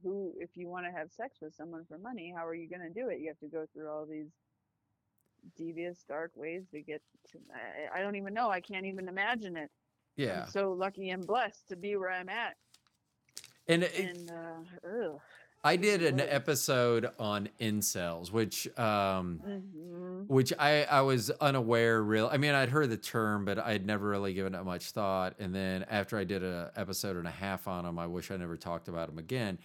who, 0.03 0.33
if 0.39 0.51
you 0.57 0.69
want 0.69 0.87
to 0.87 0.93
have 0.93 1.11
sex 1.13 1.39
with 1.41 1.55
someone 1.55 1.85
for 1.89 1.99
money, 1.99 2.33
how 2.37 2.47
are 2.47 2.55
you 2.55 2.69
going 2.69 2.83
to 2.83 2.91
do 2.91 3.09
it? 3.09 3.21
You 3.21 3.29
have 3.29 3.39
to 3.41 3.47
go 3.49 3.67
through 3.73 3.91
all 3.91 4.07
these 4.07 4.31
devious, 5.57 6.05
dark 6.09 6.31
ways 6.37 6.63
to 6.73 6.81
get 6.81 7.03
to. 7.33 7.39
I, 7.95 7.99
I 7.99 8.03
don't 8.03 8.17
even 8.17 8.35
know. 8.35 8.51
I 8.51 8.61
can't 8.61 8.87
even 8.87 9.09
imagine 9.09 9.57
it. 9.57 9.71
Yeah. 10.17 10.43
I'm 10.43 10.51
so 10.51 10.73
lucky 10.73 11.11
and 11.11 11.27
blessed 11.27 11.69
to 11.69 11.77
be 11.77 11.97
where 11.97 12.11
I'm 12.11 12.29
at, 12.29 12.57
And 13.67 13.83
it, 13.83 13.95
and 13.99 14.31
uh, 14.31 14.89
ugh. 14.89 15.21
I 15.65 15.77
did 15.77 16.03
an 16.03 16.19
episode 16.21 17.09
on 17.21 17.49
incels, 17.61 18.33
which 18.33 18.67
um, 18.79 19.41
Mhm. 19.47 20.27
which 20.29 20.53
I 20.59 20.85
I 20.85 21.01
was 21.03 21.31
unaware. 21.31 22.03
Real, 22.03 22.29
I 22.31 22.37
mean, 22.37 22.53
I'd 22.53 22.69
heard 22.69 22.91
the 22.91 22.97
term, 22.97 23.45
but 23.45 23.59
I'd 23.59 23.87
never 23.87 24.09
really 24.09 24.35
given 24.35 24.55
it 24.55 24.65
much 24.65 24.91
thought. 24.91 25.35
And 25.39 25.55
then 25.55 25.85
after 25.85 26.19
I 26.19 26.25
did 26.25 26.43
an 26.43 26.71
episode 26.77 27.17
and 27.17 27.27
a 27.29 27.33
half 27.33 27.69
on 27.69 27.85
them, 27.85 27.99
I 27.99 28.07
wish 28.07 28.31
I 28.31 28.37
never 28.37 28.57
talked 28.57 28.89
about 28.89 29.09
them 29.09 29.19
again. 29.19 29.59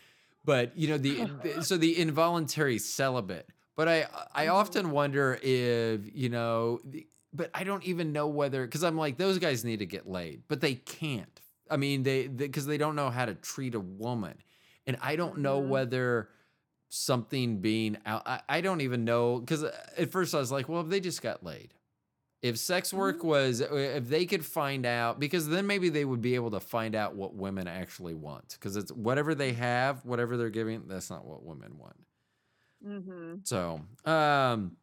But 0.48 0.76
you 0.78 0.88
know, 0.88 0.98
the, 0.98 1.26
the 1.43 1.64
so 1.64 1.78
the 1.78 2.00
involuntary 2.00 2.80
celibate. 2.80 3.48
But 3.76 3.88
I 3.88 4.08
I 4.34 4.45
Mhm. 4.48 4.54
often 4.54 4.91
wonder 4.91 5.38
if 5.43 6.02
you 6.16 6.30
know, 6.30 6.80
but 7.34 7.52
I 7.54 7.64
don't 7.64 7.84
even 7.84 8.12
know 8.14 8.28
whether 8.28 8.66
because 8.66 8.84
I'm 8.84 8.98
like 8.98 9.18
those 9.18 9.38
guys 9.38 9.64
need 9.64 9.80
to 9.80 9.86
get 9.86 10.10
laid, 10.10 10.43
but 10.48 10.62
they 10.62 10.74
can't. 10.76 11.39
I 11.70 11.76
mean, 11.78 12.02
they 12.04 12.28
because 12.28 12.66
they, 12.66 12.78
don't 12.78 12.95
know 12.95 13.10
how 13.10 13.26
to 13.26 13.36
treat 13.36 13.76
a 13.76 13.80
woman, 13.80 14.36
and 14.88 14.98
I 15.02 15.18
don't 15.18 15.39
know 15.39 15.62
Mhm. 15.62 15.68
whether 15.68 16.30
something 16.89 17.60
being 17.60 17.98
out. 18.06 18.24
I, 18.26 18.39
I 18.48 18.62
don't 18.62 18.80
even 18.82 19.04
know 19.04 19.39
because 19.39 19.64
at 19.64 20.12
first 20.12 20.34
I 20.34 20.39
was 20.39 20.52
like, 20.52 20.70
well, 20.70 20.84
they 20.84 21.02
just 21.02 21.22
got 21.22 21.43
laid, 21.43 21.74
if 22.41 22.57
sex 22.57 22.93
work 22.93 23.23
was, 23.23 23.61
uh, 23.61 23.73
if 23.73 24.07
they 24.07 24.25
could 24.25 24.45
find 24.45 24.85
out, 24.85 25.19
because 25.19 25.47
then 25.47 25.65
maybe 25.65 25.89
they 25.89 26.05
would 26.05 26.21
be 26.21 26.35
able 26.35 26.51
to 26.51 26.59
find 26.59 26.95
out 26.95 27.15
what 27.15 27.33
women 27.33 27.67
actually 27.67 28.13
want. 28.13 28.49
Because 28.59 28.75
it's 28.75 28.91
whatever 28.91 29.33
they 29.33 29.53
have, 29.53 30.05
whatever 30.05 30.38
they're 30.38 30.49
giving, 30.49 30.88
that's 30.88 31.09
not 31.09 31.25
what 31.25 31.43
women 31.43 31.77
want. 31.77 31.95
Mhm. 32.85 33.47
So, 33.47 33.81
um, 34.05 34.77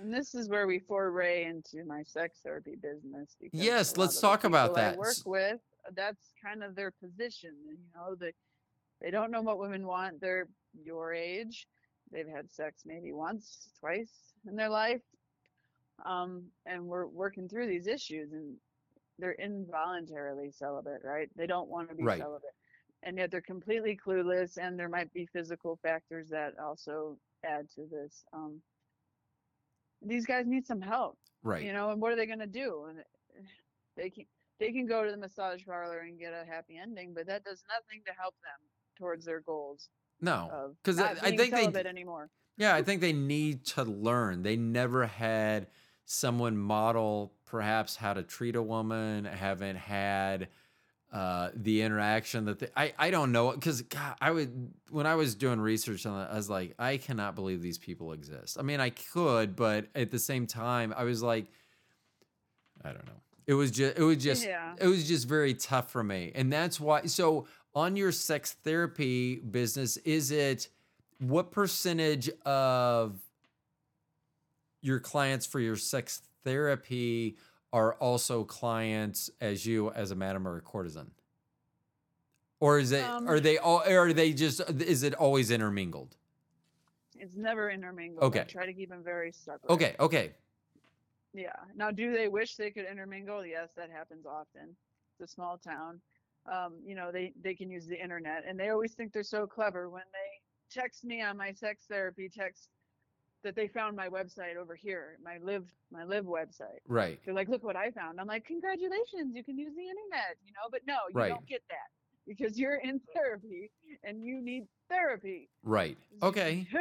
And 0.00 0.12
this 0.12 0.34
is 0.34 0.48
where 0.48 0.66
we 0.66 0.78
foray 0.80 1.44
into 1.44 1.84
my 1.84 2.02
sex 2.04 2.40
therapy 2.42 2.76
business. 2.76 3.36
because 3.40 3.58
Yes, 3.60 3.96
let's 3.96 4.20
talk 4.20 4.44
about 4.44 4.70
people 4.70 4.82
I 4.82 4.90
that. 4.90 4.98
work 4.98 5.16
with, 5.24 5.60
that's 5.92 6.32
kind 6.42 6.62
of 6.62 6.74
their 6.74 6.90
position. 6.90 7.54
You 7.66 7.78
know, 7.94 8.14
they 8.14 8.32
they 9.00 9.10
don't 9.10 9.30
know 9.30 9.42
what 9.42 9.58
women 9.58 9.86
want. 9.86 10.20
They're 10.20 10.48
your 10.82 11.12
age. 11.12 11.68
They've 12.10 12.28
had 12.28 12.50
sex 12.50 12.84
maybe 12.86 13.12
once, 13.12 13.68
twice 13.80 14.32
in 14.46 14.56
their 14.56 14.68
life, 14.68 15.02
um, 16.04 16.44
and 16.66 16.84
we're 16.84 17.06
working 17.06 17.48
through 17.48 17.66
these 17.68 17.86
issues. 17.86 18.32
And 18.32 18.56
they're 19.18 19.32
involuntarily 19.32 20.50
celibate, 20.50 21.02
right? 21.04 21.28
They 21.36 21.46
don't 21.46 21.68
want 21.68 21.88
to 21.88 21.94
be 21.94 22.02
Right. 22.02 22.18
celibate, 22.18 22.54
and 23.04 23.16
yet 23.16 23.30
they're 23.30 23.40
completely 23.40 23.96
clueless. 23.96 24.56
And 24.56 24.78
there 24.78 24.88
might 24.88 25.12
be 25.12 25.26
physical 25.26 25.78
factors 25.82 26.28
that 26.30 26.58
also 26.58 27.16
add 27.44 27.70
to 27.76 27.86
this. 27.86 28.24
Um, 28.32 28.60
these 30.02 30.26
guys 30.26 30.46
need 30.46 30.66
some 30.66 30.80
help 30.80 31.18
right. 31.42 31.62
you 31.62 31.72
know 31.72 31.90
and 31.90 32.00
what 32.00 32.12
are 32.12 32.16
they 32.16 32.26
going 32.26 32.38
to 32.38 32.46
do 32.46 32.86
and 32.90 32.98
eh, 32.98 33.42
they 33.96 34.10
can 34.10 34.24
they 34.60 34.70
can 34.70 34.86
go 34.86 35.04
to 35.04 35.10
the 35.10 35.16
massage 35.16 35.64
parlor 35.64 36.00
and 36.00 36.18
get 36.18 36.32
a 36.32 36.44
happy 36.44 36.76
ending 36.76 37.12
but 37.14 37.26
that 37.26 37.44
does 37.44 37.62
nothing 37.68 38.02
to 38.06 38.12
help 38.12 38.34
them 38.42 38.68
towards 38.98 39.24
their 39.24 39.40
goals 39.40 39.88
no, 40.20 40.74
because 40.82 40.98
I, 40.98 41.10
I 41.22 41.36
think 41.36 41.54
they, 41.54 41.84
anymore 41.84 42.30
Yeah, 42.56 42.74
I 42.74 42.82
think 42.84 43.00
they 43.00 43.12
need 43.12 43.66
to 43.66 43.82
learn. 43.82 44.42
They 44.42 44.56
never 44.56 45.06
had 45.06 45.66
someone 46.04 46.56
model 46.56 47.32
perhaps 47.46 47.96
how 47.96 48.12
to 48.14 48.22
treat 48.22 48.56
a 48.56 48.62
woman, 48.62 49.24
haven't 49.24 49.76
had 49.76 50.48
uh, 51.12 51.50
the 51.54 51.82
interaction 51.82 52.46
that 52.46 52.58
they, 52.58 52.68
I, 52.76 52.92
I 52.98 53.10
don't 53.10 53.30
know 53.30 53.52
because 53.52 53.84
I 54.20 54.32
would 54.32 54.72
when 54.90 55.06
I 55.06 55.14
was 55.14 55.36
doing 55.36 55.60
research 55.60 56.04
on 56.06 56.18
that, 56.18 56.32
I 56.32 56.34
was 56.34 56.50
like, 56.50 56.74
I 56.78 56.96
cannot 56.96 57.36
believe 57.36 57.62
these 57.62 57.78
people 57.78 58.12
exist. 58.12 58.56
I 58.58 58.62
mean, 58.62 58.80
I 58.80 58.90
could, 58.90 59.54
but 59.54 59.86
at 59.94 60.10
the 60.10 60.18
same 60.18 60.46
time, 60.48 60.92
I 60.96 61.04
was 61.04 61.22
like, 61.22 61.46
I 62.84 62.88
don't 62.88 63.06
know. 63.06 63.12
It 63.46 63.54
was 63.54 63.70
just 63.70 63.96
it 63.96 64.02
was 64.02 64.16
just 64.16 64.44
Yeah. 64.44 64.74
it 64.78 64.88
was 64.88 65.06
just 65.06 65.28
very 65.28 65.54
tough 65.54 65.90
for 65.90 66.02
me, 66.02 66.32
and 66.34 66.52
that's 66.52 66.80
why. 66.80 67.02
So 67.06 67.46
on 67.74 67.94
your 67.94 68.10
sex 68.10 68.56
therapy 68.64 69.36
business, 69.36 69.96
is 69.98 70.32
it 70.32 70.68
what 71.18 71.52
percentage 71.52 72.28
of 72.44 73.20
your 74.84 75.00
clients 75.00 75.46
for 75.46 75.60
your 75.60 75.76
sex 75.76 76.20
therapy 76.44 77.36
are 77.72 77.94
also 77.94 78.44
clients 78.44 79.30
as 79.40 79.64
you 79.64 79.90
as 79.92 80.10
a 80.10 80.14
madam 80.14 80.46
or 80.46 80.58
a 80.58 80.60
courtesan? 80.60 81.10
Or 82.60 82.78
is 82.78 82.92
it 82.92 83.02
Um, 83.04 83.26
are 83.26 83.40
they 83.40 83.56
all 83.58 83.82
or 83.86 83.98
are 83.98 84.12
they 84.12 84.32
just 84.32 84.60
is 84.70 85.02
it 85.02 85.14
always 85.14 85.50
intermingled? 85.50 86.16
It's 87.16 87.34
never 87.34 87.70
intermingled. 87.70 88.22
I 88.22 88.26
Okay. 88.26 88.44
try 88.44 88.66
to 88.66 88.74
keep 88.74 88.90
them 88.90 89.02
very 89.02 89.32
separate. 89.32 89.70
Okay, 89.70 89.96
okay. 89.98 90.34
Yeah. 91.32 91.56
Now, 91.74 91.90
do 91.90 92.12
they 92.12 92.28
wish 92.28 92.56
they 92.56 92.70
could 92.70 92.84
intermingle? 92.84 93.44
Yes, 93.44 93.70
that 93.76 93.90
happens 93.90 94.26
often. 94.26 94.76
It's 95.18 95.30
a 95.30 95.34
small 95.34 95.56
town. 95.58 96.00
Um, 96.46 96.78
you 96.84 96.94
know, 96.94 97.10
they 97.10 97.32
they 97.40 97.54
can 97.54 97.70
use 97.70 97.86
the 97.86 98.00
internet, 98.00 98.44
and 98.46 98.60
they 98.60 98.68
always 98.68 98.92
think 98.92 99.12
they're 99.14 99.22
so 99.22 99.46
clever 99.46 99.88
when 99.88 100.04
they 100.12 100.40
text 100.70 101.04
me 101.04 101.22
on 101.22 101.36
my 101.38 101.52
sex 101.52 101.86
therapy 101.88 102.28
text 102.28 102.68
that 103.44 103.54
they 103.54 103.68
found 103.68 103.96
my 103.96 104.08
website 104.08 104.56
over 104.56 104.74
here, 104.74 105.18
my 105.22 105.38
live 105.38 105.64
my 105.92 106.02
live 106.04 106.24
website. 106.24 106.80
Right. 106.88 107.20
They're 107.24 107.34
like, 107.34 107.48
look 107.48 107.62
what 107.62 107.76
I 107.76 107.90
found. 107.92 108.18
I'm 108.20 108.26
like, 108.26 108.44
congratulations, 108.44 109.34
you 109.34 109.44
can 109.44 109.56
use 109.56 109.72
the 109.76 109.82
internet, 109.82 110.36
you 110.44 110.52
know. 110.52 110.68
But 110.70 110.80
no, 110.86 110.94
you 111.10 111.14
Right. 111.20 111.28
don't 111.28 111.46
get 111.46 111.62
that 111.68 111.88
because 112.26 112.58
you're 112.58 112.76
in 112.76 113.00
therapy 113.14 113.70
and 114.02 114.24
you 114.24 114.40
need 114.42 114.64
therapy. 114.88 115.48
Right. 115.62 115.96
Okay. 116.22 116.66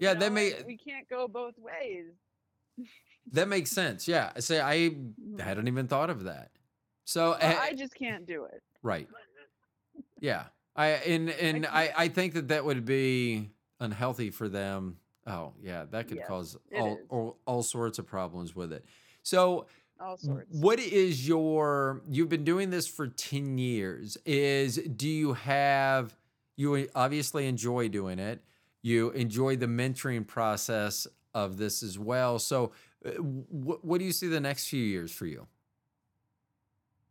Yeah, 0.00 0.14
that 0.14 0.32
may- 0.32 0.62
we 0.64 0.76
can't 0.76 1.08
go 1.08 1.26
both 1.26 1.54
ways. 1.58 2.12
That 3.32 3.48
makes 3.48 3.70
sense. 3.70 4.06
Yeah. 4.06 4.32
I 4.36 4.40
Say 4.40 4.60
I 4.60 4.90
Mhm. 4.90 5.40
hadn't 5.40 5.66
even 5.68 5.88
thought 5.88 6.10
of 6.10 6.24
that. 6.24 6.50
So 7.04 7.30
Well, 7.30 7.38
eh, 7.40 7.56
I 7.58 7.72
just 7.74 7.94
can't 7.94 8.26
do 8.26 8.44
it. 8.44 8.62
right. 8.82 9.08
Yeah. 10.20 10.46
I 10.76 10.86
and 10.88 11.30
and 11.30 11.66
I 11.66 11.92
I 11.96 12.08
think 12.08 12.34
that 12.34 12.48
that 12.48 12.64
would 12.64 12.84
be 12.84 13.50
unhealthy 13.80 14.30
for 14.30 14.48
them. 14.48 14.98
Oh, 15.28 15.52
yeah, 15.62 15.84
that 15.90 16.08
could 16.08 16.18
Yes, 16.18 16.26
cause 16.26 16.56
all, 16.74 16.98
all 17.10 17.38
all 17.46 17.62
sorts 17.62 17.98
of 17.98 18.06
problems 18.06 18.56
with 18.56 18.72
it. 18.72 18.84
So 19.22 19.66
All 20.00 20.16
sorts. 20.16 20.46
What 20.50 20.78
is 20.80 21.28
your 21.28 22.02
you've 22.08 22.28
been 22.28 22.44
doing 22.44 22.70
this 22.70 22.86
for 22.88 23.08
10 23.08 23.58
years 23.58 24.16
is 24.24 24.76
do 24.76 25.08
you 25.08 25.34
have 25.34 26.16
you 26.56 26.88
obviously 26.94 27.46
enjoy 27.46 27.88
doing 27.88 28.18
it. 28.18 28.42
You 28.82 29.10
enjoy 29.10 29.56
the 29.56 29.66
mentoring 29.66 30.26
process 30.26 31.06
of 31.34 31.56
this 31.56 31.82
as 31.82 31.98
well. 31.98 32.38
So 32.38 32.72
uh, 33.04 33.10
wh- 33.10 33.84
what 33.84 33.98
do 33.98 34.04
you 34.04 34.12
see 34.12 34.28
the 34.28 34.40
next 34.40 34.68
few 34.68 34.82
years 34.82 35.12
for 35.12 35.26
you? 35.26 35.46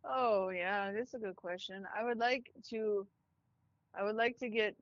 Oh 0.04 0.48
yeah, 0.50 0.92
that's 0.92 1.14
a 1.14 1.18
good 1.18 1.36
question. 1.36 1.86
I 1.94 2.04
would 2.04 2.18
like 2.18 2.50
to, 2.70 3.06
I 3.94 4.02
would 4.04 4.16
like 4.16 4.38
to 4.38 4.48
get 4.48 4.76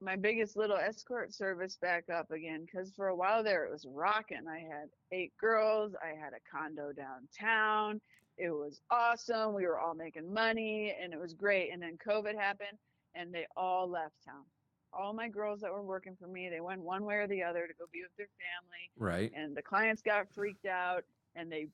my 0.00 0.16
biggest 0.16 0.56
little 0.56 0.76
escort 0.76 1.34
service 1.34 1.76
back 1.80 2.04
up 2.08 2.30
again 2.30 2.64
because 2.64 2.92
for 2.94 3.08
a 3.08 3.16
while 3.16 3.42
there 3.42 3.64
it 3.64 3.72
was 3.72 3.86
rocking. 3.88 4.46
I 4.48 4.58
had 4.58 4.88
eight 5.12 5.32
girls. 5.40 5.94
I 6.02 6.08
had 6.08 6.32
a 6.32 6.56
condo 6.56 6.92
downtown. 6.92 8.00
It 8.36 8.50
was 8.50 8.80
awesome. 8.90 9.54
We 9.54 9.66
were 9.66 9.80
all 9.80 9.94
making 9.94 10.32
money 10.32 10.94
and 11.02 11.12
it 11.12 11.20
was 11.20 11.34
great. 11.34 11.70
And 11.72 11.82
then 11.82 11.98
COVID 12.06 12.36
happened 12.38 12.78
and 13.14 13.34
they 13.34 13.46
all 13.56 13.88
left 13.90 14.14
town. 14.24 14.44
All 14.92 15.12
my 15.12 15.28
girls 15.28 15.60
that 15.60 15.72
were 15.72 15.82
working 15.82 16.16
for 16.18 16.28
me, 16.28 16.48
they 16.48 16.60
went 16.60 16.80
one 16.80 17.04
way 17.04 17.16
or 17.16 17.26
the 17.26 17.42
other 17.42 17.66
to 17.66 17.74
go 17.74 17.84
be 17.92 18.02
with 18.02 18.16
their 18.16 18.28
family. 18.38 18.90
Right. 18.96 19.32
and 19.34 19.56
the 19.56 19.62
clients 19.62 20.02
got 20.02 20.26
freaked 20.34 20.66
out 20.66 21.02
and 21.34 21.50
they 21.50 21.66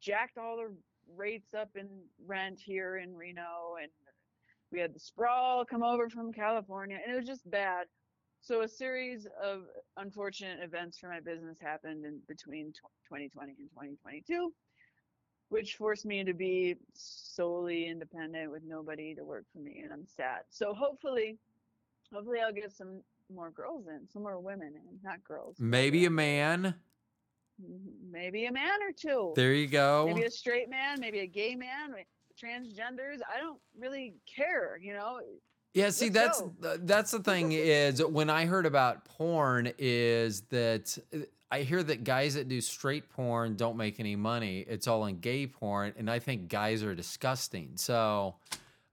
jacked 0.00 0.36
all 0.36 0.56
the 0.56 0.72
rates 1.16 1.54
up 1.54 1.70
in 1.74 1.88
rent 2.26 2.60
here 2.60 2.98
in 2.98 3.14
Reno 3.16 3.76
and 3.80 3.90
we 4.72 4.80
had 4.80 4.94
the 4.94 4.98
sprawl 5.00 5.64
come 5.64 5.82
over 5.82 6.08
from 6.08 6.32
California 6.32 6.98
and 7.04 7.14
it 7.14 7.16
was 7.16 7.26
just 7.26 7.48
bad. 7.50 7.86
So 8.40 8.62
a 8.62 8.68
series 8.68 9.28
of 9.40 9.62
unfortunate 9.98 10.58
events 10.62 10.98
for 10.98 11.08
my 11.08 11.20
business 11.20 11.58
happened 11.60 12.04
in 12.04 12.18
between 12.26 12.72
2020 13.08 13.24
and 13.58 13.70
2022 13.70 14.52
which 15.50 15.74
forced 15.74 16.06
me 16.06 16.24
to 16.24 16.32
be 16.32 16.76
solely 16.94 17.86
independent 17.86 18.50
with 18.50 18.62
nobody 18.66 19.14
to 19.14 19.22
work 19.22 19.44
for 19.52 19.58
me 19.58 19.82
and 19.84 19.92
I'm 19.92 20.06
sad. 20.06 20.40
So 20.48 20.72
hopefully 20.72 21.36
hopefully 22.12 22.38
I'll 22.44 22.54
get 22.54 22.72
some 22.72 23.02
more 23.32 23.50
girls 23.50 23.86
in, 23.86 24.08
some 24.10 24.22
more 24.22 24.40
women 24.40 24.72
in, 24.74 24.98
not 25.04 25.22
girls. 25.22 25.56
Maybe 25.58 26.06
a 26.06 26.10
man. 26.10 26.74
Mhm. 27.62 28.10
Maybe 28.10 28.46
a 28.46 28.52
man 28.52 28.82
or 28.82 28.92
two. 28.92 29.34
There 29.36 29.52
you 29.52 29.66
go. 29.66 30.06
Maybe 30.06 30.24
a 30.24 30.30
straight 30.30 30.70
man, 30.70 30.98
maybe 30.98 31.20
a 31.20 31.26
gay 31.26 31.54
man, 31.54 31.92
transgenders. 32.42 33.18
I 33.32 33.40
don't 33.40 33.58
really 33.78 34.14
care, 34.26 34.78
you 34.80 34.94
know. 34.94 35.20
Yeah, 35.74 35.90
see 35.90 36.10
Let's 36.10 36.40
that's 36.40 36.42
go. 36.60 36.76
that's 36.82 37.10
the 37.12 37.20
thing 37.20 37.52
is 37.52 38.04
when 38.04 38.28
I 38.28 38.44
heard 38.44 38.66
about 38.66 39.06
porn 39.06 39.72
is 39.78 40.42
that 40.50 40.98
I 41.50 41.62
hear 41.62 41.82
that 41.82 42.04
guys 42.04 42.34
that 42.34 42.48
do 42.48 42.60
straight 42.60 43.08
porn 43.10 43.56
don't 43.56 43.76
make 43.76 43.98
any 43.98 44.16
money. 44.16 44.66
It's 44.68 44.86
all 44.86 45.06
in 45.06 45.20
gay 45.20 45.46
porn, 45.46 45.94
and 45.96 46.10
I 46.10 46.18
think 46.18 46.48
guys 46.48 46.82
are 46.82 46.94
disgusting. 46.94 47.72
So 47.76 48.34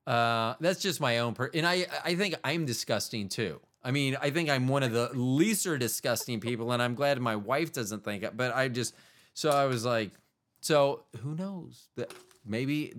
uh, 0.08 0.56
that's 0.62 0.82
just 0.82 1.02
my 1.02 1.20
own 1.20 1.34
per- 1.34 1.52
and 1.54 1.68
I 1.68 1.86
I 2.04 2.16
think 2.16 2.36
I'm 2.44 2.66
disgusting 2.66 3.28
too. 3.28 3.60
I 3.84 3.92
mean, 3.92 4.18
I 4.22 4.30
think 4.30 4.50
I'm 4.50 4.68
one 4.68 4.84
of 4.84 4.92
the 4.92 5.10
leaster 5.14 5.78
disgusting 5.78 6.40
people, 6.40 6.72
and 6.72 6.82
I'm 6.82 6.96
glad 6.96 7.20
my 7.20 7.36
wife 7.36 7.74
doesn't 7.74 8.04
think 8.04 8.24
it. 8.24 8.38
But 8.38 8.56
I 8.56 8.70
just 8.70 8.94
so 9.34 9.50
I 9.50 9.66
was 9.66 9.84
like, 9.84 10.12
so 10.62 11.04
who 11.22 11.36
knows 11.36 11.90
that 11.96 12.14
maybe 12.46 12.94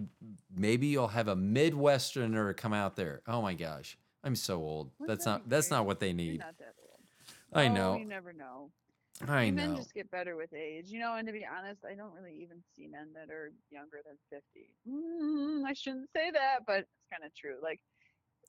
maybe 0.54 0.86
you'll 0.88 1.08
have 1.08 1.28
a 1.28 1.36
Midwesterner 1.36 2.56
come 2.56 2.72
out 2.72 2.96
there. 2.96 3.22
Oh 3.26 3.42
my 3.42 3.54
gosh, 3.54 3.96
I'm 4.24 4.36
so 4.36 4.56
old. 4.58 4.90
Wouldn't 4.98 5.08
That's 5.18 5.24
that 5.24 5.30
not 5.30 5.48
that's 5.48 5.70
not 5.70 5.86
what 5.86 6.00
they 6.00 6.12
need. 6.12 6.40
not 6.40 6.56
that 6.58 6.74
old. 6.82 7.00
I 7.52 7.66
Oh, 7.68 7.72
know. 7.74 7.96
You 7.96 8.04
never 8.06 8.32
know. 8.32 8.70
I 9.28 9.50
know 9.50 9.66
Men 9.66 9.76
just 9.76 9.92
get 9.92 10.10
better 10.10 10.34
with 10.34 10.54
age, 10.54 10.88
you 10.88 10.98
know. 10.98 11.14
And 11.16 11.26
to 11.26 11.32
be 11.32 11.44
honest, 11.44 11.84
I 11.84 11.94
don't 11.94 12.12
really 12.14 12.34
even 12.40 12.62
see 12.74 12.86
men 12.86 13.08
that 13.14 13.30
are 13.30 13.52
younger 13.70 13.98
than 14.06 14.16
fifty. 14.30 14.70
Mm, 14.88 15.64
I 15.66 15.74
shouldn't 15.74 16.08
say 16.16 16.30
that, 16.30 16.60
but 16.66 16.78
it's 16.78 16.88
kind 17.12 17.24
of 17.24 17.34
true. 17.34 17.56
Like, 17.62 17.80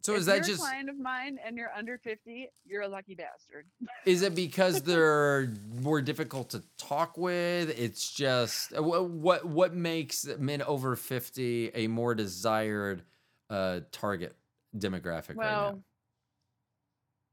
So 0.01 0.13
if 0.13 0.19
is 0.19 0.25
that 0.25 0.37
you're 0.37 0.43
just 0.43 0.61
a 0.61 0.65
client 0.65 0.89
of 0.89 0.99
mine 0.99 1.37
and 1.45 1.57
you're 1.57 1.71
under 1.75 1.97
fifty, 1.97 2.49
you're 2.65 2.81
a 2.81 2.87
lucky 2.87 3.15
bastard. 3.15 3.65
is 4.05 4.21
it 4.21 4.35
because 4.35 4.81
they're 4.83 5.53
more 5.81 6.01
difficult 6.01 6.49
to 6.51 6.63
talk 6.77 7.17
with? 7.17 7.77
It's 7.79 8.11
just 8.11 8.75
uh, 8.75 8.81
what 8.81 9.45
what 9.45 9.73
makes 9.73 10.27
men 10.39 10.61
over 10.61 10.95
50 10.95 11.71
a 11.73 11.87
more 11.87 12.15
desired 12.15 13.03
uh 13.49 13.81
target 13.91 14.35
demographic 14.77 15.35
right 15.35 15.51
now? 15.51 15.83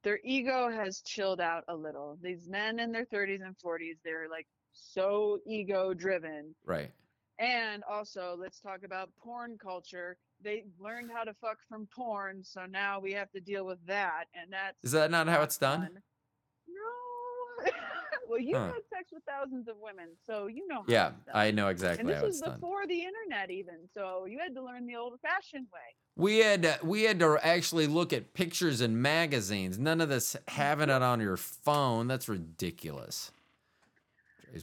their 0.03 0.21
ego 0.25 0.71
has 0.71 1.03
chilled 1.03 1.41
out 1.41 1.65
a 1.69 1.75
little. 1.75 2.19
These 2.23 2.49
men 2.49 2.79
in 2.79 2.93
their 2.93 3.05
30s 3.07 3.45
and 3.45 3.57
40s, 3.59 3.97
they're 4.05 4.29
like 4.31 4.47
so 4.73 5.39
ego 5.47 5.93
driven. 5.93 6.55
Right. 6.65 6.91
And 7.39 7.85
also, 7.85 8.37
let's 8.39 8.61
talk 8.61 8.85
about 8.85 9.11
porn 9.23 9.59
culture. 9.63 10.17
They 10.43 10.65
learned 10.79 11.11
how 11.13 11.25
to 11.25 11.35
fuck 11.41 11.59
from 11.69 11.87
porn, 11.95 12.43
so 12.45 12.67
now 12.67 13.01
we 13.01 13.13
have 13.13 13.31
to 13.33 13.41
deal 13.41 13.67
with 13.67 13.79
that, 13.87 14.25
and 14.35 14.53
that's 14.53 14.77
Is 14.85 14.93
that 14.93 15.11
not 15.11 15.27
how 15.29 15.43
it's 15.43 15.59
done? 15.59 15.81
fun. 15.81 16.03
No. 16.69 17.71
well, 18.29 18.39
you 18.39 18.55
Huh. 18.57 18.67
had 18.67 18.83
sex 18.89 19.11
with 19.13 19.25
thousands 19.25 19.69
of 19.69 19.77
women, 19.79 20.11
so 20.27 20.47
you 20.47 20.67
know. 20.69 20.83
How 20.83 20.85
Yeah. 20.87 21.13
I 21.35 21.51
know 21.51 21.69
exactly. 21.69 22.01
And 22.01 22.09
this 22.09 22.23
was 22.23 22.37
it's 22.37 22.47
done. 22.47 22.55
before 22.55 22.87
the 22.87 23.03
internet, 23.03 23.51
even. 23.51 23.89
So 23.95 24.27
you 24.27 24.39
had 24.39 24.55
to 24.55 24.63
learn 24.63 24.87
the 24.87 24.97
old-fashioned 24.97 25.67
way. 25.73 25.97
We 26.17 26.39
had 26.39 26.63
to, 26.63 26.79
we 26.83 27.03
had 27.03 27.19
to 27.21 27.39
actually 27.43 27.87
look 27.87 28.13
at 28.13 28.35
pictures 28.35 28.81
in 28.81 29.01
magazines. 29.01 29.79
None 29.79 30.01
of 30.01 30.09
this 30.09 30.35
mm-hmm. 30.35 30.61
having 30.61 30.91
it 30.91 31.03
on 31.03 31.21
your 31.21 31.37
phone. 31.37 32.07
That's 32.07 32.29
ridiculous. 32.29 33.33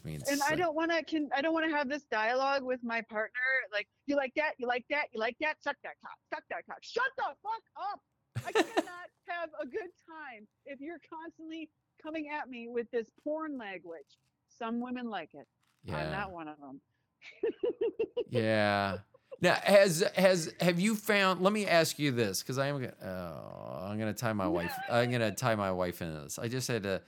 Drives 0.02 0.06
me 0.06 0.16
insane. 0.16 0.34
and 0.34 0.42
I 0.44 0.56
don't 0.56 0.76
want 0.76 0.92
to 0.92 1.04
can 1.04 1.30
I 1.36 1.42
don't 1.42 1.54
want 1.54 1.70
to 1.70 1.76
have 1.76 1.88
this 1.90 2.04
dialogue 2.12 2.64
with 2.64 2.80
my 2.84 3.02
partner 3.02 3.40
like 3.72 3.88
you 4.08 4.16
like 4.16 4.34
that 4.36 4.54
you 4.58 4.68
like 4.68 4.86
that 4.90 5.06
you 5.14 5.20
like 5.20 5.36
that 5.42 5.56
suck 5.64 5.76
that 5.84 5.94
cock 6.02 6.18
suck 6.34 6.44
that 6.50 6.66
cock 6.68 6.80
shut 6.82 7.04
the 7.18 7.24
fuck 7.44 7.64
up 7.92 8.00
I 8.46 8.52
cannot 8.76 9.08
have 9.28 9.50
a 9.62 9.66
good 9.66 9.92
time 10.08 10.48
if 10.66 10.80
you're 10.82 11.00
constantly 11.10 11.70
coming 12.04 12.30
at 12.30 12.50
me 12.50 12.68
with 12.70 12.90
this 12.92 13.08
porn 13.24 13.58
language 13.58 14.18
some 14.58 14.80
women 14.82 15.10
like 15.10 15.30
it 15.34 15.48
I'm 15.90 15.94
Yeah. 15.94 16.12
not 16.12 16.32
one 16.32 16.48
of 16.48 16.58
them 16.60 16.82
Yeah. 18.30 18.98
Now, 19.42 19.56
has 19.64 20.02
has 20.16 20.54
have 20.62 20.80
you 20.80 20.96
found? 20.96 21.42
Let 21.42 21.52
me 21.52 21.68
ask 21.68 22.00
you 22.00 22.12
this, 22.12 22.42
because 22.42 22.58
I 22.58 22.68
am 22.68 22.76
gonna. 22.80 22.94
Oh, 23.04 23.86
I'm 23.86 24.00
gonna 24.00 24.14
tie 24.14 24.32
my 24.32 24.48
wife. 24.48 24.72
I'm 24.90 25.12
gonna 25.12 25.34
tie 25.36 25.56
my 25.56 25.72
wife 25.74 26.02
into 26.02 26.22
this. 26.22 26.40
I 26.40 26.48
just 26.48 26.70
had 26.70 26.84
to. 26.84 27.02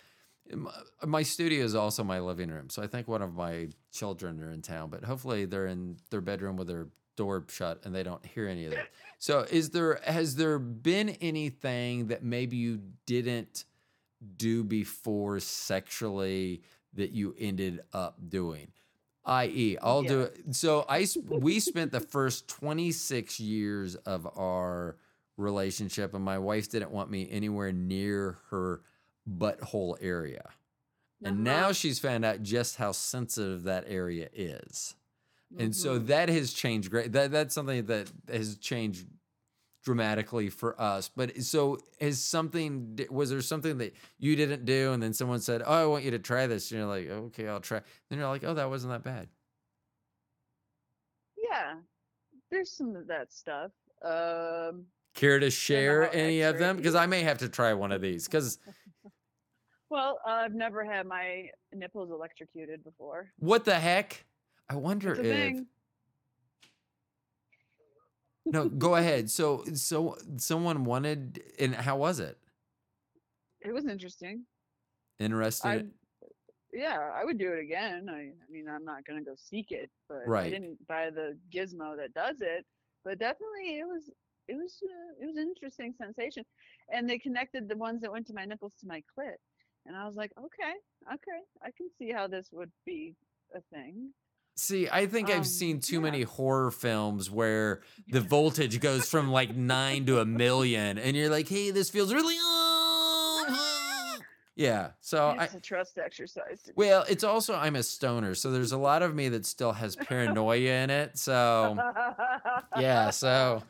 My, 0.53 0.71
my 1.05 1.23
studio 1.23 1.63
is 1.63 1.75
also 1.75 2.03
my 2.03 2.19
living 2.19 2.49
room, 2.49 2.69
so 2.69 2.81
I 2.81 2.87
think 2.87 3.07
one 3.07 3.21
of 3.21 3.35
my 3.35 3.69
children 3.91 4.41
are 4.41 4.51
in 4.51 4.61
town. 4.61 4.89
But 4.89 5.03
hopefully, 5.03 5.45
they're 5.45 5.67
in 5.67 5.97
their 6.09 6.21
bedroom 6.21 6.57
with 6.57 6.67
their 6.67 6.87
door 7.15 7.43
shut 7.49 7.81
and 7.83 7.93
they 7.93 8.03
don't 8.03 8.23
hear 8.25 8.47
any 8.47 8.65
of 8.65 8.71
that. 8.71 8.87
So, 9.19 9.45
is 9.49 9.71
there 9.71 9.99
has 10.03 10.35
there 10.35 10.59
been 10.59 11.09
anything 11.21 12.07
that 12.07 12.23
maybe 12.23 12.57
you 12.57 12.81
didn't 13.05 13.65
do 14.37 14.63
before 14.63 15.39
sexually 15.39 16.61
that 16.93 17.11
you 17.11 17.35
ended 17.37 17.81
up 17.93 18.17
doing? 18.29 18.67
i.e., 19.27 19.77
I'll 19.81 20.03
do 20.03 20.21
it. 20.21 20.55
So 20.55 20.85
I 20.87 21.05
we 21.27 21.59
spent 21.59 21.91
the 21.91 21.99
first 21.99 22.47
26 22.47 23.39
years 23.39 23.95
of 23.95 24.27
our 24.37 24.95
relationship, 25.35 26.13
and 26.13 26.23
my 26.23 26.39
wife 26.39 26.69
didn't 26.69 26.91
want 26.91 27.11
me 27.11 27.27
anywhere 27.29 27.71
near 27.71 28.39
her 28.49 28.81
butthole 29.27 29.97
area. 30.01 30.53
And 31.23 31.43
now 31.43 31.71
Uh-huh. 31.71 31.73
she's 31.73 31.99
found 31.99 32.25
out 32.25 32.43
just 32.43 32.77
how 32.77 32.91
sensitive 32.93 33.63
that 33.63 33.85
area 33.87 34.29
is. 34.33 34.95
And 35.57 35.75
so 35.75 35.99
Mhm. 35.99 36.01
that 36.01 36.29
has 36.29 36.53
changed 36.53 36.91
great. 36.91 37.13
That 37.13 37.31
that's 37.31 37.55
something 37.55 37.85
that 37.87 38.11
has 38.29 38.57
changed 38.57 39.07
dramatically 39.83 40.49
for 40.49 40.79
us. 40.81 41.09
But 41.09 41.37
so 41.43 41.79
is 41.99 42.23
something 42.23 42.99
was 43.09 43.29
there 43.31 43.41
something 43.41 43.77
that 43.79 43.95
you 44.19 44.35
didn't 44.35 44.65
do 44.65 44.93
and 44.93 45.01
then 45.03 45.13
someone 45.13 45.39
said, 45.41 45.63
"Oh, 45.65 45.73
I 45.73 45.85
want 45.87 46.05
you 46.05 46.11
to 46.11 46.19
try 46.19 46.47
this." 46.47 46.71
And 46.71 46.79
you're 46.79 46.87
like, 46.87 47.07
"Okay, 47.07 47.47
I'll 47.47 47.61
try." 47.61 47.81
Then 48.09 48.19
you're 48.19 48.27
like, 48.29 48.43
"Oh, 48.43 48.53
that 48.55 48.69
wasn't 48.69 48.93
that 48.93 49.03
bad." 49.03 49.29
yeah, 51.35 51.81
there's 52.51 52.71
some 52.71 52.95
of 52.95 53.07
that 53.07 53.33
stuff. 53.33 53.71
Um, 54.03 54.87
Care 55.13 55.39
to 55.39 55.49
share 55.49 56.13
any 56.13 56.41
of 56.41 56.59
them? 56.59 56.77
Because 56.77 56.93
I 56.95 57.07
may 57.07 57.23
have 57.23 57.39
to 57.39 57.49
try 57.49 57.73
one 57.73 57.91
of 57.91 58.01
these. 58.01 58.25
Because 58.27 58.59
well, 59.89 60.19
I've 60.25 60.53
never 60.53 60.83
had 60.83 61.05
my 61.05 61.49
nipples 61.73 62.11
electrocuted 62.11 62.83
before. 62.83 63.31
what 63.39 63.65
the 63.65 63.75
heck? 63.75 64.25
I 64.69 64.75
wonder 64.75 65.13
if 65.13 65.21
thing. 65.21 65.67
no. 68.45 68.67
Go 68.67 68.95
ahead. 69.01 69.29
So 69.29 69.63
so 69.73 70.17
someone 70.37 70.83
wanted, 70.83 71.41
and 71.59 71.75
how 71.75 71.97
was 71.97 72.19
it? 72.19 72.37
It 73.61 73.73
was 73.73 73.85
interesting. 73.85 74.45
Interested? 75.19 75.67
I, 75.67 75.83
yeah, 76.73 77.09
I 77.15 77.25
would 77.25 77.37
do 77.37 77.53
it 77.53 77.59
again. 77.59 78.07
I, 78.09 78.19
I 78.19 78.51
mean, 78.51 78.67
I'm 78.69 78.85
not 78.85 79.05
gonna 79.05 79.23
go 79.23 79.35
seek 79.35 79.71
it, 79.71 79.89
but 80.09 80.29
I 80.31 80.49
didn't 80.49 80.85
buy 80.87 81.09
the 81.09 81.37
gizmo 81.53 81.95
that 81.97 82.13
does 82.13 82.41
it. 82.41 82.65
But 83.03 83.19
definitely, 83.19 83.79
it 83.79 83.87
was 83.87 84.11
it 84.47 84.55
was 84.55 84.77
uh, 84.83 85.23
it 85.23 85.25
was 85.25 85.37
an 85.37 85.43
interesting 85.43 85.93
sensation, 85.97 86.43
and 86.93 87.09
they 87.09 87.17
connected 87.17 87.67
the 87.67 87.77
ones 87.77 88.01
that 88.01 88.11
went 88.11 88.27
to 88.27 88.33
my 88.33 88.45
nipples 88.45 88.73
to 88.81 88.87
my 88.87 89.01
clit, 89.17 89.35
and 89.87 89.95
I 89.95 90.05
was 90.05 90.15
like, 90.15 90.31
okay, 90.37 90.73
okay, 91.13 91.39
I 91.63 91.71
can 91.71 91.87
see 91.97 92.11
how 92.11 92.27
this 92.27 92.49
would 92.51 92.71
be 92.85 93.15
a 93.55 93.61
thing. 93.73 94.11
See, 94.55 94.89
I 94.91 95.05
think 95.05 95.29
Um, 95.29 95.37
I've 95.37 95.47
seen 95.47 95.79
too 95.79 95.95
yeah. 95.95 96.01
many 96.01 96.21
horror 96.23 96.71
films 96.71 97.29
where 97.29 97.81
the 98.07 98.21
voltage 98.21 98.79
goes 98.79 99.07
from 99.07 99.29
like 99.31 99.55
nine 99.55 100.05
to 100.07 100.19
a 100.19 100.25
million, 100.25 100.97
and 100.97 101.15
you're 101.15 101.29
like, 101.29 101.47
"Hey, 101.47 101.69
this 101.71 101.89
feels 101.91 102.11
really." 102.13 102.35
yeah. 104.55 104.91
So 104.99 105.27
I, 105.27 105.43
it's 105.45 105.53
a 105.53 105.59
trust 105.59 105.97
exercise. 105.99 106.69
well, 106.75 107.05
it's 107.07 107.23
also 107.23 107.55
I'm 107.55 107.75
a 107.75 107.83
stoner, 107.83 108.33
so 108.35 108.51
there's 108.51 108.71
a 108.71 108.77
lot 108.77 109.03
of 109.03 109.13
me 109.13 109.29
that 109.29 109.45
still 109.45 109.73
has 109.73 109.95
paranoia 110.07 110.83
in 110.83 110.89
it. 110.89 111.17
So 111.19 111.77
yeah. 112.79 113.11
So 113.11 113.61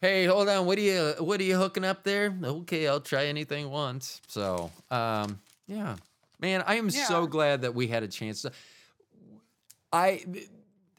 hey, 0.00 0.24
hold 0.26 0.48
on. 0.48 0.66
What 0.66 0.78
are 0.78 0.82
you 0.82 1.14
What 1.20 1.40
are 1.40 1.44
you 1.44 1.56
hooking 1.56 1.84
up 1.84 2.02
there? 2.02 2.36
Okay, 2.42 2.88
I'll 2.88 3.00
try 3.00 3.26
anything 3.26 3.70
once. 3.70 4.20
So 4.26 4.72
um, 4.90 5.38
yeah, 5.66 5.96
man, 6.40 6.62
I 6.66 6.76
am 6.76 6.90
so 6.90 7.26
glad 7.26 7.62
that 7.62 7.74
we 7.74 7.86
had 7.88 8.02
a 8.02 8.08
chance 8.08 8.42
to. 8.42 8.52
I 9.92 10.24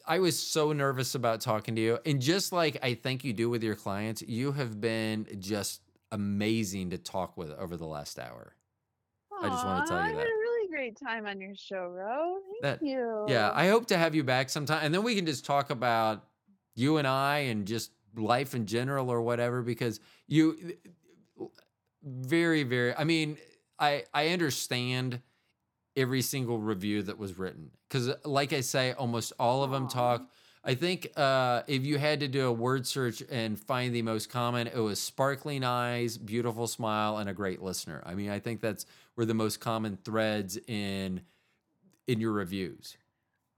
I 0.07 0.19
was 0.19 0.37
so 0.37 0.71
nervous 0.71 1.15
about 1.15 1.41
talking 1.41 1.75
to 1.75 1.81
you, 1.81 1.99
and 2.05 2.21
just 2.21 2.51
like 2.51 2.77
I 2.83 2.93
think 2.93 3.23
you 3.23 3.33
do 3.33 3.49
with 3.49 3.63
your 3.63 3.75
clients, 3.75 4.21
you 4.21 4.51
have 4.53 4.79
been 4.79 5.27
just 5.39 5.81
amazing 6.11 6.91
to 6.91 6.97
talk 6.97 7.35
with 7.37 7.51
over 7.51 7.75
the 7.77 7.85
last 7.87 8.19
hour. 8.19 8.55
I 9.41 9.49
just 9.49 9.65
wanna 9.65 9.85
tell 9.85 9.97
Aw, 9.97 10.05
you 10.05 10.11
I 10.11 10.13
that. 10.13 10.19
had 10.19 10.27
a 10.27 10.39
really 10.39 10.69
great 10.69 10.97
time 10.97 11.25
on 11.25 11.41
your 11.41 11.55
show, 11.55 11.87
Ro. 11.89 12.37
Thank 12.61 12.79
That- 12.79 12.85
you. 12.87 13.25
Yeah, 13.27 13.51
I 13.53 13.67
hope 13.67 13.87
to 13.87 13.97
have 13.97 14.15
you 14.15 14.23
back 14.23 14.49
sometime, 14.49 14.79
and 14.83 14.93
then 14.93 15.03
we 15.03 15.15
can 15.15 15.25
just 15.25 15.43
talk 15.45 15.69
about 15.71 16.23
you 16.75 16.97
and 16.97 17.07
I 17.07 17.39
and 17.39 17.65
just 17.67 17.91
life 18.15 18.55
in 18.55 18.65
general 18.65 19.09
or 19.09 19.21
whatever. 19.21 19.61
Because 19.61 19.99
you, 20.27 20.77
very, 22.03 22.63
very. 22.63 22.95
I 22.95 23.03
mean, 23.03 23.37
I 23.79 24.03
I 24.13 24.29
understand 24.29 25.21
every 25.95 26.21
single 26.21 26.59
review 26.59 27.03
that 27.03 27.17
was 27.17 27.37
written 27.37 27.71
because, 27.87 28.11
like 28.25 28.53
I 28.53 28.61
say, 28.61 28.93
almost 28.93 29.33
all 29.39 29.63
of 29.63 29.71
them 29.71 29.87
talk. 29.87 30.29
I 30.67 30.73
think 30.73 31.11
uh, 31.15 31.61
if 31.67 31.85
you 31.85 31.99
had 31.99 32.21
to 32.21 32.27
do 32.27 32.47
a 32.47 32.51
word 32.51 32.87
search 32.87 33.21
and 33.29 33.59
find 33.59 33.93
the 33.93 34.01
most 34.01 34.31
common, 34.31 34.65
it 34.65 34.79
was 34.79 34.99
sparkling 34.99 35.63
eyes, 35.63 36.17
beautiful 36.17 36.65
smile, 36.65 37.17
and 37.17 37.29
a 37.29 37.33
great 37.33 37.61
listener. 37.61 38.01
I 38.03 38.15
mean, 38.15 38.31
I 38.31 38.39
think 38.39 38.61
that's 38.61 38.87
were 39.15 39.25
the 39.25 39.35
most 39.35 39.59
common 39.59 39.97
threads 40.03 40.57
in 40.67 41.21
in 42.07 42.19
your 42.19 42.31
reviews. 42.31 42.97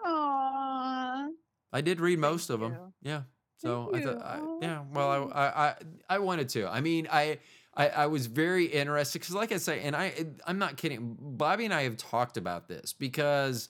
Aw. 0.03 1.29
I 1.71 1.81
did 1.81 1.99
read 1.99 2.15
Thank 2.15 2.31
most 2.31 2.49
of 2.49 2.59
them. 2.59 2.75
Yeah. 3.01 3.21
So 3.57 3.89
Thank 3.91 4.05
I 4.05 4.13
thought. 4.13 4.21
I, 4.21 4.57
yeah. 4.61 4.83
Well. 4.93 5.31
I, 5.33 5.41
I, 5.41 5.75
I 6.09 6.19
wanted 6.19 6.49
to. 6.49 6.67
I 6.67 6.81
mean, 6.81 7.07
I, 7.11 7.39
I, 7.77 7.89
I 7.89 8.07
was 8.07 8.25
very 8.25 8.65
interested 8.65 9.19
because, 9.19 9.35
like 9.35 9.51
I 9.51 9.57
say, 9.57 9.81
and 9.81 9.95
I, 9.95 10.11
I'm 10.47 10.57
not 10.57 10.77
kidding. 10.77 11.15
Bobby 11.19 11.63
and 11.63 11.73
I 11.73 11.83
have 11.83 11.95
talked 11.95 12.35
about 12.35 12.67
this 12.67 12.91
because 12.91 13.69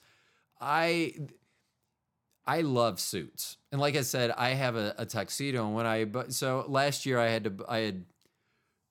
I, 0.62 1.14
I 2.46 2.62
love 2.62 3.02
suits, 3.02 3.58
and 3.74 3.82
like 3.82 3.98
I 3.98 4.02
said, 4.02 4.32
I 4.32 4.52
have 4.52 4.78
a, 4.78 4.96
a 4.98 5.06
tuxedo. 5.06 5.66
And 5.66 5.76
when 5.76 5.86
I, 5.86 6.06
but 6.06 6.34
so 6.34 6.64
last 6.70 7.06
year 7.06 7.20
I 7.20 7.28
had 7.28 7.44
to, 7.44 7.66
I 7.68 7.80
had, 7.80 8.06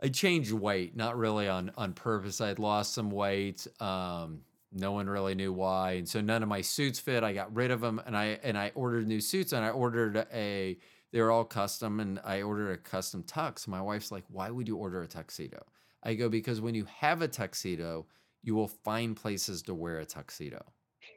I 0.02 0.08
changed 0.08 0.52
weight, 0.52 0.94
not 0.94 1.16
really 1.16 1.48
on 1.48 1.72
on 1.78 1.94
purpose. 1.94 2.42
I 2.42 2.48
had 2.48 2.58
lost 2.58 2.92
some 2.92 3.10
weight. 3.10 3.66
Um, 3.80 4.42
no 4.70 4.92
one 4.92 5.08
really 5.08 5.34
knew 5.34 5.54
why, 5.54 5.92
and 5.92 6.06
so 6.06 6.20
none 6.20 6.42
of 6.42 6.50
my 6.50 6.60
suits 6.60 6.98
fit. 7.00 7.24
I 7.24 7.32
got 7.32 7.54
rid 7.56 7.70
of 7.70 7.80
them, 7.80 8.02
and 8.04 8.14
I 8.14 8.38
and 8.42 8.58
I 8.58 8.72
ordered 8.74 9.08
new 9.08 9.22
suits, 9.22 9.54
and 9.54 9.64
I 9.64 9.70
ordered 9.70 10.26
a. 10.34 10.76
They 11.16 11.22
were 11.22 11.30
all 11.30 11.46
custom, 11.46 11.98
and 11.98 12.20
I 12.24 12.42
ordered 12.42 12.72
a 12.72 12.76
custom 12.76 13.22
tux. 13.22 13.66
My 13.66 13.80
wife's 13.80 14.12
like, 14.12 14.24
"Why 14.28 14.50
would 14.50 14.68
you 14.68 14.76
order 14.76 15.00
a 15.00 15.06
tuxedo?" 15.06 15.64
I 16.02 16.12
go 16.12 16.28
because 16.28 16.60
when 16.60 16.74
you 16.74 16.84
have 16.84 17.22
a 17.22 17.26
tuxedo, 17.26 18.04
you 18.42 18.54
will 18.54 18.68
find 18.68 19.16
places 19.16 19.62
to 19.62 19.72
wear 19.74 19.98
a 19.98 20.04
tuxedo. 20.04 20.62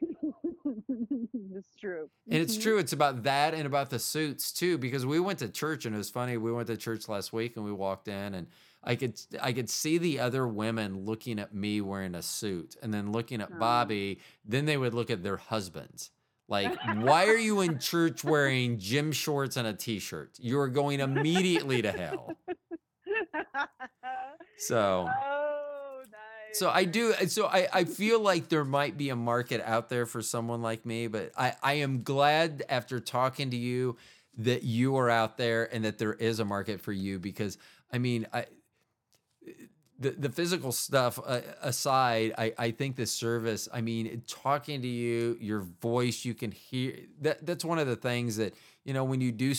it's 0.88 1.76
true. 1.78 2.08
And 2.30 2.40
it's 2.42 2.56
Mhm. 2.56 2.62
true. 2.62 2.78
It's 2.78 2.94
about 2.94 3.24
that 3.24 3.52
and 3.52 3.66
about 3.66 3.90
the 3.90 3.98
suits 3.98 4.54
too. 4.54 4.78
Because 4.78 5.04
we 5.04 5.20
went 5.20 5.38
to 5.40 5.50
church 5.50 5.84
and 5.84 5.94
it 5.94 5.98
was 5.98 6.08
funny. 6.08 6.38
We 6.38 6.50
went 6.50 6.68
to 6.68 6.78
church 6.78 7.06
last 7.06 7.34
week 7.34 7.56
and 7.56 7.64
we 7.66 7.72
walked 7.72 8.08
in 8.08 8.32
and 8.32 8.46
I 8.82 8.96
could 8.96 9.20
I 9.38 9.52
could 9.52 9.68
see 9.68 9.98
the 9.98 10.18
other 10.18 10.48
women 10.48 11.04
looking 11.04 11.38
at 11.38 11.54
me 11.54 11.82
wearing 11.82 12.14
a 12.14 12.22
suit 12.22 12.74
and 12.82 12.94
then 12.94 13.12
looking 13.12 13.42
at. 13.42 13.58
Bobby. 13.58 14.20
Then 14.46 14.64
they 14.64 14.78
would 14.78 14.94
look 14.94 15.10
at 15.10 15.22
their 15.22 15.36
husbands. 15.36 16.10
Like, 16.50 16.76
why 16.96 17.28
are 17.28 17.38
you 17.38 17.62
in 17.62 17.78
church 17.78 18.22
wearing 18.22 18.78
gym 18.78 19.12
shorts 19.12 19.56
and 19.56 19.66
a 19.66 19.72
t-shirt? 19.72 20.32
You 20.38 20.58
are 20.60 20.68
going 20.68 21.00
immediately 21.00 21.80
to 21.82 21.92
hell. 21.92 22.36
So 24.60 25.08
oh, 25.08 26.02
nice. 26.02 26.58
So 26.58 26.68
I 26.68 26.84
do. 26.84 27.14
So 27.28 27.46
I, 27.46 27.66
I 27.72 27.84
feel 27.84 28.20
like 28.20 28.50
there 28.50 28.64
might 28.64 28.98
be 28.98 29.08
a 29.08 29.16
market 29.16 29.62
out 29.64 29.88
there 29.88 30.04
for 30.04 30.20
someone 30.20 30.60
like 30.60 30.84
me, 30.84 31.06
but 31.06 31.32
I, 31.36 31.54
I 31.62 31.72
am 31.74 32.02
glad 32.02 32.62
after 32.68 33.00
talking 33.00 33.50
to 33.50 33.56
you 33.56 33.96
that 34.36 34.62
you 34.62 34.96
are 34.96 35.08
out 35.08 35.38
there 35.38 35.72
and 35.74 35.84
that 35.86 35.96
there 35.96 36.12
is 36.12 36.40
a 36.40 36.44
market 36.44 36.82
for 36.82 36.92
you 36.92 37.18
because 37.18 37.56
I 37.90 37.98
mean 37.98 38.26
I 38.34 38.46
the, 40.00 40.10
the 40.10 40.30
physical 40.30 40.72
stuff 40.72 41.20
uh, 41.24 41.40
aside, 41.60 42.32
I, 42.38 42.54
I 42.56 42.70
think 42.70 42.96
the 42.96 43.06
service, 43.06 43.68
I 43.72 43.82
mean, 43.82 44.22
talking 44.26 44.80
to 44.80 44.88
you, 44.88 45.36
your 45.40 45.60
voice, 45.60 46.24
you 46.24 46.34
can 46.34 46.50
hear 46.50 46.96
that. 47.20 47.44
That's 47.44 47.64
one 47.64 47.78
of 47.78 47.86
the 47.86 47.96
things 47.96 48.38
that, 48.38 48.54
you 48.84 48.94
know, 48.94 49.04
when 49.04 49.20
you 49.20 49.30
do 49.30 49.52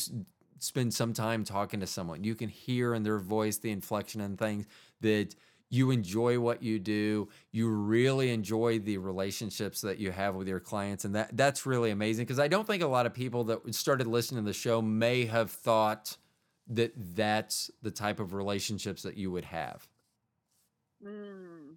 spend 0.57 0.93
some 0.93 1.13
time 1.13 1.43
talking 1.43 1.79
to 1.79 1.87
someone, 1.87 2.23
you 2.23 2.33
can 2.33 2.49
hear 2.49 2.95
in 2.95 3.03
their 3.03 3.19
voice 3.19 3.57
the 3.57 3.71
inflection 3.71 4.19
and 4.19 4.37
things 4.37 4.65
that 5.01 5.35
you 5.69 5.91
enjoy 5.91 6.39
what 6.39 6.63
you 6.63 6.79
do. 6.79 7.29
You 7.51 7.69
really 7.69 8.31
enjoy 8.31 8.79
the 8.79 8.97
relationships 8.97 9.81
that 9.81 9.99
you 9.99 10.11
have 10.11 10.35
with 10.35 10.47
your 10.47 10.59
clients. 10.59 11.05
And 11.05 11.15
that 11.15 11.37
that's 11.37 11.67
really 11.67 11.91
amazing 11.91 12.25
because 12.25 12.39
I 12.39 12.47
don't 12.47 12.65
think 12.65 12.81
a 12.81 12.87
lot 12.87 13.05
of 13.05 13.13
people 13.13 13.43
that 13.45 13.75
started 13.75 14.07
listening 14.07 14.43
to 14.43 14.49
the 14.49 14.53
show 14.53 14.81
may 14.81 15.25
have 15.25 15.51
thought 15.51 16.17
that 16.67 16.93
that's 17.15 17.69
the 17.81 17.91
type 17.91 18.19
of 18.19 18.33
relationships 18.33 19.03
that 19.03 19.17
you 19.17 19.31
would 19.31 19.45
have. 19.45 19.87
Mm. 21.03 21.75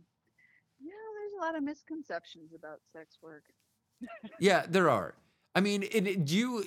Yeah, 0.80 0.92
there's 1.14 1.32
a 1.38 1.44
lot 1.44 1.56
of 1.56 1.62
misconceptions 1.62 2.52
about 2.54 2.80
sex 2.92 3.18
work. 3.22 3.44
Yeah, 4.38 4.66
there 4.68 4.90
are. 4.90 5.14
I 5.54 5.60
mean, 5.60 5.84
and 5.94 6.06
it- 6.08 6.24
do 6.24 6.36
you 6.36 6.64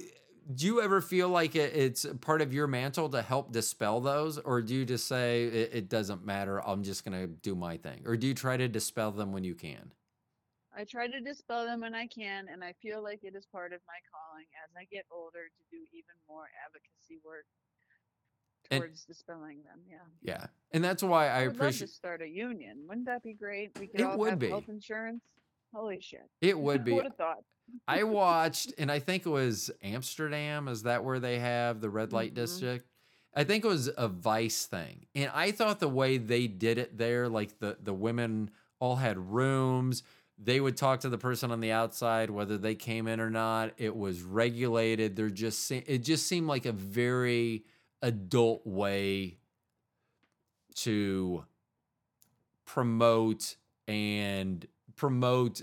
do 0.55 0.65
you 0.65 0.81
ever 0.81 1.01
feel 1.01 1.27
like 1.27 1.55
it, 1.57 1.75
it's 1.75 2.05
part 2.21 2.41
of 2.41 2.53
your 2.53 2.67
mantle 2.67 3.09
to 3.09 3.21
help 3.21 3.51
dispel 3.51 3.99
those, 3.99 4.37
or 4.37 4.61
do 4.61 4.73
you 4.73 4.85
just 4.85 5.05
say 5.05 5.43
it, 5.43 5.69
it 5.73 5.89
doesn't 5.89 6.25
matter? 6.25 6.65
I'm 6.65 6.83
just 6.83 7.03
gonna 7.03 7.27
do 7.27 7.53
my 7.53 7.75
thing, 7.77 8.03
or 8.05 8.15
do 8.15 8.27
you 8.27 8.33
try 8.33 8.55
to 8.55 8.67
dispel 8.69 9.11
them 9.11 9.33
when 9.33 9.43
you 9.43 9.55
can? 9.55 9.91
I 10.75 10.85
try 10.85 11.07
to 11.07 11.19
dispel 11.19 11.65
them 11.65 11.81
when 11.81 11.95
I 11.95 12.07
can, 12.07 12.47
and 12.47 12.63
I 12.63 12.73
feel 12.81 13.03
like 13.03 13.23
it 13.23 13.35
is 13.35 13.45
part 13.45 13.73
of 13.73 13.81
my 13.87 13.99
calling 14.07 14.45
as 14.63 14.71
I 14.77 14.85
get 14.85 15.05
older 15.11 15.49
to 15.49 15.63
do 15.69 15.83
even 15.91 16.15
more 16.29 16.47
advocacy 16.65 17.19
work 17.25 17.45
And- 18.71 18.81
towards 18.81 19.05
dispelling 19.05 19.57
them. 19.63 19.79
Yeah. 19.89 19.97
Yeah, 20.21 20.47
and 20.71 20.83
that's 20.83 21.01
why 21.03 21.27
I 21.29 21.41
I 21.43 21.47
would 21.47 21.47
love 21.47 21.53
to 21.57 21.63
appreciate 21.65 21.89
start 21.89 22.21
a 22.21 22.27
union. 22.27 22.79
Wouldn't 22.87 23.05
that 23.05 23.23
be 23.23 23.33
great? 23.33 23.71
We 23.79 23.87
could 23.87 24.01
It 24.01 24.03
all 24.03 24.17
would 24.17 24.31
have 24.31 24.39
be. 24.39 24.49
health 24.49 24.67
insurance. 24.69 25.21
Holy 25.73 25.99
shit. 26.01 26.27
it 26.41 26.57
would 26.65 26.83
be. 26.83 26.93
would 26.93 27.05
have 27.05 27.15
thought? 27.15 27.43
I 27.87 28.03
watched, 28.23 28.73
and 28.77 28.91
I 28.91 28.99
think 28.99 29.25
it 29.25 29.29
was 29.29 29.71
Amsterdam. 29.83 30.67
Is 30.67 30.83
that 30.83 31.03
where 31.03 31.19
they 31.19 31.39
have 31.39 31.81
the 31.81 31.89
red 31.89 32.13
light 32.13 32.31
Mhm. 32.31 32.35
district? 32.35 32.85
I 33.33 33.43
think 33.43 33.63
it 33.63 33.67
was 33.67 33.89
a 33.97 34.07
Vice 34.07 34.65
thing. 34.65 35.05
And 35.13 35.29
I 35.33 35.51
thought 35.51 35.79
the 35.79 35.87
way 35.87 36.17
they 36.17 36.47
did 36.47 36.77
it 36.77 36.97
there, 36.97 37.29
like 37.29 37.59
the, 37.59 37.77
the 37.81 37.93
women 37.93 38.49
all 38.79 38.95
had 38.95 39.17
rooms, 39.17 40.01
they 40.39 40.59
would 40.59 40.75
talk 40.77 41.01
to 41.01 41.09
the 41.09 41.17
person 41.19 41.51
on 41.51 41.59
the 41.59 41.71
outside, 41.71 42.29
whether 42.31 42.57
they 42.57 42.73
came 42.73 43.07
in 43.07 43.19
or 43.19 43.29
not. 43.29 43.73
It 43.77 43.95
was 43.95 44.21
regulated. 44.23 45.15
They're 45.15 45.29
just, 45.29 45.71
it 45.71 45.99
just 45.99 46.25
seemed 46.25 46.47
like 46.47 46.65
a 46.65 46.71
very 46.71 47.63
adult 48.01 48.65
way 48.65 49.37
to 50.75 51.43
promote 52.65 53.55
and 53.87 54.67
promote 54.95 55.61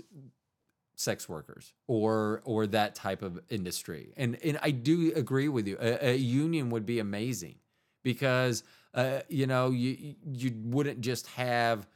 sex 0.95 1.27
workers 1.27 1.73
or 1.87 2.41
or 2.45 2.67
that 2.67 2.95
type 2.95 3.21
of 3.21 3.39
industry. 3.49 4.13
And 4.17 4.37
and 4.43 4.57
i 4.61 4.71
do 4.71 5.11
agree 5.15 5.49
with 5.49 5.67
you. 5.67 5.77
A, 5.79 6.11
a 6.11 6.15
union 6.15 6.69
would 6.69 6.85
be 6.85 6.99
amazing 6.99 7.55
because 8.03 8.63
uh, 8.93 9.19
you 9.29 9.45
know 9.45 9.71
you 9.71 10.15
you 10.25 10.53
wouldn't 10.63 11.01
just 11.01 11.27
have 11.27 11.87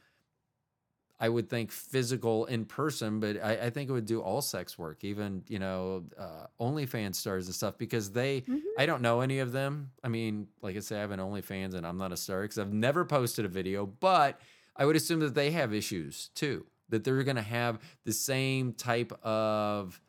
i 1.20 1.28
would 1.28 1.48
think 1.48 1.70
physical 1.70 2.46
in 2.46 2.64
person 2.64 3.20
but 3.20 3.36
i, 3.42 3.66
I 3.66 3.70
think 3.70 3.88
it 3.88 3.92
would 3.92 4.06
do 4.06 4.20
all 4.20 4.40
sex 4.42 4.78
work 4.78 5.04
even 5.04 5.44
you 5.48 5.58
know 5.58 6.04
uh, 6.18 6.46
onlyfans 6.60 7.14
stars 7.16 7.46
and 7.46 7.54
stuff 7.54 7.78
because 7.78 8.10
they 8.12 8.40
Mhm. 8.42 8.60
i 8.78 8.86
don't 8.86 9.02
know 9.02 9.20
any 9.20 9.38
of 9.38 9.52
them 9.52 9.90
i 10.02 10.08
mean 10.08 10.48
like 10.62 10.76
i 10.76 10.80
say 10.80 10.96
i 10.96 11.00
have 11.00 11.10
an 11.12 11.20
onlyfans 11.20 11.74
and 11.74 11.86
i'm 11.86 11.98
not 11.98 12.10
a 12.12 12.16
star 12.16 12.42
because 12.42 12.58
i've 12.58 12.72
never 12.72 13.04
posted 13.04 13.44
a 13.44 13.48
video 13.48 13.86
but 13.86 14.40
i 14.76 14.84
would 14.84 14.96
assume 14.96 15.20
that 15.20 15.34
they 15.34 15.50
have 15.52 15.72
issues 15.74 16.30
too 16.34 16.66
that 16.88 17.04
they're 17.04 17.22
going 17.22 17.36
to 17.36 17.42
have 17.42 17.78
the 18.04 18.12
same 18.12 18.72
type 18.72 19.12
of 19.24 20.00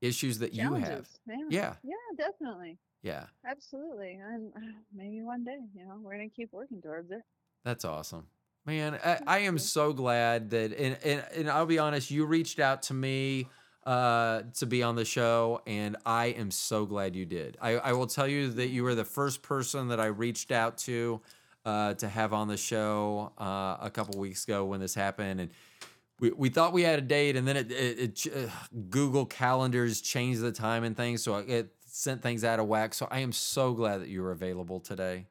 issues 0.00 0.38
that 0.38 0.52
you 0.52 0.74
have. 0.74 1.06
Yeah. 1.26 1.42
Yeah, 1.50 1.74
Yeah, 1.82 1.94
definitely. 2.16 2.78
yeah, 3.02 3.26
Absolutely. 3.46 4.18
And 4.22 4.52
uh, 4.56 4.60
maybe 4.94 5.22
one 5.22 5.44
day, 5.44 5.58
you 5.74 5.84
know, 5.86 5.98
we're 6.02 6.16
going 6.16 6.28
to 6.30 6.34
keep 6.34 6.52
working 6.52 6.80
towards 6.80 7.10
it. 7.10 7.22
that's 7.64 7.84
awesome, 7.84 8.26
man. 8.64 8.98
I, 9.04 9.18
I 9.26 9.38
am 9.40 9.58
so 9.58 9.92
glad 9.92 10.50
that, 10.50 10.72
and, 10.72 10.96
and 11.04 11.24
and 11.34 11.50
I'll 11.50 11.66
be 11.66 11.78
honest, 11.78 12.10
you 12.10 12.24
reached 12.24 12.58
out 12.58 12.82
to 12.84 12.94
me 12.94 13.48
uh 13.84 14.42
to 14.54 14.64
be 14.64 14.82
on 14.82 14.94
the 14.94 15.04
show 15.04 15.60
and 15.66 15.96
i 16.06 16.26
am 16.26 16.52
so 16.52 16.86
glad 16.86 17.16
you 17.16 17.26
did 17.26 17.56
i 17.60 17.72
i 17.78 17.92
will 17.92 18.06
tell 18.06 18.28
you 18.28 18.48
that 18.48 18.68
you 18.68 18.84
were 18.84 18.94
the 18.94 19.04
first 19.04 19.42
person 19.42 19.88
that 19.88 19.98
i 19.98 20.06
reached 20.06 20.52
out 20.52 20.78
to 20.78 21.20
uh 21.64 21.92
to 21.94 22.08
have 22.08 22.32
on 22.32 22.46
the 22.46 22.56
show 22.56 23.32
uh 23.40 23.76
a 23.80 23.90
couple 23.92 24.20
weeks 24.20 24.44
ago 24.44 24.64
when 24.64 24.78
this 24.78 24.94
happened 24.94 25.40
and 25.40 25.50
we, 26.20 26.30
we 26.30 26.48
thought 26.48 26.72
we 26.72 26.82
had 26.82 27.00
a 27.00 27.02
date 27.02 27.34
and 27.34 27.48
then 27.48 27.56
it, 27.56 27.72
it, 27.72 28.26
it 28.26 28.26
uh, 28.32 28.48
google 28.88 29.26
calendars 29.26 30.00
changed 30.00 30.40
the 30.40 30.52
time 30.52 30.84
and 30.84 30.96
things 30.96 31.20
so 31.20 31.38
it 31.38 31.74
sent 31.84 32.22
things 32.22 32.44
out 32.44 32.60
of 32.60 32.68
whack 32.68 32.94
so 32.94 33.08
i 33.10 33.18
am 33.18 33.32
so 33.32 33.72
glad 33.72 34.00
that 34.00 34.08
you 34.08 34.22
were 34.22 34.30
available 34.30 34.78
today 34.78 35.26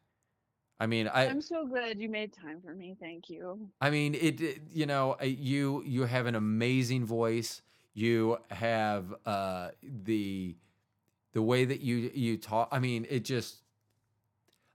i 0.82 0.86
mean 0.94 1.08
i 1.08 1.22
I'm 1.28 1.42
so 1.42 1.66
glad 1.66 2.02
you 2.02 2.10
made 2.10 2.32
time 2.34 2.60
for 2.66 2.74
me. 2.74 2.96
Thank 3.00 3.30
you. 3.30 3.44
I 3.80 3.90
mean, 3.96 4.12
it, 4.16 4.42
it- 4.42 4.62
You 4.80 4.86
know, 4.92 5.16
you 5.22 5.84
you 5.86 6.02
have 6.16 6.26
an 6.32 6.36
amazing 6.36 7.04
voice. 7.06 7.62
You 7.94 8.38
have 8.50 9.06
uh, 9.26 9.70
the 10.06 10.56
the 11.34 11.42
way 11.52 11.62
that 11.72 11.82
you 11.88 11.96
you 12.26 12.38
talk. 12.38 12.68
I 12.72 12.80
mean, 12.80 13.06
it 13.10 13.24
just. 13.34 13.52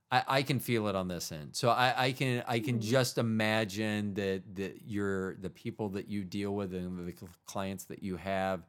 I, 0.09 0.23
I 0.39 0.41
can 0.43 0.59
feel 0.59 0.87
it 0.87 0.95
on 0.95 1.09
this 1.09 1.31
end, 1.33 1.49
so 1.61 1.67
I, 1.69 1.93
I 2.05 2.11
can 2.13 2.41
I 2.47 2.59
can 2.67 2.77
Mhm. 2.79 2.81
just 2.95 3.17
imagine 3.17 4.13
that 4.13 4.41
that 4.55 4.73
you're 4.85 5.35
the 5.35 5.49
people 5.49 5.89
that 5.89 6.07
you 6.07 6.23
deal 6.23 6.55
with 6.55 6.73
and 6.73 7.05
the 7.07 7.13
clients 7.45 7.83
that 7.91 8.01
you 8.01 8.15
have. 8.15 8.65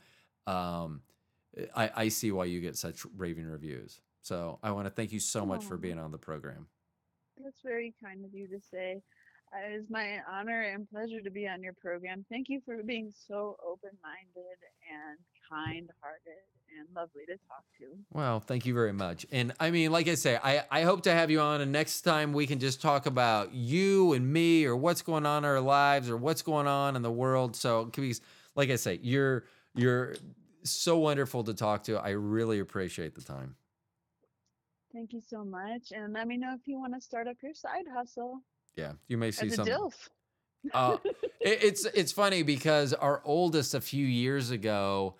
Um, 0.48 1.02
I, 1.76 1.90
I 2.04 2.08
see 2.08 2.32
why 2.32 2.46
you 2.46 2.60
get 2.60 2.76
such 2.76 3.06
raving 3.16 3.46
reviews. 3.46 4.00
So 4.22 4.58
I 4.62 4.72
want 4.72 4.86
to 4.86 4.90
thank 4.98 5.12
you 5.12 5.20
so 5.20 5.46
much 5.46 5.62
for 5.64 5.76
being 5.76 5.98
on 5.98 6.10
the 6.10 6.18
program. 6.18 6.66
That's 7.42 7.60
very 7.62 7.94
kind 8.02 8.24
of 8.24 8.34
you 8.34 8.48
to 8.48 8.60
say. 8.70 9.02
It 9.52 9.72
is 9.72 9.88
my 9.88 10.18
honor 10.30 10.62
and 10.62 10.88
pleasure 10.90 11.20
to 11.22 11.30
be 11.30 11.48
on 11.48 11.62
your 11.62 11.72
program. 11.72 12.24
Thank 12.28 12.48
you 12.48 12.60
for 12.66 12.82
being 12.82 13.10
so 13.26 13.56
open 13.66 13.90
minded 14.02 14.58
and 14.92 15.18
kind 15.48 15.88
hearted 16.02 16.42
and 16.78 16.86
lovely 16.94 17.22
to 17.26 17.32
talk 17.48 17.64
to. 17.78 17.86
Well, 18.12 18.40
thank 18.40 18.66
you 18.66 18.74
very 18.74 18.92
much. 18.92 19.24
And 19.32 19.54
I 19.58 19.70
mean, 19.70 19.90
like 19.90 20.06
I 20.06 20.16
say, 20.16 20.38
I, 20.42 20.64
I 20.70 20.82
hope 20.82 21.02
to 21.04 21.12
have 21.12 21.30
you 21.30 21.40
on, 21.40 21.62
and 21.62 21.72
next 21.72 22.02
time 22.02 22.34
we 22.34 22.46
can 22.46 22.58
just 22.58 22.82
talk 22.82 23.06
about 23.06 23.54
you 23.54 24.12
and 24.12 24.30
me 24.30 24.66
or 24.66 24.76
what's 24.76 25.00
going 25.00 25.24
on 25.24 25.44
in 25.44 25.50
our 25.50 25.60
lives 25.60 26.10
or 26.10 26.16
what's 26.18 26.42
going 26.42 26.66
on 26.66 26.94
in 26.94 27.02
the 27.02 27.10
world. 27.10 27.56
So, 27.56 27.86
because, 27.86 28.20
like 28.54 28.70
I 28.70 28.76
say, 28.76 29.00
you're 29.02 29.44
you're 29.74 30.16
so 30.62 30.98
wonderful 30.98 31.44
to 31.44 31.54
talk 31.54 31.84
to. 31.84 31.96
I 31.96 32.10
really 32.10 32.58
appreciate 32.58 33.14
the 33.14 33.22
time. 33.22 33.56
Thank 34.98 35.12
you 35.12 35.22
so 35.24 35.44
much. 35.44 35.92
And 35.92 36.12
let 36.12 36.26
me 36.26 36.36
know 36.36 36.52
if 36.54 36.66
you 36.66 36.80
want 36.80 36.92
to 36.92 37.00
start 37.00 37.28
up 37.28 37.36
your 37.40 37.54
side 37.54 37.84
hustle 37.94 38.40
Yeah, 38.74 38.94
you 39.06 39.16
may 39.16 39.30
see 39.30 39.46
as 39.46 39.52
a 39.52 39.56
some. 39.56 39.66
DILF. 39.66 39.94
Uh, 40.74 40.96
it, 41.40 41.62
it's 41.62 41.84
it's 41.84 42.10
funny 42.10 42.42
because 42.42 42.92
our 42.92 43.22
oldest 43.24 43.74
a 43.74 43.80
few 43.80 44.04
years 44.04 44.50
ago, 44.50 45.14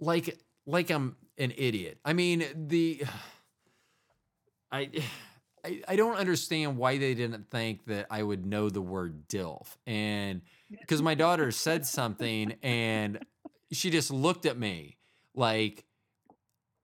like 0.00 0.38
like 0.64 0.88
I'm 0.88 1.16
an 1.36 1.52
idiot. 1.54 1.98
I 2.02 2.14
mean 2.14 2.46
the 2.54 3.02
I. 4.72 4.90
I, 5.62 5.82
I 5.86 5.96
don't 5.96 6.16
understand 6.16 6.78
why 6.78 6.96
they 6.96 7.12
didn't 7.12 7.50
think 7.50 7.84
that 7.84 8.06
I 8.10 8.22
would 8.22 8.46
know 8.46 8.70
the 8.70 8.80
word 8.80 9.28
DILF. 9.28 9.76
And 9.86 10.40
because 10.70 11.02
my 11.02 11.14
daughter 11.14 11.50
said 11.50 11.84
something 11.84 12.54
and 12.62 13.18
she 13.70 13.90
just 13.90 14.10
looked 14.10 14.46
at 14.46 14.56
me 14.56 14.96
like, 15.34 15.84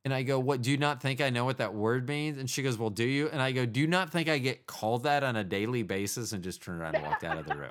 and 0.07 0.15
I 0.15 0.23
go, 0.23 0.39
What 0.39 0.63
do 0.63 0.71
you 0.71 0.77
not 0.79 1.03
think 1.03 1.21
I 1.21 1.31
know 1.31 1.45
what 1.45 1.59
that 1.59 1.75
word 1.75 2.09
means? 2.09 2.39
And 2.39 2.49
she 2.49 2.63
goes, 2.63 2.79
Well, 2.79 2.91
do 2.91 3.03
you? 3.05 3.29
And 3.29 3.43
I 3.43 3.51
go, 3.51 3.67
Do 3.67 3.81
you 3.81 3.89
not 3.89 4.11
think 4.11 4.29
I 4.29 4.39
get 4.39 4.67
called 4.67 5.03
that 5.03 5.25
on 5.25 5.35
a 5.35 5.43
daily 5.45 5.83
basis? 5.83 6.31
And 6.33 6.45
just 6.45 6.63
turned 6.63 6.81
around 6.81 6.95
and 6.95 7.05
walked 7.05 7.25
out 7.25 7.37
of 7.39 7.45
the 7.47 7.57
room. 7.57 7.71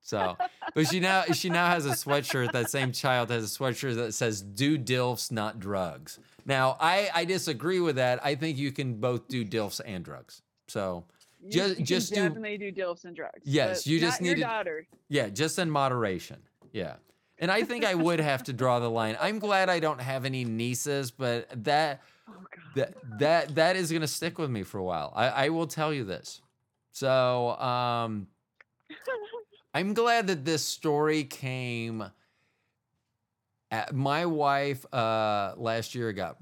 So, 0.00 0.36
but 0.74 0.88
she 0.88 0.98
now 0.98 1.22
she 1.32 1.48
now 1.48 1.66
has 1.68 1.86
a 1.86 1.90
sweatshirt. 1.90 2.50
That 2.52 2.70
same 2.70 2.90
child 2.90 3.30
has 3.30 3.44
a 3.44 3.58
sweatshirt 3.58 3.94
that 3.96 4.14
says 4.14 4.42
"Do 4.42 4.76
DILFs, 4.76 5.30
not 5.30 5.60
drugs." 5.60 6.18
Now, 6.44 6.76
I 6.80 7.08
I 7.14 7.24
disagree 7.24 7.78
with 7.80 7.96
that. 7.96 8.18
I 8.24 8.34
think 8.34 8.58
you 8.58 8.72
can 8.72 8.94
both 8.94 9.28
do 9.28 9.44
DILFs 9.44 9.80
and 9.84 10.04
drugs. 10.04 10.42
So, 10.66 11.04
You- 11.44 11.50
Ju- 11.50 11.74
you 11.78 11.84
just 11.84 12.08
do- 12.14 12.22
definitely 12.22 12.58
do 12.58 12.72
DILFs 12.72 13.04
and 13.04 13.14
drugs. 13.14 13.42
Yes, 13.44 13.86
you 13.86 14.00
just 14.00 14.20
not 14.20 14.26
your 14.26 14.34
need 14.36 14.40
to- 14.42 14.46
daughter. 14.48 14.86
yeah, 15.08 15.28
just 15.28 15.58
in 15.58 15.70
moderation. 15.70 16.40
Yeah. 16.72 16.94
And 17.42 17.50
I 17.50 17.64
think 17.64 17.84
I 17.84 17.96
would 17.96 18.20
have 18.20 18.44
to 18.44 18.52
draw 18.52 18.78
the 18.78 18.88
line. 18.88 19.16
I'm 19.20 19.40
glad 19.40 19.68
I 19.68 19.80
don't 19.80 20.00
have 20.00 20.24
any 20.24 20.44
nieces, 20.44 21.10
but 21.10 21.48
that 21.64 22.00
Oh 22.28 22.34
that 22.76 22.94
that 23.18 23.54
that 23.56 23.76
is 23.76 23.90
gonna 23.90 24.06
stick 24.06 24.38
with 24.38 24.48
me 24.48 24.62
for 24.62 24.78
a 24.78 24.84
while. 24.84 25.12
I, 25.14 25.28
I 25.28 25.48
will 25.48 25.66
tell 25.66 25.92
you 25.92 26.04
this. 26.04 26.40
So 26.92 27.50
um 27.58 28.28
I'm 29.74 29.92
glad 29.92 30.28
that 30.28 30.44
this 30.44 30.64
story 30.64 31.24
came 31.24 32.04
at, 33.70 33.92
my 33.92 34.24
wife 34.24 34.86
uh 34.94 35.54
last 35.56 35.96
year 35.96 36.12
got 36.12 36.36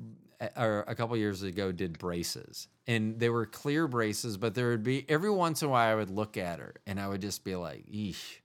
or 0.54 0.84
a 0.86 0.94
couple 0.94 1.16
years 1.16 1.42
ago 1.42 1.72
did 1.72 1.98
braces 1.98 2.68
and 2.86 3.18
they 3.18 3.30
were 3.30 3.46
clear 3.46 3.86
braces 3.88 4.36
but 4.36 4.54
there 4.54 4.68
would 4.68 4.82
be 4.82 5.04
every 5.08 5.30
once 5.30 5.62
in 5.62 5.68
a 5.68 5.70
while 5.70 5.92
I 5.92 5.94
would 5.94 6.10
look 6.10 6.36
at 6.36 6.58
her 6.58 6.74
and 6.86 7.00
I 7.00 7.08
would 7.08 7.20
just 7.22 7.44
be 7.44 7.56
like 7.56 7.86
eesh 7.86 8.39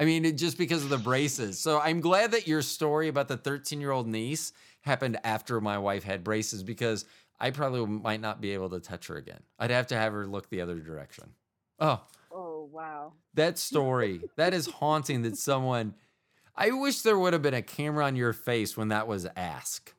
I 0.00 0.06
mean 0.06 0.24
it, 0.24 0.38
just 0.38 0.56
because 0.56 0.82
of 0.82 0.88
the 0.88 0.98
braces. 0.98 1.58
So 1.58 1.78
I'm 1.78 2.00
glad 2.00 2.32
that 2.32 2.48
your 2.48 2.62
story 2.62 3.08
about 3.08 3.28
the 3.28 3.36
13 3.36 3.80
year 3.80 3.90
old 3.90 4.08
niece 4.08 4.52
happened 4.80 5.18
after 5.22 5.60
my 5.60 5.76
wife 5.76 6.04
had 6.04 6.24
braces 6.24 6.62
because 6.62 7.04
I 7.38 7.50
probably 7.50 7.84
might 7.86 8.22
not 8.22 8.40
be 8.40 8.52
able 8.52 8.70
to 8.70 8.80
touch 8.80 9.08
her 9.08 9.16
again. 9.16 9.42
I'd 9.58 9.70
have 9.70 9.88
to 9.88 9.96
have 9.96 10.14
her 10.14 10.26
look 10.26 10.48
the 10.48 10.62
other 10.62 10.78
direction. 10.78 11.34
Oh. 11.78 12.00
Oh 12.32 12.68
wow. 12.72 13.14
that 13.34 13.58
story 13.58 14.20
that 14.36 14.54
is 14.54 14.66
haunting 14.66 15.22
that 15.22 15.36
someone 15.36 15.94
i 16.54 16.70
wish 16.70 17.00
there 17.02 17.18
would 17.18 17.32
have 17.32 17.42
been 17.42 17.54
a 17.54 17.62
camera 17.62 18.04
on 18.04 18.14
your 18.14 18.32
face 18.32 18.76
when 18.76 18.88
that 18.88 19.08
was 19.08 19.26
asked. 19.36 19.94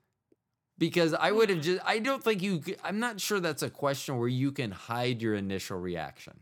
Because 0.78 1.14
i 1.14 1.32
would 1.32 1.50
have 1.50 1.60
mm. 1.60 1.64
just 1.64 1.82
i 1.86 2.00
don't 2.00 2.24
think 2.24 2.42
you 2.42 2.62
I'm 2.84 3.00
not 3.00 3.20
sure 3.20 3.40
that's 3.40 3.64
a 3.64 3.70
question 3.70 4.18
where 4.18 4.30
you 4.30 4.52
can 4.52 4.72
hide 4.72 5.22
your 5.22 5.36
initial 5.36 5.78
reaction 5.78 6.40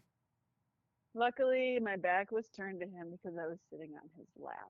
Luckily, 1.15 1.79
my 1.81 1.95
back 1.95 2.31
was 2.31 2.47
turned 2.49 2.79
to 2.81 2.85
him 2.85 3.07
because 3.11 3.37
I 3.37 3.47
was 3.47 3.57
sitting 3.71 3.91
on 3.95 4.09
his 4.17 4.27
lap. 4.37 4.69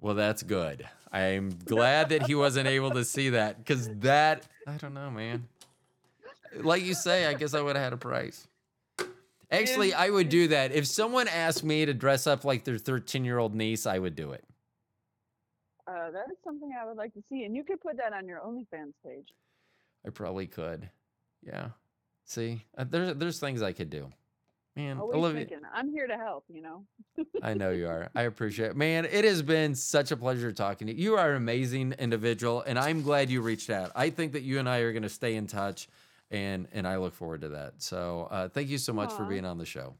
well 0.00 0.14
that's 0.14 0.42
good 0.42 0.86
i'm 1.10 1.50
glad 1.64 2.10
that 2.10 2.22
he 2.26 2.34
wasn't 2.34 2.66
able 2.68 2.90
to 2.92 3.04
see 3.04 3.30
that 3.30 3.56
because 3.58 3.88
that 3.98 4.46
i 4.68 4.76
don't 4.76 4.94
know 4.94 5.10
man 5.10 5.48
like 6.62 6.82
you 6.84 6.94
say 6.94 7.26
i 7.26 7.34
guess 7.34 7.54
i 7.54 7.60
would 7.60 7.74
have 7.74 7.84
had 7.84 7.92
a 7.92 7.96
price 7.96 8.46
actually 9.50 9.92
i 9.94 10.08
would 10.08 10.28
do 10.28 10.46
that 10.48 10.70
if 10.72 10.86
someone 10.86 11.26
asked 11.26 11.64
me 11.64 11.84
to 11.86 11.92
dress 11.94 12.26
up 12.26 12.44
like 12.44 12.62
their 12.64 12.78
13 12.78 13.24
year 13.24 13.38
old 13.38 13.54
niece 13.54 13.84
i 13.86 13.98
would 13.98 14.14
do 14.14 14.30
it 14.32 14.44
Uh, 15.86 16.10
that 16.12 16.26
is 16.30 16.38
something 16.44 16.70
I 16.80 16.86
would 16.86 16.96
like 16.96 17.12
to 17.14 17.22
see, 17.28 17.44
and 17.44 17.54
you 17.54 17.62
could 17.62 17.78
put 17.80 17.96
that 17.98 18.12
on 18.14 18.26
your 18.26 18.40
OnlyFans 18.40 18.94
page. 19.04 19.28
I 20.06 20.08
probably 20.10 20.46
could. 20.46 20.88
Yeah. 21.42 21.68
See, 22.24 22.64
uh, 22.78 22.84
there's 22.88 23.14
there's 23.20 23.38
things 23.38 23.60
I 23.60 23.72
could 23.72 23.90
do. 23.90 24.10
Man, 24.76 24.98
Always 24.98 25.16
Olivia, 25.16 25.40
thinking. 25.46 25.60
I'm 25.72 25.92
here 25.92 26.06
to 26.06 26.16
help. 26.16 26.44
You 26.48 26.62
know. 26.62 26.84
I 27.42 27.54
know 27.54 27.70
you 27.70 27.86
are. 27.86 28.10
I 28.14 28.22
appreciate 28.32 28.70
it. 28.70 28.76
Man, 28.76 29.04
it 29.04 29.24
has 29.24 29.42
been 29.42 29.74
such 29.74 30.10
a 30.10 30.16
pleasure 30.16 30.50
talking 30.52 30.88
to 30.88 30.94
you. 30.94 31.12
You 31.12 31.16
are 31.16 31.30
an 31.30 31.36
amazing 31.36 31.94
individual, 31.98 32.62
and 32.62 32.78
I'm 32.78 33.02
glad 33.02 33.30
you 33.30 33.40
reached 33.40 33.70
out. 33.70 33.92
I 33.94 34.10
think 34.10 34.32
that 34.32 34.42
you 34.42 34.58
and 34.58 34.68
I 34.68 34.78
are 34.78 34.92
going 34.92 35.04
to 35.04 35.08
stay 35.08 35.36
in 35.36 35.46
touch, 35.46 35.88
and 36.30 36.66
and 36.72 36.88
I 36.88 36.96
look 36.96 37.14
forward 37.14 37.42
to 37.42 37.50
that. 37.50 37.74
So 37.78 38.28
uh, 38.30 38.48
thank 38.48 38.68
you 38.68 38.78
so 38.78 38.92
much 38.92 39.12
for 39.12 39.24
being 39.24 39.44
on 39.44 39.58
the 39.58 39.66
show. 39.66 39.94